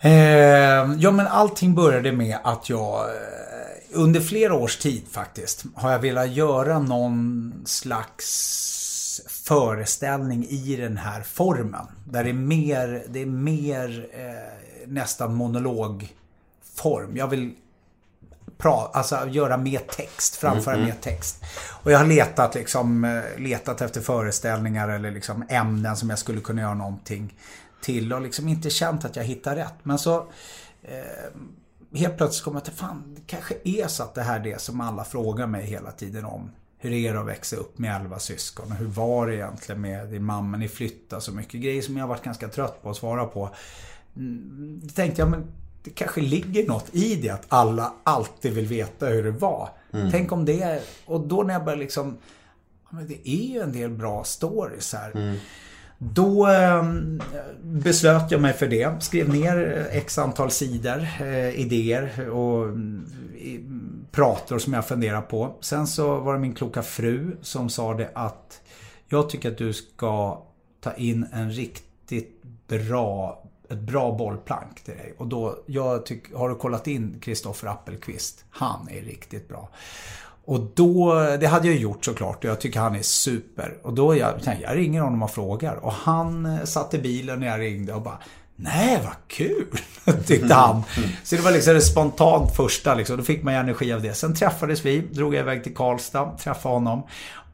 Eh, 0.00 0.92
ja, 0.98 1.10
men 1.10 1.26
allting 1.26 1.74
började 1.74 2.12
med 2.12 2.38
att 2.44 2.68
jag 2.68 3.00
eh, 3.00 3.14
under 3.92 4.20
flera 4.20 4.54
års 4.54 4.76
tid 4.76 5.02
faktiskt 5.10 5.64
har 5.74 5.92
jag 5.92 5.98
velat 5.98 6.32
göra 6.32 6.78
någon 6.78 7.52
slags 7.64 9.20
föreställning 9.28 10.46
i 10.48 10.76
den 10.76 10.96
här 10.96 11.22
formen. 11.22 11.86
Där 12.04 12.24
det 12.24 12.30
är 12.30 12.34
mer, 12.34 13.04
det 13.08 13.22
är 13.22 13.26
mer 13.26 14.06
eh, 14.12 14.86
nästan 14.88 15.34
monologform. 15.34 17.16
Jag 17.16 17.28
vill 17.28 17.52
pra, 18.64 18.90
alltså 18.92 19.28
göra 19.28 19.56
mer 19.56 19.78
text, 19.78 20.36
framföra 20.36 20.76
mer 20.76 20.94
text. 21.00 21.44
Och 21.82 21.92
jag 21.92 21.98
har 21.98 22.06
letat, 22.06 22.54
liksom, 22.54 23.04
eh, 23.04 23.22
letat 23.38 23.80
efter 23.80 24.00
föreställningar 24.00 24.88
eller 24.88 25.10
liksom 25.10 25.44
ämnen 25.48 25.96
som 25.96 26.10
jag 26.10 26.18
skulle 26.18 26.40
kunna 26.40 26.60
göra 26.62 26.74
någonting 26.74 27.34
till 27.82 28.12
och 28.12 28.20
liksom 28.20 28.48
inte 28.48 28.70
känt 28.70 29.04
att 29.04 29.16
jag 29.16 29.24
hittar 29.24 29.56
rätt. 29.56 29.74
Men 29.82 29.98
så 29.98 30.16
eh, 30.82 31.98
helt 31.98 32.16
plötsligt 32.16 32.44
kom 32.44 32.54
jag 32.54 32.64
till, 32.64 32.72
fan, 32.72 33.14
det 33.16 33.22
kanske 33.26 33.54
är 33.64 33.86
så 33.88 34.02
att 34.02 34.14
det 34.14 34.22
här 34.22 34.40
är 34.40 34.44
det 34.44 34.60
som 34.60 34.80
alla 34.80 35.04
frågar 35.04 35.46
mig 35.46 35.66
hela 35.66 35.90
tiden 35.90 36.24
om. 36.24 36.50
Hur 36.78 36.92
är 36.92 37.14
det 37.14 37.20
att 37.20 37.26
växa 37.26 37.56
upp 37.56 37.78
med 37.78 37.96
elva 38.00 38.18
syskon? 38.18 38.66
Och 38.72 38.76
hur 38.76 38.86
var 38.86 39.26
det 39.26 39.34
egentligen 39.34 39.80
med 39.80 40.08
din 40.08 40.24
mamma? 40.24 40.56
Ni 40.56 40.68
flyttade 40.68 41.22
så 41.22 41.32
mycket 41.32 41.60
grejer 41.60 41.82
som 41.82 41.96
jag 41.96 42.06
varit 42.06 42.22
ganska 42.24 42.48
trött 42.48 42.82
på 42.82 42.90
att 42.90 42.96
svara 42.96 43.24
på. 43.24 43.54
Mm, 44.16 44.80
Då 44.82 44.88
tänkte 44.88 45.22
jag, 45.22 45.30
men 45.30 45.46
det 45.84 45.90
kanske 45.90 46.20
ligger 46.20 46.66
något 46.68 46.86
i 46.94 47.14
det 47.14 47.28
att 47.30 47.44
alla 47.48 47.92
alltid 48.04 48.52
vill 48.54 48.66
veta 48.66 49.06
hur 49.06 49.22
det 49.24 49.30
var. 49.30 49.68
Tänk 50.10 50.32
om 50.32 50.44
det 50.44 50.62
är... 50.62 50.80
Och 51.06 51.20
då 51.20 51.42
när 51.42 51.54
jag 51.54 51.64
började 51.64 51.82
liksom... 51.82 52.16
Men 52.90 53.06
det 53.08 53.28
är 53.28 53.52
ju 53.54 53.60
en 53.60 53.72
del 53.72 53.90
bra 53.90 54.24
stories 54.24 54.92
här. 54.92 55.38
Då 55.98 56.48
eh, 56.48 56.84
beslöt 57.62 58.30
jag 58.30 58.40
mig 58.40 58.52
för 58.52 58.66
det. 58.66 59.02
Skrev 59.02 59.28
ner 59.28 59.86
x 59.90 60.18
antal 60.18 60.50
sidor, 60.50 61.08
eh, 61.20 61.60
idéer 61.60 62.30
och 62.30 62.62
mm, 62.64 63.06
i- 63.38 63.60
prator 64.12 64.58
som 64.58 64.72
jag 64.72 64.86
funderar 64.88 65.22
på. 65.22 65.54
Sen 65.60 65.86
så 65.86 66.20
var 66.20 66.32
det 66.34 66.38
min 66.40 66.54
kloka 66.54 66.82
fru 66.82 67.36
som 67.42 67.68
sa 67.68 67.94
det 67.94 68.10
att 68.14 68.60
jag 69.08 69.30
tycker 69.30 69.50
att 69.50 69.58
du 69.58 69.72
ska 69.72 70.42
ta 70.80 70.92
in 70.94 71.26
en 71.32 71.50
riktigt 71.50 72.42
bra 72.68 73.43
ett 73.70 73.78
bra 73.78 74.12
bollplank 74.12 74.84
till 74.84 74.94
dig. 74.94 75.14
Och 75.18 75.26
då, 75.26 75.58
jag 75.66 76.06
tyck, 76.06 76.34
har 76.34 76.48
du 76.48 76.54
kollat 76.54 76.86
in 76.86 77.20
Kristoffer 77.20 77.68
Appelqvist? 77.68 78.44
Han 78.50 78.88
är 78.90 79.02
riktigt 79.02 79.48
bra. 79.48 79.68
Och 80.46 80.60
då, 80.74 81.14
det 81.40 81.46
hade 81.46 81.68
jag 81.68 81.76
gjort 81.76 82.04
såklart 82.04 82.44
och 82.44 82.50
jag 82.50 82.60
tycker 82.60 82.80
han 82.80 82.94
är 82.94 83.02
super. 83.02 83.76
Och 83.82 83.92
då 83.92 84.16
jag, 84.16 84.34
jag, 84.62 84.76
ringer 84.76 85.00
honom 85.00 85.22
och 85.22 85.30
frågar. 85.30 85.74
Och 85.74 85.92
han 85.92 86.46
eh, 86.46 86.64
satt 86.64 86.94
i 86.94 86.98
bilen 86.98 87.40
när 87.40 87.46
jag 87.46 87.60
ringde 87.60 87.94
och 87.94 88.02
bara 88.02 88.18
Nej, 88.56 89.00
vad 89.04 89.14
kul! 89.28 89.78
Tyckte 90.26 90.54
han. 90.54 90.82
Så 91.24 91.36
det 91.36 91.42
var 91.42 91.50
liksom 91.50 91.74
det 91.74 91.80
spontant 91.80 92.56
första 92.56 92.94
liksom. 92.94 93.16
Då 93.16 93.22
fick 93.22 93.42
man 93.42 93.54
ju 93.54 93.60
energi 93.60 93.92
av 93.92 94.02
det. 94.02 94.14
Sen 94.14 94.34
träffades 94.34 94.84
vi, 94.84 95.00
drog 95.00 95.34
jag 95.34 95.40
iväg 95.40 95.64
till 95.64 95.74
Karlstad, 95.74 96.30
träffade 96.38 96.74
honom. 96.74 97.02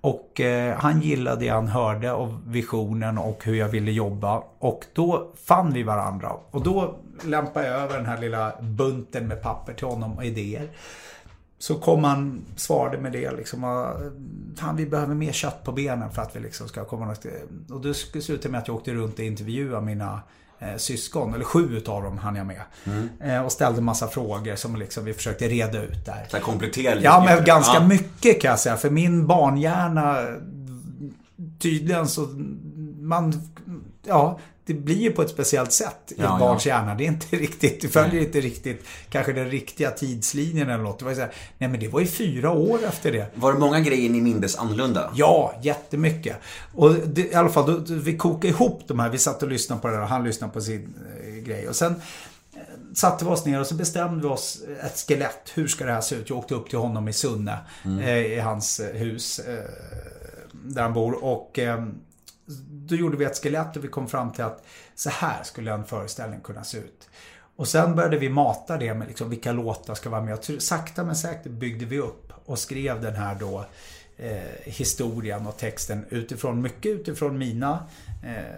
Och 0.01 0.41
eh, 0.41 0.77
han 0.79 1.01
gillade 1.01 1.41
det 1.41 1.49
han 1.49 1.69
hörde 1.69 2.13
av 2.13 2.43
visionen 2.47 3.19
och 3.19 3.45
hur 3.45 3.55
jag 3.55 3.69
ville 3.69 3.93
jobba. 3.93 4.43
Och 4.59 4.85
då 4.93 5.33
fann 5.45 5.73
vi 5.73 5.83
varandra. 5.83 6.33
Och 6.51 6.63
då 6.63 6.97
lämpade 7.25 7.67
jag 7.67 7.77
över 7.81 7.97
den 7.97 8.07
här 8.07 8.19
lilla 8.19 8.53
bunten 8.61 9.29
med 9.29 9.43
papper 9.43 9.75
till 9.75 9.87
honom 9.87 10.17
och 10.17 10.25
idéer. 10.25 10.69
Så 11.59 11.75
kom 11.75 12.05
han, 12.05 12.45
svarade 12.57 12.99
med 12.99 13.13
det 13.13 13.31
liksom. 13.31 13.63
Han, 13.63 13.95
Fan, 14.57 14.77
vi 14.77 14.87
behöver 14.87 15.15
mer 15.15 15.33
kött 15.33 15.65
på 15.65 15.73
benen 15.73 16.11
för 16.11 16.23
att 16.23 16.37
vi 16.37 16.41
liksom 16.41 16.69
ska 16.69 16.85
komma 16.85 17.07
något. 17.07 17.27
Och 17.71 17.81
det 17.81 17.95
slutade 17.95 18.49
med 18.49 18.61
att 18.61 18.69
jag 18.69 18.77
åkte 18.77 18.95
runt 18.95 19.19
och 19.19 19.25
intervjuade 19.25 19.87
mina 19.87 20.21
eh, 20.61 20.77
syskon. 20.77 21.35
Eller 21.35 21.45
sju 21.45 21.77
utav 21.77 22.03
dem 22.03 22.19
hann 22.19 22.37
jag 22.37 22.47
med. 22.47 22.63
Eh, 23.21 23.45
och 23.45 23.53
ställde 23.53 23.81
massa 23.81 24.09
frågor 24.09 24.57
som 24.57 24.77
liksom 24.77 25.05
vi 25.05 25.13
försökte 25.15 25.49
reda 25.49 25.83
ut 25.83 26.05
där. 26.07 26.27
Så 26.31 26.37
lite. 26.95 27.05
Ja, 27.05 27.23
men 27.27 27.45
ganska 27.45 27.75
Ja. 27.75 27.87
mycket 27.87 28.43
kan 28.43 28.51
jag 28.51 28.61
säga. 28.61 28.77
För 28.77 28.91
min 28.91 29.27
barnhjärna, 29.27 30.17
tydligen 31.59 32.09
så, 32.09 32.21
man, 33.01 33.33
ja, 34.07 34.39
det 34.71 34.75
blir 34.75 34.97
ju 34.97 35.11
på 35.13 35.23
ett 35.23 35.31
speciellt 35.31 35.73
sätt 35.73 35.97
i 36.09 36.15
Ja, 36.19 36.25
ett 36.25 36.31
ja. 36.31 36.39
barns 36.39 36.67
hjärna. 36.67 36.95
Det 36.95 37.05
är 37.05 37.09
inte 37.09 37.37
riktigt, 37.37 37.81
det 37.83 37.89
följer 37.89 38.21
inte 38.23 38.41
riktigt 38.41 38.85
kanske 39.09 39.33
den 39.33 39.51
riktiga 39.51 39.91
tidslinjen 39.91 40.71
eller 40.71 40.85
något. 40.85 40.99
Det 40.99 41.05
var 41.05 41.13
ju 41.13 41.17
så 41.17 41.21
här, 41.23 41.33
nej 41.59 41.69
men 41.69 41.81
det 41.81 41.89
var 41.89 42.01
ju 42.01 42.07
fyra 42.07 42.51
år 42.51 42.85
efter 42.85 43.13
det. 43.13 43.27
Var 43.35 43.53
det 43.53 43.59
många 43.59 43.81
grejer 43.81 44.11
ni 44.11 44.21
mindes 44.21 44.57
annorlunda? 44.57 45.11
Ja, 45.15 45.55
jättemycket. 45.63 46.37
Och 46.75 46.95
det, 46.95 47.21
i 47.23 47.35
alla 47.35 47.49
fall, 47.49 47.85
då, 47.87 47.95
vi 47.95 48.17
kokade 48.17 48.49
ihop 48.49 48.83
de 48.87 48.99
här. 49.01 49.09
Vi 49.11 49.19
satt 49.19 49.43
och 49.43 49.49
lyssnade 49.49 49.81
på 49.83 49.89
det 49.89 49.95
där 49.95 50.03
och 50.03 50.09
han 50.09 50.25
lyssnade 50.25 50.53
på 50.53 50.61
sin 50.61 50.95
eh, 51.25 51.35
grej. 51.35 51.69
Och 51.69 51.77
sen 51.77 51.93
eh, 52.55 52.61
satte 52.95 53.25
vi 53.25 53.31
oss 53.31 53.45
ner 53.47 53.61
och 53.61 53.67
så 53.67 53.75
bestämde 53.75 54.23
vi 54.23 54.35
oss 54.35 54.63
ett 54.85 55.05
skelett. 55.09 55.51
Hur 55.55 55.69
ska 55.69 55.85
det 55.85 55.93
här 55.93 56.01
se 56.01 56.15
ut? 56.15 56.31
Jag 56.31 56.39
åkte 56.39 56.55
upp 56.55 56.69
till 56.71 56.79
honom 56.79 57.09
i 57.09 57.13
Sunne, 57.13 57.59
eh, 58.03 58.17
i 58.19 58.39
hans 58.41 58.81
eh, 58.81 58.97
hus 58.97 59.39
eh, 59.39 59.55
där 60.53 60.83
han 60.83 60.93
bor. 60.93 61.25
Och 61.25 61.59
eh, 61.59 61.85
då 62.71 62.95
gjorde 62.95 63.17
vi 63.17 63.25
ett 63.25 63.43
skelett 63.43 63.77
och 63.77 63.85
vi 63.85 63.89
kom 63.89 64.09
fram 64.09 64.33
till 64.33 64.45
att 64.45 64.65
så 64.95 65.11
här 65.11 65.43
skulle 65.43 65.73
en 65.73 65.85
föreställning 65.85 66.41
kunna 66.41 66.65
se 66.65 66.79
ut. 66.79 67.09
Och 67.57 67.69
sen 67.69 67.95
började 67.97 68.19
vi 68.19 68.29
mata 68.29 68.77
det 68.77 68.95
med 68.95 69.09
liksom 69.09 69.31
vilka 69.31 69.53
låtar 69.53 69.95
ska 69.95 70.11
vara 70.11 70.23
med. 70.23 70.35
Och 70.35 70.63
sakta 70.63 71.05
men 71.05 71.17
säkert 71.17 71.53
byggde 71.53 71.85
vi 71.85 71.99
upp 71.99 72.33
och 72.45 72.59
skrev 72.59 73.03
den 73.03 73.15
här 73.15 73.35
då 73.35 73.65
eh, 74.17 74.63
historien 74.65 75.47
och 75.47 75.57
texten 75.57 76.05
utifrån, 76.09 76.63
mycket 76.63 76.93
utifrån 76.93 77.39
mina, 77.39 77.87
eh, 78.25 78.55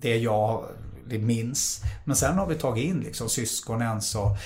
det 0.00 0.16
jag 0.16 0.64
minns. 1.04 1.82
Men 2.04 2.16
sen 2.16 2.38
har 2.38 2.46
vi 2.46 2.54
tagit 2.54 2.84
in 2.84 3.00
liksom 3.00 3.28
syskonens 3.28 4.14
och 4.14 4.36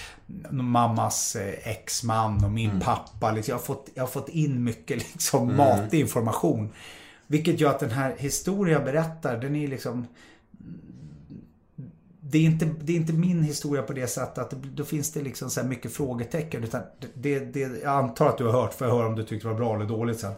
mammas 0.51 1.37
eh, 1.37 1.69
exman 1.69 2.45
och 2.45 2.51
min 2.51 2.81
pappa. 2.81 3.33
Liksom. 3.33 3.53
Jag, 3.53 3.59
har 3.59 3.65
fått, 3.65 3.89
jag 3.95 4.03
har 4.03 4.09
fått 4.09 4.29
in 4.29 4.65
mycket 4.65 4.97
liksom 4.97 5.57
matig 5.57 6.01
information. 6.01 6.73
Vilket 7.27 7.61
gör 7.61 7.71
att 7.71 7.81
den 7.81 7.91
här 7.91 8.15
historien 8.19 8.75
jag 8.75 8.85
berättar, 8.85 9.37
den 9.41 9.57
är 9.57 9.69
liksom 9.69 10.07
det 12.21 12.39
är, 12.39 12.43
inte, 12.43 12.69
det 12.81 12.93
är 12.93 12.97
inte 12.97 13.13
min 13.13 13.43
historia 13.43 13.83
på 13.83 13.93
det 13.93 14.07
sättet 14.07 14.39
att 14.39 14.51
det, 14.51 14.57
då 14.75 14.85
finns 14.85 15.13
det 15.13 15.23
liksom 15.23 15.51
så 15.51 15.61
här 15.61 15.69
mycket 15.69 15.93
frågetecken. 15.93 16.65
Utan 16.65 16.83
det, 17.15 17.39
det, 17.39 17.61
jag 17.61 17.85
antar 18.05 18.29
att 18.29 18.39
du 18.39 18.45
har 18.45 18.53
hört, 18.53 18.75
får 18.75 18.87
jag 18.87 18.95
höra 18.95 19.07
om 19.07 19.15
du 19.17 19.23
tyckte 19.25 19.49
det 19.49 19.53
var 19.53 19.59
bra 19.61 19.75
eller 19.77 19.85
dåligt 19.87 20.21
sen. 20.21 20.33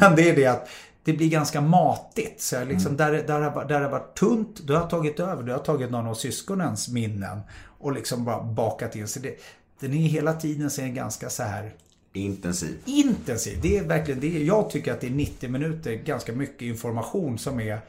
Men 0.00 0.16
det 0.16 0.30
är 0.30 0.36
det 0.36 0.46
att 0.46 0.68
det 1.04 1.12
blir 1.12 1.30
ganska 1.30 1.60
matigt. 1.60 2.40
Så 2.42 2.54
jag 2.54 2.68
liksom, 2.68 2.96
där, 2.96 3.12
där, 3.12 3.40
har- 3.40 3.64
där 3.64 3.80
har 3.80 3.90
varit 3.90 4.14
tunt, 4.18 4.60
då 4.60 4.74
har 4.74 4.80
jag 4.80 4.90
tagit 4.90 5.20
över. 5.20 5.42
Då 5.42 5.52
har 5.52 5.58
jag 5.58 5.64
tagit 5.64 5.90
någon 5.90 6.06
av 6.06 6.14
syskonens 6.14 6.88
minnen 6.88 7.40
och 7.78 7.92
liksom 7.92 8.24
bara 8.24 8.42
bakat 8.42 8.96
in. 8.96 9.08
Så 9.08 9.20
det, 9.20 9.34
den 9.80 9.92
är 9.94 9.96
hela 10.08 10.32
tiden 10.32 10.70
så 10.70 10.82
är 10.82 10.88
ganska 10.88 11.30
så 11.30 11.42
här 11.42 11.74
Intensiv. 12.16 12.78
intensiv. 12.84 13.58
Det 13.62 13.78
är 13.78 13.84
verkligen 13.84 14.20
det. 14.20 14.44
Jag 14.44 14.70
tycker 14.70 14.92
att 14.92 15.00
det 15.00 15.06
är 15.06 15.10
90 15.10 15.50
minuter 15.50 15.92
ganska 15.92 16.32
mycket 16.32 16.62
information 16.62 17.38
som 17.38 17.60
är 17.60 17.80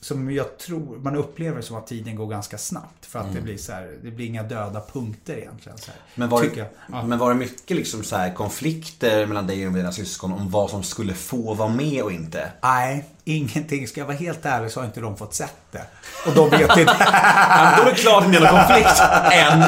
som 0.00 0.30
jag 0.30 0.58
tror, 0.58 0.98
man 0.98 1.16
upplever 1.16 1.62
som 1.62 1.76
att 1.76 1.86
tiden 1.86 2.16
går 2.16 2.26
ganska 2.26 2.58
snabbt. 2.58 3.06
För 3.06 3.18
att 3.18 3.34
det 3.34 3.40
blir 3.40 3.56
så 3.56 3.72
här, 3.72 3.98
det 4.02 4.10
blir 4.10 4.26
inga 4.26 4.42
döda 4.42 4.82
punkter 4.92 5.36
egentligen. 5.36 5.78
Så 5.78 5.90
här. 5.90 6.00
Men 6.14 6.28
var, 6.28 6.42
det. 6.42 6.70
Ja. 6.92 7.06
men 7.06 7.18
var 7.18 7.28
det 7.28 7.34
mycket 7.34 7.76
liksom 7.76 8.02
så 8.02 8.16
här 8.16 8.34
konflikter 8.34 9.26
mellan 9.26 9.46
dig 9.46 9.66
och 9.66 9.72
dina 9.72 9.92
syskon 9.92 10.32
om 10.32 10.50
vad 10.50 10.70
som 10.70 10.82
skulle 10.82 11.14
få 11.14 11.54
vara 11.54 11.68
med 11.68 12.02
och 12.02 12.12
inte? 12.12 12.52
Nej, 12.62 13.04
ingenting. 13.28 13.88
Ska 13.88 14.00
jag 14.00 14.06
vara 14.06 14.16
helt 14.16 14.46
ärlig 14.46 14.70
så 14.70 14.80
har 14.80 14.84
inte 14.84 15.00
de 15.00 15.16
fått 15.16 15.34
sett 15.34 15.54
det. 15.72 15.82
Och 16.26 16.32
de 16.34 16.50
vet 16.50 16.76
inte. 16.78 16.96
Ja, 17.50 17.74
då 17.76 17.82
är 17.82 17.90
det 17.90 17.94
klart 17.96 18.24
det 18.32 18.36
är 18.36 18.40
någon 18.40 18.50
konflikt. 18.50 19.02
Än. 19.32 19.62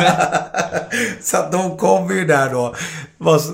så 1.23 1.37
att 1.37 1.53
de 1.53 1.77
kommer 1.79 2.15
ju 2.15 2.25
där 2.27 2.51
då. 2.51 2.75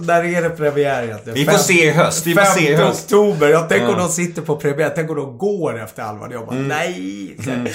När 0.03 0.25
är 0.25 0.43
det 0.43 0.51
premiär 0.51 1.03
egentligen? 1.03 1.35
Vi 1.35 1.45
får 1.45 1.53
Fem- 1.53 1.61
se 1.61 1.85
i 1.87 1.91
höst. 1.91 2.27
Vi 2.27 2.35
får 2.35 2.43
se 2.45 2.73
i 2.73 2.77
5 2.77 2.87
höst. 2.87 3.05
oktober. 3.05 3.49
Jag 3.49 3.69
tänker 3.69 3.87
om 3.89 3.93
Ja. 3.93 3.99
de 3.99 4.09
sitter 4.09 4.43
på 4.43 4.57
premiär. 4.57 4.93
Tänk 4.95 5.11
om 5.11 5.17
de 5.17 5.39
går 5.39 5.83
efter 5.83 6.03
halva. 6.03 6.29
Jag 6.33 6.47
bara, 6.47 6.57
Mm. 6.57 6.69
nej. 6.69 7.37
Här. 7.47 7.73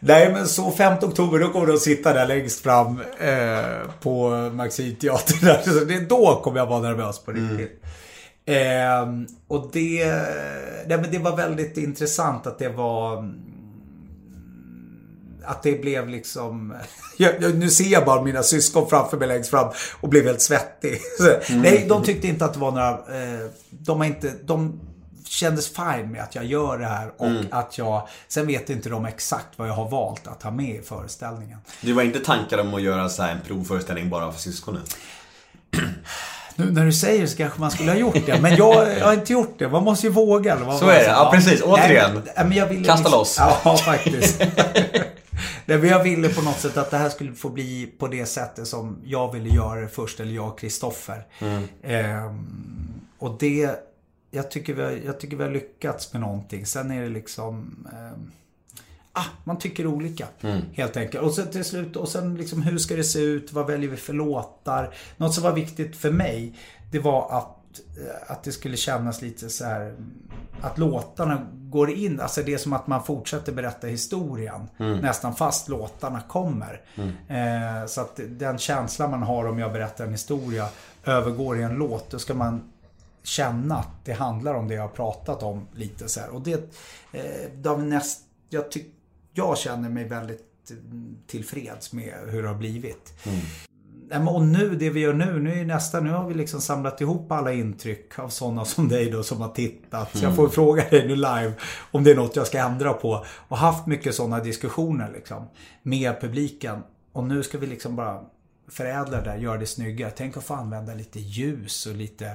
Nej, 0.00 0.32
men 0.32 0.46
så 0.48 0.70
5 0.70 0.94
oktober 1.02 1.38
då 1.38 1.48
kommer 1.48 1.66
de 1.66 1.78
sitta 1.78 2.12
där 2.12 2.26
längst 2.26 2.62
fram 2.62 3.00
eh, 3.20 3.58
på. 4.02 4.30
Så 5.64 5.84
det, 5.84 6.08
då 6.08 6.40
kommer 6.44 6.58
jag 6.58 6.66
vara 6.66 6.80
nervös 6.80 7.18
på 7.18 7.30
Mm. 7.30 7.68
Ehm, 8.46 9.26
och 9.48 9.70
det, 9.72 10.06
nej, 10.86 10.98
men 10.98 11.10
det 11.10 11.18
var 11.18 11.36
väldigt 11.36 11.76
intressant 11.76 12.46
att 12.46 12.58
det 12.58 12.68
var 12.68 13.32
att 15.44 15.62
det 15.62 15.82
blev 15.82 16.08
liksom... 16.08 16.74
Jag, 17.16 17.54
nu 17.54 17.70
ser 17.70 17.84
jag 17.84 18.04
bara 18.04 18.22
mina 18.22 18.42
syskon 18.42 18.88
framför 18.90 19.16
mig 19.16 19.28
längst 19.28 19.50
fram 19.50 19.72
och 20.00 20.08
blev 20.08 20.24
helt 20.24 20.40
svettig. 20.40 21.00
Så, 21.18 21.54
Nej, 21.54 21.86
de 21.88 22.04
tyckte 22.04 22.28
inte 22.28 22.44
att 22.44 22.54
det 22.54 22.60
var 22.60 22.70
några... 22.70 22.90
Eh, 22.90 23.50
de 23.70 23.98
har 23.98 24.06
inte... 24.06 24.32
De 24.44 24.80
kändes 25.24 25.68
fine 25.68 26.12
med 26.12 26.22
att 26.22 26.34
jag 26.34 26.44
gör 26.44 26.78
det 26.78 26.86
här 26.86 27.12
och 27.16 27.30
att 27.50 27.78
jag... 27.78 28.08
Sen 28.28 28.46
vet 28.46 28.70
inte 28.70 28.88
de 28.88 29.06
exakt 29.06 29.48
vad 29.56 29.68
jag 29.68 29.74
har 29.74 29.88
valt 29.88 30.26
att 30.26 30.42
ha 30.42 30.50
med 30.50 30.74
i 30.76 30.82
föreställningen. 30.82 31.58
Det 31.80 31.92
var 31.92 32.02
inte 32.02 32.20
tankar 32.20 32.58
om 32.58 32.74
att 32.74 32.82
göra 32.82 33.08
så 33.08 33.22
här 33.22 33.32
en 33.32 33.40
provföreställning 33.40 34.10
bara 34.10 34.32
för 34.32 34.40
syskonen? 34.40 34.82
Nu 36.56 36.70
när 36.70 36.84
du 36.84 36.92
säger 36.92 37.26
så 37.26 37.36
kanske 37.36 37.60
man 37.60 37.70
skulle 37.70 37.90
ha 37.90 37.98
gjort 37.98 38.26
det. 38.26 38.40
Men 38.40 38.56
jag, 38.56 38.98
jag 38.98 39.04
har 39.06 39.12
inte 39.14 39.32
gjort 39.32 39.54
det. 39.58 39.68
Man 39.68 39.84
måste 39.84 40.06
ju 40.06 40.12
våga. 40.12 40.54
Eller 40.56 40.66
vad 40.66 40.78
Så 40.78 40.88
är 40.88 40.98
det. 40.98 41.04
Ja, 41.04 41.30
precis. 41.34 41.62
Återigen. 41.62 42.10
Nej, 42.14 42.22
men- 42.36 42.48
men 42.48 42.58
jag 42.58 42.66
ville 42.66 42.84
Kasta 42.84 43.08
loss. 43.10 43.36
Ja, 43.64 43.76
faktiskt. 43.76 44.40
Nej, 45.66 45.78
men 45.78 45.88
jag 45.88 46.02
ville 46.02 46.28
på 46.28 46.42
något 46.42 46.60
sätt 46.60 46.76
att 46.76 46.90
det 46.90 46.96
här 46.96 47.08
skulle 47.08 47.32
få 47.32 47.48
bli 47.48 47.86
på 47.98 48.08
det 48.08 48.26
sättet 48.26 48.68
som 48.68 48.98
jag 49.04 49.32
ville 49.32 49.48
göra 49.48 49.80
det 49.80 49.88
först. 49.88 50.20
Eller 50.20 50.32
jag 50.34 50.48
och 50.48 50.58
Kristoffer. 50.60 51.24
Mm. 51.38 51.62
Ehm, 51.82 52.46
och 53.18 53.36
det... 53.40 53.70
Jag 54.34 54.50
tycker, 54.50 54.74
vi 54.74 54.82
har, 54.82 54.98
jag 55.06 55.20
tycker 55.20 55.36
vi 55.36 55.42
har 55.44 55.50
lyckats 55.50 56.12
med 56.12 56.20
någonting. 56.20 56.66
Sen 56.66 56.90
är 56.90 57.02
det 57.02 57.08
liksom... 57.08 57.86
ehm, 57.92 58.30
Ah, 59.12 59.24
man 59.44 59.58
tycker 59.58 59.86
olika. 59.86 60.26
Helt 60.72 60.96
enkelt. 60.96 61.24
Och 61.24 61.34
sen 61.34 61.50
till 61.50 61.64
slut, 61.64 61.96
och 61.96 62.08
sen 62.08 62.34
liksom 62.34 62.62
hur 62.62 62.78
ska 62.78 62.96
det 62.96 63.04
se 63.04 63.18
ut? 63.18 63.52
Vad 63.52 63.66
väljer 63.66 63.90
vi 63.90 63.96
för 63.96 64.12
låtar? 64.12 64.94
Något 65.16 65.34
som 65.34 65.44
var 65.44 65.52
viktigt 65.52 65.96
för 65.96 66.10
mig, 66.10 66.58
det 66.90 66.98
var 66.98 67.38
att, 67.38 67.80
eh, 67.98 68.32
att 68.32 68.44
det 68.44 68.52
skulle 68.52 68.76
kännas 68.76 69.22
lite 69.22 69.48
så 69.48 69.64
här 69.64 69.96
att 70.60 70.78
låtarna 70.78 71.46
går 71.52 71.90
in, 71.90 72.20
alltså 72.20 72.42
det 72.42 72.54
är 72.54 72.58
som 72.58 72.72
att 72.72 72.86
man 72.86 73.04
fortsätter 73.04 73.52
berätta 73.52 73.86
historien. 73.86 74.68
Nästan 75.02 75.34
fast 75.34 75.68
låtarna 75.68 76.20
kommer. 76.20 76.80
Eh, 77.28 77.86
så 77.86 78.00
att 78.00 78.20
den 78.28 78.58
känslan 78.58 79.10
man 79.10 79.22
har 79.22 79.44
om 79.44 79.58
jag 79.58 79.72
berättar 79.72 80.04
en 80.04 80.12
historia 80.12 80.68
övergår 81.04 81.58
i 81.58 81.62
en 81.62 81.74
låt, 81.74 82.10
då 82.10 82.18
ska 82.18 82.34
man 82.34 82.72
känna 83.22 83.76
att 83.76 84.04
det 84.04 84.12
handlar 84.12 84.54
om 84.54 84.68
det 84.68 84.74
jag 84.74 84.82
har 84.82 84.88
pratat 84.88 85.42
om 85.42 85.66
lite 85.74 86.08
så 86.08 86.20
här. 86.20 86.28
Och 86.28 86.40
det, 86.40 86.74
eh, 87.12 87.78
näst, 87.78 88.20
jag, 88.48 88.70
tyck, 88.70 88.94
jag 89.34 89.58
känner 89.58 89.88
mig 89.88 90.08
väldigt 90.08 90.70
mm, 90.70 91.16
tillfreds 91.26 91.92
med 91.92 92.14
hur 92.26 92.42
det 92.42 92.48
har 92.48 92.54
blivit. 92.54 93.12
Men 94.08 94.28
Och 94.28 94.42
nu, 94.42 94.76
det 94.76 94.90
vi 94.90 95.00
gör 95.00 95.12
nu, 95.12 95.40
nu 95.40 95.60
är 95.60 95.64
nästa, 95.64 96.00
nu 96.00 96.10
har 96.10 96.28
vi 96.28 96.34
liksom 96.34 96.60
samlat 96.60 97.00
ihop 97.00 97.32
alla 97.32 97.52
intryck 97.52 98.18
av 98.18 98.28
sådana 98.28 98.64
som 98.64 98.88
dig 98.88 99.10
då 99.10 99.22
som 99.22 99.40
har 99.40 99.48
tittat. 99.48 100.16
Så 100.16 100.24
jag 100.24 100.36
får 100.36 100.48
fråga 100.48 100.88
dig 100.90 101.08
nu 101.08 101.16
live 101.16 101.52
om 101.90 102.04
det 102.04 102.10
är 102.10 102.14
något 102.14 102.36
jag 102.36 102.46
ska 102.46 102.58
ändra 102.58 102.92
på. 102.92 103.24
Och 103.48 103.56
haft 103.56 103.86
mycket 103.86 104.14
sådana 104.14 104.40
diskussioner 104.40 105.10
liksom 105.14 105.48
med 105.82 106.20
publiken. 106.20 106.82
Och 107.12 107.24
nu 107.24 107.42
ska 107.42 107.58
vi 107.58 107.66
liksom 107.66 107.96
bara 107.96 108.20
förädla 108.72 109.16
det 109.16 109.24
där, 109.24 109.36
göra 109.36 109.58
det 109.58 109.66
snyggare. 109.66 110.12
Tänk 110.16 110.36
att 110.36 110.44
få 110.44 110.54
använda 110.54 110.94
lite 110.94 111.20
ljus 111.20 111.86
och 111.86 111.94
lite 111.94 112.30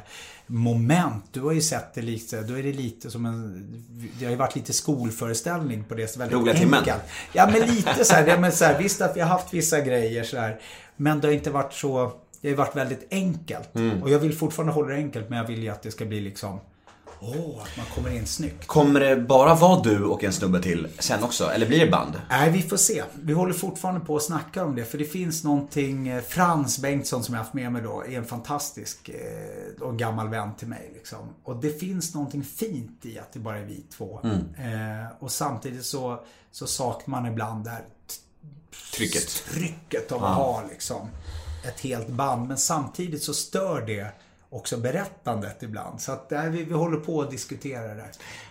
moment. 0.48 1.24
Du 1.32 1.42
har 1.42 1.52
ju 1.52 1.62
sett 1.62 1.94
det 1.94 2.02
lite, 2.02 2.42
då 2.42 2.60
är 2.60 2.64
det 2.64 2.74
lite 2.74 3.12
som 3.12 3.26
en, 3.26 3.68
det 4.20 4.26
har 4.26 4.32
ju 4.32 4.38
varit 4.38 4.56
lite 4.56 4.74
skolföreställning 4.74 5.84
på 5.84 5.96
det. 5.96 6.08
Så 6.08 6.20
väldigt 6.20 6.38
Roliga 6.38 6.56
timmen. 6.56 6.80
enkelt. 6.80 7.04
Ja 7.34 7.50
men 7.52 7.76
lite 7.76 8.06
så 8.06 8.14
här, 8.14 8.28
ja, 8.28 8.40
men 8.40 8.52
så 8.52 8.66
här 8.66 8.80
visst 8.80 9.02
att 9.02 9.18
vi 9.18 9.22
har 9.22 9.28
haft 9.28 9.54
vissa 9.54 9.82
grejer 9.82 10.24
så 10.24 10.38
här, 10.38 10.60
Men 10.96 11.20
det 11.20 11.28
har 11.28 11.34
inte 11.34 11.52
varit 11.52 11.74
så, 11.74 12.12
det 12.42 12.48
har 12.48 12.50
ju 12.50 12.56
varit 12.56 12.76
väldigt 12.76 13.08
enkelt. 13.12 13.76
Mm. 13.76 14.04
Och 14.04 14.10
jag 14.10 14.20
vill 14.20 14.34
fortfarande 14.34 14.74
hålla 14.74 14.88
det 14.88 14.96
enkelt 14.96 15.30
men 15.30 15.38
jag 15.38 15.48
vill 15.48 15.64
ju 15.64 15.70
att 15.70 15.82
det 15.82 15.92
ska 15.92 16.06
bli 16.06 16.20
liksom 16.20 16.60
Åh, 17.22 17.62
att 17.64 17.78
man 17.78 17.86
kommer 17.96 18.10
in 18.10 18.28
snyggt. 18.28 18.68
Kommer 18.68 19.00
det 19.00 19.16
bara 19.16 19.56
vara 19.56 19.82
du 19.82 20.04
och 20.04 20.24
en 20.24 20.34
snubbe 20.34 20.62
till 20.62 20.88
sen 21.00 21.24
också? 21.24 21.50
Eller 21.52 21.68
blir 21.68 21.80
det 21.80 21.92
band? 21.92 22.22
Nej, 22.30 22.52
vi 22.52 22.62
får 22.62 22.78
se. 22.78 23.04
Vi 23.22 23.34
håller 23.34 23.54
fortfarande 23.54 24.00
på 24.02 24.16
att 24.16 24.24
snacka 24.24 24.64
om 24.66 24.76
det. 24.76 24.86
För 24.86 24.98
det 24.98 25.06
finns 25.06 25.44
någonting, 25.44 26.08
eh, 26.08 26.24
Frans 26.24 26.80
Bengtsson 26.80 27.24
som 27.24 27.34
jag 27.36 27.42
haft 27.42 27.54
med 27.54 27.72
mig 27.72 27.82
då, 27.82 28.04
är 28.06 28.18
en 28.18 28.26
fantastisk 28.26 29.10
eh, 29.10 29.82
och 29.84 30.00
gammal 30.00 30.30
vän 30.30 30.56
till 30.56 30.68
mig. 30.68 30.92
Liksom. 30.94 31.18
Och 31.44 31.56
det 31.56 31.80
finns 31.80 32.14
någonting 32.14 32.44
fint 32.44 33.06
i 33.06 33.20
att 33.20 33.34
det 33.34 33.40
bara 33.40 33.58
är 33.58 33.66
vi 33.66 33.84
två. 33.98 34.20
Eh, 34.58 35.12
och 35.20 35.32
samtidigt 35.32 35.86
så, 35.86 36.24
så 36.52 36.68
saknar 36.68 37.22
man 37.22 37.32
ibland 37.32 37.64
det 37.64 37.70
här 37.70 37.84
Trycket. 38.96 39.44
trycket 39.54 40.12
av 40.12 40.24
att 40.24 40.36
ha 40.36 40.64
liksom 40.70 41.10
ett 41.68 41.80
helt 41.80 42.08
band. 42.08 42.48
Men 42.48 42.58
samtidigt 42.58 43.24
så 43.24 43.34
stör 43.34 43.82
det 43.88 44.08
också 44.50 44.78
berättandet 44.78 45.64
ibland. 45.64 46.02
Så 46.02 46.12
att 46.12 46.30
nej, 46.30 46.50
vi, 46.50 46.64
vi 46.64 46.74
håller 46.74 46.98
på 46.98 47.22
att 47.22 47.32
diskutera 47.32 47.94
det. 47.94 48.10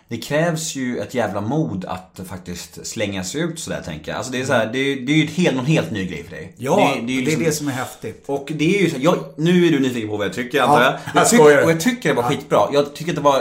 Det 0.08 0.16
krävs 0.16 0.74
ju 0.74 0.98
ett 0.98 1.14
jävla 1.14 1.40
mod 1.40 1.84
att 1.84 2.20
faktiskt 2.28 2.86
slänga 2.86 3.24
sig 3.24 3.40
ut 3.40 3.58
sådär 3.60 3.82
tänker 3.84 4.10
jag. 4.10 4.16
Alltså 4.18 4.32
det 4.32 4.40
är 4.40 4.44
så 4.44 4.52
här, 4.52 4.66
det 4.72 4.78
är, 4.78 4.96
det 4.96 5.12
är 5.12 5.16
ju 5.16 5.24
ett 5.24 5.30
helt, 5.30 5.56
någon 5.56 5.66
helt 5.66 5.90
ny 5.90 6.04
grej 6.06 6.24
för 6.24 6.30
dig. 6.30 6.54
Ja, 6.58 6.92
det, 7.00 7.06
det, 7.06 7.12
ju 7.12 7.20
är 7.20 7.24
liksom- 7.24 7.44
det 7.44 7.52
som 7.52 7.68
är 7.68 7.72
häftigt. 7.72 8.24
Och 8.26 8.52
det 8.54 8.76
är 8.78 8.82
ju 8.82 8.90
så, 8.90 8.96
jag, 9.00 9.18
nu 9.36 9.66
är 9.66 9.70
du 9.70 9.80
nyfiken 9.80 10.08
på 10.10 10.16
vad 10.16 10.26
jag 10.26 10.34
tycker 10.34 10.62
antar 10.62 10.82
jag. 10.82 10.92
jag 11.14 11.22
Jag 11.22 11.28
tycker, 11.30 11.64
och 11.64 11.70
jag 11.70 11.80
tycker 11.80 12.08
det 12.08 12.14
var 12.14 12.22
skitbra. 12.22 12.68
Jag 12.72 12.94
tycker 12.94 13.12
att 13.12 13.16
det 13.16 13.22
var 13.22 13.38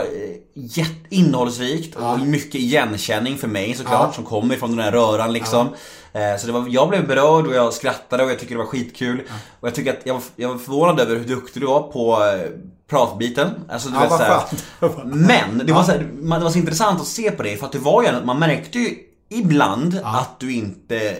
eh, 0.76 0.86
innehållsrikt 1.10 1.96
och 1.96 2.20
mycket 2.20 2.54
igenkänning 2.54 3.36
för 3.36 3.48
mig 3.48 3.74
såklart 3.74 4.14
som 4.14 4.24
kommer 4.24 4.56
från 4.56 4.70
den 4.70 4.78
här 4.84 4.92
röran 4.92 5.32
liksom. 5.32 5.66
Eh, 6.12 6.36
Så 6.40 6.46
det 6.46 6.52
var, 6.52 6.66
jag 6.70 6.88
blev 6.88 7.06
berörd 7.06 7.46
och 7.46 7.54
jag 7.54 7.72
skrattade 7.72 8.24
och 8.24 8.30
jag 8.30 8.38
tycker 8.38 8.54
det 8.54 8.58
var 8.58 8.66
skitkul. 8.66 9.22
Och 9.60 9.68
jag 9.68 9.74
tycker 9.74 9.90
att 9.92 10.00
jag 10.04 10.14
var, 10.14 10.22
jag 10.36 10.48
var 10.48 10.58
förvånad 10.58 11.00
över 11.00 11.16
hur 11.16 11.24
duktig 11.24 11.62
du 11.62 11.66
var 11.66 11.82
på 11.82 12.12
eh, 12.24 12.50
pratbiten. 12.90 13.50
Alltså, 13.68 13.88
du 13.88 13.94
Ja, 13.94 14.00
vet, 14.00 14.10
så 14.10 14.16
här-. 14.16 15.04
Men 15.04 15.66
det 15.66 15.72
var, 15.72 15.82
så 15.82 15.92
här, 15.92 15.98
det 16.38 16.44
var 16.44 16.50
så 16.50 16.58
intressant 16.58 17.00
att 17.00 17.06
se 17.06 17.30
på 17.30 17.42
dig 17.42 17.56
för 17.56 17.66
att 17.66 17.72
du 17.72 17.78
var 17.78 18.02
ju, 18.02 18.24
man 18.24 18.38
märkte 18.38 18.78
ju 18.78 18.96
ibland 19.30 20.00
att 20.04 20.40
du 20.40 20.52
inte, 20.52 21.18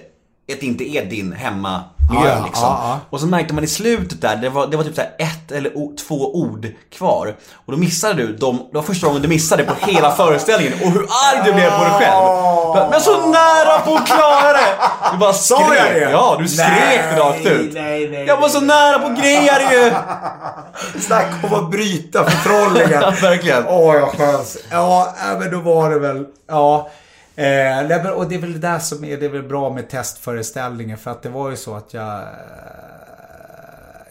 att 0.53 0.61
det 0.61 0.67
inte 0.67 0.85
är 0.85 1.05
din 1.05 1.33
hemmamiljö 1.33 1.83
Ja, 2.15 2.29
ja, 2.29 2.45
liksom. 2.45 2.69
ja, 2.69 2.81
ja. 2.83 2.99
Och 3.11 3.21
så 3.21 3.27
märkte 3.27 3.55
man 3.55 3.65
i 3.65 3.67
slutet 3.67 4.21
där, 4.21 4.37
det 4.37 4.49
var, 4.49 4.67
det 4.67 4.77
var 4.77 4.85
typ 4.85 4.95
så 4.95 5.01
ett 5.01 5.53
eller 5.53 5.77
o, 5.79 5.93
två 6.09 6.35
ord 6.35 6.67
kvar. 6.93 7.37
Och 7.67 7.73
då 7.73 7.79
missade 7.79 8.15
du 8.15 8.37
dem, 8.37 8.69
det 8.71 8.77
var 8.77 8.83
första 8.83 9.07
gången 9.07 9.23
du 9.23 9.29
missade 9.29 9.65
på 9.65 9.75
hela 9.87 10.11
föreställningen. 10.17 10.73
Och 10.73 10.91
hur 10.91 11.01
arg 11.03 11.43
du 11.45 11.53
blev 11.53 11.71
på 11.71 11.85
dig 11.85 11.93
själv. 11.93 12.91
Men 12.91 13.01
så 13.01 13.27
nära 13.27 13.79
på 13.79 13.95
att 13.95 14.07
klara 14.07 14.53
det! 14.53 14.77
Du 15.13 15.19
bara 15.19 15.33
skrek. 15.33 15.59
Sa 15.59 15.75
jag 15.75 15.95
det? 15.95 16.11
Ja, 16.11 16.37
du 16.41 16.49
skrek 16.49 16.69
Nej, 16.69 17.19
rakt 17.19 17.47
ut. 17.47 17.75
nej, 17.75 18.09
nej, 18.11 18.25
jag 18.27 18.41
var 18.41 18.49
så 18.49 18.61
nära 18.61 18.99
på 18.99 19.09
det 19.09 19.75
ju! 19.75 19.93
Snacka 21.01 21.47
om 21.47 21.55
att 21.55 21.71
bryta 21.71 22.25
förtrollningen. 22.31 23.01
Verkligen. 23.23 23.67
Åh, 23.69 23.97
jag 23.97 24.09
skäms. 24.09 24.57
Ja, 24.71 25.15
äh, 25.33 25.39
men 25.39 25.51
då 25.51 25.59
var 25.59 25.91
det 25.91 25.99
väl... 25.99 26.25
Ja. 26.49 26.91
Eh, 27.37 28.11
och 28.13 28.29
det 28.29 28.35
är 28.35 28.39
väl 28.39 28.53
det 28.53 28.59
där 28.59 28.79
som 28.79 29.05
är, 29.05 29.17
det 29.17 29.27
är 29.27 29.31
väl 29.31 29.43
bra 29.43 29.73
med 29.73 29.89
testföreställningen 29.89 30.99
för 30.99 31.11
att 31.11 31.23
det 31.23 31.29
var 31.29 31.51
ju 31.51 31.57
så 31.57 31.75
att 31.75 31.95
jag... 31.95 32.19
eh, 32.23 32.29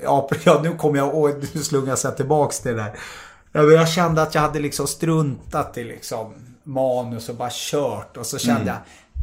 Ja, 0.03 0.29
ja 0.43 0.59
nu 0.63 0.75
kommer 0.75 0.97
jag 0.97 1.15
och 1.15 1.29
nu 1.53 1.63
slungas 1.63 2.03
jag 2.03 2.17
tillbaks 2.17 2.59
till 2.59 2.71
det 2.71 2.77
där. 2.77 2.91
Ja, 3.51 3.63
jag 3.63 3.89
kände 3.89 4.21
att 4.21 4.35
jag 4.35 4.41
hade 4.41 4.59
liksom 4.59 4.87
struntat 4.87 5.77
i 5.77 5.83
liksom 5.83 6.33
manus 6.63 7.29
och 7.29 7.35
bara 7.35 7.49
kört 7.51 8.17
och 8.17 8.25
så 8.25 8.37
kände 8.37 8.65
jag 8.67 8.77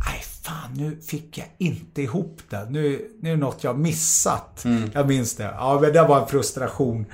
Nej 0.06 0.22
fan, 0.42 0.74
nu 0.74 1.00
fick 1.06 1.38
jag 1.38 1.46
inte 1.58 2.02
ihop 2.02 2.38
det. 2.48 2.66
Nu, 2.70 3.10
nu 3.20 3.30
är 3.30 3.34
det 3.34 3.40
något 3.40 3.64
jag 3.64 3.78
missat. 3.78 4.64
Jag 4.94 5.08
minns 5.08 5.36
det. 5.36 5.54
Ja, 5.58 5.78
men 5.80 5.92
det 5.92 6.02
var 6.02 6.20
en 6.20 6.26
frustration. 6.26 7.06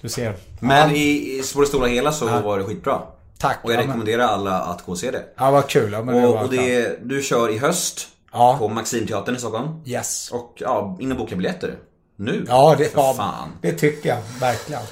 Du 0.00 0.08
ser. 0.08 0.34
Men 0.60 0.90
i, 0.90 1.00
i 1.00 1.42
på 1.54 1.60
det 1.60 1.66
stora 1.66 1.86
hela 1.86 2.12
så 2.12 2.26
var 2.26 2.58
det 2.58 2.64
skitbra. 2.64 3.02
Tack. 3.42 3.58
Och 3.62 3.70
jag 3.70 3.74
Ja, 3.74 3.78
men- 3.80 3.86
rekommenderar 3.86 4.24
alla 4.24 4.60
att 4.60 4.86
gå 4.86 4.92
och 4.92 4.98
se 4.98 5.10
det. 5.10 5.22
Ja, 5.36 5.50
vad 5.50 5.68
kul. 5.68 5.92
Ja, 5.92 5.98
Och, 5.98 6.42
och 6.44 6.50
det, 6.50 6.98
du 7.08 7.22
kör 7.22 7.50
i 7.52 7.58
höst 7.58 8.08
Ja. 8.32 8.56
på 8.58 8.68
Maximteatern 8.68 9.36
i 9.36 9.38
Stockholm. 9.38 9.68
Yes. 9.86 10.30
Och 10.32 10.52
ja, 10.56 10.96
in 11.00 11.12
och 11.12 11.18
boka 11.18 11.36
biljetter. 11.36 11.74
Nu. 12.16 12.44
Ja, 12.48 12.74
det, 12.78 12.84
För 12.84 13.12
fan. 13.14 13.48
det 13.62 13.72
tycker 13.72 14.08
jag. 14.08 14.18
Verkligen. 14.40 14.82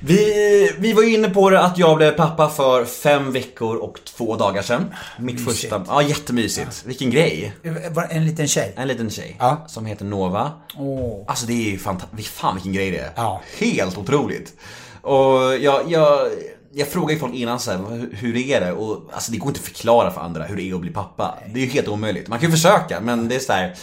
Vi, 0.00 0.72
vi 0.78 0.92
var 0.92 1.02
ju 1.02 1.14
inne 1.14 1.30
på 1.30 1.50
det 1.50 1.60
att 1.60 1.78
jag 1.78 1.96
blev 1.96 2.10
pappa 2.12 2.48
för 2.50 2.84
fem 2.84 3.32
veckor 3.32 3.76
och 3.76 3.98
två 4.04 4.36
dagar 4.36 4.62
sedan. 4.62 4.94
Mitt 5.18 5.34
Mysigt. 5.34 5.50
första... 5.60 5.84
Ja, 5.88 6.02
jättemysigt. 6.02 6.82
Vilken 6.86 7.10
grej. 7.10 7.52
Det 7.62 8.08
en 8.10 8.26
liten 8.26 8.48
tjej? 8.48 8.74
En 8.76 8.88
liten 8.88 9.10
tjej 9.10 9.36
Ja. 9.38 9.64
som 9.68 9.86
heter 9.86 10.04
Nova. 10.04 10.50
Åh. 10.78 11.24
Alltså 11.26 11.46
det 11.46 11.52
är 11.52 11.70
ju 11.70 11.78
fantastiskt. 11.78 12.28
Fan 12.28 12.54
vilken 12.54 12.72
grej 12.72 12.90
det 12.90 12.98
är. 12.98 13.10
Ja. 13.16 13.40
Helt 13.58 13.98
otroligt. 13.98 14.54
Och 15.02 15.56
jag, 15.56 15.90
jag, 15.90 16.28
jag 16.72 16.88
frågade 16.88 17.12
ju 17.12 17.18
folk 17.18 17.34
innan 17.34 17.60
så 17.60 17.70
här, 17.70 17.78
hur, 17.78 18.12
hur 18.12 18.36
är 18.36 18.60
det? 18.60 18.72
Och 18.72 19.10
alltså 19.12 19.32
det 19.32 19.38
går 19.38 19.48
inte 19.48 19.60
att 19.60 19.66
förklara 19.66 20.10
för 20.10 20.20
andra 20.20 20.44
hur 20.44 20.56
det 20.56 20.62
är 20.62 20.74
att 20.74 20.80
bli 20.80 20.90
pappa. 20.90 21.38
Det 21.54 21.60
är 21.60 21.64
ju 21.64 21.70
helt 21.70 21.88
omöjligt. 21.88 22.28
Man 22.28 22.38
kan 22.38 22.50
ju 22.50 22.56
försöka 22.56 23.00
men 23.00 23.28
det 23.28 23.34
är 23.34 23.40
så 23.40 23.52
här. 23.52 23.74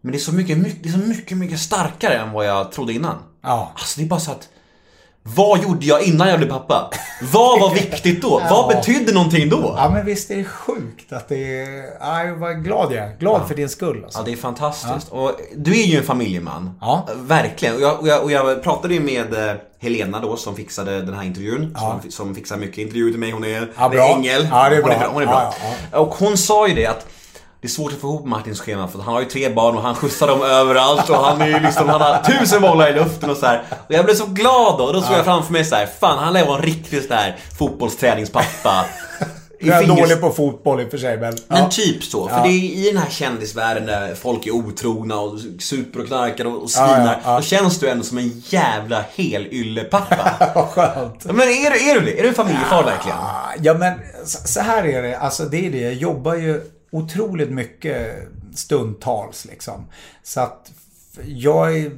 Men 0.00 0.12
det 0.12 0.18
är 0.18 0.20
så 0.20 0.32
mycket, 0.32 0.58
mycket, 0.58 0.82
det 0.82 0.88
är 0.88 0.92
så 0.92 0.98
mycket, 0.98 1.38
mycket 1.38 1.60
starkare 1.60 2.14
än 2.14 2.32
vad 2.32 2.46
jag 2.46 2.72
trodde 2.72 2.92
innan. 2.92 3.16
Ja. 3.42 3.72
Alltså 3.74 4.00
det 4.00 4.06
är 4.06 4.08
bara 4.08 4.20
så 4.20 4.30
att 4.30 4.48
vad 5.34 5.62
gjorde 5.62 5.86
jag 5.86 6.02
innan 6.02 6.28
jag 6.28 6.38
blev 6.38 6.48
pappa? 6.50 6.90
Vad 7.32 7.60
var 7.60 7.74
viktigt 7.74 8.22
då? 8.22 8.42
Vad 8.50 8.68
betydde 8.68 9.12
någonting 9.12 9.48
då? 9.48 9.74
Ja, 9.76 9.90
men 9.94 10.06
visst 10.06 10.30
är 10.30 10.36
det 10.36 10.44
sjukt 10.44 11.12
att 11.12 11.28
det 11.28 11.60
är... 11.62 11.84
Ja, 12.00 12.24
jag 12.24 12.36
var 12.36 12.52
glad 12.52 12.92
jag 12.92 13.04
är. 13.04 13.16
Glad 13.18 13.48
för 13.48 13.54
din 13.54 13.68
skull 13.68 14.04
alltså. 14.04 14.18
Ja, 14.18 14.24
det 14.24 14.32
är 14.32 14.36
fantastiskt. 14.36 15.08
Och 15.10 15.32
du 15.56 15.70
är 15.82 15.86
ju 15.86 15.98
en 15.98 16.04
familjeman. 16.04 16.78
Ja. 16.80 17.08
Verkligen. 17.16 17.74
Och 17.74 17.80
jag, 17.80 18.00
och, 18.00 18.08
jag, 18.08 18.22
och 18.24 18.30
jag 18.32 18.62
pratade 18.62 18.94
ju 18.94 19.00
med 19.00 19.48
eh, 19.48 19.54
Helena 19.80 20.20
då 20.20 20.36
som 20.36 20.56
fixade 20.56 21.00
den 21.02 21.14
här 21.14 21.24
intervjun. 21.24 21.76
Som, 21.78 22.10
som 22.10 22.34
fixar 22.34 22.56
mycket 22.56 22.78
intervjuer 22.78 23.10
till 23.10 23.20
mig. 23.20 23.30
Hon 23.30 23.44
är 23.44 23.72
Ja, 23.78 23.84
en 23.84 23.90
bra. 23.90 24.08
ängel. 24.16 24.48
Ja, 24.50 24.68
det 24.70 24.76
är 24.76 24.82
hon 24.82 24.90
är 24.90 24.96
bra. 24.96 24.98
bra. 24.98 25.10
Hon 25.12 25.22
är 25.22 25.26
bra. 25.26 25.54
Ja, 25.92 25.98
Och 25.98 26.14
hon 26.14 26.36
sa 26.36 26.68
ju 26.68 26.74
det 26.74 26.86
att 26.86 27.06
det 27.60 27.66
är 27.66 27.70
svårt 27.70 27.92
att 27.92 27.98
få 27.98 28.06
ihop 28.06 28.26
Martins 28.26 28.60
schema 28.60 28.88
för 28.88 28.98
han 28.98 29.14
har 29.14 29.20
ju 29.20 29.26
tre 29.26 29.48
barn 29.48 29.76
och 29.76 29.82
han 29.82 29.94
skjutsar 29.94 30.26
dem 30.26 30.42
överallt 30.42 31.10
och 31.10 31.16
han 31.16 31.40
är 31.40 31.46
ju 31.46 31.60
liksom, 31.60 31.88
han 31.88 32.00
har 32.00 32.22
tusen 32.22 32.62
bollar 32.62 32.90
i 32.90 32.92
luften 32.92 33.30
och 33.30 33.36
så 33.36 33.46
här. 33.46 33.62
Och 33.88 33.94
jag 33.94 34.04
blev 34.04 34.14
så 34.14 34.26
glad 34.26 34.78
då. 34.78 34.84
Och 34.84 34.92
då 34.92 35.00
såg 35.02 35.16
jag 35.16 35.24
framför 35.24 35.52
mig 35.52 35.64
så 35.64 35.74
här, 35.74 35.88
fan 36.00 36.18
han 36.18 36.32
lär 36.32 36.46
vara 36.46 36.56
en 36.58 36.62
riktig 36.64 37.02
så 37.02 37.14
här 37.14 37.36
fotbollsträningspappa. 37.58 38.84
Jag 39.60 39.78
är 39.78 39.82
fingers- 39.82 40.00
dålig 40.00 40.20
på 40.20 40.30
fotboll 40.30 40.80
i 40.80 40.86
och 40.86 40.90
för 40.90 40.98
sig, 40.98 41.18
men... 41.18 41.34
men 41.48 41.58
ja. 41.62 41.68
typ 41.70 42.04
så. 42.04 42.28
För 42.28 42.36
Ja. 42.36 42.42
det 42.42 42.48
är 42.48 42.60
i 42.62 42.90
den 42.92 43.02
här 43.02 43.10
kändisvärlden 43.10 43.86
där 43.86 44.14
folk 44.14 44.46
är 44.46 44.50
otrogna 44.50 45.16
och 45.20 45.38
super 45.58 46.00
och 46.00 46.06
knarkar 46.06 46.44
och, 46.44 46.70
svinar. 46.70 47.20
ja. 47.24 47.36
Då 47.36 47.42
känns 47.42 47.80
du 47.80 47.88
ändå 47.88 48.04
som 48.04 48.18
en 48.18 48.42
jävla 48.48 49.04
helylle-pappa. 49.16 50.50
Vad 50.54 50.64
skönt. 50.68 51.24
men 51.24 51.40
är 51.40 51.70
du, 51.70 51.90
är 51.90 51.94
du 51.94 52.00
det? 52.00 52.18
Är 52.20 52.22
du 52.22 52.32
familjefar 52.32 52.82
verkligen? 52.84 53.18
Ja, 53.62 53.74
men 53.74 53.94
så 54.24 54.60
här 54.60 54.86
är 54.86 55.02
det. 55.02 55.18
Alltså 55.18 55.44
det 55.44 55.66
är 55.66 55.70
det. 55.70 55.80
Jag 55.80 55.94
jobbar 55.94 56.34
ju 56.34 56.60
otroligt 56.96 57.50
mycket 57.50 58.28
stundtals 58.54 59.44
liksom. 59.44 59.86
Så 60.22 60.40
att 60.40 60.72
jag 61.24 61.78
är, 61.78 61.92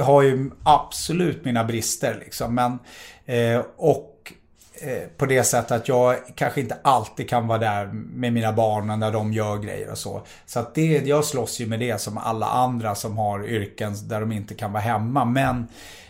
har 0.00 0.22
ju 0.22 0.50
absolut 0.62 1.44
mina 1.44 1.64
brister 1.64 2.16
liksom. 2.24 2.54
Men, 2.54 2.78
eh, 3.26 3.64
och 3.76 4.32
eh, 4.80 5.08
på 5.16 5.26
det 5.26 5.44
sättet 5.44 5.70
att 5.70 5.88
jag 5.88 6.16
kanske 6.34 6.60
inte 6.60 6.78
alltid 6.82 7.28
kan 7.28 7.46
vara 7.46 7.58
där 7.58 7.86
med 7.92 8.32
mina 8.32 8.52
barn 8.52 9.00
när 9.00 9.12
de 9.12 9.32
gör 9.32 9.58
grejer 9.58 9.90
och 9.90 9.98
så. 9.98 10.22
Så 10.46 10.60
att 10.60 10.74
det, 10.74 11.06
jag 11.06 11.24
slåss 11.24 11.60
ju 11.60 11.66
med 11.66 11.80
det 11.80 12.00
som 12.00 12.18
alla 12.18 12.46
andra 12.46 12.94
som 12.94 13.18
har 13.18 13.46
yrken 13.46 13.94
där 14.08 14.20
de 14.20 14.32
inte 14.32 14.54
kan 14.54 14.72
vara 14.72 14.82
hemma. 14.82 15.24
Men 15.24 15.66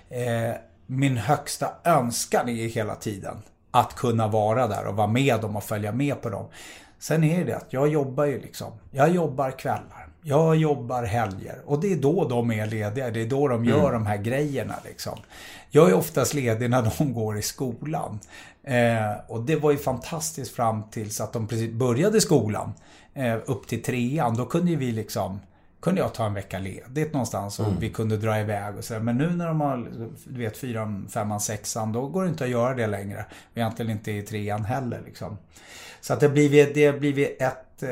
eh, 0.08 0.54
min 0.86 1.16
högsta 1.16 1.68
önskan 1.84 2.48
är 2.48 2.68
hela 2.68 2.94
tiden 2.94 3.36
att 3.70 3.94
kunna 3.94 4.28
vara 4.28 4.66
där 4.66 4.86
och 4.86 4.96
vara 4.96 5.06
med 5.06 5.40
dem 5.40 5.56
och 5.56 5.64
följa 5.64 5.92
med 5.92 6.22
på 6.22 6.28
dem. 6.28 6.46
Sen 7.06 7.24
är 7.24 7.44
det 7.44 7.56
att 7.56 7.72
jag 7.72 7.88
jobbar 7.88 8.24
ju 8.24 8.40
liksom. 8.40 8.72
Jag 8.90 9.10
jobbar 9.10 9.50
kvällar. 9.50 10.08
Jag 10.22 10.56
jobbar 10.56 11.02
helger. 11.02 11.62
Och 11.66 11.80
det 11.80 11.92
är 11.92 11.96
då 11.96 12.28
de 12.28 12.50
är 12.50 12.66
lediga. 12.66 13.10
Det 13.10 13.20
är 13.22 13.26
då 13.26 13.48
de 13.48 13.64
gör 13.64 13.92
de 13.92 14.06
här 14.06 14.16
grejerna 14.16 14.74
liksom. 14.84 15.18
Jag 15.70 15.90
är 15.90 15.94
oftast 15.94 16.34
ledig 16.34 16.70
när 16.70 16.92
de 16.98 17.12
går 17.12 17.38
i 17.38 17.42
skolan. 17.42 18.18
Eh, 18.64 19.12
och 19.28 19.42
det 19.42 19.56
var 19.56 19.70
ju 19.70 19.78
fantastiskt 19.78 20.56
fram 20.56 20.82
tills 20.90 21.20
att 21.20 21.32
de 21.32 21.46
precis 21.46 21.72
började 21.72 22.20
skolan. 22.20 22.72
Eh, 23.14 23.36
upp 23.46 23.66
till 23.66 23.82
trean. 23.82 24.36
Då 24.36 24.46
kunde 24.46 24.70
ju 24.70 24.76
vi 24.76 24.92
liksom 24.92 25.40
kunde 25.80 26.00
jag 26.00 26.14
ta 26.14 26.26
en 26.26 26.34
vecka 26.34 26.58
ledigt 26.58 27.12
någonstans 27.12 27.60
och 27.60 27.82
vi 27.82 27.90
kunde 27.90 28.16
dra 28.16 28.40
iväg 28.40 28.76
och 28.76 28.84
så. 28.84 29.00
Men 29.00 29.18
nu 29.18 29.30
när 29.30 29.46
de 29.46 29.60
har, 29.60 29.88
du 30.24 30.38
vet, 30.38 30.56
fyran, 30.56 31.08
femman, 31.08 31.40
sexan, 31.40 31.92
då 31.92 32.06
går 32.06 32.22
det 32.22 32.28
inte 32.28 32.44
att 32.44 32.50
göra 32.50 32.74
det 32.74 32.86
längre. 32.86 33.24
Och 33.50 33.58
egentligen 33.58 33.90
inte 33.90 34.12
i 34.12 34.22
trean 34.22 34.64
heller 34.64 35.02
liksom. 35.04 35.38
Så 36.00 36.12
att 36.12 36.20
det 36.20 36.28
blivit, 36.28 36.74
det 36.74 36.92
blivit 36.92 37.42
ett... 37.42 37.82
Eh, 37.82 37.90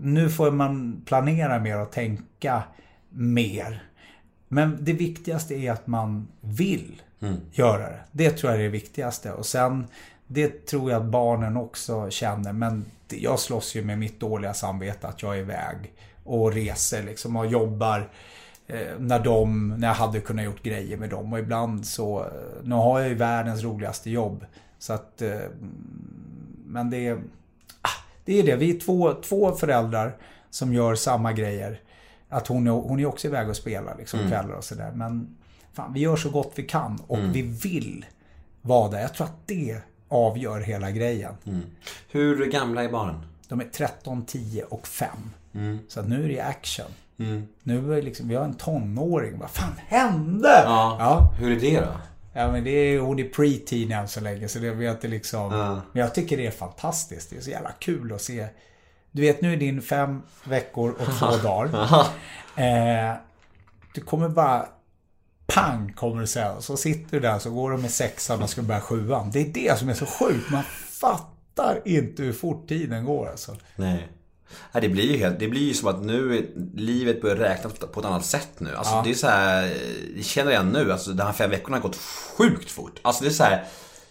nu 0.00 0.30
får 0.30 0.50
man 0.50 1.02
planera 1.06 1.58
mer 1.58 1.80
och 1.80 1.92
tänka 1.92 2.62
mer. 3.08 3.82
Men 4.48 4.78
det 4.80 4.92
viktigaste 4.92 5.54
är 5.54 5.72
att 5.72 5.86
man 5.86 6.28
vill 6.40 7.02
göra 7.52 7.90
det. 7.90 8.00
Det 8.12 8.30
tror 8.30 8.52
jag 8.52 8.60
är 8.60 8.64
det 8.64 8.70
viktigaste. 8.70 9.32
Och 9.32 9.46
sen, 9.46 9.86
det 10.26 10.66
tror 10.66 10.90
jag 10.90 11.02
att 11.02 11.08
barnen 11.08 11.56
också 11.56 12.10
känner. 12.10 12.52
Men 12.52 12.84
jag 13.08 13.38
slåss 13.38 13.74
ju 13.74 13.84
med 13.84 13.98
mitt 13.98 14.20
dåliga 14.20 14.54
samvete 14.54 15.08
att 15.08 15.22
jag 15.22 15.34
är 15.34 15.40
iväg 15.40 15.92
och 16.24 16.52
reser 16.52 17.02
liksom 17.02 17.36
och 17.36 17.46
jobbar 17.46 18.10
eh, 18.66 18.98
när 18.98 19.18
de, 19.18 19.68
när 19.68 19.88
jag 19.88 19.94
hade 19.94 20.20
kunnat 20.20 20.44
gjort 20.44 20.62
grejer 20.62 20.96
med 20.96 21.10
dem. 21.10 21.32
Och 21.32 21.38
ibland 21.38 21.86
så, 21.86 22.20
eh, 22.20 22.28
nu 22.62 22.74
har 22.74 23.00
jag 23.00 23.08
ju 23.08 23.14
världens 23.14 23.62
roligaste 23.62 24.10
jobb. 24.10 24.44
Så 24.78 24.92
att, 24.92 25.22
eh, 25.22 25.38
men 26.66 26.90
det 26.90 27.06
är, 27.06 27.14
ah, 27.82 28.02
det 28.24 28.38
är 28.38 28.42
det. 28.42 28.56
Vi 28.56 28.76
är 28.76 28.80
två, 28.80 29.14
två 29.14 29.52
föräldrar 29.52 30.16
som 30.50 30.74
gör 30.74 30.94
samma 30.94 31.32
grejer. 31.32 31.80
Att 32.28 32.46
hon 32.46 32.66
är, 32.66 32.70
hon 32.70 33.00
är 33.00 33.06
också 33.06 33.26
iväg 33.26 33.48
och 33.48 33.56
spelar 33.56 33.96
liksom 33.98 34.20
kvällar 34.28 34.54
och 34.54 34.64
sådär. 34.64 34.92
Men 34.94 35.36
fan, 35.72 35.92
vi 35.92 36.00
gör 36.00 36.16
så 36.16 36.30
gott 36.30 36.52
vi 36.54 36.62
kan 36.62 36.98
och 37.06 37.18
vi 37.32 37.42
vill 37.42 38.06
vara 38.62 38.90
där. 38.90 39.00
Jag 39.00 39.14
tror 39.14 39.26
att 39.26 39.46
det 39.46 39.78
avgör 40.08 40.60
hela 40.60 40.90
grejen. 40.90 41.34
Hur 42.10 42.46
gamla 42.46 42.84
är 42.84 42.88
barnen? 42.88 43.20
De 43.48 43.60
är 43.60 43.64
13, 43.64 44.24
10 44.26 44.64
och 44.64 44.86
5. 44.86 45.08
Så 45.88 46.00
att 46.00 46.08
nu 46.08 46.24
är 46.24 46.28
det 46.28 46.40
action. 46.40 46.86
Nu 47.62 47.94
är 47.98 48.02
liksom, 48.02 48.28
vi 48.28 48.34
har 48.34 48.44
en 48.44 48.54
tonåring. 48.54 49.38
Vad 49.38 49.50
fan 49.50 49.72
hände? 49.86 50.62
Ja. 50.64 50.96
ja. 50.98 51.34
Hur 51.38 51.56
är 51.56 51.60
det 51.60 51.80
då? 51.80 51.92
Ja 52.32 52.52
men 52.52 52.64
det 52.64 52.70
är, 52.70 53.00
hon 53.00 53.18
är 53.18 53.24
pre-teen 53.24 53.92
än 54.00 54.08
så 54.08 54.20
länge 54.20 54.48
så 54.48 54.58
det 54.58 54.70
vet 54.70 54.94
inte 54.94 55.08
liksom. 55.08 55.52
Ja. 55.52 55.80
Men 55.92 56.02
jag 56.02 56.14
tycker 56.14 56.36
det 56.36 56.46
är 56.46 56.50
fantastiskt. 56.50 57.30
Det 57.30 57.36
är 57.36 57.40
så 57.40 57.50
jävla 57.50 57.72
kul 57.72 58.12
att 58.12 58.22
se. 58.22 58.46
Du 59.10 59.22
vet 59.22 59.40
nu 59.40 59.52
är 59.52 59.56
din 59.56 59.82
fem 59.82 60.22
veckor 60.44 60.90
och 60.90 61.18
två 61.18 61.36
dagar. 61.42 62.00
Eh, 62.56 63.16
du 63.94 64.00
kommer 64.00 64.28
bara 64.28 64.66
pang 65.46 65.92
kommer 65.92 66.20
det 66.20 66.26
säga. 66.26 66.60
Så 66.60 66.76
sitter 66.76 67.10
du 67.10 67.20
där 67.20 67.38
så 67.38 67.50
går 67.50 67.70
de 67.70 67.82
med 67.82 67.90
sexan 67.90 68.42
och 68.42 68.50
ska 68.50 68.62
börja 68.62 68.80
sjuan. 68.80 69.30
Det 69.30 69.40
är 69.40 69.48
det 69.48 69.78
som 69.78 69.88
är 69.88 69.94
så 69.94 70.06
sjukt. 70.06 70.50
Man 70.50 70.62
fattar 71.00 71.80
inte 71.84 72.22
hur 72.22 72.32
fort 72.32 72.68
tiden 72.68 73.04
går 73.04 73.28
alltså. 73.30 73.56
Nej. 73.76 74.08
Nej, 74.72 74.80
det 74.80 74.88
blir 74.88 75.12
ju 75.12 75.16
helt, 75.18 75.38
det 75.38 75.48
blir 75.48 75.62
ju 75.68 75.74
som 75.74 75.88
att 75.88 76.02
nu 76.02 76.50
livet 76.76 77.22
börjar 77.22 77.36
räknas 77.36 77.72
på 77.92 78.00
ett 78.00 78.06
annat 78.06 78.24
sätt 78.24 78.48
nu. 78.58 78.76
Alltså 78.76 79.02
det 79.04 79.10
är 79.10 79.14
så 79.14 79.26
här, 79.26 79.72
jag 80.16 80.24
känner 80.24 80.50
igen 80.50 80.68
nu, 80.68 80.92
alltså 80.92 81.10
de 81.10 81.22
här 81.22 81.32
fem 81.32 81.50
veckorna 81.50 81.76
har 81.76 81.82
gått 81.82 81.96
sjukt 82.36 82.70
fort. 82.70 82.98
Alltså 83.02 83.22
det 83.24 83.30
är 83.30 83.32
så 83.32 83.44
här, 83.44 83.64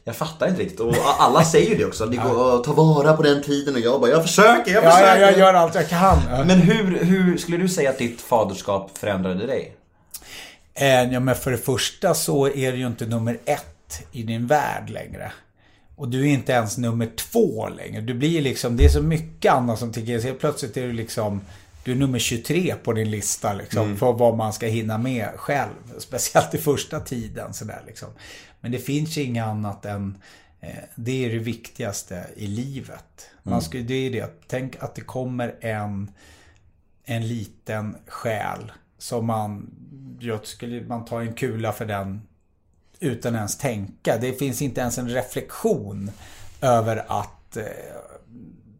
jag 0.03 0.15
fattar 0.15 0.47
inte 0.47 0.61
riktigt. 0.61 0.79
Och 0.79 0.95
alla 1.19 1.43
säger 1.45 1.69
ju 1.69 1.75
det 1.75 1.85
också, 1.85 2.05
det 2.05 2.17
går 2.17 2.55
att 2.57 2.63
ta 2.63 2.73
vara 2.73 3.13
på 3.17 3.23
den 3.23 3.43
tiden 3.43 3.73
och 3.75 3.79
jag 3.79 4.01
bara, 4.01 4.11
jag 4.11 4.21
försöker, 4.21 4.71
jag 4.73 4.83
Ja, 4.83 4.91
försöker. 4.91 5.21
jag, 5.21 5.31
jag 5.31 5.39
gör 5.39 5.53
allt 5.53 5.75
jag 5.75 5.89
kan. 5.89 6.17
Men 6.47 6.49
hur, 6.59 7.03
hur 7.05 7.37
skulle 7.37 7.57
du 7.57 7.69
säga 7.69 7.89
att 7.89 7.97
ditt 7.97 8.21
faderskap 8.21 8.97
förändrade 8.97 9.45
dig? 9.47 9.75
Eh, 10.75 11.03
ja, 11.13 11.19
men 11.19 11.35
för 11.35 11.51
det 11.51 11.57
första 11.57 12.13
så 12.13 12.47
är 12.47 12.71
det 12.71 12.77
ju 12.77 12.87
inte 12.87 13.05
nummer 13.05 13.39
ett 13.45 14.07
i 14.11 14.23
din 14.23 14.47
värld 14.47 14.89
längre. 14.89 15.31
Och 16.03 16.09
du 16.09 16.21
är 16.21 16.33
inte 16.33 16.51
ens 16.51 16.77
nummer 16.77 17.09
två 17.15 17.69
längre. 17.69 18.01
Du 18.01 18.13
blir 18.13 18.41
liksom, 18.41 18.77
det 18.77 18.85
är 18.85 18.89
så 18.89 19.01
mycket 19.01 19.53
annat 19.53 19.79
som 19.79 19.93
tycker 19.93 20.21
Helt 20.21 20.39
plötsligt 20.39 20.77
är 20.77 20.87
du 20.87 20.93
liksom, 20.93 21.41
du 21.83 21.91
är 21.91 21.95
nummer 21.95 22.19
23 22.19 22.75
på 22.83 22.93
din 22.93 23.11
lista 23.11 23.53
liksom. 23.53 23.97
För 23.97 24.13
vad 24.13 24.37
man 24.37 24.53
ska 24.53 24.65
hinna 24.65 24.97
med 24.97 25.29
själv. 25.35 25.73
Speciellt 25.97 26.53
i 26.53 26.57
första 26.57 26.99
tiden 26.99 27.53
sådär 27.53 27.81
liksom. 27.87 28.09
Men 28.61 28.71
det 28.71 28.79
finns 28.79 29.17
inget 29.17 29.45
annat 29.45 29.85
än 29.85 30.17
Eh, 30.63 30.83
det 30.95 31.25
är 31.25 31.29
det 31.29 31.39
viktigaste 31.39 32.27
i 32.35 32.47
livet. 32.47 33.29
Man 33.43 33.61
ska, 33.61 33.77
det 33.77 33.93
är 33.93 34.11
det, 34.11 34.47
tänk 34.47 34.75
att 34.83 34.95
det 34.95 35.01
kommer 35.01 35.55
en, 35.61 36.11
en 37.05 37.27
liten 37.27 37.95
själ 38.07 38.71
som 38.97 39.25
man, 39.25 39.75
jag 40.19 40.47
skulle, 40.47 40.81
man 40.81 41.05
tar 41.05 41.21
en 41.21 41.33
kula 41.33 41.71
för 41.71 41.85
den 41.85 42.21
utan 43.03 43.35
ens 43.35 43.57
tänka. 43.57 44.17
Det 44.17 44.33
finns 44.33 44.61
inte 44.61 44.81
ens 44.81 44.97
en 44.97 45.09
reflektion 45.09 46.11
över 46.61 47.05
att 47.07 47.57
eh, 47.57 47.63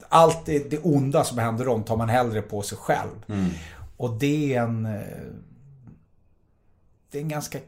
allt 0.10 0.46
det, 0.46 0.70
det 0.70 0.80
onda 0.80 1.24
som 1.24 1.38
händer 1.38 1.66
dem 1.66 1.84
tar 1.84 1.98
man 1.98 2.10
hellre 2.10 2.42
på 2.42 2.62
sig 2.62 2.78
själv. 2.78 3.26
Och 3.98 4.14
det 4.14 4.54
är 4.54 4.62
en... 4.62 4.86
eh, 4.86 5.02
Det 7.12 7.18
är 7.18 7.22
en 7.22 7.30
ganska 7.30 7.60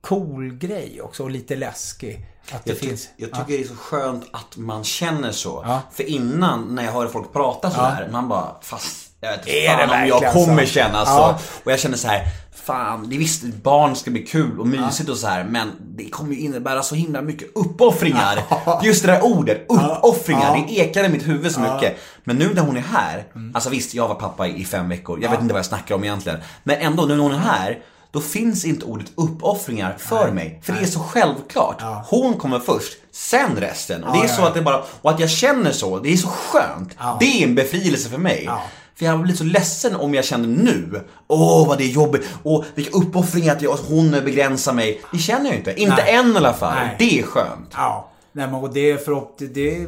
cool 0.00 0.54
grej 0.54 1.00
också 1.02 1.22
och 1.22 1.30
lite 1.30 1.56
läskig. 1.56 2.26
Att 2.52 2.64
det 2.64 2.70
Jag, 2.70 2.78
finns... 2.78 3.08
jag 3.16 3.30
tycker 3.32 3.46
det 3.58 3.60
är 3.64 3.68
så 3.68 3.74
skönt 3.76 4.24
att 4.32 4.56
man 4.56 4.84
känner 4.84 5.32
så. 5.32 5.62
Ja. 5.66 5.82
För 5.92 6.02
innan 6.04 6.74
när 6.74 6.84
jag 6.84 6.92
hör 6.92 7.08
folk 7.08 7.32
prata 7.32 7.70
så 7.70 7.80
här, 7.80 8.08
man 8.08 8.28
bara, 8.28 8.56
fast 8.62 9.11
jag 9.22 9.30
vet 9.30 9.38
inte 9.40 9.50
Är 9.66 9.76
det 9.76 9.88
fan 9.88 10.02
om 10.02 10.08
jag 10.08 10.32
kommer 10.32 10.64
så? 10.66 10.72
känna 10.72 10.98
Ja. 10.98 11.38
så. 11.38 11.60
Och 11.64 11.72
jag 11.72 11.80
känner 11.80 11.96
så 11.96 12.08
här, 12.08 12.26
fan, 12.64 13.08
det 13.10 13.16
visst, 13.18 13.42
barn 13.44 13.96
ska 13.96 14.10
bli 14.10 14.22
kul 14.26 14.60
och 14.60 14.66
mysigt 14.66 15.08
och 15.10 15.16
så 15.16 15.26
här, 15.26 15.44
men 15.44 15.72
det 15.96 16.08
kommer 16.10 16.34
ju 16.34 16.40
innebära 16.40 16.82
så 16.82 16.94
himla 16.94 17.22
mycket 17.22 17.48
uppoffringar. 17.54 18.42
Just 18.82 19.02
det 19.06 19.12
där 19.12 19.24
ordet, 19.24 19.66
uppoffringar, 19.68 20.64
det 20.68 20.72
ekar 20.74 21.04
i 21.04 21.08
mitt 21.08 21.28
huvud 21.28 21.52
så 21.52 21.60
mycket. 21.60 21.96
Men 22.24 22.36
nu 22.36 22.54
när 22.54 22.62
hon 22.62 22.76
är 22.76 22.80
här, 22.80 23.24
alltså 23.54 23.70
visst, 23.70 23.94
jag 23.94 24.08
var 24.08 24.14
pappa 24.14 24.46
i 24.46 24.64
fem 24.64 24.88
veckor, 24.88 25.22
jag 25.22 25.30
vet 25.30 25.40
inte 25.40 25.52
vad 25.54 25.58
jag 25.58 25.66
snackar 25.66 25.94
om 25.94 26.04
egentligen. 26.04 26.38
Men 26.64 26.76
ändå, 26.80 27.02
nu 27.02 27.14
när 27.16 27.22
hon 27.22 27.32
är 27.32 27.38
här, 27.38 27.78
då 28.10 28.20
finns 28.20 28.64
inte 28.64 28.84
ordet 28.84 29.06
uppoffringar 29.14 29.96
för 29.98 30.30
mig. 30.30 30.60
För 30.64 30.72
det 30.72 30.80
är 30.80 30.86
så 30.86 31.00
självklart. 31.00 31.82
Hon 32.06 32.34
kommer 32.34 32.58
först, 32.58 32.92
sen 33.12 33.56
resten. 33.56 34.04
Och 34.04 34.16
det 34.16 34.24
är 34.24 34.28
så 34.28 34.44
att 34.44 34.54
det 34.54 34.62
bara, 34.62 34.82
och 35.02 35.10
att 35.10 35.20
jag 35.20 35.30
känner 35.30 35.72
så, 35.72 35.98
det 35.98 36.12
är 36.12 36.16
så 36.16 36.28
skönt. 36.28 36.96
Det 37.20 37.24
är 37.42 37.46
en 37.48 37.54
befrielse 37.54 38.08
för 38.10 38.18
mig. 38.18 38.48
För 38.94 39.04
jag 39.04 39.20
blir 39.20 39.34
så 39.34 39.44
ledsen 39.44 39.96
om 39.96 40.14
jag 40.14 40.24
känner 40.24 40.48
nu, 40.48 41.00
åh 41.26 41.68
vad 41.68 41.78
det 41.78 41.84
är 41.84 41.92
jobbigt, 41.92 42.28
åh 42.42 42.64
vilka 42.74 42.98
uppoffringar 42.98 43.56
att 43.56 43.62
jag, 43.62 43.76
hon 43.88 44.10
begränsar 44.10 44.72
mig. 44.72 45.00
Det 45.12 45.18
känner 45.18 45.46
jag 45.46 45.56
inte. 45.56 45.80
Inte 45.80 46.02
Nej. 46.04 46.14
än 46.14 46.32
i 46.32 46.36
alla 46.36 46.52
fall. 46.52 46.74
Nej. 46.74 46.96
Det 46.98 47.18
är 47.18 47.22
skönt. 47.22 47.70
Ja. 47.72 48.08
Nej 48.32 48.46
men 48.46 48.54
och 48.54 48.72
det 48.72 48.90
är 48.90 48.96
förhoppningsvis... 48.96 49.54
Det 49.54 49.86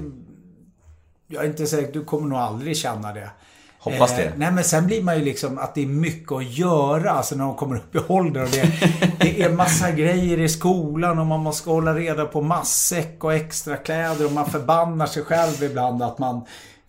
jag 1.26 1.44
är 1.44 1.48
inte 1.48 1.66
säker, 1.66 1.92
du 1.92 2.04
kommer 2.04 2.28
nog 2.28 2.38
aldrig 2.38 2.76
känna 2.76 3.12
det. 3.12 3.30
Hoppas 3.78 4.16
det. 4.16 4.32
nej 4.36 4.52
men 4.52 4.64
sen 4.64 4.86
blir 4.86 5.02
man 5.02 5.18
ju 5.18 5.24
liksom 5.24 5.58
att 5.58 5.74
det 5.74 5.82
är 5.82 5.86
mycket 5.86 6.32
att 6.32 6.44
göra. 6.44 7.10
Alltså 7.10 7.36
när 7.36 7.44
de 7.44 7.54
kommer 7.54 7.76
upp 7.76 7.94
i 7.94 7.98
åldern. 8.08 8.42
Och 8.42 8.50
det, 8.50 8.72
det 9.18 9.42
är 9.42 9.50
massa 9.50 9.90
grejer 9.90 10.40
i 10.40 10.48
skolan 10.48 11.18
och 11.18 11.26
man 11.26 11.40
måste 11.40 11.70
hålla 11.70 11.94
reda 11.94 12.24
på 12.24 12.40
matsäck 12.40 13.24
och 13.24 13.34
extra 13.34 13.76
kläder 13.76 14.26
och 14.26 14.32
man 14.32 14.50
förbannar 14.50 15.06
sig 15.06 15.22
själv 15.22 15.62
ibland 15.62 16.02
att 16.02 16.18
man... 16.18 16.44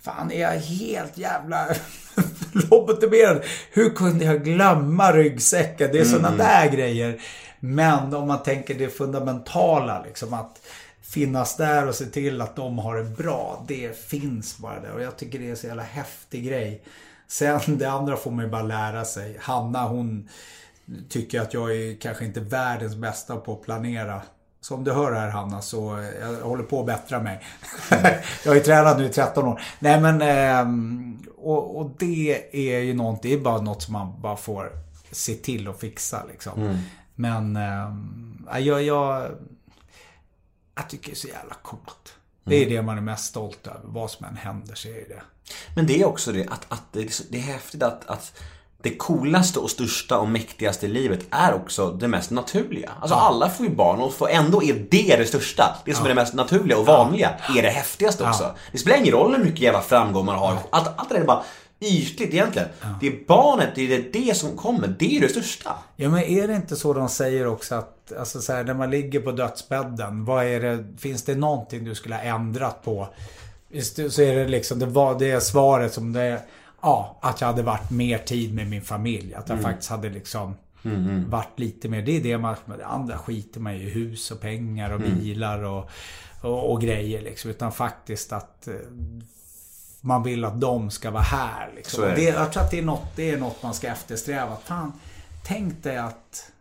Fan, 0.06 0.32
är 0.32 0.42
jag 0.42 0.52
helt 0.52 1.18
jävla 1.18 1.68
lobotomerad? 2.52 3.44
Hur 3.72 3.90
kunde 3.90 4.26
jag 4.26 4.44
glömma 4.44 5.12
ryggsäcken? 5.12 5.90
Det 5.92 6.00
är 6.00 6.06
sådana 6.06 6.38
där 6.38 6.72
grejer. 6.72 7.22
Men 7.60 8.14
om 8.14 8.28
man 8.28 8.44
tänker 8.44 8.76
det 8.76 8.90
fundamentala 8.90 10.04
liksom 10.06 10.34
att 10.34 10.62
finnas 11.02 11.58
där 11.58 11.88
och 11.88 11.96
se 11.96 12.06
till 12.06 12.42
att 12.42 12.56
de 12.56 12.80
har 12.80 12.96
det 12.96 13.04
bra. 13.04 13.66
Det 13.68 14.00
finns 14.00 14.58
bara 14.58 14.80
där 14.80 14.92
och 14.92 15.02
jag 15.02 15.18
tycker 15.18 15.40
det 15.40 15.50
är 15.50 15.56
så 15.56 15.68
jävla 15.68 15.84
häftig 15.84 16.46
grej. 16.46 16.84
Sen 17.28 17.60
det 17.78 17.86
andra 17.86 18.18
får 18.18 18.32
man 18.32 18.46
ju 18.46 18.52
bara 18.52 18.64
lära 18.64 19.06
sig. 19.06 19.38
Hanna 19.42 19.88
hon 19.88 20.30
tycker 21.10 21.42
att 21.42 21.54
jag 21.54 21.76
är 21.76 22.02
kanske 22.02 22.26
inte 22.26 22.40
världens 22.40 22.96
bästa 22.96 23.36
på 23.36 23.54
att 23.54 23.62
planera. 23.62 24.22
Som 24.66 24.84
du 24.84 24.94
hör 24.94 25.12
här 25.14 25.30
Hanna 25.30 25.62
så 25.62 25.98
eh, 25.98 26.06
jag 26.20 26.34
håller 26.42 26.64
på 26.64 26.80
att 26.80 26.86
bättra 26.86 27.20
mig. 27.22 27.42
jag 28.44 28.52
har 28.52 28.56
ju 28.56 28.62
tränat 28.64 28.98
nu 28.98 29.06
i 29.06 29.10
13 29.10 29.48
år. 29.48 29.62
Nej 29.80 30.02
men 30.02 30.22
ehm, 30.22 31.26
och, 31.38 31.78
och 31.78 31.92
det 32.00 32.46
är 32.52 32.80
ju 32.80 32.94
någonting, 32.94 33.32
det 33.32 33.38
är 33.38 33.42
bara 33.44 33.62
något 33.62 33.82
som 33.84 33.94
man 33.94 34.22
bara 34.22 34.38
får 34.38 34.72
se 35.12 35.34
till 35.34 35.68
att 35.68 35.80
fixa 35.80 36.24
liksom. 36.32 36.80
Men 37.16 37.56
ehm, 37.56 38.48
ja, 38.52 38.60
jag, 38.60 38.84
jag, 38.84 39.32
jag 40.76 40.90
tycker 40.90 41.06
det 41.08 41.14
är 41.14 41.16
så 41.16 41.28
jävla 41.28 41.56
coolt. 41.62 42.14
Det 42.44 42.56
är 42.56 42.70
det 42.70 42.82
man 42.82 42.98
är 42.98 43.02
mest 43.02 43.26
stolt 43.26 43.68
över. 43.68 43.80
Vad 43.84 44.12
som 44.12 44.26
än 44.26 44.38
händer 44.38 44.76
så 44.76 44.88
är 44.88 44.94
det 44.94 45.08
det. 45.16 45.22
Men 45.76 45.88
det 45.88 46.02
är 46.02 46.06
också 46.06 46.32
det 46.32 46.48
att, 46.48 46.66
att 46.70 46.84
det, 46.92 47.02
är 47.04 47.08
så- 47.10 47.24
det 47.30 47.38
är 47.38 47.42
häftigt 47.42 47.84
att, 47.84 48.06
att 48.06 48.34
det 48.86 48.98
coolaste 48.98 49.60
och 49.60 49.70
största 49.70 50.18
och 50.18 50.30
mäktigaste 50.30 50.86
i 50.86 50.90
livet 50.90 51.26
är 51.30 51.54
också 51.54 51.92
det 51.92 52.08
mest 52.08 52.32
naturliga. 52.32 52.92
Alltså 53.02 53.16
alla 53.16 53.50
får 53.50 53.66
ju 53.66 53.76
barn 53.76 54.00
och 54.00 54.14
får 54.14 54.30
ändå 54.30 54.64
är 54.64 54.74
det 54.74 55.16
det 55.18 55.26
största. 55.26 55.76
Det 55.86 55.94
som 55.94 56.06
är 56.06 56.10
det 56.10 56.16
mest 56.16 56.34
naturliga 56.34 56.78
och 56.78 56.86
vanliga 56.86 57.30
är 57.58 57.62
det 57.62 57.70
häftigaste 57.70 58.24
också. 58.24 58.56
Det 58.72 58.78
spelar 58.78 58.98
ingen 58.98 59.14
roll 59.14 59.36
hur 59.36 59.44
mycket 59.44 59.60
jävla 59.60 59.82
framgång 59.82 60.26
man 60.26 60.36
har. 60.36 60.58
Allt, 60.70 60.90
allt 60.96 61.10
det 61.10 61.16
där 61.16 61.22
är 61.22 61.26
bara 61.26 61.44
ytligt 61.80 62.34
egentligen. 62.34 62.68
Det 63.02 63.08
är 63.08 63.28
barnet, 63.28 63.70
det 63.76 63.96
är 63.96 64.06
det 64.14 64.38
som 64.38 64.58
kommer. 64.58 64.88
Det 64.88 65.18
är 65.18 65.22
det 65.22 65.30
största. 65.30 65.76
Ja 65.96 66.10
men 66.10 66.24
är 66.24 66.48
det 66.48 66.56
inte 66.56 66.76
så 66.76 66.94
de 66.94 67.10
säger 67.10 67.48
också 67.48 67.76
att 67.76 67.92
Alltså 68.20 68.42
så 68.42 68.54
här, 68.54 68.64
när 68.64 68.74
man 68.74 68.90
ligger 68.90 69.20
på 69.20 69.32
dödsbädden. 69.32 70.26
Vad 70.26 70.46
är 70.46 70.60
det, 70.60 70.86
finns 70.98 71.24
det 71.24 71.36
någonting 71.36 71.86
du 71.86 71.96
skulle 71.96 72.16
ha 72.16 72.22
ändrat 72.22 72.84
på? 72.84 73.08
Så 74.10 74.22
är 74.22 74.36
det 74.36 74.48
liksom, 74.48 74.80
det 74.80 74.86
var 74.86 75.20
det 75.20 75.42
svaret 75.42 75.94
som 75.94 76.14
det 76.14 76.22
är. 76.22 76.40
Ja, 76.86 77.18
att 77.22 77.42
jag 77.42 77.48
hade 77.48 77.64
varit 77.64 77.92
mer 77.92 78.18
tid 78.18 78.54
med 78.54 78.68
min 78.68 78.82
familj. 78.82 79.34
Att 79.34 79.50
jag 79.50 79.62
faktiskt 79.62 79.90
hade 79.90 80.10
liksom 80.10 80.56
varit 81.28 81.60
lite 81.60 81.90
mer. 81.90 82.02
Det 82.02 82.12
är 82.12 82.24
det 82.24 82.38
man, 82.38 82.56
det 82.78 82.86
andra 82.86 83.18
skiter 83.18 83.60
man 83.60 83.74
i. 83.74 83.90
Hus 83.90 84.32
och 84.32 84.42
pengar 84.42 84.92
och 84.92 85.00
bilar 85.00 85.64
och, 85.64 85.90
och, 86.42 86.72
och 86.72 86.82
grejer 86.82 87.22
liksom. 87.22 87.52
Utan 87.52 87.72
faktiskt 87.72 88.34
att 88.34 88.68
eh, 88.68 88.76
man 90.02 90.24
vill 90.24 90.46
att 90.46 90.62
de 90.62 90.92
ska 90.92 91.12
vara 91.12 91.24
här. 91.24 91.72
Liksom. 91.76 92.04
Det. 92.04 92.16
det, 92.16 92.24
jag 92.24 92.52
tror 92.52 92.64
att 92.64 92.72
det 92.72 92.80
är, 92.80 92.84
något, 92.84 93.16
det 93.16 93.30
är 93.30 93.38
något 93.38 93.64
man 93.64 93.74
ska 93.74 93.88
eftersträva. 93.88 94.58
Fan, 94.64 94.94
tänk 95.44 95.84
dig 95.84 95.98
att, 95.98 96.52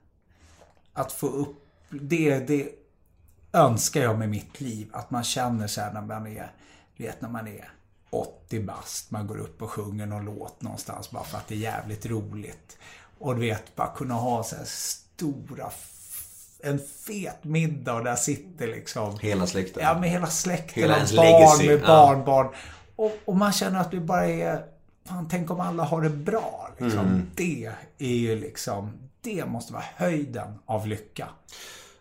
att 0.92 1.12
få 1.12 1.26
upp 1.26 1.66
det, 1.90 2.38
det 2.38 2.68
önskar 3.52 4.02
jag 4.02 4.18
med 4.18 4.28
mitt 4.28 4.60
liv. 4.60 4.88
Att 4.92 5.10
man 5.10 5.24
känner 5.24 5.66
så 5.66 5.80
här 5.80 5.92
när 5.92 6.00
man 6.00 6.26
är, 6.26 6.52
vet 6.96 7.20
när 7.20 7.28
man 7.28 7.48
är 7.48 7.73
80 8.20 8.60
bast. 8.60 9.10
Man 9.10 9.26
går 9.26 9.38
upp 9.38 9.62
och 9.62 9.70
sjunger 9.70 10.06
någon 10.06 10.24
låt 10.24 10.62
någonstans 10.62 11.10
bara 11.10 11.24
för 11.24 11.38
att 11.38 11.48
det 11.48 11.54
är 11.54 11.58
jävligt 11.58 12.06
roligt. 12.06 12.78
Och 13.18 13.34
du 13.34 13.40
vet, 13.40 13.76
bara 13.76 13.94
kunna 13.96 14.14
ha 14.14 14.44
så 14.44 14.56
här 14.56 14.64
stora 14.64 15.70
en 16.64 16.80
fet 17.06 17.44
middag 17.44 17.94
och 17.94 18.04
där 18.04 18.16
sitter 18.16 18.66
liksom 18.66 19.18
Hela 19.18 19.46
släkten. 19.46 19.82
Ja, 19.82 19.98
med 19.98 20.10
hela 20.10 20.26
släkten 20.26 20.82
Hela 20.82 20.96
ens 20.96 21.16
barn 21.16 21.26
legacy, 21.26 21.66
med 21.66 21.80
ja. 21.82 21.86
barnbarn. 21.86 22.48
Och, 22.96 23.12
och 23.24 23.36
man 23.36 23.52
känner 23.52 23.80
att 23.80 23.90
det 23.90 24.00
bara 24.00 24.26
är... 24.26 24.64
Fan, 25.08 25.28
tänk 25.30 25.50
om 25.50 25.60
alla 25.60 25.82
har 25.82 26.02
det 26.02 26.10
bra. 26.10 26.70
Liksom. 26.78 27.00
Mm. 27.00 27.30
Det 27.34 27.72
är 27.98 28.14
ju 28.14 28.40
liksom... 28.40 28.92
Det 29.20 29.46
måste 29.46 29.72
vara 29.72 29.84
höjden 29.96 30.58
av 30.66 30.86
lycka. 30.86 31.28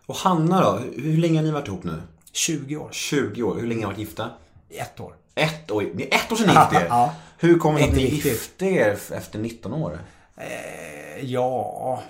Och 0.06 0.16
Hanna 0.16 0.60
då? 0.60 0.78
Hur 0.96 1.16
länge 1.16 1.38
har 1.38 1.44
ni 1.44 1.50
varit 1.50 1.68
ihop 1.68 1.84
nu? 1.84 2.02
20 2.32 2.76
år. 2.76 2.88
20 2.92 3.42
år. 3.42 3.54
Hur 3.54 3.66
länge 3.66 3.84
har 3.84 3.92
ni 3.92 3.94
varit 3.94 3.98
gifta? 3.98 4.30
Ett 4.70 5.00
år. 5.00 5.14
Ett 5.34 5.70
år. 5.70 5.84
Det 5.94 6.14
är 6.14 6.18
ett 6.18 6.32
år 6.32 6.36
sedan 6.36 6.46
ni 6.46 6.52
gifte 6.54 6.76
er. 6.76 6.86
Ja. 6.88 7.14
Hur 7.38 7.58
kommer 7.58 7.78
det 7.80 7.84
att 7.86 7.94
ni 7.94 8.02
gifte 8.02 8.66
er 8.66 8.98
efter 9.14 9.38
19 9.38 9.72
år? 9.72 9.98
Eh, 10.36 11.24
Ja... 11.24 12.02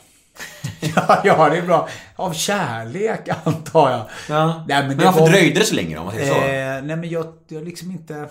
ja, 0.80 1.20
ja, 1.24 1.48
det 1.48 1.56
är 1.59 1.62
bra. 1.62 1.88
Av 2.16 2.32
kärlek, 2.32 3.28
antar 3.44 3.90
jag. 3.90 4.02
Ja. 4.28 4.64
Nej, 4.68 4.78
men 4.78 4.88
men 4.88 4.96
det 4.98 5.05
varför 5.05 5.20
var- 5.20 5.28
dröjde 5.28 5.60
det 5.60 5.66
så 5.66 5.74
länge 5.74 5.94
då, 5.94 6.01
om 6.01 6.06
man 6.06 6.14
säger 6.14 6.32
så? 6.34 6.38
Eh, 6.40 6.86
nej, 6.86 6.96
men 6.96 7.09
jag, 7.10 7.26
jag 7.48 7.59
har 7.59 7.64
liksom 7.64 7.90
inte... 7.90 8.28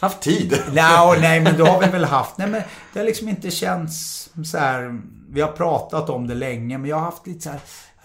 Haft 0.00 0.20
tid? 0.20 0.62
Nej, 0.72 1.18
nej, 1.20 1.40
men 1.40 1.56
då 1.58 1.64
har 1.66 1.80
vi 1.80 1.86
väl 1.92 2.04
haft... 2.04 2.38
Nej, 2.38 2.48
men 2.48 2.62
det 2.92 2.98
har 2.98 3.06
liksom 3.06 3.28
inte 3.28 3.50
känts 3.50 4.28
så 4.52 4.58
här... 4.58 5.00
Vi 5.30 5.40
har 5.40 5.52
pratat 5.52 6.10
om 6.10 6.26
det 6.26 6.34
länge, 6.34 6.78
men 6.78 6.90
jag 6.90 6.96
har 6.96 7.04
haft 7.04 7.26
lite 7.26 7.40
så 7.40 7.50
här... 7.50 7.60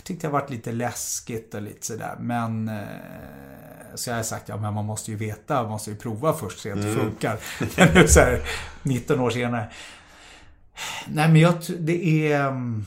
Jag 0.09 0.13
tyckte 0.15 0.27
har 0.27 0.31
varit 0.31 0.49
lite 0.49 0.71
läskigt 0.71 1.53
och 1.53 1.61
lite 1.61 1.85
sådär, 1.85 2.15
men... 2.19 2.67
Eh, 2.69 2.83
så 3.95 4.09
jag 4.09 4.15
har 4.15 4.23
sagt, 4.23 4.49
ja 4.49 4.57
men 4.57 4.73
man 4.73 4.85
måste 4.85 5.11
ju 5.11 5.17
veta, 5.17 5.61
man 5.61 5.71
måste 5.71 5.89
ju 5.91 5.95
prova 5.97 6.33
först, 6.33 6.59
se 6.59 6.71
att 6.71 6.81
det 6.81 6.93
funkar. 6.93 7.39
Men 7.77 7.93
nu 7.93 8.07
så 8.07 8.19
här, 8.19 8.41
19 8.83 9.19
år 9.19 9.29
senare. 9.29 9.69
Nej, 11.07 11.27
men 11.31 11.35
jag, 11.41 11.53
det 11.79 12.31
är... 12.31 12.47
mm, 12.47 12.85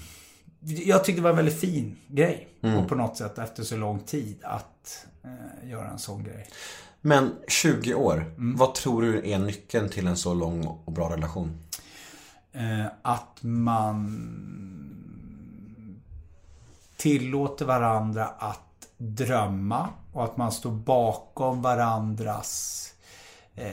Jag 0.60 1.04
tyckte 1.04 1.20
det 1.20 1.22
var 1.22 1.30
en 1.30 1.36
väldigt 1.36 1.60
fin 1.60 1.96
grej. 2.08 2.48
Och 2.60 2.88
på 2.88 2.94
något 2.94 3.16
sätt 3.16 3.38
efter 3.38 3.62
så 3.62 3.76
lång 3.76 4.00
tid 4.00 4.38
att 4.42 5.06
eh, 5.24 5.70
göra 5.70 5.88
en 5.88 5.98
sån 5.98 6.24
grej. 6.24 6.48
Men 7.00 7.34
20 7.48 7.94
år, 7.94 8.24
Mm. 8.36 8.56
vad 8.56 8.74
tror 8.74 9.02
du 9.02 9.30
är 9.30 9.38
nyckeln 9.38 9.88
till 9.88 10.06
en 10.06 10.16
så 10.16 10.34
lång 10.34 10.66
och 10.66 10.92
bra 10.92 11.10
relation? 11.12 11.58
Eh, 12.52 12.86
att 13.02 13.38
man 13.40 14.06
tillåter 17.02 17.64
varandra 17.64 18.26
att 18.26 18.88
drömma 18.96 19.88
och 20.12 20.24
att 20.24 20.36
man 20.36 20.52
står 20.52 20.70
bakom 20.70 21.62
varandras 21.62 22.94
eh, 23.54 23.72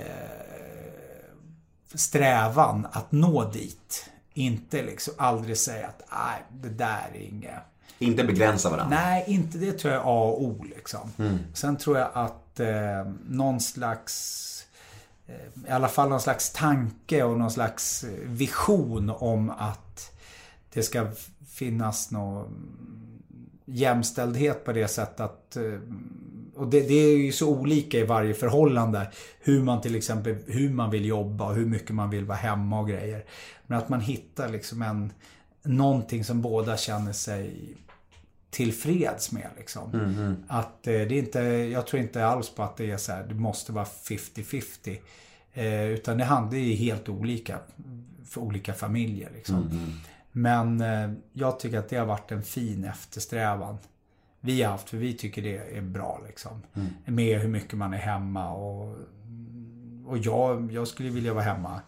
strävan 1.93 2.87
att 2.91 3.11
nå 3.11 3.49
dit. 3.49 4.09
Inte 4.33 4.83
liksom 4.83 5.13
aldrig 5.17 5.57
säga 5.57 5.87
att 5.87 6.01
nej, 6.11 6.43
det 6.61 6.69
där 6.69 7.09
är 7.13 7.19
inget. 7.19 7.53
Inte 7.99 8.23
begränsa 8.23 8.69
varandra. 8.69 8.97
Nej, 8.97 9.23
inte 9.27 9.57
det 9.57 9.71
tror 9.71 9.93
jag 9.93 10.01
är 10.01 10.05
A 10.05 10.23
och 10.23 10.43
O 10.43 10.65
liksom. 10.75 11.11
Sen 11.53 11.77
tror 11.77 11.97
jag 11.97 12.09
att 12.13 12.59
eh, 12.59 13.11
någon 13.29 13.59
slags 13.59 14.45
eh, 15.27 15.69
i 15.69 15.71
alla 15.71 15.87
fall 15.87 16.09
någon 16.09 16.21
slags 16.21 16.53
tanke 16.53 17.23
och 17.23 17.37
någon 17.37 17.51
slags 17.51 18.03
eh, 18.03 18.09
vision 18.25 19.09
om 19.09 19.49
att 19.49 20.11
det 20.73 20.83
ska 20.83 21.07
finnas 21.59 22.11
någon 22.11 22.45
jämställdhet 23.71 24.65
på 24.65 24.73
det 24.73 24.87
sättet 24.87 25.19
att 25.19 25.55
eh, 25.55 25.79
och 26.55 26.67
det, 26.67 26.81
det 26.81 26.93
är 26.93 27.17
ju 27.17 27.31
så 27.31 27.49
olika 27.49 27.97
i 27.97 28.03
varje 28.03 28.33
förhållande. 28.33 29.11
Hur 29.39 29.63
man 29.63 29.81
till 29.81 29.95
exempel 29.95 30.35
hur 30.47 30.69
man 30.69 30.91
vill 30.91 31.05
jobba 31.05 31.49
och 31.49 31.55
hur 31.55 31.65
mycket 31.65 31.95
man 31.95 32.09
vill 32.09 32.25
vara 32.25 32.37
hemma 32.37 32.79
och 32.79 32.87
grejer. 32.87 33.25
Men 33.67 33.77
att 33.77 33.89
man 33.89 34.01
hittar 34.01 34.49
liksom 34.49 34.81
en 34.81 35.13
någonting 35.63 36.23
som 36.23 36.41
båda 36.41 36.77
känner 36.77 37.13
sig 37.13 37.75
tillfreds 38.49 39.31
med. 39.31 39.49
Liksom. 39.57 39.91
Att 40.47 40.87
eh, 40.87 40.93
det 40.93 40.97
är 40.99 41.11
inte, 41.11 41.39
jag 41.71 41.87
tror 41.87 42.01
inte 42.01 42.25
alls 42.25 42.49
på 42.49 42.63
att 42.63 42.77
det 42.77 42.91
är 42.91 42.97
så 42.97 43.11
här, 43.11 43.23
det 43.23 43.35
måste 43.35 43.71
vara 43.71 43.85
50-50. 43.85 44.97
Eh, 45.53 45.83
utan 45.83 46.17
det 46.17 46.23
handlar 46.23 46.59
ju 46.59 46.73
helt 46.73 47.09
olika 47.09 47.59
för 48.25 48.41
olika 48.41 48.73
familjer. 48.73 49.29
Liksom. 49.35 49.69
Men 50.31 50.81
eh, 50.81 51.11
jag 51.33 51.59
tycker 51.59 51.79
att 51.79 51.89
det 51.89 51.97
har 51.97 52.05
varit 52.05 52.31
en 52.31 52.43
fin 52.43 52.83
eftersträvan. 52.83 53.77
Vi 54.41 54.63
har 54.63 54.71
haft, 54.71 54.89
för 54.89 54.97
vi 54.97 55.13
tycker 55.13 55.41
det 55.41 55.77
är 55.77 55.81
bra 55.81 56.21
liksom. 56.27 56.61
Med 57.05 57.39
hur 57.39 57.49
mycket 57.49 57.73
man 57.73 57.93
är 57.93 57.97
hemma 57.97 58.53
och, 58.53 58.95
och 60.05 60.17
jag, 60.17 60.71
jag 60.71 60.87
skulle 60.87 61.09
vilja 61.09 61.33
vara 61.33 61.43
hemma 61.43 61.81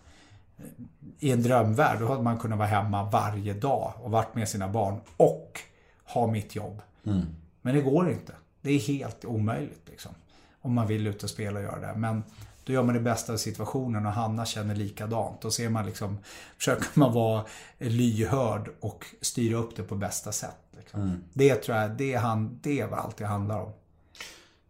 i 1.19 1.31
en 1.31 1.43
drömvärld, 1.43 1.99
då 1.99 2.07
hade 2.07 2.23
man 2.23 2.39
kunnat 2.39 2.57
vara 2.57 2.68
hemma 2.68 3.09
varje 3.09 3.53
dag 3.53 3.93
och 4.01 4.11
varit 4.11 4.35
med 4.35 4.49
sina 4.49 4.68
barn 4.68 4.99
och 5.18 5.59
ha 6.03 6.27
mitt 6.27 6.55
jobb. 6.55 6.81
Men 7.61 7.76
det 7.76 7.81
går 7.81 8.11
inte. 8.11 8.34
Det 8.61 8.72
är 8.72 8.80
helt 8.80 9.26
omöjligt 9.26 9.89
liksom. 9.89 10.11
Om 10.61 10.73
man 10.73 10.88
vill 10.88 11.07
ut 11.07 11.23
och 11.23 11.30
spela 11.30 11.59
och 11.59 11.65
göra 11.65 11.80
det. 11.80 11.99
Men 11.99 12.23
då 12.64 12.74
gör 12.74 12.84
man 12.84 12.96
det 12.96 13.02
bästa 13.02 13.34
av 13.34 13.38
situationen 13.38 14.06
och 14.06 14.12
Hanna 14.12 14.46
känner 14.46 14.76
likadant. 14.76 15.42
Då 15.42 15.52
ser 15.52 15.70
man 15.70 15.86
liksom, 15.86 16.18
försöker 16.58 16.88
man 16.94 17.14
vara 17.14 17.46
lyhörd 17.78 18.70
och 18.80 19.06
styra 19.22 19.58
upp 19.58 19.76
det 19.76 19.84
på 19.84 19.96
bästa 19.96 20.32
sätt. 20.32 20.58
Liksom. 20.78 21.24
Det 21.34 21.56
tror 21.56 21.78
jag, 21.78 21.92
det 21.92 22.14
är, 22.14 22.20
han, 22.20 22.60
det 22.62 22.80
är 22.80 22.88
vad 22.88 23.00
allt 23.00 23.18
det 23.18 23.26
handlar 23.26 23.62
om. 23.62 23.72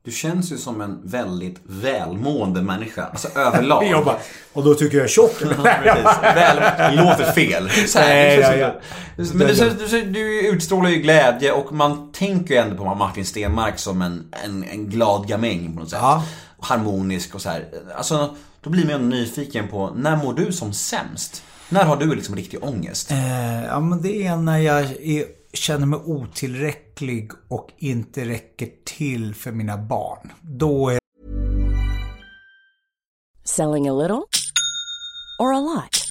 Du 0.04 0.12
känns 0.12 0.52
ju 0.52 0.58
som 0.58 0.82
en 0.82 1.00
väldigt 1.04 1.60
välmående 1.64 2.62
människa. 2.62 3.06
Alltså 3.06 3.40
överlag. 3.40 3.88
Jag 3.92 4.06
bara, 4.06 4.18
och 4.54 4.64
då 4.64 4.74
tycker 4.74 4.98
jag 4.98 5.04
är 5.04 5.10
tjock. 5.10 5.42
Väl, 5.42 6.58
det 6.78 7.04
låter 7.04 7.32
fel. 7.32 7.68
Här, 7.68 8.08
Nej, 8.08 8.60
ja, 8.60 8.74
Men 9.16 9.48
du, 9.48 9.70
du, 9.90 10.02
du 10.02 10.48
utstrålar 10.48 10.90
ju 10.90 10.96
glädje 10.96 11.52
och 11.52 11.74
man 11.74 12.12
tänker 12.12 12.54
ju 12.54 12.60
ändå 12.60 12.76
på 12.76 12.96
Martin 12.96 13.26
Stenmark 13.26 13.80
som 13.80 14.02
en, 14.02 14.34
en, 14.46 14.64
en 14.64 14.90
glad 14.90 15.28
gamäng 15.28 15.74
på 15.74 15.80
något 15.80 15.90
sätt. 15.90 16.00
Ja. 16.02 16.24
Harmonisk 16.62 17.36
och 17.36 17.42
så 17.42 17.50
här. 17.50 17.70
Alltså, 17.96 18.36
då 18.62 18.70
blir 18.70 18.86
man 18.86 18.92
ju 18.92 19.08
nyfiken 19.08 19.68
på, 19.68 19.90
när 19.96 20.16
mår 20.16 20.34
du 20.34 20.52
som 20.52 20.74
sämst? 20.74 21.44
När 21.70 21.84
har 21.84 21.98
du 21.98 22.16
liksom 22.16 22.36
riktig 22.36 22.64
ångest? 22.64 23.12
Eh, 23.12 23.64
ja, 23.64 23.80
men 23.80 24.02
det 24.02 24.28
är 24.28 24.36
när 24.36 24.58
jag 24.58 24.82
är, 24.84 25.26
känner 25.54 25.86
mig 25.86 26.00
otillräcklig 26.06 27.32
och 27.48 27.70
inte 27.78 28.26
räcker 28.26 28.70
till 28.86 29.36
för 29.36 29.52
mina 29.52 29.78
barn. 29.78 30.32
Då 30.42 30.90
är 30.90 31.00
Selling 33.44 33.90
a 33.90 33.94
little 33.94 34.22
or 35.40 35.54
a 35.54 35.60
lot? 35.60 36.11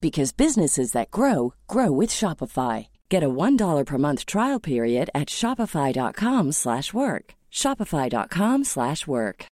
because 0.00 0.36
businesses 0.36 0.92
that 0.92 1.10
grow 1.10 1.54
grow 1.66 2.00
with 2.00 2.10
Shopify. 2.10 2.86
Get 3.10 3.22
a 3.22 3.28
$1 3.28 3.86
per 3.86 3.98
month 3.98 4.26
trial 4.26 4.60
period 4.60 5.10
at 5.14 5.28
shopify.com/work. 5.28 7.34
shopify.com/work. 7.50 9.46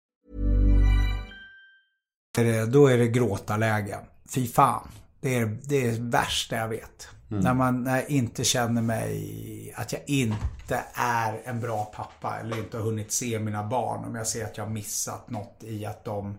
det, 2.43 2.67
då 2.67 2.87
är 2.87 2.99
det 2.99 3.09
gråtarläge. 3.09 3.99
Fy 4.35 4.47
fan. 4.47 4.89
Det 5.21 5.39
är 5.39 5.59
det 5.63 5.87
är 5.87 6.01
värsta 6.01 6.57
jag 6.57 6.69
vet. 6.69 7.09
När 7.29 7.55
man 7.55 7.85
när 7.85 7.97
jag 7.97 8.11
inte 8.11 8.45
känner 8.45 8.83
mig, 8.83 9.75
att 9.77 9.93
jag 9.93 10.03
inte 10.07 10.85
är 10.95 11.43
en 11.45 11.61
bra 11.61 11.85
pappa 11.85 12.39
eller 12.41 12.59
inte 12.59 12.77
har 12.77 12.85
hunnit 12.85 13.13
se 13.13 13.39
mina 13.39 13.65
barn. 13.65 14.05
Om 14.05 14.15
jag 14.15 14.27
ser 14.27 14.45
att 14.45 14.57
jag 14.57 14.65
har 14.65 14.73
missat 14.73 15.31
något 15.31 15.57
i 15.61 15.87
att 15.87 16.05
de 16.05 16.39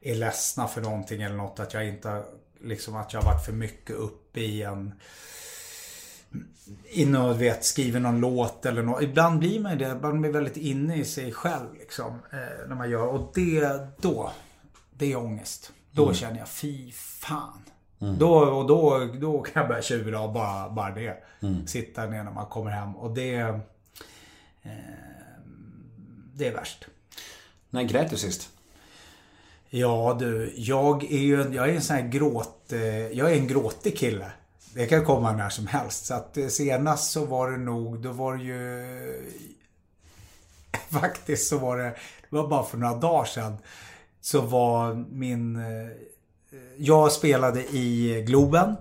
är 0.00 0.14
ledsna 0.14 0.68
för 0.68 0.80
någonting 0.80 1.22
eller 1.22 1.36
något. 1.36 1.60
Att 1.60 1.74
jag 1.74 1.88
inte 1.88 2.08
har, 2.08 2.24
liksom 2.64 2.96
att 2.96 3.12
jag 3.12 3.20
har 3.20 3.32
varit 3.32 3.44
för 3.44 3.52
mycket 3.52 3.96
uppe 3.96 4.40
i 4.40 4.62
en 4.62 4.94
inne 6.90 7.18
och 7.18 7.42
vet, 7.42 7.64
skriver 7.64 8.00
någon 8.00 8.20
låt 8.20 8.66
eller 8.66 8.82
något. 8.82 9.02
Ibland 9.02 9.38
blir 9.38 9.60
man 9.60 9.72
ju 9.72 9.78
det. 9.78 9.94
Man 9.94 10.20
blir 10.20 10.32
väldigt 10.32 10.56
inne 10.56 10.96
i 10.96 11.04
sig 11.04 11.32
själv 11.32 11.74
liksom. 11.78 12.18
Eh, 12.32 12.68
när 12.68 12.74
man 12.74 12.90
gör. 12.90 13.06
Och 13.06 13.32
det, 13.34 13.88
då. 14.00 14.32
Det 14.94 15.12
är 15.12 15.16
ångest. 15.16 15.72
Då 15.90 16.14
känner 16.14 16.38
jag, 16.38 16.48
fy 16.48 16.92
fan. 16.92 17.64
Då, 18.18 18.34
och 18.38 18.66
då, 18.66 19.08
då 19.20 19.42
kan 19.42 19.60
jag 19.60 19.68
börja 19.68 19.82
tjura 19.82 20.20
av 20.20 20.32
bara, 20.32 20.70
bara 20.70 20.94
det. 20.94 21.16
Sitta 21.66 22.06
ner 22.06 22.24
när 22.24 22.32
man 22.32 22.46
kommer 22.46 22.70
hem. 22.70 22.96
Och 22.96 23.14
det... 23.14 23.36
Eh, 24.62 24.70
det 26.34 26.48
är 26.48 26.52
värst. 26.52 26.86
När 27.70 27.82
grät 27.82 28.10
du 28.10 28.16
sist? 28.16 28.50
Ja 29.76 30.16
du, 30.18 30.52
jag 30.56 31.04
är 31.04 31.18
ju 31.18 31.42
en, 31.42 31.52
jag 31.52 31.68
är 31.68 31.74
en 31.74 31.82
sån 31.82 31.96
här 31.96 32.08
gråt... 32.08 32.72
Eh, 32.72 33.08
jag 33.08 33.32
är 33.32 33.36
en 33.36 33.46
gråtig 33.46 33.98
kille. 33.98 34.32
Det 34.74 34.86
kan 34.86 35.04
komma 35.04 35.32
när 35.32 35.48
som 35.48 35.66
helst. 35.66 36.06
Så 36.06 36.14
att 36.14 36.36
eh, 36.36 36.46
senast 36.46 37.10
så 37.10 37.24
var 37.24 37.50
det 37.50 37.56
nog, 37.56 38.02
då 38.02 38.12
var 38.12 38.36
det 38.36 38.42
ju... 38.42 39.32
Faktiskt 41.00 41.48
så 41.48 41.58
var 41.58 41.78
det, 41.78 41.84
det 42.30 42.36
var 42.36 42.48
bara 42.48 42.64
för 42.64 42.78
några 42.78 42.94
dagar 42.94 43.24
sedan. 43.24 43.56
Så 44.20 44.40
var 44.40 44.94
min... 44.94 45.56
Eh, 45.56 45.92
jag 46.76 47.12
spelade 47.12 47.60
i 47.60 48.22
Globen. 48.26 48.76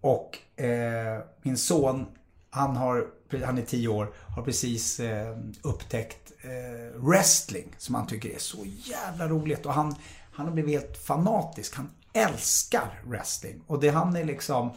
Och 0.00 0.38
eh, 0.62 1.22
min 1.42 1.56
son, 1.56 2.06
han, 2.50 2.76
har, 2.76 3.06
han 3.44 3.58
är 3.58 3.62
10 3.62 3.88
år, 3.88 4.12
har 4.36 4.42
precis 4.42 5.00
eh, 5.00 5.36
upptäckt 5.62 6.32
eh, 6.42 7.00
wrestling. 7.00 7.74
Som 7.78 7.94
han 7.94 8.06
tycker 8.06 8.28
är 8.28 8.38
så 8.38 8.64
jävla 8.64 9.28
roligt. 9.28 9.66
Och 9.66 9.72
han, 9.72 9.94
han 10.32 10.46
har 10.46 10.52
blivit 10.52 10.80
helt 10.80 10.96
fanatisk. 10.96 11.74
Han 11.74 11.90
älskar 12.12 13.00
wrestling. 13.04 13.62
Och 13.66 13.80
det 13.80 13.88
han 13.88 14.16
är 14.16 14.24
liksom 14.24 14.70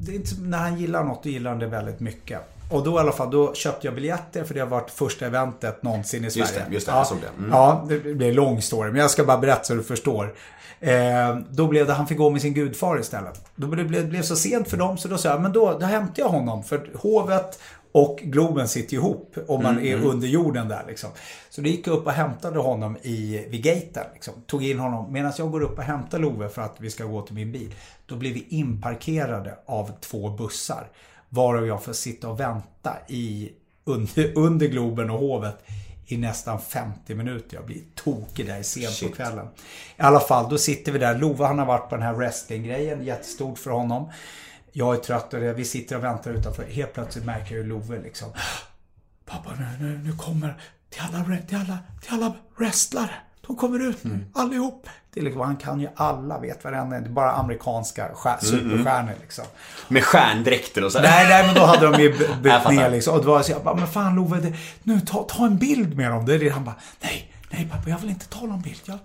det 0.00 0.12
är 0.12 0.16
inte, 0.16 0.34
när 0.40 0.58
han 0.58 0.78
gillar 0.78 1.04
något, 1.04 1.22
då 1.22 1.28
gillar 1.28 1.50
han 1.50 1.60
det 1.60 1.66
väldigt 1.66 2.00
mycket. 2.00 2.40
Och 2.70 2.84
då 2.84 2.96
i 2.96 2.98
alla 2.98 3.12
fall, 3.12 3.30
då 3.30 3.54
köpte 3.54 3.86
jag 3.86 3.94
biljetter 3.94 4.44
för 4.44 4.54
det 4.54 4.60
har 4.60 4.66
varit 4.66 4.90
första 4.90 5.26
eventet 5.26 5.82
någonsin 5.82 6.24
i 6.24 6.30
Sverige. 6.30 6.64
det, 6.68 6.74
just 6.74 6.86
det, 6.86 6.92
ja, 6.92 6.98
jag 6.98 7.06
såg 7.06 7.18
det. 7.20 7.28
Mm. 7.38 7.50
Ja, 7.50 7.84
det 7.88 7.98
blir 7.98 8.28
en 8.28 8.34
lång 8.34 8.62
story, 8.62 8.90
men 8.90 9.00
jag 9.00 9.10
ska 9.10 9.24
bara 9.24 9.38
berätta 9.38 9.64
så 9.64 9.74
du 9.74 9.82
förstår. 9.82 10.34
Eh, 10.80 11.38
då 11.50 11.66
blev 11.66 11.86
det, 11.86 11.92
han 11.92 12.06
fick 12.06 12.18
gå 12.18 12.30
med 12.30 12.42
sin 12.42 12.54
gudfar 12.54 13.00
istället. 13.00 13.44
Då 13.56 13.66
blev 13.66 13.90
det 13.90 14.02
blev 14.02 14.22
så 14.22 14.36
sent 14.36 14.68
för 14.68 14.76
dem 14.76 14.98
så 14.98 15.08
då 15.08 15.18
sa 15.18 15.28
jag, 15.28 15.40
men 15.40 15.52
då, 15.52 15.78
då 15.78 15.86
hämtar 15.86 16.22
jag 16.22 16.28
honom. 16.28 16.64
För 16.64 16.90
hovet 16.94 17.60
och 17.92 18.18
Globen 18.22 18.68
sitter 18.68 18.94
ihop 18.94 19.36
om 19.46 19.62
man 19.62 19.78
är 19.78 19.96
under 19.96 20.28
jorden 20.28 20.68
där 20.68 20.84
liksom. 20.88 21.10
Så 21.50 21.60
då 21.60 21.68
gick 21.68 21.86
jag 21.86 21.94
upp 21.94 22.06
och 22.06 22.12
hämtade 22.12 22.58
honom 22.58 22.96
i, 23.02 23.46
vid 23.48 23.62
gaten. 23.62 24.04
Liksom. 24.14 24.34
Tog 24.46 24.64
in 24.64 24.78
honom. 24.78 25.12
Medan 25.12 25.32
jag 25.38 25.50
går 25.50 25.62
upp 25.62 25.78
och 25.78 25.84
hämtar 25.84 26.18
Love 26.18 26.48
för 26.48 26.62
att 26.62 26.76
vi 26.78 26.90
ska 26.90 27.04
gå 27.04 27.22
till 27.22 27.34
min 27.34 27.52
bil. 27.52 27.74
Då 28.06 28.16
blir 28.16 28.34
vi 28.34 28.46
inparkerade 28.48 29.58
av 29.66 29.92
två 30.00 30.30
bussar. 30.30 30.88
Varav 31.28 31.66
jag 31.66 31.84
får 31.84 31.92
sitta 31.92 32.28
och 32.28 32.40
vänta 32.40 32.96
i, 33.08 33.50
under, 33.84 34.38
under 34.38 34.66
Globen 34.66 35.10
och 35.10 35.18
hovet 35.18 35.64
i 36.06 36.16
nästan 36.16 36.60
50 36.60 37.14
minuter. 37.14 37.56
Jag 37.56 37.66
blir 37.66 37.80
tokig 37.94 38.46
där 38.46 38.62
sent 38.62 39.00
på 39.02 39.16
kvällen. 39.16 39.46
I 39.96 40.02
alla 40.02 40.20
fall, 40.20 40.50
då 40.50 40.58
sitter 40.58 40.92
vi 40.92 40.98
där. 40.98 41.18
Love 41.18 41.44
han 41.44 41.58
har 41.58 41.66
varit 41.66 41.88
på 41.88 41.96
den 41.96 42.04
här 42.04 42.14
wrestlinggrejen. 42.14 43.04
Jättestort 43.04 43.58
för 43.58 43.70
honom. 43.70 44.10
Jag 44.72 44.94
är 44.94 44.98
trött 44.98 45.34
och 45.34 45.40
vi 45.40 45.64
sitter 45.64 45.96
och 45.96 46.04
väntar 46.04 46.30
utanför. 46.30 46.64
Helt 46.64 46.92
plötsligt 46.92 47.24
märker 47.24 47.56
jag 47.56 47.66
Love 47.66 48.02
liksom 48.02 48.28
Pappa 49.26 49.50
nu, 49.58 49.86
nu, 49.86 49.98
nu 49.98 50.12
kommer 50.12 50.60
till 50.90 51.02
alla, 51.02 51.24
till 51.48 51.56
alla, 51.56 51.78
till 52.02 52.14
alla 52.14 52.34
wrestlare. 52.56 53.10
De 53.46 53.56
kommer 53.56 53.88
ut 53.88 54.04
nu, 54.04 54.24
allihop. 54.34 54.86
Det 55.14 55.20
är 55.20 55.24
liksom, 55.24 55.40
han 55.42 55.56
kan 55.56 55.80
ju 55.80 55.88
alla, 55.96 56.38
vet 56.38 56.64
varenda, 56.64 57.00
det 57.00 57.06
är 57.06 57.10
bara 57.10 57.32
amerikanska 57.32 58.08
stjär, 58.14 58.38
superstjärnor 58.40 59.12
liksom. 59.20 59.44
Med 59.88 60.04
stjärndräkter 60.04 60.84
och 60.84 60.92
så. 60.92 61.00
Nej, 61.00 61.26
nej, 61.28 61.46
men 61.46 61.54
då 61.54 61.60
hade 61.60 61.90
de 61.90 62.02
ju 62.02 62.10
bytt 62.42 62.70
ner 62.70 62.90
liksom. 62.90 63.14
Och 63.14 63.24
då 63.24 63.30
var 63.30 63.36
jag 63.36 63.44
så 63.44 63.52
jag 63.52 63.64
bara, 63.64 63.74
men 63.74 63.86
fan 63.86 64.14
Love, 64.16 64.40
det, 64.40 64.52
nu 64.82 65.00
ta, 65.00 65.22
ta 65.22 65.46
en 65.46 65.58
bild 65.58 65.96
med 65.96 66.10
dem. 66.10 66.26
Det 66.26 66.34
är 66.34 66.38
det. 66.38 66.48
Han 66.48 66.64
bara, 66.64 66.74
nej, 67.00 67.32
nej 67.50 67.68
pappa, 67.70 67.90
jag 67.90 67.98
vill 67.98 68.10
inte 68.10 68.26
ta 68.28 68.40
någon 68.46 68.60
bild. 68.60 68.80
Jag, 68.84 68.98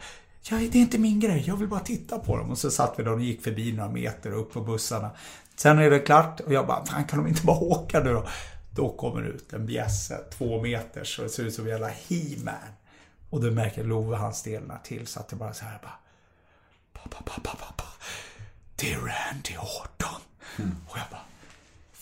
jag, 0.50 0.60
det 0.60 0.78
är 0.78 0.82
inte 0.82 0.98
min 0.98 1.20
grej, 1.20 1.44
jag 1.48 1.58
vill 1.58 1.68
bara 1.68 1.80
titta 1.80 2.20
på 2.20 2.38
dem. 2.38 2.52
Och 2.52 2.58
så 2.58 2.72
satt 2.72 2.94
vi 2.98 3.04
där 3.04 3.14
och 3.14 3.22
gick 3.22 3.44
förbi 3.44 3.72
några 3.72 3.90
meter 3.90 4.32
upp 4.32 4.54
på 4.54 4.62
bussarna. 4.62 5.10
Sen 5.56 5.80
är 5.80 5.90
det 5.90 5.99
klart 5.99 6.40
och 6.40 6.53
jag 6.53 6.68
bara, 6.68 6.86
fan 6.86 7.06
kan 7.06 7.19
de 7.23 7.27
inte 7.27 7.45
bara 7.45 7.57
åka 7.57 7.99
nu 7.99 8.14
då? 8.14 8.27
Då 8.72 8.90
kommer 8.90 9.22
det 9.22 9.27
ut 9.27 9.53
en 9.53 9.65
bjässe, 9.65 10.18
två 10.38 10.61
meter, 10.61 11.03
så 11.03 11.22
det 11.22 11.30
ser 11.30 11.44
ut 11.44 11.53
som 11.53 11.64
en 11.65 11.72
jävla 11.72 11.90
He-Man. 11.90 12.53
Och 13.30 13.41
då 13.44 13.52
märker 13.52 13.84
Love 13.84 14.18
han 14.18 14.34
stelnar 14.34 14.80
till 14.84 15.07
så 15.07 15.19
att 15.19 15.30
det 15.30 15.36
bara 15.36 15.53
så 15.53 15.65
här 15.65 15.80
bara, 15.82 15.99
pappa, 16.94 17.23
pappa, 17.26 17.57
pappa. 17.68 17.84
Det 18.76 18.94
är 18.94 18.98
Randy 18.98 19.57
Orton. 19.57 20.22
Och 20.88 20.98
jag 20.98 21.06
bara, 21.11 21.22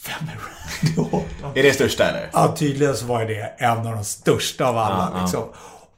vem 0.07 0.29
är 0.29 0.37
Randy 0.37 1.17
Orton? 1.17 1.51
Är 1.57 1.63
det 1.63 1.73
största 1.73 2.03
eller? 2.03 2.29
Ja, 2.33 2.55
tydligen 2.57 2.97
så 2.97 3.05
var 3.05 3.25
det 3.25 3.53
en 3.57 3.77
av 3.77 3.95
de 3.95 4.05
största 4.05 4.65
av 4.65 4.77
alla. 4.77 5.21
liksom. 5.21 5.43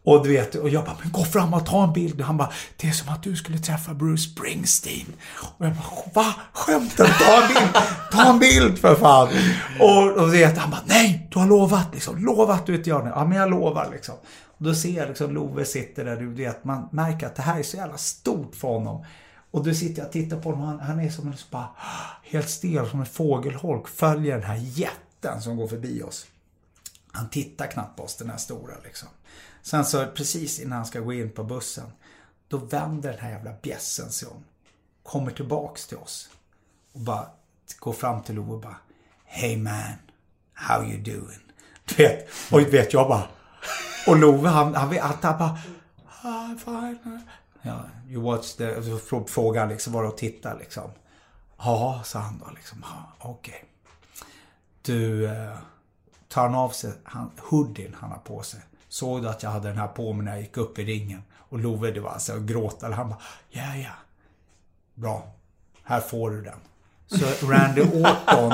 Och 0.06 0.24
du 0.24 0.30
vet, 0.30 0.56
och 0.56 0.70
jag 0.70 0.86
bara, 0.86 0.98
men 1.02 1.12
gå 1.12 1.24
fram 1.24 1.54
och 1.54 1.66
ta 1.66 1.84
en 1.84 1.94
bild. 1.94 2.20
Och 2.20 2.28
han 2.28 2.38
bara, 2.38 2.52
det 2.78 2.88
är 2.88 2.92
som 2.92 3.14
att 3.14 3.24
du 3.24 3.36
skulle 3.36 3.58
träffa 3.58 3.94
Bruce 3.94 4.24
Springsteen. 4.24 5.14
Och 5.58 5.66
jag 5.66 5.74
bara, 5.74 6.24
va? 6.24 6.34
Skämtar 6.54 7.06
Ta 7.06 7.42
en 7.42 7.48
bild! 7.48 7.86
Ta 8.12 8.30
en 8.30 8.40
bild 8.40 8.80
för 8.80 8.96
fan! 8.96 9.28
Och, 9.80 10.12
och 10.12 10.32
du 10.32 10.38
vet, 10.38 10.58
han 10.58 10.72
bara, 10.72 10.82
nej, 10.86 11.28
du 11.32 11.40
har 11.40 11.48
lovat 11.48 11.94
liksom. 11.94 12.26
Lovat 12.26 12.66
du 12.66 12.76
inte 12.76 12.90
gör 12.90 13.04
det. 13.04 13.10
Ja, 13.10 13.26
men 13.26 13.38
jag 13.38 13.50
lovar 13.50 13.90
liksom. 13.92 14.16
Och 14.58 14.66
då 14.66 14.76
ser 14.76 14.98
jag 14.98 15.08
liksom 15.08 15.34
Love 15.34 15.66
sitter 15.66 16.06
där, 16.06 16.16
du 16.16 16.34
vet, 16.34 16.64
man 16.64 16.90
märker 16.92 17.28
att 17.28 17.36
det 17.36 17.42
här 17.42 17.60
är 17.60 17.64
så 17.64 17.78
jävla 17.78 17.98
stort 17.98 18.56
för 18.56 18.68
honom. 18.68 19.06
Och 19.52 19.64
då 19.64 19.74
sitter 19.74 20.02
jag 20.02 20.08
och 20.08 20.14
tittar 20.14 20.38
på 20.38 20.52
honom, 20.52 20.68
han, 20.68 20.80
han 20.80 21.00
är 21.00 21.10
som 21.10 21.28
en 21.28 21.38
så 21.38 21.46
bara, 21.52 21.70
helt 22.24 22.50
stel 22.50 22.90
som 22.90 23.00
en 23.00 23.06
fågelholk, 23.06 23.88
följer 23.88 24.34
den 24.38 24.44
här 24.44 24.60
jätten 24.62 25.42
som 25.42 25.58
går 25.58 25.68
förbi 25.68 26.04
oss. 26.04 26.26
Han 27.12 27.30
tittar 27.30 27.68
knappt 27.68 27.98
på 27.98 28.04
oss, 28.04 28.16
den 28.16 28.30
här 28.30 28.38
stora 28.38 28.74
liksom. 28.84 29.10
Sen 29.66 29.86
så 29.86 30.06
precis 30.06 30.60
innan 30.60 30.78
han 30.78 30.86
ska 30.86 31.00
gå 31.00 31.14
in 31.14 31.32
på 31.32 31.44
bussen, 31.44 31.92
då 32.48 32.58
vänder 32.58 33.12
den 33.12 33.20
här 33.20 33.30
jävla 33.30 33.54
bjässen 33.62 34.12
sig 34.12 34.28
om. 34.28 34.44
Kommer 35.04 35.32
tillbaks 35.32 35.88
till 35.88 35.98
oss. 35.98 36.30
Och 36.94 37.00
bara 37.00 37.28
går 37.80 37.94
fram 37.94 38.24
till 38.24 38.36
Love 38.36 38.54
och 38.54 38.62
bara 38.62 38.78
Hey 39.26 39.58
man, 39.58 39.94
how 40.54 40.84
you 40.84 40.98
doing? 40.98 41.40
Du 41.86 41.96
vet, 42.04 42.30
och 42.52 42.60
du 42.60 42.70
vet 42.70 42.94
jag 42.94 43.08
bara 43.08 43.28
och 44.08 44.18
Love 44.18 44.50
han, 44.50 44.76
han, 44.76 44.98
han, 44.98 45.18
han 45.22 45.38
bara 45.38 45.60
I'm 46.22 46.58
fine. 46.58 47.22
Ja, 47.62 47.86
you 48.10 48.24
watch 48.24 48.54
the, 48.54 48.76
alltså, 48.76 49.00
så 49.00 49.26
frågar 49.26 49.62
han 49.62 49.70
liksom, 49.70 49.94
var 49.94 50.04
och 50.04 50.18
titta 50.18 50.54
liksom. 50.54 50.92
Ja, 51.58 52.02
sa 52.06 52.20
han 52.20 52.44
då 52.46 52.52
liksom. 52.56 52.78
Ja, 52.82 53.30
okej. 53.30 53.66
Du, 54.82 55.26
eh, 55.26 55.58
tar 56.28 56.42
han 56.42 56.56
av 56.56 56.70
sig 56.70 56.94
han, 57.04 57.32
hoodien 57.38 57.96
han 58.00 58.12
har 58.12 58.18
på 58.18 58.44
sig. 58.44 58.60
Såg 58.96 59.22
du 59.22 59.30
att 59.30 59.44
jag 59.44 59.50
hade 59.50 59.68
den 59.68 59.78
här 59.78 59.88
på 59.88 60.14
mig 60.14 60.26
när 60.26 60.32
jag 60.32 60.42
gick 60.42 60.58
upp 60.58 60.80
i 60.80 60.86
ringen? 60.86 61.24
Och 61.38 61.60
Love, 61.60 61.92
det 61.92 62.00
var 62.00 62.10
alltså 62.10 62.40
gråta. 62.40 62.92
Han 62.92 63.10
bara, 63.10 63.22
ja, 63.50 63.76
ja. 63.76 63.92
Bra. 64.94 65.28
Här 65.84 66.00
får 66.00 66.32
du 66.32 66.42
den. 66.42 66.60
Så 67.08 67.48
Randy 67.48 67.82
Orton 67.82 68.54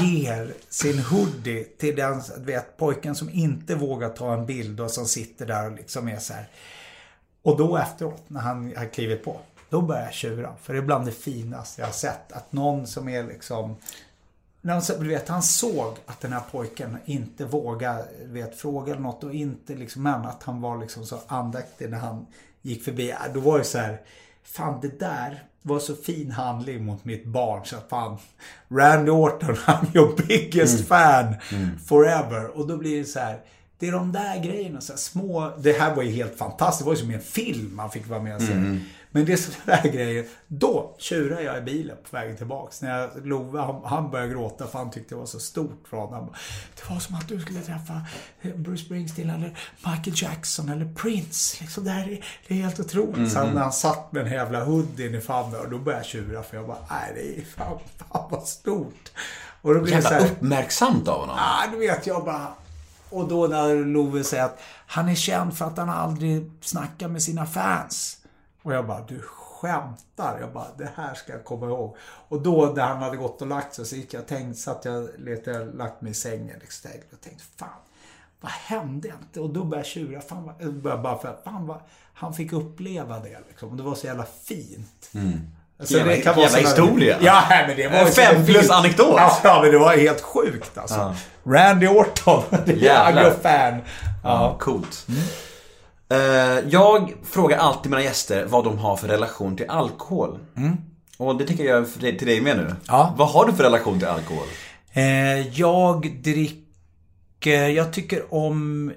ger 0.00 0.54
sin 0.68 0.98
hoodie 0.98 1.64
till 1.64 1.96
den, 1.96 2.22
du 2.38 2.44
vet, 2.44 2.76
pojken 2.76 3.14
som 3.14 3.30
inte 3.30 3.74
vågar 3.74 4.08
ta 4.08 4.34
en 4.34 4.46
bild 4.46 4.80
och 4.80 4.90
som 4.90 5.06
sitter 5.06 5.46
där 5.46 5.66
och 5.66 5.76
liksom 5.76 6.08
är 6.08 6.18
så 6.18 6.32
här. 6.32 6.48
Och 7.42 7.56
då 7.58 7.76
efteråt, 7.76 8.22
när 8.28 8.40
han 8.40 8.76
har 8.76 8.86
klivit 8.86 9.24
på, 9.24 9.40
då 9.70 9.82
börjar 9.82 10.02
jag 10.02 10.12
tjura. 10.12 10.54
För 10.62 10.72
det 10.72 10.78
är 10.78 10.82
bland 10.82 11.06
det 11.06 11.12
finaste 11.12 11.80
jag 11.80 11.88
har 11.88 11.92
sett. 11.92 12.32
Att 12.32 12.52
någon 12.52 12.86
som 12.86 13.08
är 13.08 13.22
liksom... 13.22 13.76
När 14.64 14.72
han, 14.72 14.82
du 15.00 15.08
vet, 15.08 15.28
han 15.28 15.42
såg 15.42 15.96
att 16.06 16.20
den 16.20 16.32
här 16.32 16.42
pojken 16.50 16.96
inte 17.04 17.44
vågade 17.44 18.04
vet, 18.24 18.56
fråga 18.56 18.92
eller 18.92 19.02
något 19.02 19.24
och 19.24 19.34
inte 19.34 19.74
liksom, 19.74 20.02
men 20.02 20.26
att 20.26 20.42
han 20.42 20.60
var 20.60 20.78
liksom 20.78 21.06
så 21.06 21.18
andaktig 21.26 21.90
när 21.90 21.98
han 21.98 22.26
gick 22.62 22.84
förbi. 22.84 23.08
Ja, 23.08 23.32
Då 23.34 23.40
var 23.40 23.58
det 23.58 23.64
så 23.64 23.78
här, 23.78 24.00
fan 24.44 24.80
det 24.82 25.00
där 25.00 25.42
var 25.62 25.78
så 25.78 25.94
fin 25.94 26.30
handling 26.30 26.84
mot 26.84 27.04
mitt 27.04 27.24
barn 27.24 27.64
så 27.64 27.76
att 27.76 27.88
fan, 27.88 28.18
Randy 28.68 29.10
Orton, 29.10 29.54
I'm 29.66 29.96
your 29.96 30.26
biggest 30.26 30.88
fan 30.88 31.34
forever. 31.86 32.58
Och 32.58 32.66
då 32.66 32.76
blir 32.76 32.98
det 32.98 33.04
så 33.04 33.18
här, 33.18 33.40
det 33.78 33.88
är 33.88 33.92
de 33.92 34.12
där 34.12 34.42
grejerna, 34.44 34.80
så 34.80 34.92
här 34.92 34.98
små, 34.98 35.52
det 35.58 35.72
här 35.72 35.94
var 35.94 36.02
ju 36.02 36.10
helt 36.10 36.38
fantastiskt, 36.38 36.80
det 36.80 36.86
var 36.86 36.92
ju 36.92 37.00
som 37.00 37.10
en 37.10 37.20
film 37.20 37.76
man 37.76 37.90
fick 37.90 38.08
vara 38.08 38.22
med 38.22 38.36
och 38.36 38.42
se. 38.42 38.52
Men 39.12 39.24
det 39.24 39.32
är 39.32 39.36
sådana 39.36 39.82
där 39.82 39.90
grejer. 39.90 40.26
Då 40.46 40.96
tjurar 40.98 41.40
jag 41.40 41.58
i 41.58 41.60
bilen 41.60 41.96
på 42.10 42.16
vägen 42.16 42.36
tillbaks. 42.36 42.82
När 42.82 42.98
jag 42.98 43.26
Love, 43.26 43.60
han, 43.60 43.82
han 43.84 44.10
började 44.10 44.32
gråta 44.32 44.66
för 44.66 44.78
han 44.78 44.90
tyckte 44.90 45.14
det 45.14 45.18
var 45.18 45.26
så 45.26 45.40
stort 45.40 45.88
för 45.90 45.96
honom. 45.96 46.34
Det 46.76 46.94
var 46.94 47.00
som 47.00 47.14
att 47.14 47.28
du 47.28 47.40
skulle 47.40 47.60
träffa 47.60 48.02
Bruce 48.54 48.84
Springsteen 48.84 49.30
eller 49.30 49.58
Michael 49.76 50.22
Jackson 50.22 50.68
eller 50.68 50.94
Prince. 50.94 51.56
Liksom, 51.60 51.84
det, 51.84 51.90
här 51.90 52.08
är, 52.08 52.24
det 52.48 52.54
är 52.54 52.62
helt 52.62 52.80
otroligt. 52.80 53.32
Sen 53.32 53.54
när 53.54 53.62
han 53.62 53.72
satt 53.72 54.12
med 54.12 54.26
en 54.26 54.32
jävla 54.32 54.64
hoodien 54.64 55.14
i 55.14 55.20
famnen, 55.20 55.60
och 55.60 55.70
då 55.70 55.78
började 55.78 56.04
jag 56.04 56.06
tjura 56.06 56.42
för 56.42 56.56
jag 56.56 56.66
bara, 56.66 56.86
nej 56.90 57.12
det 57.14 57.40
är 57.40 57.44
fan, 57.44 57.78
fan 57.98 58.28
vad 58.30 58.46
stort. 58.46 59.10
Och 59.62 59.74
då 59.74 59.80
blir 59.80 59.96
det 59.96 60.02
så 60.02 60.12
Jävla 60.12 60.26
här, 60.26 60.32
uppmärksamt 60.34 61.08
av 61.08 61.20
honom. 61.20 61.36
Ja, 61.38 61.68
du 61.72 61.78
vet, 61.78 62.06
jag 62.06 62.24
bara... 62.24 62.48
Och 63.10 63.28
då 63.28 63.46
när 63.46 63.84
Love 63.84 64.24
säger 64.24 64.44
att 64.44 64.60
han 64.86 65.08
är 65.08 65.14
känd 65.14 65.56
för 65.56 65.64
att 65.64 65.78
han 65.78 65.90
aldrig 65.90 66.50
snackar 66.60 67.08
med 67.08 67.22
sina 67.22 67.46
fans. 67.46 68.18
Och 68.62 68.72
jag 68.74 68.86
bara, 68.86 69.00
du 69.08 69.22
skämtar? 69.22 70.38
Jag 70.40 70.52
bara, 70.52 70.66
det 70.78 70.90
här 70.96 71.14
ska 71.14 71.32
jag 71.32 71.44
komma 71.44 71.66
ihåg. 71.66 71.96
Och 72.28 72.42
då 72.42 72.72
när 72.76 72.82
han 72.86 73.02
hade 73.02 73.16
gått 73.16 73.42
och 73.42 73.48
lagt 73.48 73.74
sig 73.74 73.84
så 73.86 73.96
gick 73.96 74.14
jag 74.14 74.20
och 74.20 74.28
tänkte, 74.28 74.60
satt 74.60 74.84
jag 74.84 75.08
lite, 75.18 75.64
lagt 75.64 76.00
mig 76.02 76.10
i 76.10 76.14
sängen 76.14 76.56
liksom, 76.60 76.90
och 77.12 77.20
tänkte, 77.20 77.44
fan, 77.56 77.68
vad 78.40 78.50
hände 78.52 79.08
inte? 79.22 79.40
Och 79.40 79.50
då 79.50 79.64
började 79.64 79.76
jag 79.76 79.86
tjura, 79.86 80.20
fan 80.20 80.44
vad, 80.44 80.92
jag 80.92 81.02
bara 81.02 81.18
för 81.18 81.28
att, 81.28 81.40
fan 81.44 81.66
vad, 81.66 81.80
han 82.14 82.34
fick 82.34 82.52
uppleva 82.52 83.18
det 83.18 83.38
liksom. 83.48 83.68
Och 83.70 83.76
det 83.76 83.82
var 83.82 83.94
så 83.94 84.06
jävla 84.06 84.26
fint. 84.44 85.10
Så 85.80 85.94
Jävla- 85.96 86.14
jävla 86.16 86.48
såna- 86.48 86.60
historia. 86.62 87.16
Ja, 87.20 87.44
men 87.66 87.76
det 87.76 87.88
var 87.88 87.96
En 87.98 88.06
fem 88.06 88.44
plus 88.46 88.70
anekdot. 88.70 89.14
Ja, 89.16 89.38
Ja, 89.44 89.60
men 89.62 89.70
det 89.72 89.78
var 89.78 89.96
helt 89.96 90.20
sjukt 90.20 90.78
alltså. 90.78 91.14
Randy 91.44 91.86
Orton. 91.88 92.42
Det 92.66 92.86
är 92.88 93.22
jag 93.22 93.36
fan. 93.36 93.80
Ja, 94.24 94.56
coolt. 94.60 95.06
Eh, 95.08 95.14
jag 96.68 97.12
frågar 97.22 97.58
alltid 97.58 97.90
mina 97.90 98.02
gäster 98.02 98.46
vad 98.46 98.64
de 98.64 98.78
har 98.78 98.96
för 98.96 99.08
relation 99.08 99.56
till 99.56 99.68
alkohol. 99.68 100.38
Och 101.18 101.38
det 101.38 101.46
tycker 101.46 101.64
jag 101.64 101.78
gör 101.78 101.84
för 101.84 102.00
dig- 102.00 102.18
till 102.18 102.26
dig 102.26 102.40
med 102.40 102.56
nu. 102.56 102.74
Ja. 102.86 103.14
Vad 103.18 103.28
har 103.28 103.46
du 103.46 103.52
för 103.52 103.64
relation 103.64 103.98
till 103.98 104.08
alkohol? 104.08 104.46
Eh, 104.92 105.48
jag 105.60 106.16
dricker, 106.22 107.68
jag 107.68 107.92
tycker 107.92 108.34
om 108.34 108.92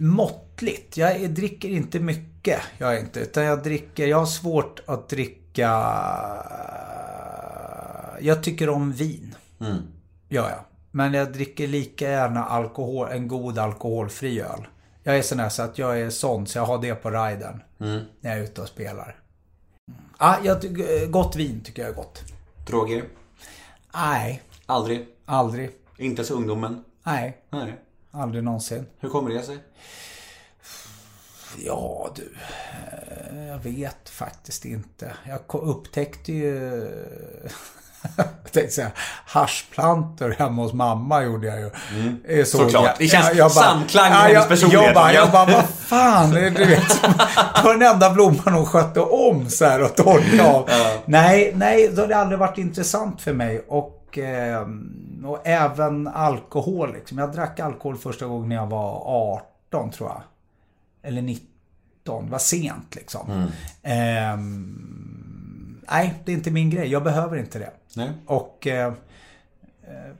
måttligt. 0.00 0.96
Jag 0.96 1.30
dricker 1.30 1.68
inte 1.68 2.00
mycket. 2.00 2.60
Jag 2.78 2.94
är 2.94 3.00
inte, 3.00 3.20
utan 3.20 3.44
jag 3.44 3.62
dricker, 3.62 4.06
jag 4.06 4.18
har 4.18 4.26
svårt 4.26 4.80
att 4.86 5.08
dricka, 5.08 5.68
jag 8.20 8.42
tycker 8.42 8.68
om 8.68 8.92
vin. 8.92 9.34
Gör 10.28 10.48
jag. 10.50 10.58
Men 10.90 11.14
jag 11.14 11.32
dricker 11.32 11.66
lika 11.68 12.10
gärna 12.10 12.44
alkohol, 12.44 13.08
en 13.10 13.28
god 13.28 13.58
alkoholfri 13.58 14.40
öl. 14.40 14.66
Jag 15.06 15.18
är 15.18 15.22
sån 15.22 15.40
här 15.40 15.48
så 15.48 15.62
att 15.62 15.78
jag 15.78 16.00
är 16.00 16.10
sån, 16.10 16.46
så 16.46 16.58
jag 16.58 16.64
har 16.66 16.78
det 16.82 16.94
på 16.94 17.10
riden. 17.10 17.62
När 17.78 18.06
jag 18.20 18.32
är 18.38 18.42
ute 18.42 18.60
och 18.62 18.68
spelar. 18.68 19.16
Ja, 20.18 20.38
jag, 20.44 20.60
ty- 20.62 21.06
gott 21.06 21.36
vin 21.36 21.60
tycker 21.64 21.82
jag 21.82 21.90
är 21.90 21.94
gott. 21.94 22.22
Droger? 22.66 23.04
Nej, 23.94 24.42
Aldrig? 24.66 25.06
aldrig. 25.24 25.70
Inte 25.98 26.20
ens 26.20 26.30
ungdomen? 26.30 26.84
Nej, 27.02 27.42
Nej. 27.50 27.74
aldrig 28.10 28.44
någonsin. 28.44 28.86
Hur 29.00 29.08
kommer 29.08 29.30
det 29.30 29.42
sig? 29.42 29.58
Ja 31.58 32.10
du, 32.16 32.34
eh, 32.72 33.44
jag 33.46 33.58
vet 33.58 34.08
faktiskt 34.08 34.64
inte. 34.64 35.12
Jag 35.26 35.40
upptäckte 35.54 36.32
ju... 36.32 36.88
jag 38.16 38.52
tänkte 38.52 38.70
säga, 38.70 38.90
haschplantor 39.26 40.34
hemma 40.38 40.62
hos 40.62 40.72
mamma 40.72 41.22
gjorde 41.22 41.46
jag 41.46 41.58
ju. 41.58 41.70
Mm. 41.92 42.46
Såklart. 42.46 42.98
Det 42.98 43.06
känns 43.06 43.54
samklang 43.54 44.10
med 44.10 44.18
hennes 44.18 44.34
jag, 44.34 44.48
personlighet. 44.48 44.84
Jag 44.84 44.94
bara, 44.94 45.12
jag 45.12 45.32
bara, 45.32 45.46
vad 45.46 45.64
fan, 45.64 46.30
du 46.30 46.50
vet. 46.50 47.02
Det 47.54 47.62
var 47.64 47.72
den 47.72 47.94
enda 47.94 48.10
blomman 48.10 48.54
hon 48.54 48.66
skötte 48.66 49.00
om 49.00 49.50
så 49.50 49.64
här 49.64 49.82
och 49.82 49.96
torkade 49.96 50.50
av. 50.50 50.68
Nej, 51.04 51.52
nej, 51.54 51.88
det 51.88 52.00
har 52.00 52.08
det 52.08 52.16
aldrig 52.16 52.38
varit 52.38 52.58
intressant 52.58 53.20
för 53.22 53.32
mig. 53.32 53.64
Och, 53.68 54.18
eh, 54.18 54.66
och 55.24 55.46
även 55.46 56.08
alkohol 56.08 56.92
liksom. 56.92 57.18
Jag 57.18 57.32
drack 57.32 57.60
alkohol 57.60 57.96
första 57.96 58.26
gången 58.26 58.48
när 58.48 58.56
jag 58.56 58.66
var 58.66 59.02
18 59.70 59.90
tror 59.90 60.08
jag 60.08 60.22
eller 61.04 61.22
19. 61.22 62.30
Vad 62.30 62.40
sent 62.40 62.94
liksom. 62.94 63.50
Ehm, 63.82 65.80
nej, 65.90 66.14
det 66.24 66.32
är 66.32 66.36
inte 66.36 66.50
min 66.50 66.70
grej. 66.70 66.88
Jag 66.88 67.02
behöver 67.04 67.36
inte 67.36 67.58
det. 67.58 67.70
Nej. 67.96 68.12
Och... 68.26 68.66
Eh, 68.66 68.92
eh, 69.82 70.12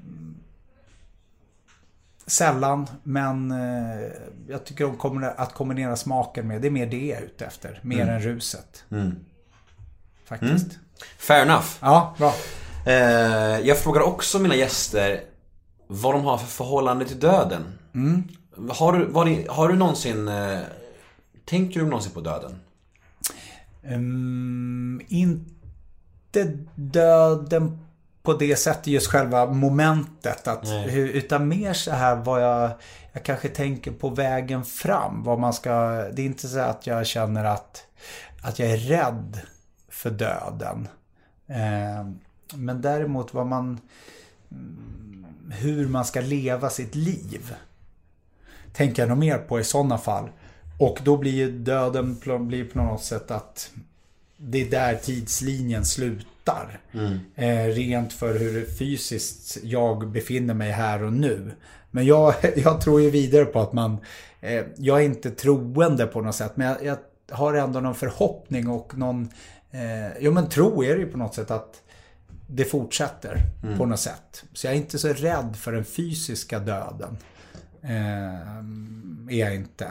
Sällan, 2.27 2.87
men 3.03 3.51
eh, 3.51 4.11
jag 4.49 4.65
tycker 4.65 5.07
om 5.07 5.25
att 5.37 5.55
kombinera 5.55 5.97
smaken 5.97 6.49
med, 6.49 6.63
det 6.63 6.69
är 6.69 6.71
mer 6.71 6.87
det 6.87 7.07
jag 7.07 7.19
är 7.19 7.23
ute 7.25 7.45
efter. 7.47 7.81
Mer 7.83 8.01
Mm. 8.03 8.15
än 8.15 8.21
ruset. 8.21 8.85
Faktiskt. 10.25 10.79
Fair 11.19 11.43
enough. 11.43 11.67
Ja, 11.81 12.15
bra. 12.19 12.35
Eh, 12.87 13.61
jag 13.69 13.79
frågar 13.79 14.01
också 14.01 14.39
mina 14.39 14.55
gäster 14.57 15.21
vad 15.87 16.15
de 16.15 16.25
har 16.25 16.39
för 16.39 16.47
förhållande 16.47 17.05
till 17.05 17.19
döden. 17.21 17.63
Har, 18.69 18.93
du, 18.93 19.05
var 19.05 19.25
det, 19.25 19.47
har 19.51 19.69
du 19.69 19.75
någonsin... 19.77 20.29
Eh, 20.29 20.61
tänker 21.45 21.81
du 21.81 21.87
någonsin 21.87 22.13
på 22.13 22.21
döden? 22.21 22.61
Mm, 23.83 25.01
inte 25.09 25.54
döden 26.75 27.79
på 28.23 28.33
det 28.33 28.57
sättet, 28.57 28.87
just 28.87 29.07
själva 29.07 29.47
momentet. 29.47 30.49
Att, 30.49 30.69
utan 30.95 31.49
mer 31.49 31.73
så 31.73 31.91
här 31.91 32.17
vad 32.17 32.43
jag, 32.43 32.71
jag 33.13 33.23
kanske 33.23 33.49
tänker 33.49 33.91
på 33.93 34.09
vägen 34.09 34.65
fram. 34.65 35.23
Vad 35.23 35.39
man 35.39 35.53
ska, 35.53 35.71
det 36.13 36.23
är 36.23 36.27
inte 36.27 36.49
så 36.49 36.59
att 36.59 36.87
jag 36.87 37.07
känner 37.07 37.45
att, 37.45 37.87
att 38.43 38.59
jag 38.59 38.71
är 38.71 38.77
rädd 38.77 39.41
för 39.89 40.11
döden. 40.11 40.89
Eh, 41.47 42.07
men 42.55 42.81
däremot 42.81 43.35
vad 43.35 43.47
man, 43.47 43.81
mm, 44.51 45.27
hur 45.51 45.89
man 45.89 46.05
ska 46.05 46.21
leva 46.21 46.71
sitt 46.71 46.95
liv. 46.95 47.55
Tänker 48.73 49.03
jag 49.03 49.09
nog 49.09 49.19
mer 49.19 49.39
på 49.39 49.61
i 49.61 49.65
sådana 49.65 49.99
fall. 49.99 50.29
Och 50.79 50.99
då 51.05 51.17
blir 51.17 51.33
ju 51.33 51.59
döden 51.59 52.19
blir 52.47 52.65
på 52.65 52.79
något 52.79 53.05
sätt 53.05 53.31
att 53.31 53.71
det 54.47 54.63
är 54.63 54.71
där 54.71 54.95
tidslinjen 54.95 55.85
slutar. 55.85 56.81
Eh, 57.35 57.67
rent 57.67 58.13
för 58.13 58.39
hur 58.39 58.67
fysiskt 58.67 59.59
jag 59.63 60.11
befinner 60.11 60.55
mig 60.55 60.71
här 60.71 61.03
och 61.03 61.13
nu. 61.13 61.53
Men 61.91 62.07
jag, 62.07 62.35
jag 62.57 62.81
tror 62.81 63.01
ju 63.01 63.11
vidare 63.11 63.45
på 63.45 63.61
att 63.61 63.73
man... 63.73 63.99
Eh, 64.41 64.65
jag 64.77 65.01
är 65.01 65.05
inte 65.05 65.31
troende 65.31 66.07
på 66.07 66.21
något 66.21 66.35
sätt, 66.35 66.53
men 66.55 66.67
jag, 66.67 66.85
jag 66.85 66.99
har 67.37 67.55
ändå 67.55 67.81
någon 67.81 67.95
förhoppning 67.95 68.69
och 68.69 68.99
någon... 68.99 69.29
Eh, 69.71 70.19
jo 70.21 70.33
men 70.33 70.49
tro 70.49 70.85
är 70.85 70.95
det 70.95 71.01
ju 71.01 71.07
på 71.07 71.19
något 71.19 71.35
sätt 71.35 71.51
att 71.51 71.83
det 72.47 72.65
fortsätter 72.65 73.39
på 73.79 73.87
något 73.87 74.01
sätt. 74.01 74.45
Så 74.53 74.67
jag 74.67 74.75
är 74.75 74.77
inte 74.77 74.99
så 74.99 75.09
rädd 75.09 75.57
för 75.57 75.73
den 75.73 75.85
fysiska 75.85 76.59
döden. 76.59 77.17
Eh, 77.83 78.59
är 79.29 79.39
jag 79.39 79.55
inte. 79.55 79.91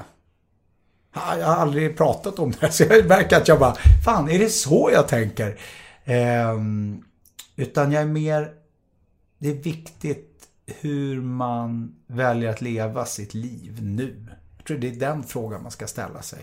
Ja, 1.14 1.38
Jag 1.38 1.48
har 1.48 1.56
aldrig 1.56 1.98
pratat 1.98 2.40
om 2.40 2.52
det 2.52 2.58
här, 2.62 2.70
så 2.70 2.84
jag 2.84 3.08
märker 3.08 3.38
att 3.38 3.48
jag 3.48 3.60
bara, 3.60 3.76
fan 4.06 4.30
är 4.30 4.40
det 4.40 4.50
så 4.50 4.90
jag 4.94 5.08
tänker? 5.08 5.60
Ehm, 6.06 7.04
utan 7.56 7.92
jag 7.92 8.02
är 8.02 8.08
mer, 8.08 8.52
det 9.38 9.50
är 9.50 9.54
viktigt 9.64 10.30
hur 10.82 11.22
man 11.22 11.96
väljer 12.08 12.50
att 12.50 12.62
leva 12.62 13.06
sitt 13.06 13.34
liv 13.34 13.80
nu. 13.82 14.26
Jag 14.58 14.66
tror 14.68 14.78
det 14.78 14.88
är 14.88 14.96
den 14.96 15.24
frågan 15.24 15.62
man 15.64 15.72
ska 15.72 15.88
ställa 15.88 16.22
sig. 16.22 16.40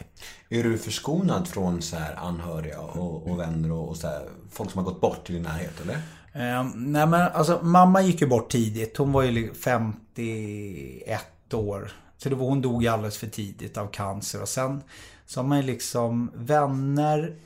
Är 0.48 0.62
du 0.62 0.78
förskonad 0.78 1.48
från 1.48 1.82
så 1.82 1.96
här 1.96 2.14
anhöriga 2.14 2.80
och, 2.80 3.30
och 3.30 3.40
vänner 3.40 3.72
och, 3.72 3.88
och 3.88 3.96
så 3.96 4.06
här, 4.06 4.28
folk 4.52 4.70
som 4.70 4.84
har 4.84 4.92
gått 4.92 5.00
bort 5.00 5.30
i 5.30 5.32
din 5.32 5.42
närhet 5.42 5.80
eller? 5.82 5.98
Ehm, 6.32 6.92
nej 6.92 7.06
men 7.06 7.20
alltså 7.32 7.60
mamma 7.62 8.02
gick 8.02 8.20
ju 8.20 8.26
bort 8.26 8.52
tidigt. 8.52 8.96
Hon 8.96 9.12
var 9.12 9.22
ju 9.22 9.30
li- 9.30 9.50
51 9.54 11.54
år. 11.54 11.92
Så 12.22 12.28
det 12.28 12.34
var, 12.34 12.46
hon 12.46 12.62
dog 12.62 12.86
alldeles 12.86 13.18
för 13.18 13.26
tidigt 13.26 13.76
av 13.76 13.86
cancer. 13.86 14.42
Och 14.42 14.48
sen 14.48 14.82
så 15.26 15.40
har 15.40 15.48
man 15.48 15.58
ju 15.58 15.64
liksom 15.64 16.30
vänner. 16.34 17.36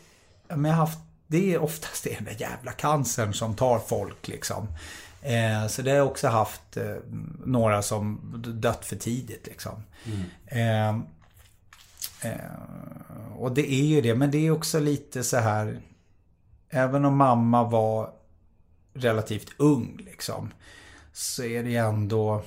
Men 0.49 0.65
jag 0.65 0.73
har 0.73 0.87
haft, 0.87 0.99
det 1.27 1.55
är 1.55 1.63
oftast 1.63 2.05
den 2.05 2.25
där 2.25 2.37
jävla 2.39 2.73
cancern 2.73 3.35
som 3.35 3.57
tar 3.57 3.79
folk 3.79 4.29
liksom. 4.29 4.69
Eh, 5.23 5.67
så 5.67 5.83
det 5.83 5.91
har 5.91 5.97
jag 5.97 6.07
också 6.07 6.29
haft 6.29 6.77
eh, 6.77 6.97
några 7.45 7.83
som 7.83 8.21
dött 8.47 8.85
för 8.85 8.97
tidigt 8.97 9.47
liksom. 9.47 9.83
Ehm, 10.47 11.03
eh, 12.23 13.37
och 13.37 13.53
det 13.53 13.73
är 13.73 13.85
ju 13.85 14.01
det, 14.01 14.15
men 14.15 14.31
det 14.31 14.47
är 14.47 14.51
också 14.51 14.81
lite 14.81 15.25
så 15.25 15.37
här. 15.37 15.81
Även 16.71 17.05
om 17.05 17.17
mamma 17.17 17.65
var 17.65 18.11
relativt 18.95 19.49
ung 19.57 20.01
liksom. 20.05 20.53
Så 21.13 21.45
är 21.45 21.63
det 21.63 21.77
ändå 21.77 22.43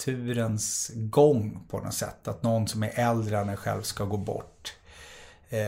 naturens 0.00 0.90
gång 0.94 1.60
på 1.68 1.80
något 1.80 1.94
sätt. 1.94 2.28
Att 2.28 2.42
någon 2.42 2.68
som 2.68 2.82
är 2.82 2.92
äldre 2.94 3.38
än 3.38 3.48
en 3.48 3.56
själv 3.56 3.82
ska 3.82 4.04
gå 4.04 4.16
bort. 4.16 4.76
Eh, 5.48 5.58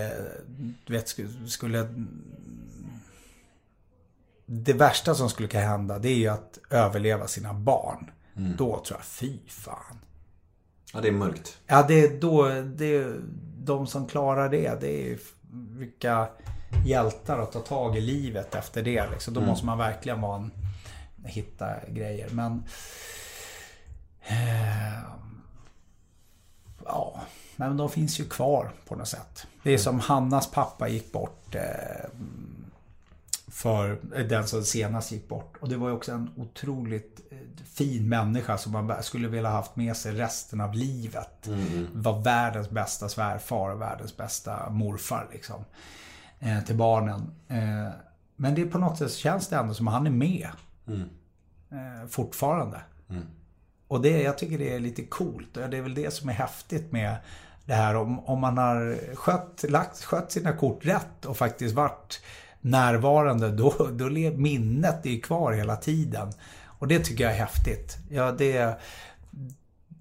du 0.86 0.92
vet, 0.92 1.16
skulle-. 1.46 1.94
Det 4.46 4.72
värsta 4.72 5.14
som 5.14 5.30
skulle 5.30 5.48
kunna 5.48 5.64
hända 5.64 5.98
det 5.98 6.09
är 6.09 6.16
ju 6.16 6.28
att 6.28 6.59
överleva 6.70 7.26
sina 7.26 7.54
barn. 7.54 8.10
Då 8.34 8.84
tror 8.84 8.98
jag, 8.98 9.04
fy 9.04 9.38
fan. 9.48 9.98
Ja, 10.92 11.00
det 11.00 11.09
är 11.09 11.12
mörkt. 11.12 11.59
Ja, 11.66 11.84
det 11.88 12.04
är 12.04 12.20
då, 12.20 12.48
det 12.48 12.96
är 12.96 13.20
de 13.59 13.86
som 13.86 14.06
klarar 14.06 14.48
det, 14.48 14.80
det 14.80 15.12
är 15.12 15.18
vilka 15.78 16.28
hjältar 16.86 17.38
att 17.38 17.52
ta 17.52 17.60
tag 17.60 17.96
i 17.96 18.00
livet 18.00 18.54
efter 18.54 18.82
det. 18.82 19.10
Liksom. 19.10 19.34
Då 19.34 19.40
måste 19.40 19.66
man 19.66 19.78
verkligen 19.78 20.20
vara 20.20 20.36
en, 20.36 20.50
hitta 21.24 21.66
grejer. 21.88 22.28
Men... 22.30 22.64
Eh, 24.26 25.02
ja, 26.84 27.20
men 27.56 27.76
de 27.76 27.90
finns 27.90 28.20
ju 28.20 28.24
kvar 28.24 28.70
på 28.88 28.96
något 28.96 29.08
sätt. 29.08 29.46
Det 29.62 29.70
är 29.70 29.78
som 29.78 30.00
Hannas 30.00 30.50
pappa 30.50 30.88
gick 30.88 31.12
bort. 31.12 31.54
Eh, 31.54 32.10
för 33.48 33.98
den 34.28 34.48
som 34.48 34.64
senast 34.64 35.12
gick 35.12 35.28
bort. 35.28 35.56
Och 35.60 35.68
det 35.68 35.76
var 35.76 35.88
ju 35.88 35.94
också 35.94 36.12
en 36.12 36.30
otroligt 36.36 37.20
eh, 37.30 37.64
fin 37.64 38.08
människa 38.08 38.58
som 38.58 38.72
man 38.72 39.02
skulle 39.02 39.28
vilja 39.28 39.50
haft 39.50 39.76
med 39.76 39.96
sig 39.96 40.12
resten 40.12 40.60
av 40.60 40.74
livet. 40.74 41.48
Var 41.92 42.22
världens 42.22 42.70
bästa 42.70 43.08
svärfar 43.08 43.70
och 43.70 43.80
världens 43.80 44.16
bästa 44.16 44.70
morfar 44.70 45.28
liksom. 45.32 45.64
Eh, 46.38 46.60
till 46.64 46.76
barnen. 46.76 47.20
Eh, 47.48 47.88
men 48.36 48.54
det 48.54 48.62
är 48.62 48.66
på 48.66 48.78
något 48.78 48.98
sätt 48.98 49.12
känns 49.12 49.48
det 49.48 49.56
ändå 49.56 49.74
som 49.74 49.88
att 49.88 49.94
han 49.94 50.06
är 50.06 50.10
med. 50.10 50.48
Eh, 51.70 52.08
fortfarande. 52.08 52.80
Och 53.93 54.01
det, 54.01 54.23
jag 54.23 54.39
tycker 54.39 54.59
det 54.59 54.74
är 54.74 54.81
lite 54.81 55.02
coolt. 55.02 55.56
Och 55.56 55.70
det 55.70 55.77
är 55.77 55.82
väl 55.82 55.94
det 55.94 56.14
som 56.14 56.28
är 56.28 56.32
häftigt 56.32 56.93
med 56.93 57.16
det 57.64 57.74
här. 57.74 57.97
Om, 57.97 58.19
om 58.19 58.40
man 58.40 58.59
har 58.59 58.98
skött, 59.14 59.64
lagt, 59.69 60.05
skött 60.05 60.32
sina 60.32 60.52
kort 60.52 60.86
rätt 60.86 61.24
och 61.24 61.36
faktiskt 61.36 61.74
varit 61.74 62.23
närvarande. 62.60 63.51
Då, 63.51 63.89
då 63.93 64.10
minnet 64.36 65.06
är 65.06 65.20
kvar 65.20 65.52
hela 65.52 65.77
tiden. 65.77 66.32
Och 66.64 66.89
det 66.89 66.98
tycker 66.98 67.24
jag 67.24 67.32
är 67.32 67.39
häftigt. 67.39 67.97
Ja, 68.10 68.32
det, 68.32 68.81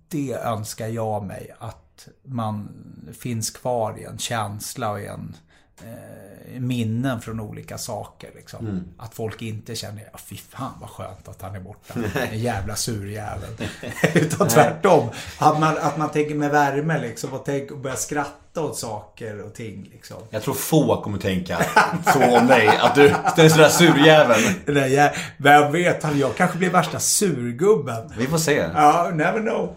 det 0.08 0.34
önskar 0.34 0.88
jag 0.88 1.24
mig. 1.24 1.56
Att 1.60 2.08
man 2.24 2.70
finns 3.20 3.52
kvar 3.52 4.00
i 4.00 4.04
en 4.04 4.18
känsla 4.18 4.92
och 4.92 5.00
i 5.00 5.06
en 5.06 5.36
eh, 5.36 5.51
minnen 6.60 7.22
från 7.22 7.39
olika 7.39 7.77
saker. 7.77 8.30
Liksom. 8.35 8.84
Att 8.98 9.14
folk 9.15 9.41
inte 9.41 9.76
känner, 9.76 10.03
ja 10.14 10.19
fy 10.26 10.38
fan 10.38 10.72
vad 10.81 10.89
skönt 10.89 11.27
att 11.27 11.41
han 11.41 11.56
är 11.56 11.60
borta. 11.60 11.93
Den 12.14 12.39
jävla 12.39 12.76
surjäveln. 12.76 13.53
Utan 14.14 14.48
tvärtom. 14.48 15.10
Att 15.38 15.60
man, 15.60 15.77
att 15.77 15.98
man 15.98 16.10
tänker 16.10 16.35
med 16.35 16.52
värme 16.52 17.02
liksom 17.02 17.34
och, 17.34 17.45
tänk, 17.45 17.72
och 17.72 17.77
börjar 17.77 17.98
skratta 17.98 18.61
åt 18.61 18.77
saker 18.77 19.41
och 19.41 19.53
ting. 19.53 19.89
Liksom. 19.93 20.18
Jag 20.30 20.43
tror 20.43 20.53
få 20.53 21.02
kommer 21.02 21.18
tänka 21.18 21.65
så 22.14 22.38
om 22.39 22.48
dig. 22.48 22.68
Att 22.68 22.95
du 22.95 23.14
den 23.35 23.49
sådär 23.49 23.69
surjäveln. 23.69 24.56
Där 24.65 24.88
jä- 24.88 25.11
Vem 25.38 25.72
vet, 25.72 26.06
jag 26.19 26.35
kanske 26.35 26.57
blir 26.57 26.69
värsta 26.69 26.99
surgubben. 26.99 28.14
Vi 28.18 28.27
får 28.27 28.38
se. 28.38 28.65
Ja, 28.73 29.11
never 29.14 29.39
know. 29.39 29.76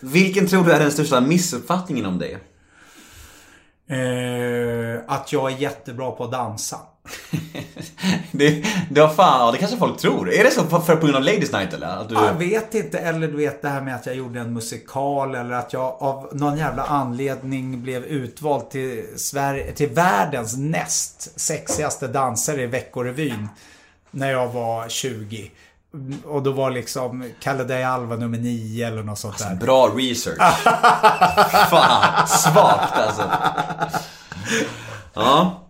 Vilken 0.00 0.46
tror 0.46 0.64
du 0.64 0.72
är 0.72 0.80
den 0.80 0.90
största 0.92 1.20
missuppfattningen 1.20 2.06
om 2.06 2.18
dig? 2.18 2.38
Eh, 3.88 5.00
att 5.06 5.32
jag 5.32 5.52
är 5.52 5.56
jättebra 5.56 6.10
på 6.10 6.24
att 6.24 6.32
dansa. 6.32 6.78
Det, 8.32 8.64
det 8.90 9.00
var 9.00 9.08
fan, 9.08 9.40
ja, 9.40 9.52
det 9.52 9.58
kanske 9.58 9.76
folk 9.76 9.98
tror. 9.98 10.32
Är 10.32 10.44
det 10.44 10.50
så 10.50 10.64
för, 10.64 10.78
för 10.78 10.96
på 10.96 11.06
grund 11.06 11.16
av 11.16 11.22
Ladies 11.22 11.52
Night 11.52 11.72
eller? 11.72 11.86
Att 11.86 12.08
du... 12.08 12.14
Ja, 12.14 12.26
Jag 12.26 12.34
vet 12.34 12.74
inte, 12.74 12.98
eller 12.98 13.28
du 13.28 13.36
vet 13.36 13.62
det 13.62 13.68
här 13.68 13.80
med 13.80 13.94
att 13.94 14.06
jag 14.06 14.14
gjorde 14.14 14.40
en 14.40 14.52
musikal 14.52 15.34
eller 15.34 15.54
att 15.54 15.72
jag 15.72 15.96
av 16.00 16.28
någon 16.32 16.58
jävla 16.58 16.82
anledning 16.84 17.82
blev 17.82 18.04
utvald 18.04 18.70
till, 18.70 19.04
Sverige, 19.16 19.72
till 19.72 19.88
världens 19.88 20.56
näst 20.56 21.40
sexigaste 21.40 22.06
dansare 22.08 22.62
i 22.62 22.66
Veckorevyn. 22.66 23.48
När 24.10 24.30
jag 24.30 24.48
var 24.48 24.88
20. 24.88 25.50
Och 26.24 26.42
då 26.42 26.52
var 26.52 26.70
liksom 26.70 27.30
Kalle 27.40 27.86
Alva 27.86 28.16
nummer 28.16 28.38
9 28.38 28.88
eller 28.88 29.02
något 29.02 29.18
sånt 29.18 29.38
där. 29.38 29.54
Bra 29.54 29.88
research. 29.88 30.38
fan, 31.70 32.28
svagt 32.28 32.92
alltså. 32.92 33.30
Ja. 35.14 35.60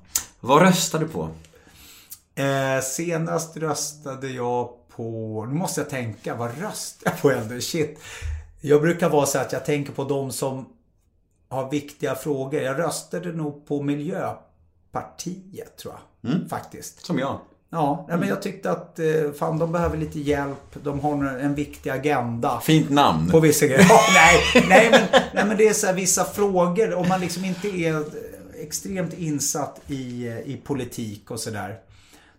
Vad 0.41 0.63
röstar 0.63 0.99
du 0.99 1.09
på? 1.09 1.29
Eh, 2.35 2.81
senast 2.83 3.57
röstade 3.57 4.29
jag 4.29 4.69
på... 4.97 5.47
Nu 5.49 5.55
måste 5.55 5.81
jag 5.81 5.91
tänka, 5.91 6.35
vad 6.35 6.61
röstar 6.61 7.11
jag 7.11 7.21
på 7.21 7.31
ändå? 7.31 7.61
Shit. 7.61 8.01
Jag 8.61 8.83
brukar 8.83 9.09
vara 9.09 9.27
så 9.27 9.39
att 9.39 9.53
jag 9.53 9.65
tänker 9.65 9.93
på 9.93 10.05
de 10.05 10.33
som 10.33 10.69
har 11.49 11.71
viktiga 11.71 12.15
frågor. 12.15 12.61
Jag 12.61 12.79
röstade 12.79 13.33
nog 13.33 13.67
på 13.67 13.83
Miljöpartiet, 13.83 15.77
tror 15.79 15.95
jag. 15.95 16.01
Faktiskt. 16.51 17.07
Som 17.07 17.19
jag. 17.19 17.41
Ja, 17.75 18.07
men 18.09 18.29
jag 18.29 18.43
tyckte 18.43 18.71
att 18.71 18.99
eh, 18.99 19.33
fan, 19.39 19.59
de 19.59 19.73
behöver 19.73 19.97
lite 19.97 20.21
hjälp. 20.21 20.77
De 20.83 21.01
har 21.01 21.25
en 21.25 21.55
viktig 21.55 21.91
agenda. 21.91 22.61
Fint 22.61 22.91
namn. 22.91 23.31
På 23.31 23.41
vissa 23.41 23.67
grejer. 23.67 23.87
Ja, 23.89 24.01
nej, 24.15 24.65
nej, 24.69 24.89
men, 24.91 25.23
nej, 25.35 25.45
men 25.47 25.57
det 25.57 25.69
är 25.69 25.73
så 25.73 25.87
här, 25.87 25.95
vissa 25.95 26.25
frågor. 26.25 26.95
Om 26.95 27.09
man 27.09 27.21
liksom 27.21 27.45
inte 27.45 27.69
är 27.69 28.05
extremt 28.65 29.13
insatt 29.13 29.81
i, 29.87 30.27
eh, 30.27 30.39
i 30.39 30.61
politik 30.65 31.31
och 31.31 31.41
sådär. 31.41 31.79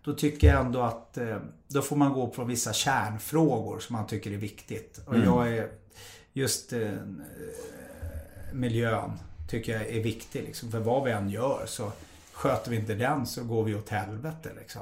Då 0.03 0.13
tycker 0.13 0.47
jag 0.47 0.65
ändå 0.65 0.81
att 0.81 1.17
eh, 1.17 1.37
då 1.67 1.81
får 1.81 1.95
man 1.95 2.13
gå 2.13 2.27
på 2.27 2.43
vissa 2.43 2.73
kärnfrågor 2.73 3.79
som 3.79 3.95
man 3.95 4.07
tycker 4.07 4.31
är 4.31 4.37
viktigt. 4.37 5.01
Och 5.05 5.17
jag 5.17 5.53
är 5.53 5.67
just 6.33 6.73
eh, 6.73 6.89
miljön 8.53 9.11
tycker 9.49 9.73
jag 9.73 9.89
är 9.89 10.03
viktig. 10.03 10.43
Liksom. 10.43 10.71
För 10.71 10.79
vad 10.79 11.03
vi 11.03 11.11
än 11.11 11.29
gör 11.29 11.63
så 11.67 11.91
sköter 12.35 12.71
vi 12.71 12.77
inte 12.77 12.93
den 12.93 13.25
så 13.25 13.43
går 13.43 13.63
vi 13.63 13.75
åt 13.75 13.89
helvete. 13.89 14.49
Liksom. 14.59 14.81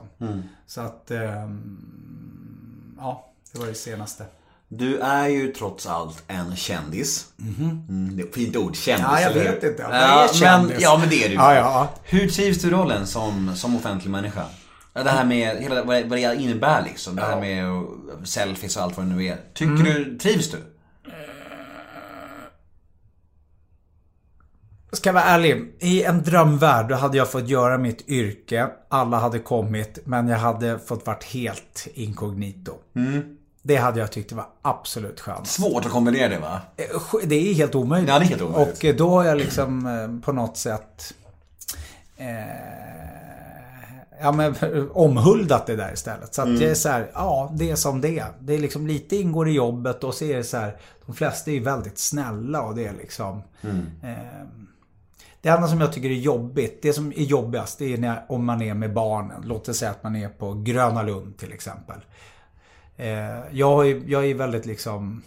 Så 0.67 0.81
att, 0.81 1.11
ehm, 1.11 2.95
ja, 2.97 3.31
det 3.53 3.59
var 3.59 3.67
det 3.67 3.73
senaste. 3.73 4.25
Du 4.67 4.99
är 4.99 5.27
ju 5.27 5.47
trots 5.53 5.85
allt 5.87 6.23
en 6.27 6.55
kändis. 6.55 7.25
Mm, 7.39 8.17
det 8.17 8.23
är 8.23 8.27
ett 8.27 8.33
fint 8.35 8.55
ord, 8.55 8.75
kändis. 8.75 9.05
Ja, 9.11 9.21
jag 9.21 9.31
eller 9.31 9.43
vet 9.43 9.63
inte. 9.63 9.83
Vad 9.83 9.95
Ja, 9.95 10.23
är 10.23 10.33
kändis? 10.33 10.71
Men, 10.71 10.81
ja, 10.81 10.97
men 10.97 11.09
det 11.09 11.25
är 11.25 11.29
du. 11.29 11.35
Ja, 11.35 11.55
ja. 11.55 11.89
Hur 12.03 12.27
trivs 12.29 12.61
du 12.61 12.67
i 12.67 12.71
rollen 12.71 13.07
som, 13.07 13.55
som 13.55 13.75
offentlig 13.75 14.11
människa? 14.11 14.45
Ja, 14.93 15.03
Det 15.03 15.09
här 15.09 15.25
med 15.25 15.57
hela, 15.57 15.83
vad 15.83 16.09
det 16.09 16.35
innebär 16.35 16.81
liksom. 16.83 17.15
Det 17.15 17.21
här 17.21 17.39
med 17.39 17.65
selfies 18.27 18.77
och 18.77 18.83
allt 18.83 18.97
vad 18.97 19.05
det 19.05 19.15
nu 19.15 19.25
är. 19.25 19.37
Tycker 19.53 19.73
Mm. 19.73 19.83
du, 19.83 20.17
trivs 20.17 20.51
du? 20.51 20.57
Ska 24.93 25.11
vara 25.11 25.23
ärlig. 25.23 25.75
I 25.79 26.03
en 26.03 26.23
drömvärld 26.23 26.87
då 26.87 26.95
hade 26.95 27.17
jag 27.17 27.31
fått 27.31 27.47
göra 27.47 27.77
mitt 27.77 28.09
yrke. 28.09 28.67
Alla 28.89 29.17
hade 29.17 29.39
kommit. 29.39 29.99
Men 30.03 30.27
jag 30.27 30.37
hade 30.37 30.79
fått 30.79 31.05
varit 31.05 31.23
helt 31.23 31.87
inkognito. 31.93 32.73
Det 33.61 33.75
hade 33.75 33.99
jag 33.99 34.11
tyckt 34.11 34.31
var 34.31 34.45
absolut 34.61 35.19
skönt. 35.19 35.47
Svårt 35.47 35.85
att 35.85 35.91
kombinera 35.91 36.29
det 36.29 36.39
va? 36.39 36.61
Det 37.23 37.35
är 37.35 37.53
helt 37.53 37.75
omöjligt. 37.75 38.09
Ja, 38.09 38.19
det 38.19 38.25
är 38.25 38.29
helt 38.29 38.41
omöjligt. 38.41 38.77
Och 38.77 38.85
eh, 38.85 38.95
då 38.95 39.09
har 39.09 39.23
jag 39.23 39.37
liksom 39.37 39.85
eh, 39.85 40.25
på 40.25 40.31
något 40.31 40.57
sätt 40.57 41.13
eh, 42.17 42.27
ja, 44.21 44.31
men, 44.31 44.55
omhuldat 44.93 45.65
det 45.67 45.75
där 45.75 45.93
istället. 45.93 46.33
Så 46.33 46.41
att 46.41 46.59
det 46.59 46.69
är 46.69 46.75
så 46.75 46.89
här, 46.89 47.11
ja 47.13 47.51
det 47.55 47.71
är 47.71 47.75
som 47.75 48.01
det 48.01 48.19
är. 48.19 48.27
Det 48.39 48.53
är 48.53 48.59
liksom 48.59 48.87
lite 48.87 49.15
ingår 49.15 49.49
i 49.49 49.51
jobbet 49.51 50.03
och 50.03 50.13
så 50.13 50.25
är 50.25 50.37
det 50.37 50.43
så 50.43 50.57
här, 50.57 50.77
de 51.05 51.15
flesta 51.15 51.51
är 51.51 51.55
ju 51.55 51.63
väldigt 51.63 51.97
snälla 51.97 52.61
och 52.61 52.75
det 52.75 52.85
är 52.85 52.93
liksom 52.93 53.41
eh, 54.01 54.09
det 55.43 55.49
enda 55.49 55.67
som 55.67 55.81
jag 55.81 55.93
tycker 55.93 56.09
är 56.09 56.13
jobbigt, 56.13 56.81
det 56.81 56.93
som 56.93 57.11
är 57.11 57.23
jobbigast, 57.23 57.79
det 57.79 57.93
är 57.93 57.97
när, 57.97 58.25
om 58.29 58.45
man 58.45 58.61
är 58.61 58.73
med 58.73 58.93
barnen. 58.93 59.43
Låt 59.45 59.69
oss 59.69 59.77
säga 59.77 59.91
att 59.91 60.03
man 60.03 60.15
är 60.15 60.29
på 60.29 60.53
Gröna 60.53 61.01
Lund 61.01 61.37
till 61.37 61.53
exempel. 61.53 61.95
Eh, 62.97 63.07
jag, 63.51 63.89
är, 63.89 64.01
jag 64.07 64.25
är 64.25 64.33
väldigt 64.33 64.65
liksom... 64.65 65.21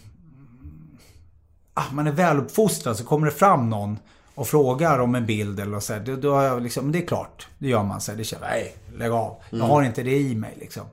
Ah, 1.73 1.83
man 1.91 2.07
är 2.07 2.11
väluppfostrad 2.11 2.97
så 2.97 3.03
kommer 3.03 3.25
det 3.25 3.31
fram 3.31 3.69
någon 3.69 3.99
och 4.35 4.47
frågar 4.47 4.99
om 4.99 5.15
en 5.15 5.25
bild 5.25 5.59
eller 5.59 5.79
så 5.79 5.93
här, 5.93 5.99
då, 5.99 6.15
då 6.15 6.33
har 6.33 6.43
jag 6.43 6.61
liksom, 6.61 6.91
det 6.91 7.03
är 7.03 7.07
klart, 7.07 7.47
det 7.57 7.67
gör 7.67 7.83
man. 7.83 8.01
Så 8.01 8.11
här, 8.11 8.17
det 8.17 8.23
känner, 8.23 8.47
nej, 8.47 8.75
lägg 8.97 9.11
av. 9.11 9.35
Jag 9.49 9.65
har 9.65 9.83
inte 9.83 10.03
det 10.03 10.17
i 10.17 10.35
mig 10.35 10.53
liksom. 10.59 10.83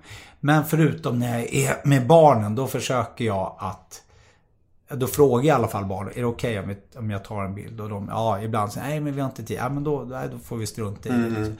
Men 0.41 0.65
förutom 0.65 1.19
när 1.19 1.39
jag 1.39 1.55
är 1.55 1.77
med 1.85 2.07
barnen, 2.07 2.55
då 2.55 2.67
försöker 2.67 3.25
jag 3.25 3.57
att 3.59 4.04
då 4.97 5.07
frågar 5.07 5.45
jag 5.45 5.55
i 5.57 5.59
alla 5.59 5.69
fall 5.69 5.85
barnen, 5.85 6.13
är 6.17 6.21
det 6.21 6.27
okej 6.27 6.61
om, 6.61 6.69
vi- 6.69 6.99
om 6.99 7.11
jag 7.11 7.25
tar 7.25 7.45
en 7.45 7.55
bild? 7.55 7.81
Och 7.81 7.89
de, 7.89 8.09
ja, 8.11 8.41
ibland 8.43 8.73
säger 8.73 8.89
nej 8.89 9.01
men 9.01 9.15
vi 9.15 9.21
har 9.21 9.29
inte 9.29 9.45
tid. 9.45 9.57
Ja, 9.61 9.69
men 9.69 9.85
då, 9.85 10.07
nej, 10.11 10.29
då 10.33 10.39
får 10.39 10.57
vi 10.57 10.67
strunta 10.67 11.09
i 11.09 11.13
det. 11.13 11.29
Liksom. 11.29 11.57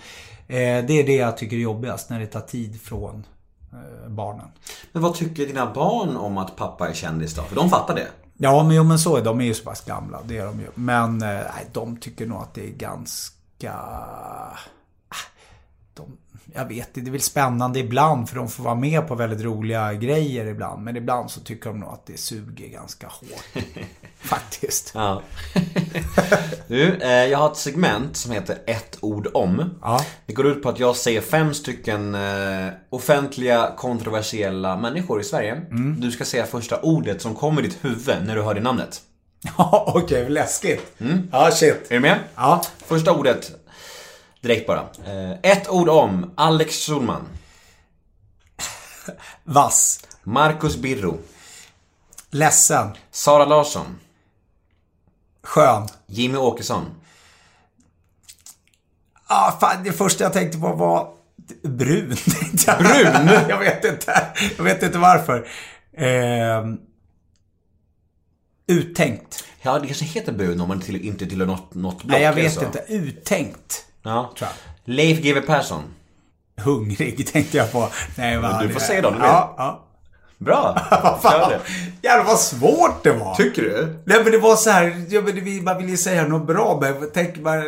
Eh, 0.49 0.57
det 0.87 0.93
är 1.01 1.07
det 1.07 1.17
jag 1.17 1.37
tycker 1.37 1.57
är 1.57 1.61
jobbigast, 1.61 2.11
när 2.11 2.21
det 2.21 2.27
tar 2.27 2.41
tid 2.41 2.81
från 2.81 3.27
eh, 3.73 4.09
barnen. 4.09 4.47
Men 4.93 5.03
vad 5.03 5.15
tycker 5.15 5.47
dina 5.47 5.73
barn 5.75 6.17
om 6.17 6.39
att 6.39 6.57
pappa 6.57 6.89
är 6.89 6.93
kändis 6.95 7.35
då? 7.35 7.43
För 7.43 7.57
de 7.57 7.71
fattar 7.71 7.95
det. 7.95 8.07
Ja, 8.37 8.63
men, 8.65 8.77
jo, 8.77 8.83
men 8.85 8.99
så 8.99 9.17
är 9.17 9.23
de 9.25 9.41
är 9.41 9.45
ju 9.45 9.55
så 9.55 9.65
pass 9.65 9.81
gamla. 9.85 10.19
Det 10.25 10.39
är 10.39 10.47
de 10.47 10.61
ju. 10.61 10.67
Men 10.75 11.23
eh, 11.23 11.29
nej, 11.29 11.67
de 11.73 11.97
tycker 11.97 12.27
nog 12.27 12.39
att 12.43 12.55
det 12.55 12.67
är 12.67 12.71
ganska... 12.73 13.73
Ah, 13.73 14.57
De, 15.95 16.17
jag 16.55 16.69
vet 16.69 16.89
inte, 16.89 17.01
det 17.01 17.09
är 17.09 17.13
väl 17.13 17.21
spännande 17.21 17.79
ibland 17.79 18.29
för 18.29 18.37
de 18.37 18.49
får 18.49 18.65
vara 18.65 18.75
med 18.75 19.09
på 19.09 19.15
väldigt 19.15 19.41
roliga 19.41 19.93
grejer 19.93 20.47
ibland. 20.47 20.83
Men 20.83 20.97
ibland 20.97 21.31
så 21.31 21.41
tycker 21.41 21.71
de 21.71 21.81
nog 21.81 21.89
att 21.89 22.07
det 22.07 22.19
suger 22.19 22.69
ganska 22.69 23.07
hårt. 23.07 23.65
Faktiskt. 24.19 24.91
Ja. 24.95 25.23
du, 26.67 26.95
eh, 26.95 27.11
jag 27.11 27.39
har 27.39 27.51
ett 27.51 27.57
segment 27.57 28.17
som 28.17 28.33
heter 28.33 28.59
ett 28.67 28.99
ord 29.01 29.29
om. 29.35 29.71
Ja. 29.83 30.05
Det 30.27 30.33
går 30.33 30.47
ut 30.47 30.63
på 30.63 30.69
att 30.69 30.79
jag 30.79 30.97
säger 30.97 31.21
fem 31.21 31.55
stycken 31.55 32.15
eh, 32.15 32.69
offentliga 32.91 33.73
kontroversiella 33.77 34.77
människor 34.77 35.21
i 35.21 35.25
Sverige. 35.25 35.53
Mm. 35.53 36.01
Du 36.01 36.11
ska 36.11 36.25
säga 36.25 36.47
första 36.47 36.81
ordet 36.81 37.23
som 37.23 37.35
kommer 37.35 37.63
i 37.63 37.65
ditt 37.65 37.85
huvud 37.85 38.27
när 38.27 38.37
du 38.37 38.43
hör 38.43 38.55
det 38.55 38.61
namnet. 38.61 39.03
Ja, 39.59 39.93
okej, 39.95 40.31
läskigt. 40.31 40.97
Ja, 41.33 41.51
shit. 41.51 41.87
Är 41.89 41.95
du 41.95 42.01
med? 42.01 42.19
Ja. 42.35 42.65
Första 42.87 43.13
ordet, 43.13 43.64
direkt 44.45 44.67
bara. 44.67 44.81
Eh, 45.07 45.39
ett 45.43 45.69
ord 45.69 45.89
om 45.89 46.33
Alex 46.37 46.87
Schulman, 46.87 47.29
Vass. 49.45 50.07
Marcus 50.23 50.77
Birro, 50.77 51.19
Ledsen. 52.31 52.89
Sara 53.11 53.45
Larsson, 53.45 53.99
Skön. 55.43 55.89
Jimmy 56.07 56.37
Åkesson, 56.37 56.85
Ah, 59.27 59.53
fan, 59.61 59.85
det 59.85 59.93
första 59.93 60.25
jag 60.25 60.33
tänkte 60.33 60.59
på 60.59 60.73
var 60.73 61.09
brun. 61.63 62.09
Brun? 62.79 63.29
jag 63.49 63.59
vet 63.59 63.85
inte. 63.85 64.27
Jag 64.57 64.65
vet 64.65 64.83
inte 64.83 64.99
varför. 64.99 65.49
Ehm, 65.97 66.79
uttänkt. 68.67 69.45
Ja, 69.63 69.79
det 69.79 69.87
kanske 69.87 70.05
heter 70.05 70.33
Bun 70.33 70.61
om 70.61 70.69
man 70.69 70.81
till, 70.81 71.05
inte 71.05 71.27
tillhör 71.27 71.47
något, 71.47 71.75
något 71.75 72.03
block. 72.03 72.11
Nej, 72.13 72.23
jag 72.23 72.33
vet 72.33 72.53
så. 72.53 72.65
inte. 72.65 72.85
Uttänkt. 72.89 73.87
Ja. 74.05 74.33
Tror 74.39 74.49
Leif 74.85 75.19
GW 75.21 75.41
Persson. 75.41 75.83
Hungrig 76.57 77.27
tänkte 77.33 77.57
jag 77.57 77.73
på. 77.73 77.89
Nej, 78.17 78.39
vad 78.39 78.63
du 78.63 78.69
får 78.69 78.81
säga 78.81 79.03
då, 79.03 79.11
du 79.11 79.17
vet. 79.17 79.25
Ja, 79.27 79.55
ja. 79.59 79.81
Bra! 80.39 80.79
Fan. 81.23 81.53
Jävlar 82.03 82.25
vad 82.25 82.39
svårt 82.39 83.03
det 83.03 83.13
var. 83.13 83.35
Tycker 83.35 83.63
du? 83.63 84.03
Nej 84.05 84.23
men 84.23 84.33
det 84.33 84.39
var 84.39 84.57
så 84.57 84.71
här, 84.71 85.07
jag, 85.09 85.63
man 85.63 85.77
vill 85.79 85.89
ju 85.89 85.97
säga 85.97 86.27
något 86.29 86.47
bra 86.47 86.79
men 86.81 86.95
jag 87.01 87.15
tänker 87.15 87.41
bara... 87.41 87.63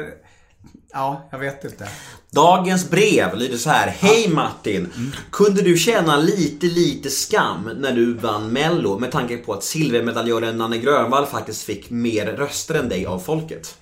Ja, 0.93 1.29
jag 1.31 1.39
vet 1.39 1.65
inte. 1.65 1.89
Dagens 2.31 2.91
brev 2.91 3.37
lyder 3.37 3.57
så 3.59 3.71
här. 3.71 3.89
Hej 4.01 4.29
Martin! 4.29 5.13
Kunde 5.33 5.63
du 5.63 5.77
känna 5.77 6.17
lite, 6.17 6.67
lite 6.67 7.11
skam 7.11 7.71
när 7.77 7.93
du 7.93 8.15
vann 8.15 8.53
Mello 8.53 8.99
med 8.99 9.13
tanke 9.13 9.37
på 9.37 9.53
att 9.53 9.65
silvermedaljören 9.65 10.59
Nanne 10.59 10.79
Grönvall 10.79 11.27
faktiskt 11.27 11.63
fick 11.63 11.91
mer 11.91 12.27
röster 12.27 12.75
än 12.75 12.89
dig 12.89 13.07
av 13.07 13.19
folket? 13.19 13.79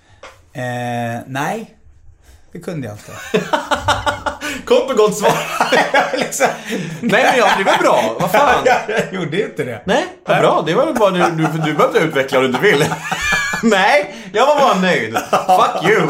Eh, 0.52 1.22
nej. 1.26 1.76
Det 2.54 2.60
kunde 2.60 2.86
jag 2.86 2.94
inte. 2.94 3.12
Kort 4.64 4.90
och 4.90 4.96
gott 4.96 5.18
svar. 5.18 5.38
liksom. 6.18 6.46
Nej 7.00 7.24
men 7.24 7.38
ja, 7.38 7.50
det 7.58 7.64
var 7.64 7.78
bra. 7.78 8.16
Vad 8.20 8.32
fan? 8.32 8.64
jag 8.88 9.14
gjorde 9.14 9.42
inte 9.42 9.64
det. 9.64 9.82
Nej, 9.84 10.06
vad 10.26 10.38
bra. 10.38 10.62
Det 10.66 10.74
var 10.74 10.86
väl 10.86 10.94
bara 10.94 11.10
du, 11.10 11.18
du, 11.18 11.58
du 11.64 11.74
behövde 11.74 11.98
utveckla 11.98 12.38
om 12.38 12.44
du 12.44 12.48
inte 12.48 12.60
vill. 12.60 12.84
Nej, 13.62 14.14
jag 14.32 14.46
var 14.46 14.60
bara 14.60 14.74
nöjd. 14.74 15.18
Fuck 15.30 15.90
you. 15.90 16.02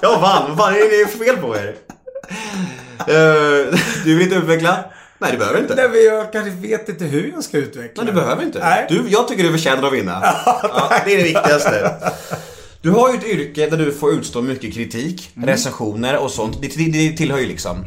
Jag 0.00 0.20
vann. 0.20 0.42
Vad 0.48 0.58
fan 0.58 0.74
är 0.74 1.04
det 1.04 1.24
fel 1.24 1.36
på 1.36 1.56
er? 1.56 1.74
Eh, 2.98 3.78
du 4.04 4.14
vill 4.14 4.22
inte 4.22 4.36
utveckla? 4.36 4.84
Nej, 5.18 5.32
du 5.32 5.38
behöver 5.38 5.58
inte. 5.58 5.74
Nej, 5.74 5.88
men 5.88 6.04
jag 6.04 6.32
kanske 6.32 6.50
vet 6.50 6.88
inte 6.88 7.04
hur 7.04 7.32
jag 7.34 7.44
ska 7.44 7.56
utveckla 7.56 8.02
Nej, 8.02 8.12
du 8.12 8.20
behöver 8.20 8.42
inte. 8.42 8.58
Nej. 8.58 8.86
Du, 8.88 9.04
jag 9.08 9.28
tycker 9.28 9.42
du 9.42 9.52
förtjänar 9.52 9.86
att 9.86 9.92
vinna. 9.92 10.34
Ja, 10.46 10.92
det 11.04 11.12
är 11.12 11.16
det 11.16 11.22
viktigaste. 11.22 11.90
Du 12.84 12.90
har 12.90 13.12
ju 13.12 13.18
ett 13.18 13.24
yrke 13.24 13.70
där 13.70 13.76
du 13.76 13.92
får 13.92 14.12
utstå 14.12 14.42
mycket 14.42 14.74
kritik, 14.74 15.30
recensioner 15.34 16.18
och 16.18 16.30
sånt. 16.30 16.62
Det, 16.62 16.92
det, 16.92 17.16
tillhör 17.16 17.38
ju 17.38 17.46
liksom. 17.46 17.84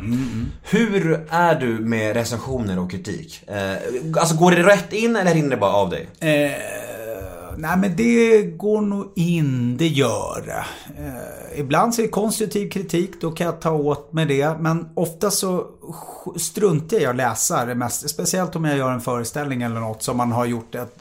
Hur 0.64 1.26
är 1.30 1.60
du 1.60 1.80
med 1.80 2.14
recensioner 2.14 2.80
och 2.80 2.92
kritik? 2.92 3.44
Eh, 3.48 4.22
alltså 4.22 4.36
går 4.36 4.52
det 4.52 4.64
rätt 4.64 4.94
in 4.94 5.16
eller 5.16 5.34
rinner 5.34 5.50
det 5.50 5.58
bara 5.58 5.74
av 5.74 5.90
dig? 5.90 6.10
Eh, 6.20 6.52
nej 7.58 7.78
men 7.78 7.96
det 7.96 8.42
går 8.42 8.82
nog 8.82 9.12
in, 9.16 9.78
det 9.78 9.88
gör 9.88 10.44
det. 10.46 10.66
Eh, 11.04 11.60
ibland 11.60 11.96
så 11.96 12.02
är 12.02 12.06
det 12.06 12.12
konstruktiv 12.12 12.70
kritik, 12.70 13.12
då 13.22 13.32
kan 13.32 13.46
jag 13.46 13.62
ta 13.62 13.72
åt 13.72 14.14
mig 14.14 14.26
det. 14.26 14.58
Men 14.60 14.90
ofta 14.94 15.32
så 15.32 15.66
struntar 16.36 16.98
jag 16.98 17.04
i 17.04 17.06
att 17.06 17.16
läsa 17.16 17.66
det 17.66 17.76
mest. 17.76 18.10
Speciellt 18.10 18.56
om 18.56 18.66
jag 18.66 18.78
gör 18.78 18.92
en 18.92 19.02
föreställning 19.02 19.62
eller 19.62 19.80
något 19.80 20.04
som 20.04 20.18
man 20.18 20.32
har 20.32 20.46
gjort 20.46 20.76
ett, 20.76 20.96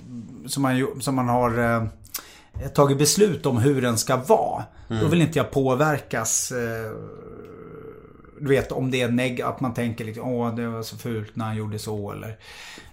som 0.46 0.62
man, 0.62 0.86
som 1.00 1.14
man 1.14 1.28
har 1.28 1.58
eh, 1.58 1.84
tagit 2.74 2.98
beslut 2.98 3.46
om 3.46 3.58
hur 3.58 3.82
den 3.82 3.98
ska 3.98 4.16
vara. 4.16 4.64
Då 4.88 5.06
vill 5.08 5.22
inte 5.22 5.38
jag 5.38 5.50
påverkas 5.50 6.52
eh, 6.52 6.92
du 8.38 8.48
vet 8.48 8.72
om 8.72 8.90
det 8.90 9.00
är 9.00 9.08
neg 9.08 9.42
att 9.42 9.60
man 9.60 9.74
tänker 9.74 10.04
liksom, 10.04 10.28
åh 10.28 10.54
det 10.54 10.68
var 10.68 10.82
så 10.82 10.96
fult 10.96 11.36
när 11.36 11.44
han 11.44 11.56
gjorde 11.56 11.78
så 11.78 12.12
eller 12.12 12.36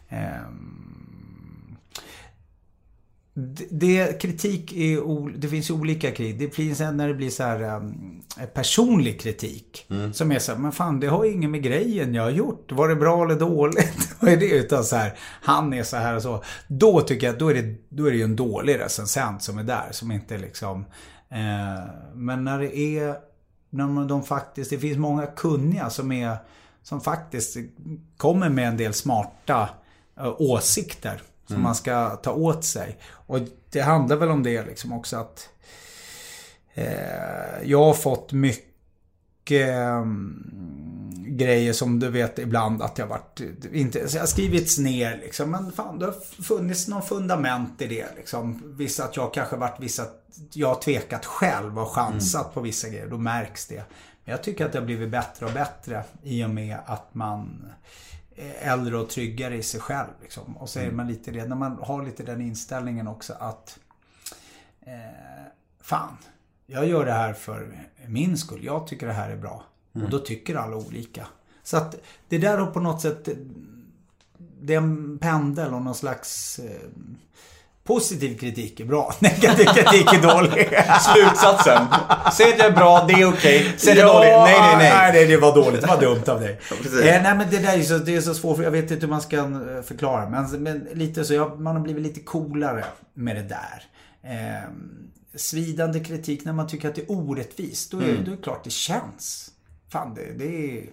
ehm, 0.10 0.82
det, 3.35 3.68
det, 3.72 4.22
kritik 4.22 4.73
är, 4.73 5.38
det 5.38 5.47
finns 5.47 5.69
ju 5.69 5.73
olika 5.73 6.11
kritik. 6.11 6.39
Det 6.39 6.55
finns 6.55 6.81
en 6.81 6.97
när 6.97 7.07
det 7.07 7.14
blir 7.14 7.30
så 7.30 7.43
här, 7.43 7.60
ehm, 7.60 8.22
personlig 8.53 9.22
kritik. 9.22 9.85
Som 10.14 10.31
är 10.31 10.39
så 10.39 10.51
här, 10.51 10.60
men 10.60 10.72
fan 10.72 10.99
det 10.99 11.07
har 11.07 11.26
ju 11.26 11.31
inget 11.31 11.49
med 11.49 11.64
grejen 11.64 12.14
jag 12.14 12.23
har 12.23 12.30
gjort. 12.30 12.72
Var 12.72 12.88
det 12.88 12.95
bra 12.95 13.23
eller 13.26 13.35
dåligt? 13.39 14.15
Vad 14.19 14.31
är 14.31 14.38
det? 14.38 14.49
Utan 14.49 14.84
så 14.84 14.95
här, 14.95 15.14
han 15.41 15.73
är 15.73 15.84
så 15.84 15.97
här 15.97 16.15
och 16.15 16.22
så. 16.22 16.43
Då 16.68 17.01
tycker 17.01 17.27
jag 17.27 17.38
då 17.39 17.49
är 17.49 17.53
det, 17.53 17.76
då 17.89 18.05
är 18.05 18.11
det 18.11 18.18
ju 18.18 18.23
en 18.23 18.35
dålig 18.35 18.80
recensent 18.80 19.41
som 19.43 19.57
är 19.57 19.64
där. 19.64 19.88
Som 19.91 20.11
inte 20.11 20.38
liksom... 20.38 20.85
Eh, 21.30 21.84
men 22.15 22.43
när 22.43 22.60
det 22.60 22.77
är... 22.77 23.15
När 23.69 23.88
man- 23.88 24.07
de 24.07 24.23
faktiskt, 24.23 24.69
det 24.69 24.77
finns 24.77 24.97
många 24.97 25.26
kunniga 25.26 25.89
som 25.89 26.11
är... 26.11 26.38
Som 26.84 27.01
faktiskt 27.01 27.57
kommer 28.18 28.49
med 28.49 28.68
en 28.68 28.77
del 28.77 28.93
smarta 28.93 29.69
eh, 30.19 30.35
åsikter. 30.41 31.22
Som 31.48 31.61
man 31.61 31.76
ska 31.76 32.10
ta 32.10 32.32
åt 32.32 32.65
sig. 32.65 32.98
Och 33.11 33.40
det 33.70 33.82
handlar 33.82 34.15
väl 34.15 34.30
om 34.30 34.44
det 34.44 34.65
liksom 34.65 34.94
också 34.94 35.18
att... 35.18 35.49
Eh, 36.74 37.64
jag 37.64 37.84
har 37.84 37.94
fått 37.94 38.34
mycket 38.34 39.70
mm, 39.70 40.53
grejer 41.28 41.74
som 41.74 41.99
du 41.99 42.10
vet 42.10 42.40
ibland 42.40 42.82
att 42.82 42.98
jag 42.98 43.07
varit, 43.07 43.41
inte, 43.74 44.10
så 44.10 44.18
jag 44.18 44.22
har 44.22 44.28
skrivits 44.28 44.78
ner 44.78 45.18
liksom. 45.18 45.52
Men 45.52 45.72
fan, 45.72 45.99
det 45.99 46.06
har 46.06 46.44
funnits 46.44 46.88
någon 46.88 47.02
fundament 47.02 47.82
i 47.82 47.88
det 47.88 48.07
liksom. 48.15 48.61
Vissa 48.78 49.03
att 49.03 49.18
jag 49.18 49.34
kanske 49.34 49.56
varit 49.56 49.80
vissa, 49.80 50.03
jag 50.53 50.68
har 50.68 50.82
tvekat 50.82 51.26
själv 51.26 51.80
och 51.80 51.88
chansat 51.88 52.53
på 52.53 52.61
vissa 52.61 52.90
grejer. 52.90 53.07
Då 53.07 53.18
märks 53.18 53.68
det. 53.68 53.84
Men 54.26 54.32
jag 54.32 54.44
tycker 54.44 54.65
att 54.65 54.72
det 54.72 54.80
har 54.80 54.86
blivit 54.86 55.10
bättre 55.10 55.45
och 55.45 55.53
bättre 55.53 56.03
i 56.24 56.44
och 56.45 56.49
med 56.49 56.78
att 56.86 57.14
man 57.14 57.72
äldre 58.60 58.97
och 58.97 59.10
tryggare 59.10 59.55
i 59.55 59.64
sig 59.64 59.80
själv. 59.80 60.10
Liksom. 60.22 60.57
Och 60.57 60.69
så 60.69 60.80
är 60.80 60.91
man 60.91 61.07
lite 61.07 61.31
det, 61.31 61.45
när 61.45 61.55
man 61.55 61.77
har 61.81 62.05
lite 62.05 62.23
den 62.23 62.41
inställningen 62.41 63.07
också 63.07 63.34
att 63.39 63.80
eh, 64.81 64.93
fan, 65.81 66.18
jag 66.65 66.88
gör 66.88 67.05
det 67.05 67.11
här 67.11 67.34
för 67.34 67.77
min 68.07 68.38
skull. 68.38 68.64
Jag 68.64 68.88
tycker 68.88 69.07
det 69.07 69.14
här 69.14 69.30
är 69.30 69.38
bra. 69.38 69.64
Och 69.93 70.10
då 70.10 70.19
tycker 70.19 70.55
alla 70.55 70.76
olika. 70.76 71.27
Så 71.64 71.77
att 71.77 71.95
det 72.30 72.38
där 72.38 72.57
har 72.57 72.72
på 72.72 72.80
något 72.80 73.01
sätt, 73.01 73.30
det 74.61 74.73
är 74.73 74.77
en 74.77 75.18
pendel 75.18 75.73
och 75.73 75.81
någon 75.81 75.95
slags 75.95 76.60
eh, 76.60 76.89
positiv 77.84 78.38
kritik 78.38 78.80
är 78.80 78.85
bra. 78.85 79.14
Negativ 79.19 79.65
kritik 79.65 80.14
är 80.14 80.22
dålig. 80.22 80.51
Slutsatsen. 81.14 81.88
Säg 82.34 82.53
att 82.53 82.57
jag 82.60 82.68
är 82.68 82.72
bra, 82.72 83.05
det 83.07 83.14
är 83.14 83.26
okej. 83.34 83.73
Säg 83.77 83.91
att 83.91 83.97
jag 83.97 84.07
är 84.10 84.14
dålig. 84.14 84.30
Nej, 84.30 84.60
nej, 84.60 84.76
nej. 84.77 84.91
Nej, 84.93 85.11
nej, 85.14 85.27
det 85.27 85.38
var 85.38 85.55
dåligt. 85.55 85.81
Det 85.81 85.88
var 85.88 86.01
dumt 86.01 86.23
av 86.27 86.39
dig. 86.41 86.60
precis. 86.69 86.99
eh, 87.01 87.23
nej, 87.23 87.35
men 87.38 87.49
det 87.51 87.60
där 87.60 87.77
är 87.77 87.81
så, 87.81 87.97
det 87.97 88.15
är 88.15 88.22
så 88.22 88.34
svårt. 88.34 88.60
Jag 88.60 88.72
vet 88.72 88.91
inte 88.91 89.05
hur 89.05 89.11
man 89.11 89.22
ska 89.22 89.38
eh, 89.38 89.81
förklara. 89.85 90.30
Men, 90.30 90.64
men 90.64 90.88
lite 90.93 91.26
så, 91.26 91.34
jag, 91.34 91.60
man 91.61 91.76
har 91.76 91.84
blivit 91.84 92.03
lite 92.03 92.19
coolare 92.19 92.85
med 93.14 93.35
det 93.35 93.41
där. 93.43 93.84
Eh, 94.23 94.69
svidande 95.35 95.99
kritik 95.99 96.45
när 96.45 96.53
man 96.53 96.68
tycker 96.68 96.89
att 96.89 96.95
det 96.95 97.01
är 97.01 97.11
orättvist. 97.11 97.91
Då 97.91 97.97
är, 97.99 98.03
Mm. 98.03 98.23
då 98.26 98.31
är 98.31 98.35
det 98.35 98.41
klart 98.43 98.64
det 98.64 98.69
känns. 98.69 99.49
Fan, 99.91 100.14
det, 100.15 100.45
det, 100.45 100.45
är, 100.77 100.84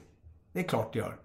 det 0.53 0.61
är 0.61 0.65
klart 0.69 0.93
det 0.93 0.99
gör. 0.99 1.17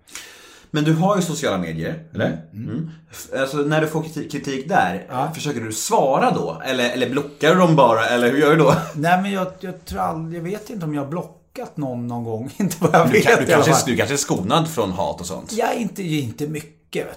Men 0.75 0.83
du 0.83 0.93
har 0.93 1.15
ju 1.15 1.21
sociala 1.21 1.57
medier, 1.57 2.03
eller? 2.13 2.41
Mm. 2.53 2.91
F- 3.11 3.39
Alltså 3.39 3.57
när 3.57 3.81
du 3.81 3.87
får 3.87 4.01
kriti- 4.03 4.29
kritik 4.31 4.69
där, 4.69 5.05
Ja. 5.09 5.31
försöker 5.35 5.61
du 5.61 5.71
svara 5.71 6.31
då? 6.31 6.61
Eller, 6.65 6.89
eller 6.89 7.09
blockar 7.09 7.49
du 7.49 7.55
dem 7.59 7.75
bara? 7.75 8.05
Eller 8.05 8.31
hur 8.31 8.37
gör 8.37 8.49
du 8.49 8.55
då? 8.57 8.73
Nej, 8.95 9.21
men 9.21 9.31
jag, 9.31 9.47
jag 9.59 9.85
tror 9.85 9.99
aldrig, 9.99 10.39
jag 10.39 10.43
vet 10.43 10.69
inte 10.69 10.85
om 10.85 10.93
jag 10.95 11.09
blockat 11.09 11.77
någon 11.77 12.07
någon 12.07 12.23
gång. 12.23 12.51
inte 12.57 12.75
vad 12.79 12.95
jag 12.95 13.07
Du, 13.07 13.13
vet 13.19 13.39
du, 13.39 13.45
kanske, 13.45 13.73
du 13.91 13.97
kanske 13.97 14.15
är 14.15 14.17
skonad 14.17 14.69
från 14.69 14.91
hat 14.91 15.19
och 15.21 15.27
sånt? 15.27 15.53
Jag 15.53 15.69
är 15.73 15.77
inte, 15.79 16.03
inte 16.03 16.47
mycket. 16.47 16.71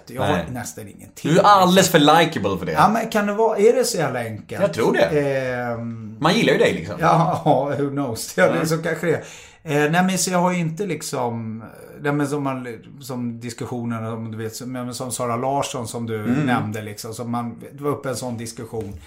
Jag 0.07 0.23
har 0.23 0.45
nästan 0.53 0.89
ingenting. 0.89 1.31
Du 1.33 1.39
är 1.39 1.43
alldeles 1.43 1.89
för 1.89 1.99
likable 1.99 2.59
för 2.59 2.67
det. 2.67 2.73
Ja, 2.73 2.89
men 2.89 3.09
kan 3.11 3.27
det 3.27 3.33
vara, 3.33 3.59
är 3.59 3.73
det 3.73 3.85
så 3.85 3.97
jävla 3.99 4.21
enkelt? 4.21 4.61
Jag 4.63 4.73
tror 4.73 4.93
det. 4.93 5.21
Ehm, 5.21 6.17
Man 6.21 6.35
gillar 6.35 6.53
ju 6.53 6.59
dig 6.59 6.73
liksom. 6.73 6.95
Ja, 7.01 7.43
who 7.79 7.91
knows. 7.91 8.33
Ja, 8.37 8.45
är 8.45 8.65
så 8.65 8.79
kanske 8.79 9.07
det 9.07 9.13
är. 9.15 9.25
Eh, 9.69 9.90
nej 9.90 10.05
men 10.05 10.19
så 10.19 10.31
jag 10.31 10.39
har 10.39 10.53
ju 10.53 10.59
inte 10.59 10.86
liksom, 10.86 11.65
nej 12.01 12.12
men 12.12 12.28
som, 12.28 12.43
man, 12.43 12.78
som 13.01 13.40
diskussionerna 13.40 14.11
som 14.11 14.31
du 14.32 14.39
vet, 14.39 14.57
som, 14.57 14.95
som 14.95 15.12
Sara 15.12 15.36
Larsson 15.36 15.89
som 15.89 16.07
du 16.07 16.16
Mm. 16.24 16.47
nämnde 16.47 16.82
liksom. 16.82 17.15
Som 17.15 17.31
man, 17.31 17.62
det 17.73 17.82
var 17.82 17.90
uppe 17.90 18.09
en 18.09 18.16
sån 18.16 18.36
diskussion. 18.36 19.01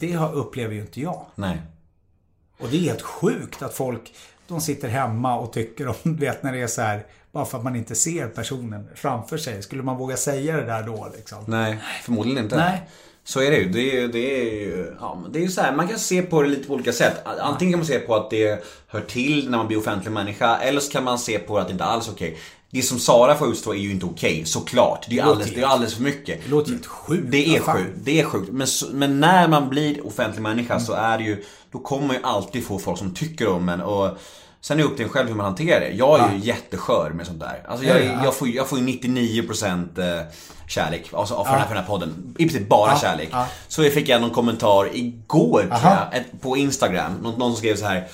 Det 0.00 0.12
har, 0.12 0.32
upplever 0.32 0.74
ju 0.74 0.80
inte 0.80 1.00
jag. 1.00 1.26
Nej. 1.34 1.62
Och 2.60 2.68
det 2.68 2.76
är 2.76 2.80
helt 2.80 3.02
sjukt 3.02 3.62
att 3.62 3.74
folk, 3.74 4.14
de 4.48 4.60
sitter 4.60 4.88
hemma 4.88 5.38
och 5.38 5.52
tycker 5.52 5.88
om, 5.88 5.94
du 6.02 6.14
vet 6.26 6.42
när 6.42 6.52
det 6.52 6.60
är 6.62 6.66
så 6.66 6.82
här, 6.82 7.06
bara 7.32 7.44
för 7.44 7.58
att 7.58 7.64
man 7.64 7.76
inte 7.76 7.94
ser 7.94 8.28
personen 8.28 8.88
framför 8.94 9.38
sig. 9.38 9.62
Skulle 9.62 9.82
man 9.82 9.96
våga 9.96 10.16
säga 10.16 10.56
det 10.56 10.64
där 10.64 10.82
då 10.82 11.08
liksom? 11.16 11.38
Nej, 11.46 11.78
förmodligen 12.02 12.44
inte. 12.44 12.56
Nej. 12.56 12.88
Så 13.28 13.40
är 13.40 13.50
det 13.50 13.56
ju. 13.56 13.68
Det 13.68 13.80
är 13.80 14.00
ju, 14.00 14.08
det 14.08 14.40
är 14.40 14.44
ju, 14.44 14.96
ja, 15.00 15.22
det 15.30 15.38
är 15.38 15.42
ju 15.42 15.48
så 15.48 15.60
här, 15.60 15.76
man 15.76 15.88
kan 15.88 15.98
se 15.98 16.22
på 16.22 16.42
det 16.42 16.48
lite 16.48 16.68
på 16.68 16.74
olika 16.74 16.92
sätt. 16.92 17.22
Antingen 17.40 17.72
kan 17.72 17.78
man 17.78 17.86
se 17.86 17.98
på 17.98 18.14
att 18.14 18.30
det 18.30 18.64
hör 18.86 19.00
till 19.00 19.50
när 19.50 19.58
man 19.58 19.66
blir 19.66 19.78
offentlig 19.78 20.12
människa. 20.12 20.56
Eller 20.56 20.80
så 20.80 20.92
kan 20.92 21.04
man 21.04 21.18
se 21.18 21.38
på 21.38 21.58
att 21.58 21.66
det 21.66 21.72
inte 21.72 21.84
alls 21.84 22.08
är 22.08 22.12
okej. 22.12 22.38
Det 22.70 22.82
som 22.82 22.98
Sara 22.98 23.34
får 23.34 23.48
utstå 23.48 23.74
är 23.74 23.78
ju 23.78 23.90
inte 23.90 24.06
okej, 24.06 24.44
såklart. 24.44 25.06
Det 25.08 25.18
är 25.18 25.22
alldeles, 25.22 25.54
det 25.54 25.60
är 25.60 25.66
alldeles 25.66 25.94
för 25.94 26.02
mycket. 26.02 26.44
Det 26.44 26.50
låter 26.50 26.70
helt 26.70 26.86
sjukt. 26.86 27.22
Det 27.26 27.56
är 27.56 27.60
sjukt, 27.60 27.90
det 28.04 28.20
är 28.20 28.24
sjukt. 28.24 28.52
Men, 28.52 28.66
men 28.92 29.20
när 29.20 29.48
man 29.48 29.68
blir 29.68 30.06
offentlig 30.06 30.42
människa 30.42 30.80
så 30.80 30.92
är 30.92 31.18
det 31.18 31.24
ju, 31.24 31.44
då 31.72 31.78
kommer 31.78 32.06
man 32.06 32.16
ju 32.16 32.22
alltid 32.22 32.64
få 32.64 32.78
folk 32.78 32.98
som 32.98 33.14
tycker 33.14 33.48
om 33.48 33.68
en 33.68 33.80
och 33.80 34.18
Sen 34.68 34.78
är 34.78 34.82
det 34.82 34.88
upp 34.88 34.96
till 34.96 35.04
en 35.04 35.10
själv 35.10 35.28
hur 35.28 35.34
man 35.34 35.46
hanterar 35.46 35.80
det. 35.80 35.88
Jag 35.90 36.20
är 36.20 36.32
ju 36.32 36.38
jätteskör 36.38 37.10
med 37.10 37.26
sånt 37.26 37.40
där. 37.40 37.62
Alltså 37.68 37.86
jag, 37.86 38.04
jag, 38.24 38.34
får, 38.34 38.48
jag 38.48 38.68
får 38.68 38.78
ju 38.78 38.84
99% 38.86 40.18
eh, 40.18 40.26
kärlek 40.68 41.10
alltså, 41.12 41.44
för, 41.44 41.50
den 41.50 41.60
här, 41.60 41.66
för 41.68 41.74
den 41.74 41.82
här 41.84 41.90
podden. 41.90 42.34
I 42.38 42.48
princip 42.48 42.68
bara 42.68 42.90
Ja, 42.90 42.98
kärlek. 42.98 43.28
ja. 43.32 43.46
Så 43.68 43.84
jag 43.84 43.92
fick 43.92 44.08
jag 44.08 44.20
någon 44.20 44.30
kommentar 44.30 44.88
igår 44.96 45.60
tror 45.60 45.92
jag, 46.12 46.40
på 46.40 46.56
Instagram. 46.56 47.12
Någon, 47.22 47.38
någon 47.38 47.50
som 47.52 47.56
skrev 47.58 47.76
så 47.76 47.84
här. 47.84 48.08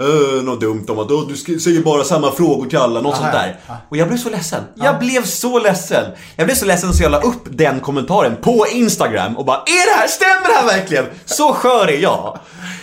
Uh, 0.00 0.42
något 0.42 0.60
dumt 0.60 0.84
om 0.88 0.98
att 0.98 1.10
"Åh, 1.10 1.28
du 1.46 1.60
säger 1.60 1.82
bara 1.82 2.04
samma 2.04 2.32
frågor 2.32 2.66
till 2.66 2.78
alla, 2.78 3.00
något 3.00 3.14
Aha, 3.14 3.22
sånt 3.22 3.32
där. 3.32 3.56
ja. 3.66 3.76
Och 3.88 3.96
jag 3.96 4.08
blev 4.08 4.18
så 4.18 4.30
ledsen. 4.30 4.64
Jag 4.74 4.98
blev 4.98 5.24
så 5.24 5.58
ledsen. 5.58 6.04
Jag 6.36 6.46
blev 6.46 6.54
så 6.56 6.64
ledsen 6.66 6.92
så 6.94 7.02
jag 7.02 7.12
la 7.12 7.20
upp 7.20 7.42
den 7.50 7.80
kommentaren 7.80 8.36
på 8.42 8.66
Instagram 8.72 9.36
och 9.36 9.44
bara 9.44 9.56
Är 9.58 9.94
det 9.94 10.00
här, 10.00 10.08
stämmer 10.08 10.48
det 10.48 10.54
här 10.54 10.78
verkligen? 10.78 11.06
Så 11.24 11.52
skör 11.52 11.86
är 11.88 11.98
jag. 12.02 12.38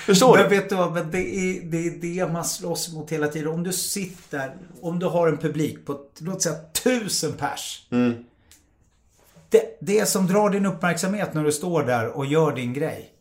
Förstår 0.06 0.38
Men 0.38 0.50
du? 0.50 0.56
vet 0.56 0.70
du 0.70 0.76
vad, 0.76 0.94
men 0.94 1.12
det 1.12 1.18
är, 1.36 1.62
det 1.64 1.78
är 1.88 1.92
det 1.92 2.32
man 2.32 2.46
slåss 2.46 2.94
mot 2.94 3.12
hela 3.12 3.28
tiden. 3.28 3.48
Om 3.54 3.64
du 3.64 3.74
sitter, 3.74 4.56
om 4.82 5.00
du 5.00 5.06
har 5.06 5.28
en 5.28 5.38
publik 5.38 5.86
på, 5.86 6.00
låt 6.20 6.42
säga 6.42 6.56
tusen 6.84 7.34
pers. 7.34 7.88
Det, 9.50 9.78
det 9.82 10.06
som 10.06 10.28
drar 10.28 10.50
din 10.50 10.66
uppmärksamhet 10.66 11.34
när 11.34 11.44
du 11.44 11.52
står 11.52 11.84
där 11.84 12.08
och 12.08 12.26
gör 12.26 12.52
din 12.56 12.74
grej. 12.74 13.12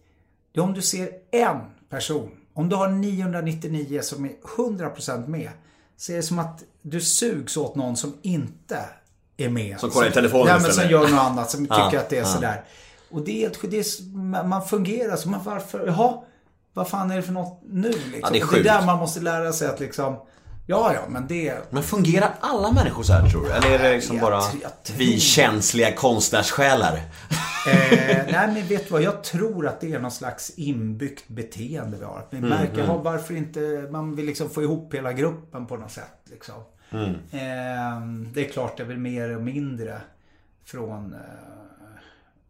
Det 0.52 0.61
är 0.61 0.65
om 0.65 0.74
du 0.74 0.82
ser 0.82 1.09
en 1.31 1.59
person. 1.90 2.31
Om 2.55 2.69
du 2.69 2.77
har 2.77 2.89
999 2.89 4.01
som 4.02 4.24
är 4.24 4.32
100% 4.56 5.28
med. 5.28 5.51
Så 5.97 6.12
är 6.12 6.16
det 6.16 6.23
som 6.23 6.39
att 6.39 6.62
du 6.82 7.01
sugs 7.01 7.56
åt 7.56 7.74
någon 7.74 7.97
som 7.97 8.15
inte 8.23 8.78
är 9.36 9.48
med. 9.48 9.81
Som 9.81 9.90
kollar 9.90 10.09
i 10.09 10.12
telefonen 10.12 10.47
men 10.47 10.61
som 10.61 10.70
istället. 10.70 10.90
gör 10.90 11.01
något 11.09 11.20
annat. 11.20 11.51
Som 11.51 11.61
tycker 11.65 11.74
Ja, 11.93 11.98
att 12.01 12.09
det 12.09 12.16
är 12.16 12.20
ja. 12.20 12.27
sådär. 12.27 12.65
Och 13.11 13.23
det 13.24 13.44
är 13.44 13.51
det 13.70 13.78
är, 13.78 14.16
man- 14.16 14.48
Man 14.48 14.66
fungerar 14.66 15.16
så. 15.16 15.28
Man, 15.28 15.40
varför? 15.44 15.86
Jaha. 15.86 16.23
Vad 16.74 16.88
fan 16.88 17.10
är 17.10 17.16
det 17.16 17.22
för 17.22 17.32
något 17.32 17.62
nu 17.66 17.88
liksom? 17.88 18.20
Ja, 18.22 18.28
det 18.28 18.28
är 18.28 18.32
det 18.32 18.38
är 18.38 18.46
sjukt. 18.46 18.64
där 18.64 18.86
man 18.86 18.98
måste 18.98 19.20
lära 19.20 19.52
sig 19.52 19.68
att 19.68 19.80
liksom. 19.80 20.16
Ja, 20.66 20.92
ja, 20.94 21.01
men 21.09 21.26
det... 21.26 21.55
Men 21.70 21.82
fungerar 21.82 22.34
alla 22.40 22.72
människor 22.72 23.02
så 23.02 23.12
här 23.12 23.30
tror 23.30 23.44
du? 23.44 23.51
Eller 23.52 23.70
är 23.70 23.78
det 23.78 23.92
liksom 23.92 24.16
Jag 24.16 24.24
bara 24.24 24.40
tror- 24.40 24.62
jag 24.62 24.82
tror- 24.82 24.96
vi 24.98 25.20
känsliga 25.20 25.92
konstnärssjälar? 25.92 26.92
Eh, 26.96 28.16
nej 28.32 28.46
men 28.55 28.66
vet 28.66 28.84
du 28.86 28.92
vad, 28.92 29.02
jag 29.02 29.24
tror 29.24 29.66
att 29.66 29.80
det 29.80 29.92
är 29.92 29.98
någon 29.98 30.10
slags 30.10 30.51
inbyggt 30.56 31.28
beteende 31.28 31.96
vi 31.96 32.05
har. 32.05 32.18
Att 32.18 32.28
vi 32.30 32.36
Mm, 32.38 32.51
märker, 32.51 32.86
ha, 32.86 32.96
varför 32.96 33.34
inte, 33.36 33.60
man 33.90 34.16
vill 34.16 34.26
liksom 34.26 34.51
få 34.51 34.62
ihop 34.62 34.94
hela 34.94 35.12
gruppen 35.12 35.66
på 35.66 35.76
något 35.76 35.92
sätt. 35.92 36.18
Liksom. 36.30 36.55
Mm. 36.90 37.10
Eh, 37.10 38.30
det 38.32 38.46
är 38.48 38.52
klart 38.52 38.76
det 38.76 38.82
är 38.82 38.86
väl 38.86 38.98
mer 38.98 39.36
och 39.36 39.42
mindre 39.42 40.01
från, 40.64 41.14
eh, 41.14 41.20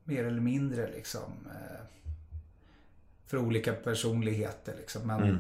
mer 0.05 0.25
eller 0.25 0.41
mindre 0.41 0.87
liksom. 0.95 1.21
För 3.31 3.37
olika 3.39 3.73
personligheter 3.73 4.75
liksom. 4.79 5.03
Men, 5.07 5.23
Mm. 5.23 5.37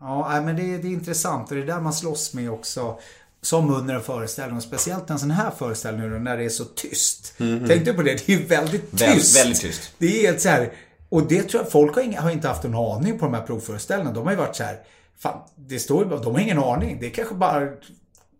Ja, 0.00 0.40
men 0.44 0.56
det, 0.56 0.62
det 0.62 0.88
är 0.88 0.92
intressant 0.92 1.50
och 1.50 1.56
det 1.56 1.62
är 1.62 1.66
där 1.66 1.80
man 1.80 1.92
slåss 1.92 2.34
med 2.34 2.50
också. 2.50 2.98
Som 3.42 3.70
under 3.74 3.94
en 3.94 4.02
föreställning 4.02 4.56
och 4.56 4.62
speciellt 4.62 5.10
en 5.10 5.18
sån 5.18 5.30
här 5.30 5.50
föreställning 5.50 6.10
nu 6.10 6.18
när 6.18 6.36
det 6.36 6.44
är 6.44 6.48
så 6.48 6.64
tyst. 6.64 7.34
Tänk 7.38 7.84
du 7.84 7.94
på 7.94 8.02
det? 8.02 8.26
Det 8.26 8.32
är 8.34 8.46
väldigt 8.46 8.90
tyst. 8.90 9.02
Väldigt- 9.02 9.36
väldigt 9.36 9.60
tyst. 9.60 9.92
Det 9.98 10.06
är 10.06 10.26
helt 10.26 10.40
så 10.40 10.48
här. 10.48 10.72
Och 11.08 11.28
det 11.28 11.42
tror 11.42 11.62
jag, 11.62 11.72
folk 11.72 11.94
har, 11.94 12.02
inga, 12.02 12.20
har 12.20 12.30
inte 12.30 12.48
haft 12.48 12.64
en 12.64 12.74
aning 12.74 13.18
på 13.18 13.24
de 13.24 13.34
här 13.34 13.42
provföreställningarna. 13.42 14.14
De 14.14 14.24
har 14.24 14.30
ju 14.30 14.36
varit 14.38 14.56
så 14.56 14.62
här. 14.62 14.78
Fan, 15.18 15.40
det 15.56 15.78
står 15.78 16.02
ju 16.04 16.10
bara, 16.10 16.20
de 16.20 16.34
har 16.34 16.40
ingen 16.40 16.58
aning. 16.58 16.98
Det 17.00 17.06
är 17.06 17.10
kanske 17.10 17.34
bara, 17.34 17.68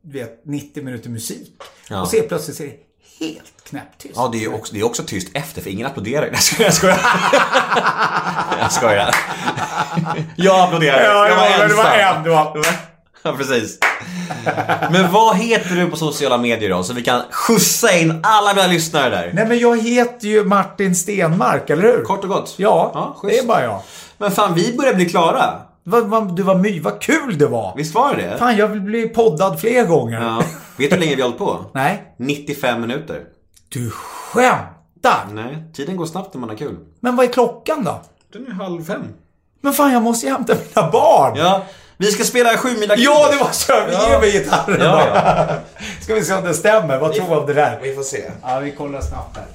vet, 0.03 0.45
90 0.45 0.83
minuter 0.85 1.11
musik. 1.11 1.53
Ja. 1.91 2.03
Och 2.03 2.09
så 2.09 2.21
plötsligt 2.29 2.57
så 2.57 2.63
är 2.63 2.67
det 2.67 2.77
helt 3.21 3.65
knäpptyst. 3.69 4.15
Ja, 4.17 4.29
det 4.33 4.45
är 4.45 4.55
också, 4.55 4.75
det 4.75 4.81
är 4.81 4.87
också 4.87 5.03
tyst 5.03 5.29
efter 5.35 5.63
för 5.63 5.71
ingen 5.71 5.87
applåderar. 5.87 6.31
Jag 6.33 6.43
skojar. 6.43 6.65
Jag 6.67 6.75
skojar. 6.75 6.99
jag 8.61 8.73
skojar. 8.73 9.15
Jag 10.37 10.61
applåderar. 10.61 11.03
jag 11.29 11.37
var 11.37 11.47
ensam. 11.47 11.69
det 11.69 11.75
var 11.75 11.91
en. 11.95 12.23
Det 12.23 12.31
var, 12.31 12.67
Ja, 13.23 13.33
precis. 13.33 13.79
Men 14.91 15.13
vad 15.13 15.37
heter 15.37 15.71
du 15.75 15.87
på 15.91 15.97
sociala 15.97 16.39
medier 16.39 16.71
då? 16.71 16.83
Så 16.83 16.93
vi 16.93 17.03
kan 17.03 17.23
skjutsa 17.31 17.93
in 17.93 18.21
alla 18.23 18.55
mina 18.55 18.67
lyssnare 18.67 19.11
där. 19.11 19.31
Nej 19.35 19.47
men 19.47 19.59
jag 19.59 19.83
heter 19.83 20.29
ju 20.29 20.45
Martin 20.45 20.97
Stenmark, 20.97 21.71
eller 21.71 21.83
hur? 21.83 22.05
Kort 22.05 22.23
och 22.25 22.29
gott. 22.29 22.55
Ja, 22.57 22.91
Ja, 22.95 23.29
det 23.29 23.39
är 23.39 23.47
bara 23.47 23.63
jag. 23.63 23.83
Men 24.19 24.31
fan, 24.31 24.55
vi 24.55 24.77
börjar 24.77 24.95
bli 24.95 25.09
klara. 25.09 25.55
Vad, 25.89 26.07
vad, 26.07 26.37
du 26.37 26.43
var 26.43 26.55
my, 26.55 26.81
vad 26.81 27.01
kul 27.01 27.39
det 27.39 27.47
var. 27.47 27.75
Visst 27.77 27.95
var 27.95 28.15
det? 28.17 28.39
Fan, 28.39 28.57
jag 28.57 28.69
vill 28.69 28.81
bli 28.81 29.09
poddad 29.09 29.61
fler 29.61 29.85
gånger. 29.85 30.21
Ja. 30.23 30.43
Vet 30.77 30.91
du 30.91 30.97
hur 30.97 31.01
länge 31.03 31.17
vi 31.17 31.23
har 31.23 31.29
hållit 31.29 31.39
på? 31.39 31.65
Nej. 31.75 32.15
95 32.17 32.81
minuter. 32.81 33.21
Du 33.69 33.91
skämtar! 33.91 35.27
Nej, 35.33 35.65
tiden 35.75 35.97
går 35.97 36.07
snabbt 36.07 36.35
när 36.35 36.41
man 36.41 36.49
har 36.51 36.57
kul. 36.57 36.77
Men 37.01 37.17
vad 37.17 37.27
är 37.27 37.31
klockan 37.33 37.85
då? 37.85 38.01
Den 38.33 38.47
är 38.47 38.51
halv 38.51 38.85
fem. 38.85 39.03
Men 39.61 39.73
fan, 39.73 39.93
jag 39.93 40.03
måste 40.03 40.27
ju 40.27 40.33
hämta 40.33 40.55
mina 40.55 40.91
barn. 40.91 41.37
Ja, 41.37 41.63
vi 41.97 42.07
ska 42.07 42.25
spela 42.25 42.57
sju 42.57 42.69
mila 42.81 42.95
Ja, 42.97 43.29
det 43.33 43.39
var 43.39 43.51
så. 43.51 43.73
Ge 44.11 44.19
mig 44.19 44.33
gitarren 44.33 44.81
Ja, 44.81 44.91
bara. 45.15 45.55
Ska 46.01 46.15
vi 46.15 46.25
se 46.25 46.35
om 46.35 46.45
det 46.45 46.55
stämmer. 46.55 46.99
Vad 46.99 47.15
tror 47.15 47.29
du 47.29 47.37
om 47.37 47.47
det 47.47 47.55
där? 47.55 47.81
Vi 47.83 47.95
får 47.95 48.03
se. 48.03 48.31
Ja, 48.43 48.59
vi 48.59 48.71
kollar 48.73 49.01
snabbt 49.01 49.37
här. 49.37 49.47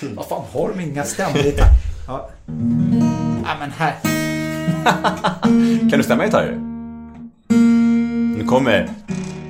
Vad 0.16 0.26
fan, 0.26 0.42
har 0.52 0.68
de 0.68 0.80
inga 0.80 1.04
stämgitarrer? 1.04 1.70
Ja. 2.08 2.30
ja, 3.44 3.50
men 3.60 3.70
här. 3.70 4.25
Kan 5.90 5.98
du 5.98 6.02
stämma 6.02 6.24
gitarrer? 6.24 6.58
Nu 8.38 8.44
kommer 8.48 8.88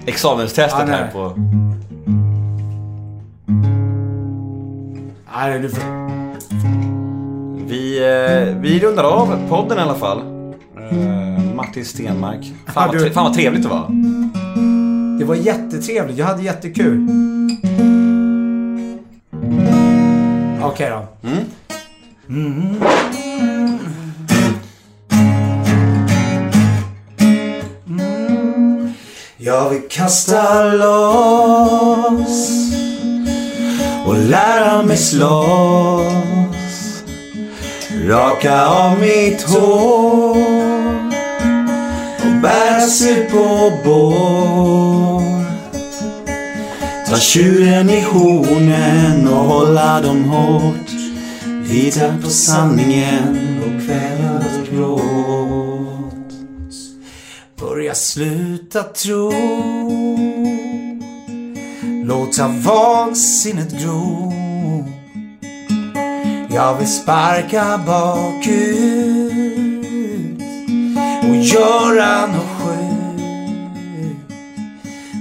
examenstestet 0.07 0.89
nej. 0.89 0.97
här 0.97 1.11
på... 1.13 1.33
Nej, 5.37 5.59
du 5.61 5.69
får... 5.69 5.83
Vi, 7.69 7.99
eh, 7.99 8.61
vi 8.61 8.79
rundar 8.81 9.05
av 9.05 9.49
podden 9.49 9.79
i 9.79 9.81
alla 9.81 9.95
fall. 9.95 10.19
Eh, 10.91 11.55
Martin 11.55 11.85
Stenmark. 11.85 12.53
Fan, 12.67 12.89
vad 12.89 12.99
tre- 13.01 13.11
fan 13.11 13.25
vad 13.25 13.35
trevligt 13.35 13.63
det 13.63 13.69
var. 13.69 13.87
Det 15.19 15.25
var 15.25 15.35
jättetrevligt. 15.35 16.19
Jag 16.19 16.27
hade 16.27 16.43
jättekul. 16.43 17.09
Okej 20.63 20.91
då. 20.91 21.29
Mm. 21.29 21.45
Mm. 22.29 22.77
Jag 29.47 29.71
vill 29.71 29.83
kasta 29.89 30.65
loss 30.65 32.51
och 34.07 34.17
lära 34.17 34.83
mig 34.83 34.97
slåss. 34.97 36.55
Raka 38.09 38.67
av 38.67 39.01
mitt 39.01 39.43
hår 39.43 40.37
och 42.25 42.41
bära 42.43 42.85
ut 42.85 43.31
på 43.31 43.73
bår. 43.85 45.23
Ta 47.11 47.17
tjuren 47.17 47.91
i 47.91 48.01
hornen 48.01 49.29
och 49.29 49.45
hålla 49.45 50.01
dem 50.01 50.25
hårt. 50.25 50.91
Vita 51.45 52.15
på 52.23 52.31
sanningen 52.31 53.61
och 53.61 53.87
kväva 53.87 54.33
vårt 54.33 54.71
gråt. 54.71 55.16
Börja 57.69 57.95
sluta 57.95 58.83
tro. 58.83 59.33
Låta 62.05 62.49
vansinnet 62.49 63.83
gro. 63.83 64.33
Jag 66.51 66.79
vill 66.79 66.89
sparka 66.89 67.81
bakut 67.87 69.33
och 71.29 71.37
göra 71.37 72.27
något 72.27 72.47
sjukt. 72.61 72.97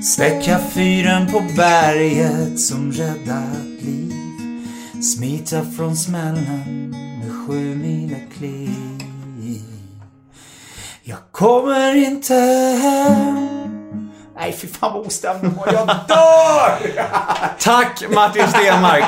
Släcka 0.05 0.59
fyren 0.59 1.31
på 1.31 1.43
berget 1.55 2.59
som 2.59 2.91
räddat 2.91 3.81
liv. 3.81 4.13
Smita 5.01 5.65
från 5.77 5.95
smällen 5.95 6.89
med 7.19 7.31
sju 7.47 7.75
mila 7.75 8.17
kliv. 8.37 8.94
Jag 11.07 11.17
kommer 11.31 11.95
inte 11.95 12.33
hem. 12.81 14.11
Nej, 14.35 14.51
fy 14.51 14.67
fan 14.67 14.93
vad 14.93 15.05
ostämd 15.07 15.39
jag 15.43 15.49
var. 15.49 15.73
Jag 15.73 15.87
dör! 16.07 16.93
Tack 17.59 18.03
Martin 18.15 18.47
Stenmark. 18.47 19.05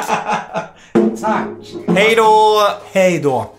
Tack. 1.21 1.47
Hej 1.87 2.15
då! 2.15 2.59
Hej 2.91 3.19
då. 3.19 3.51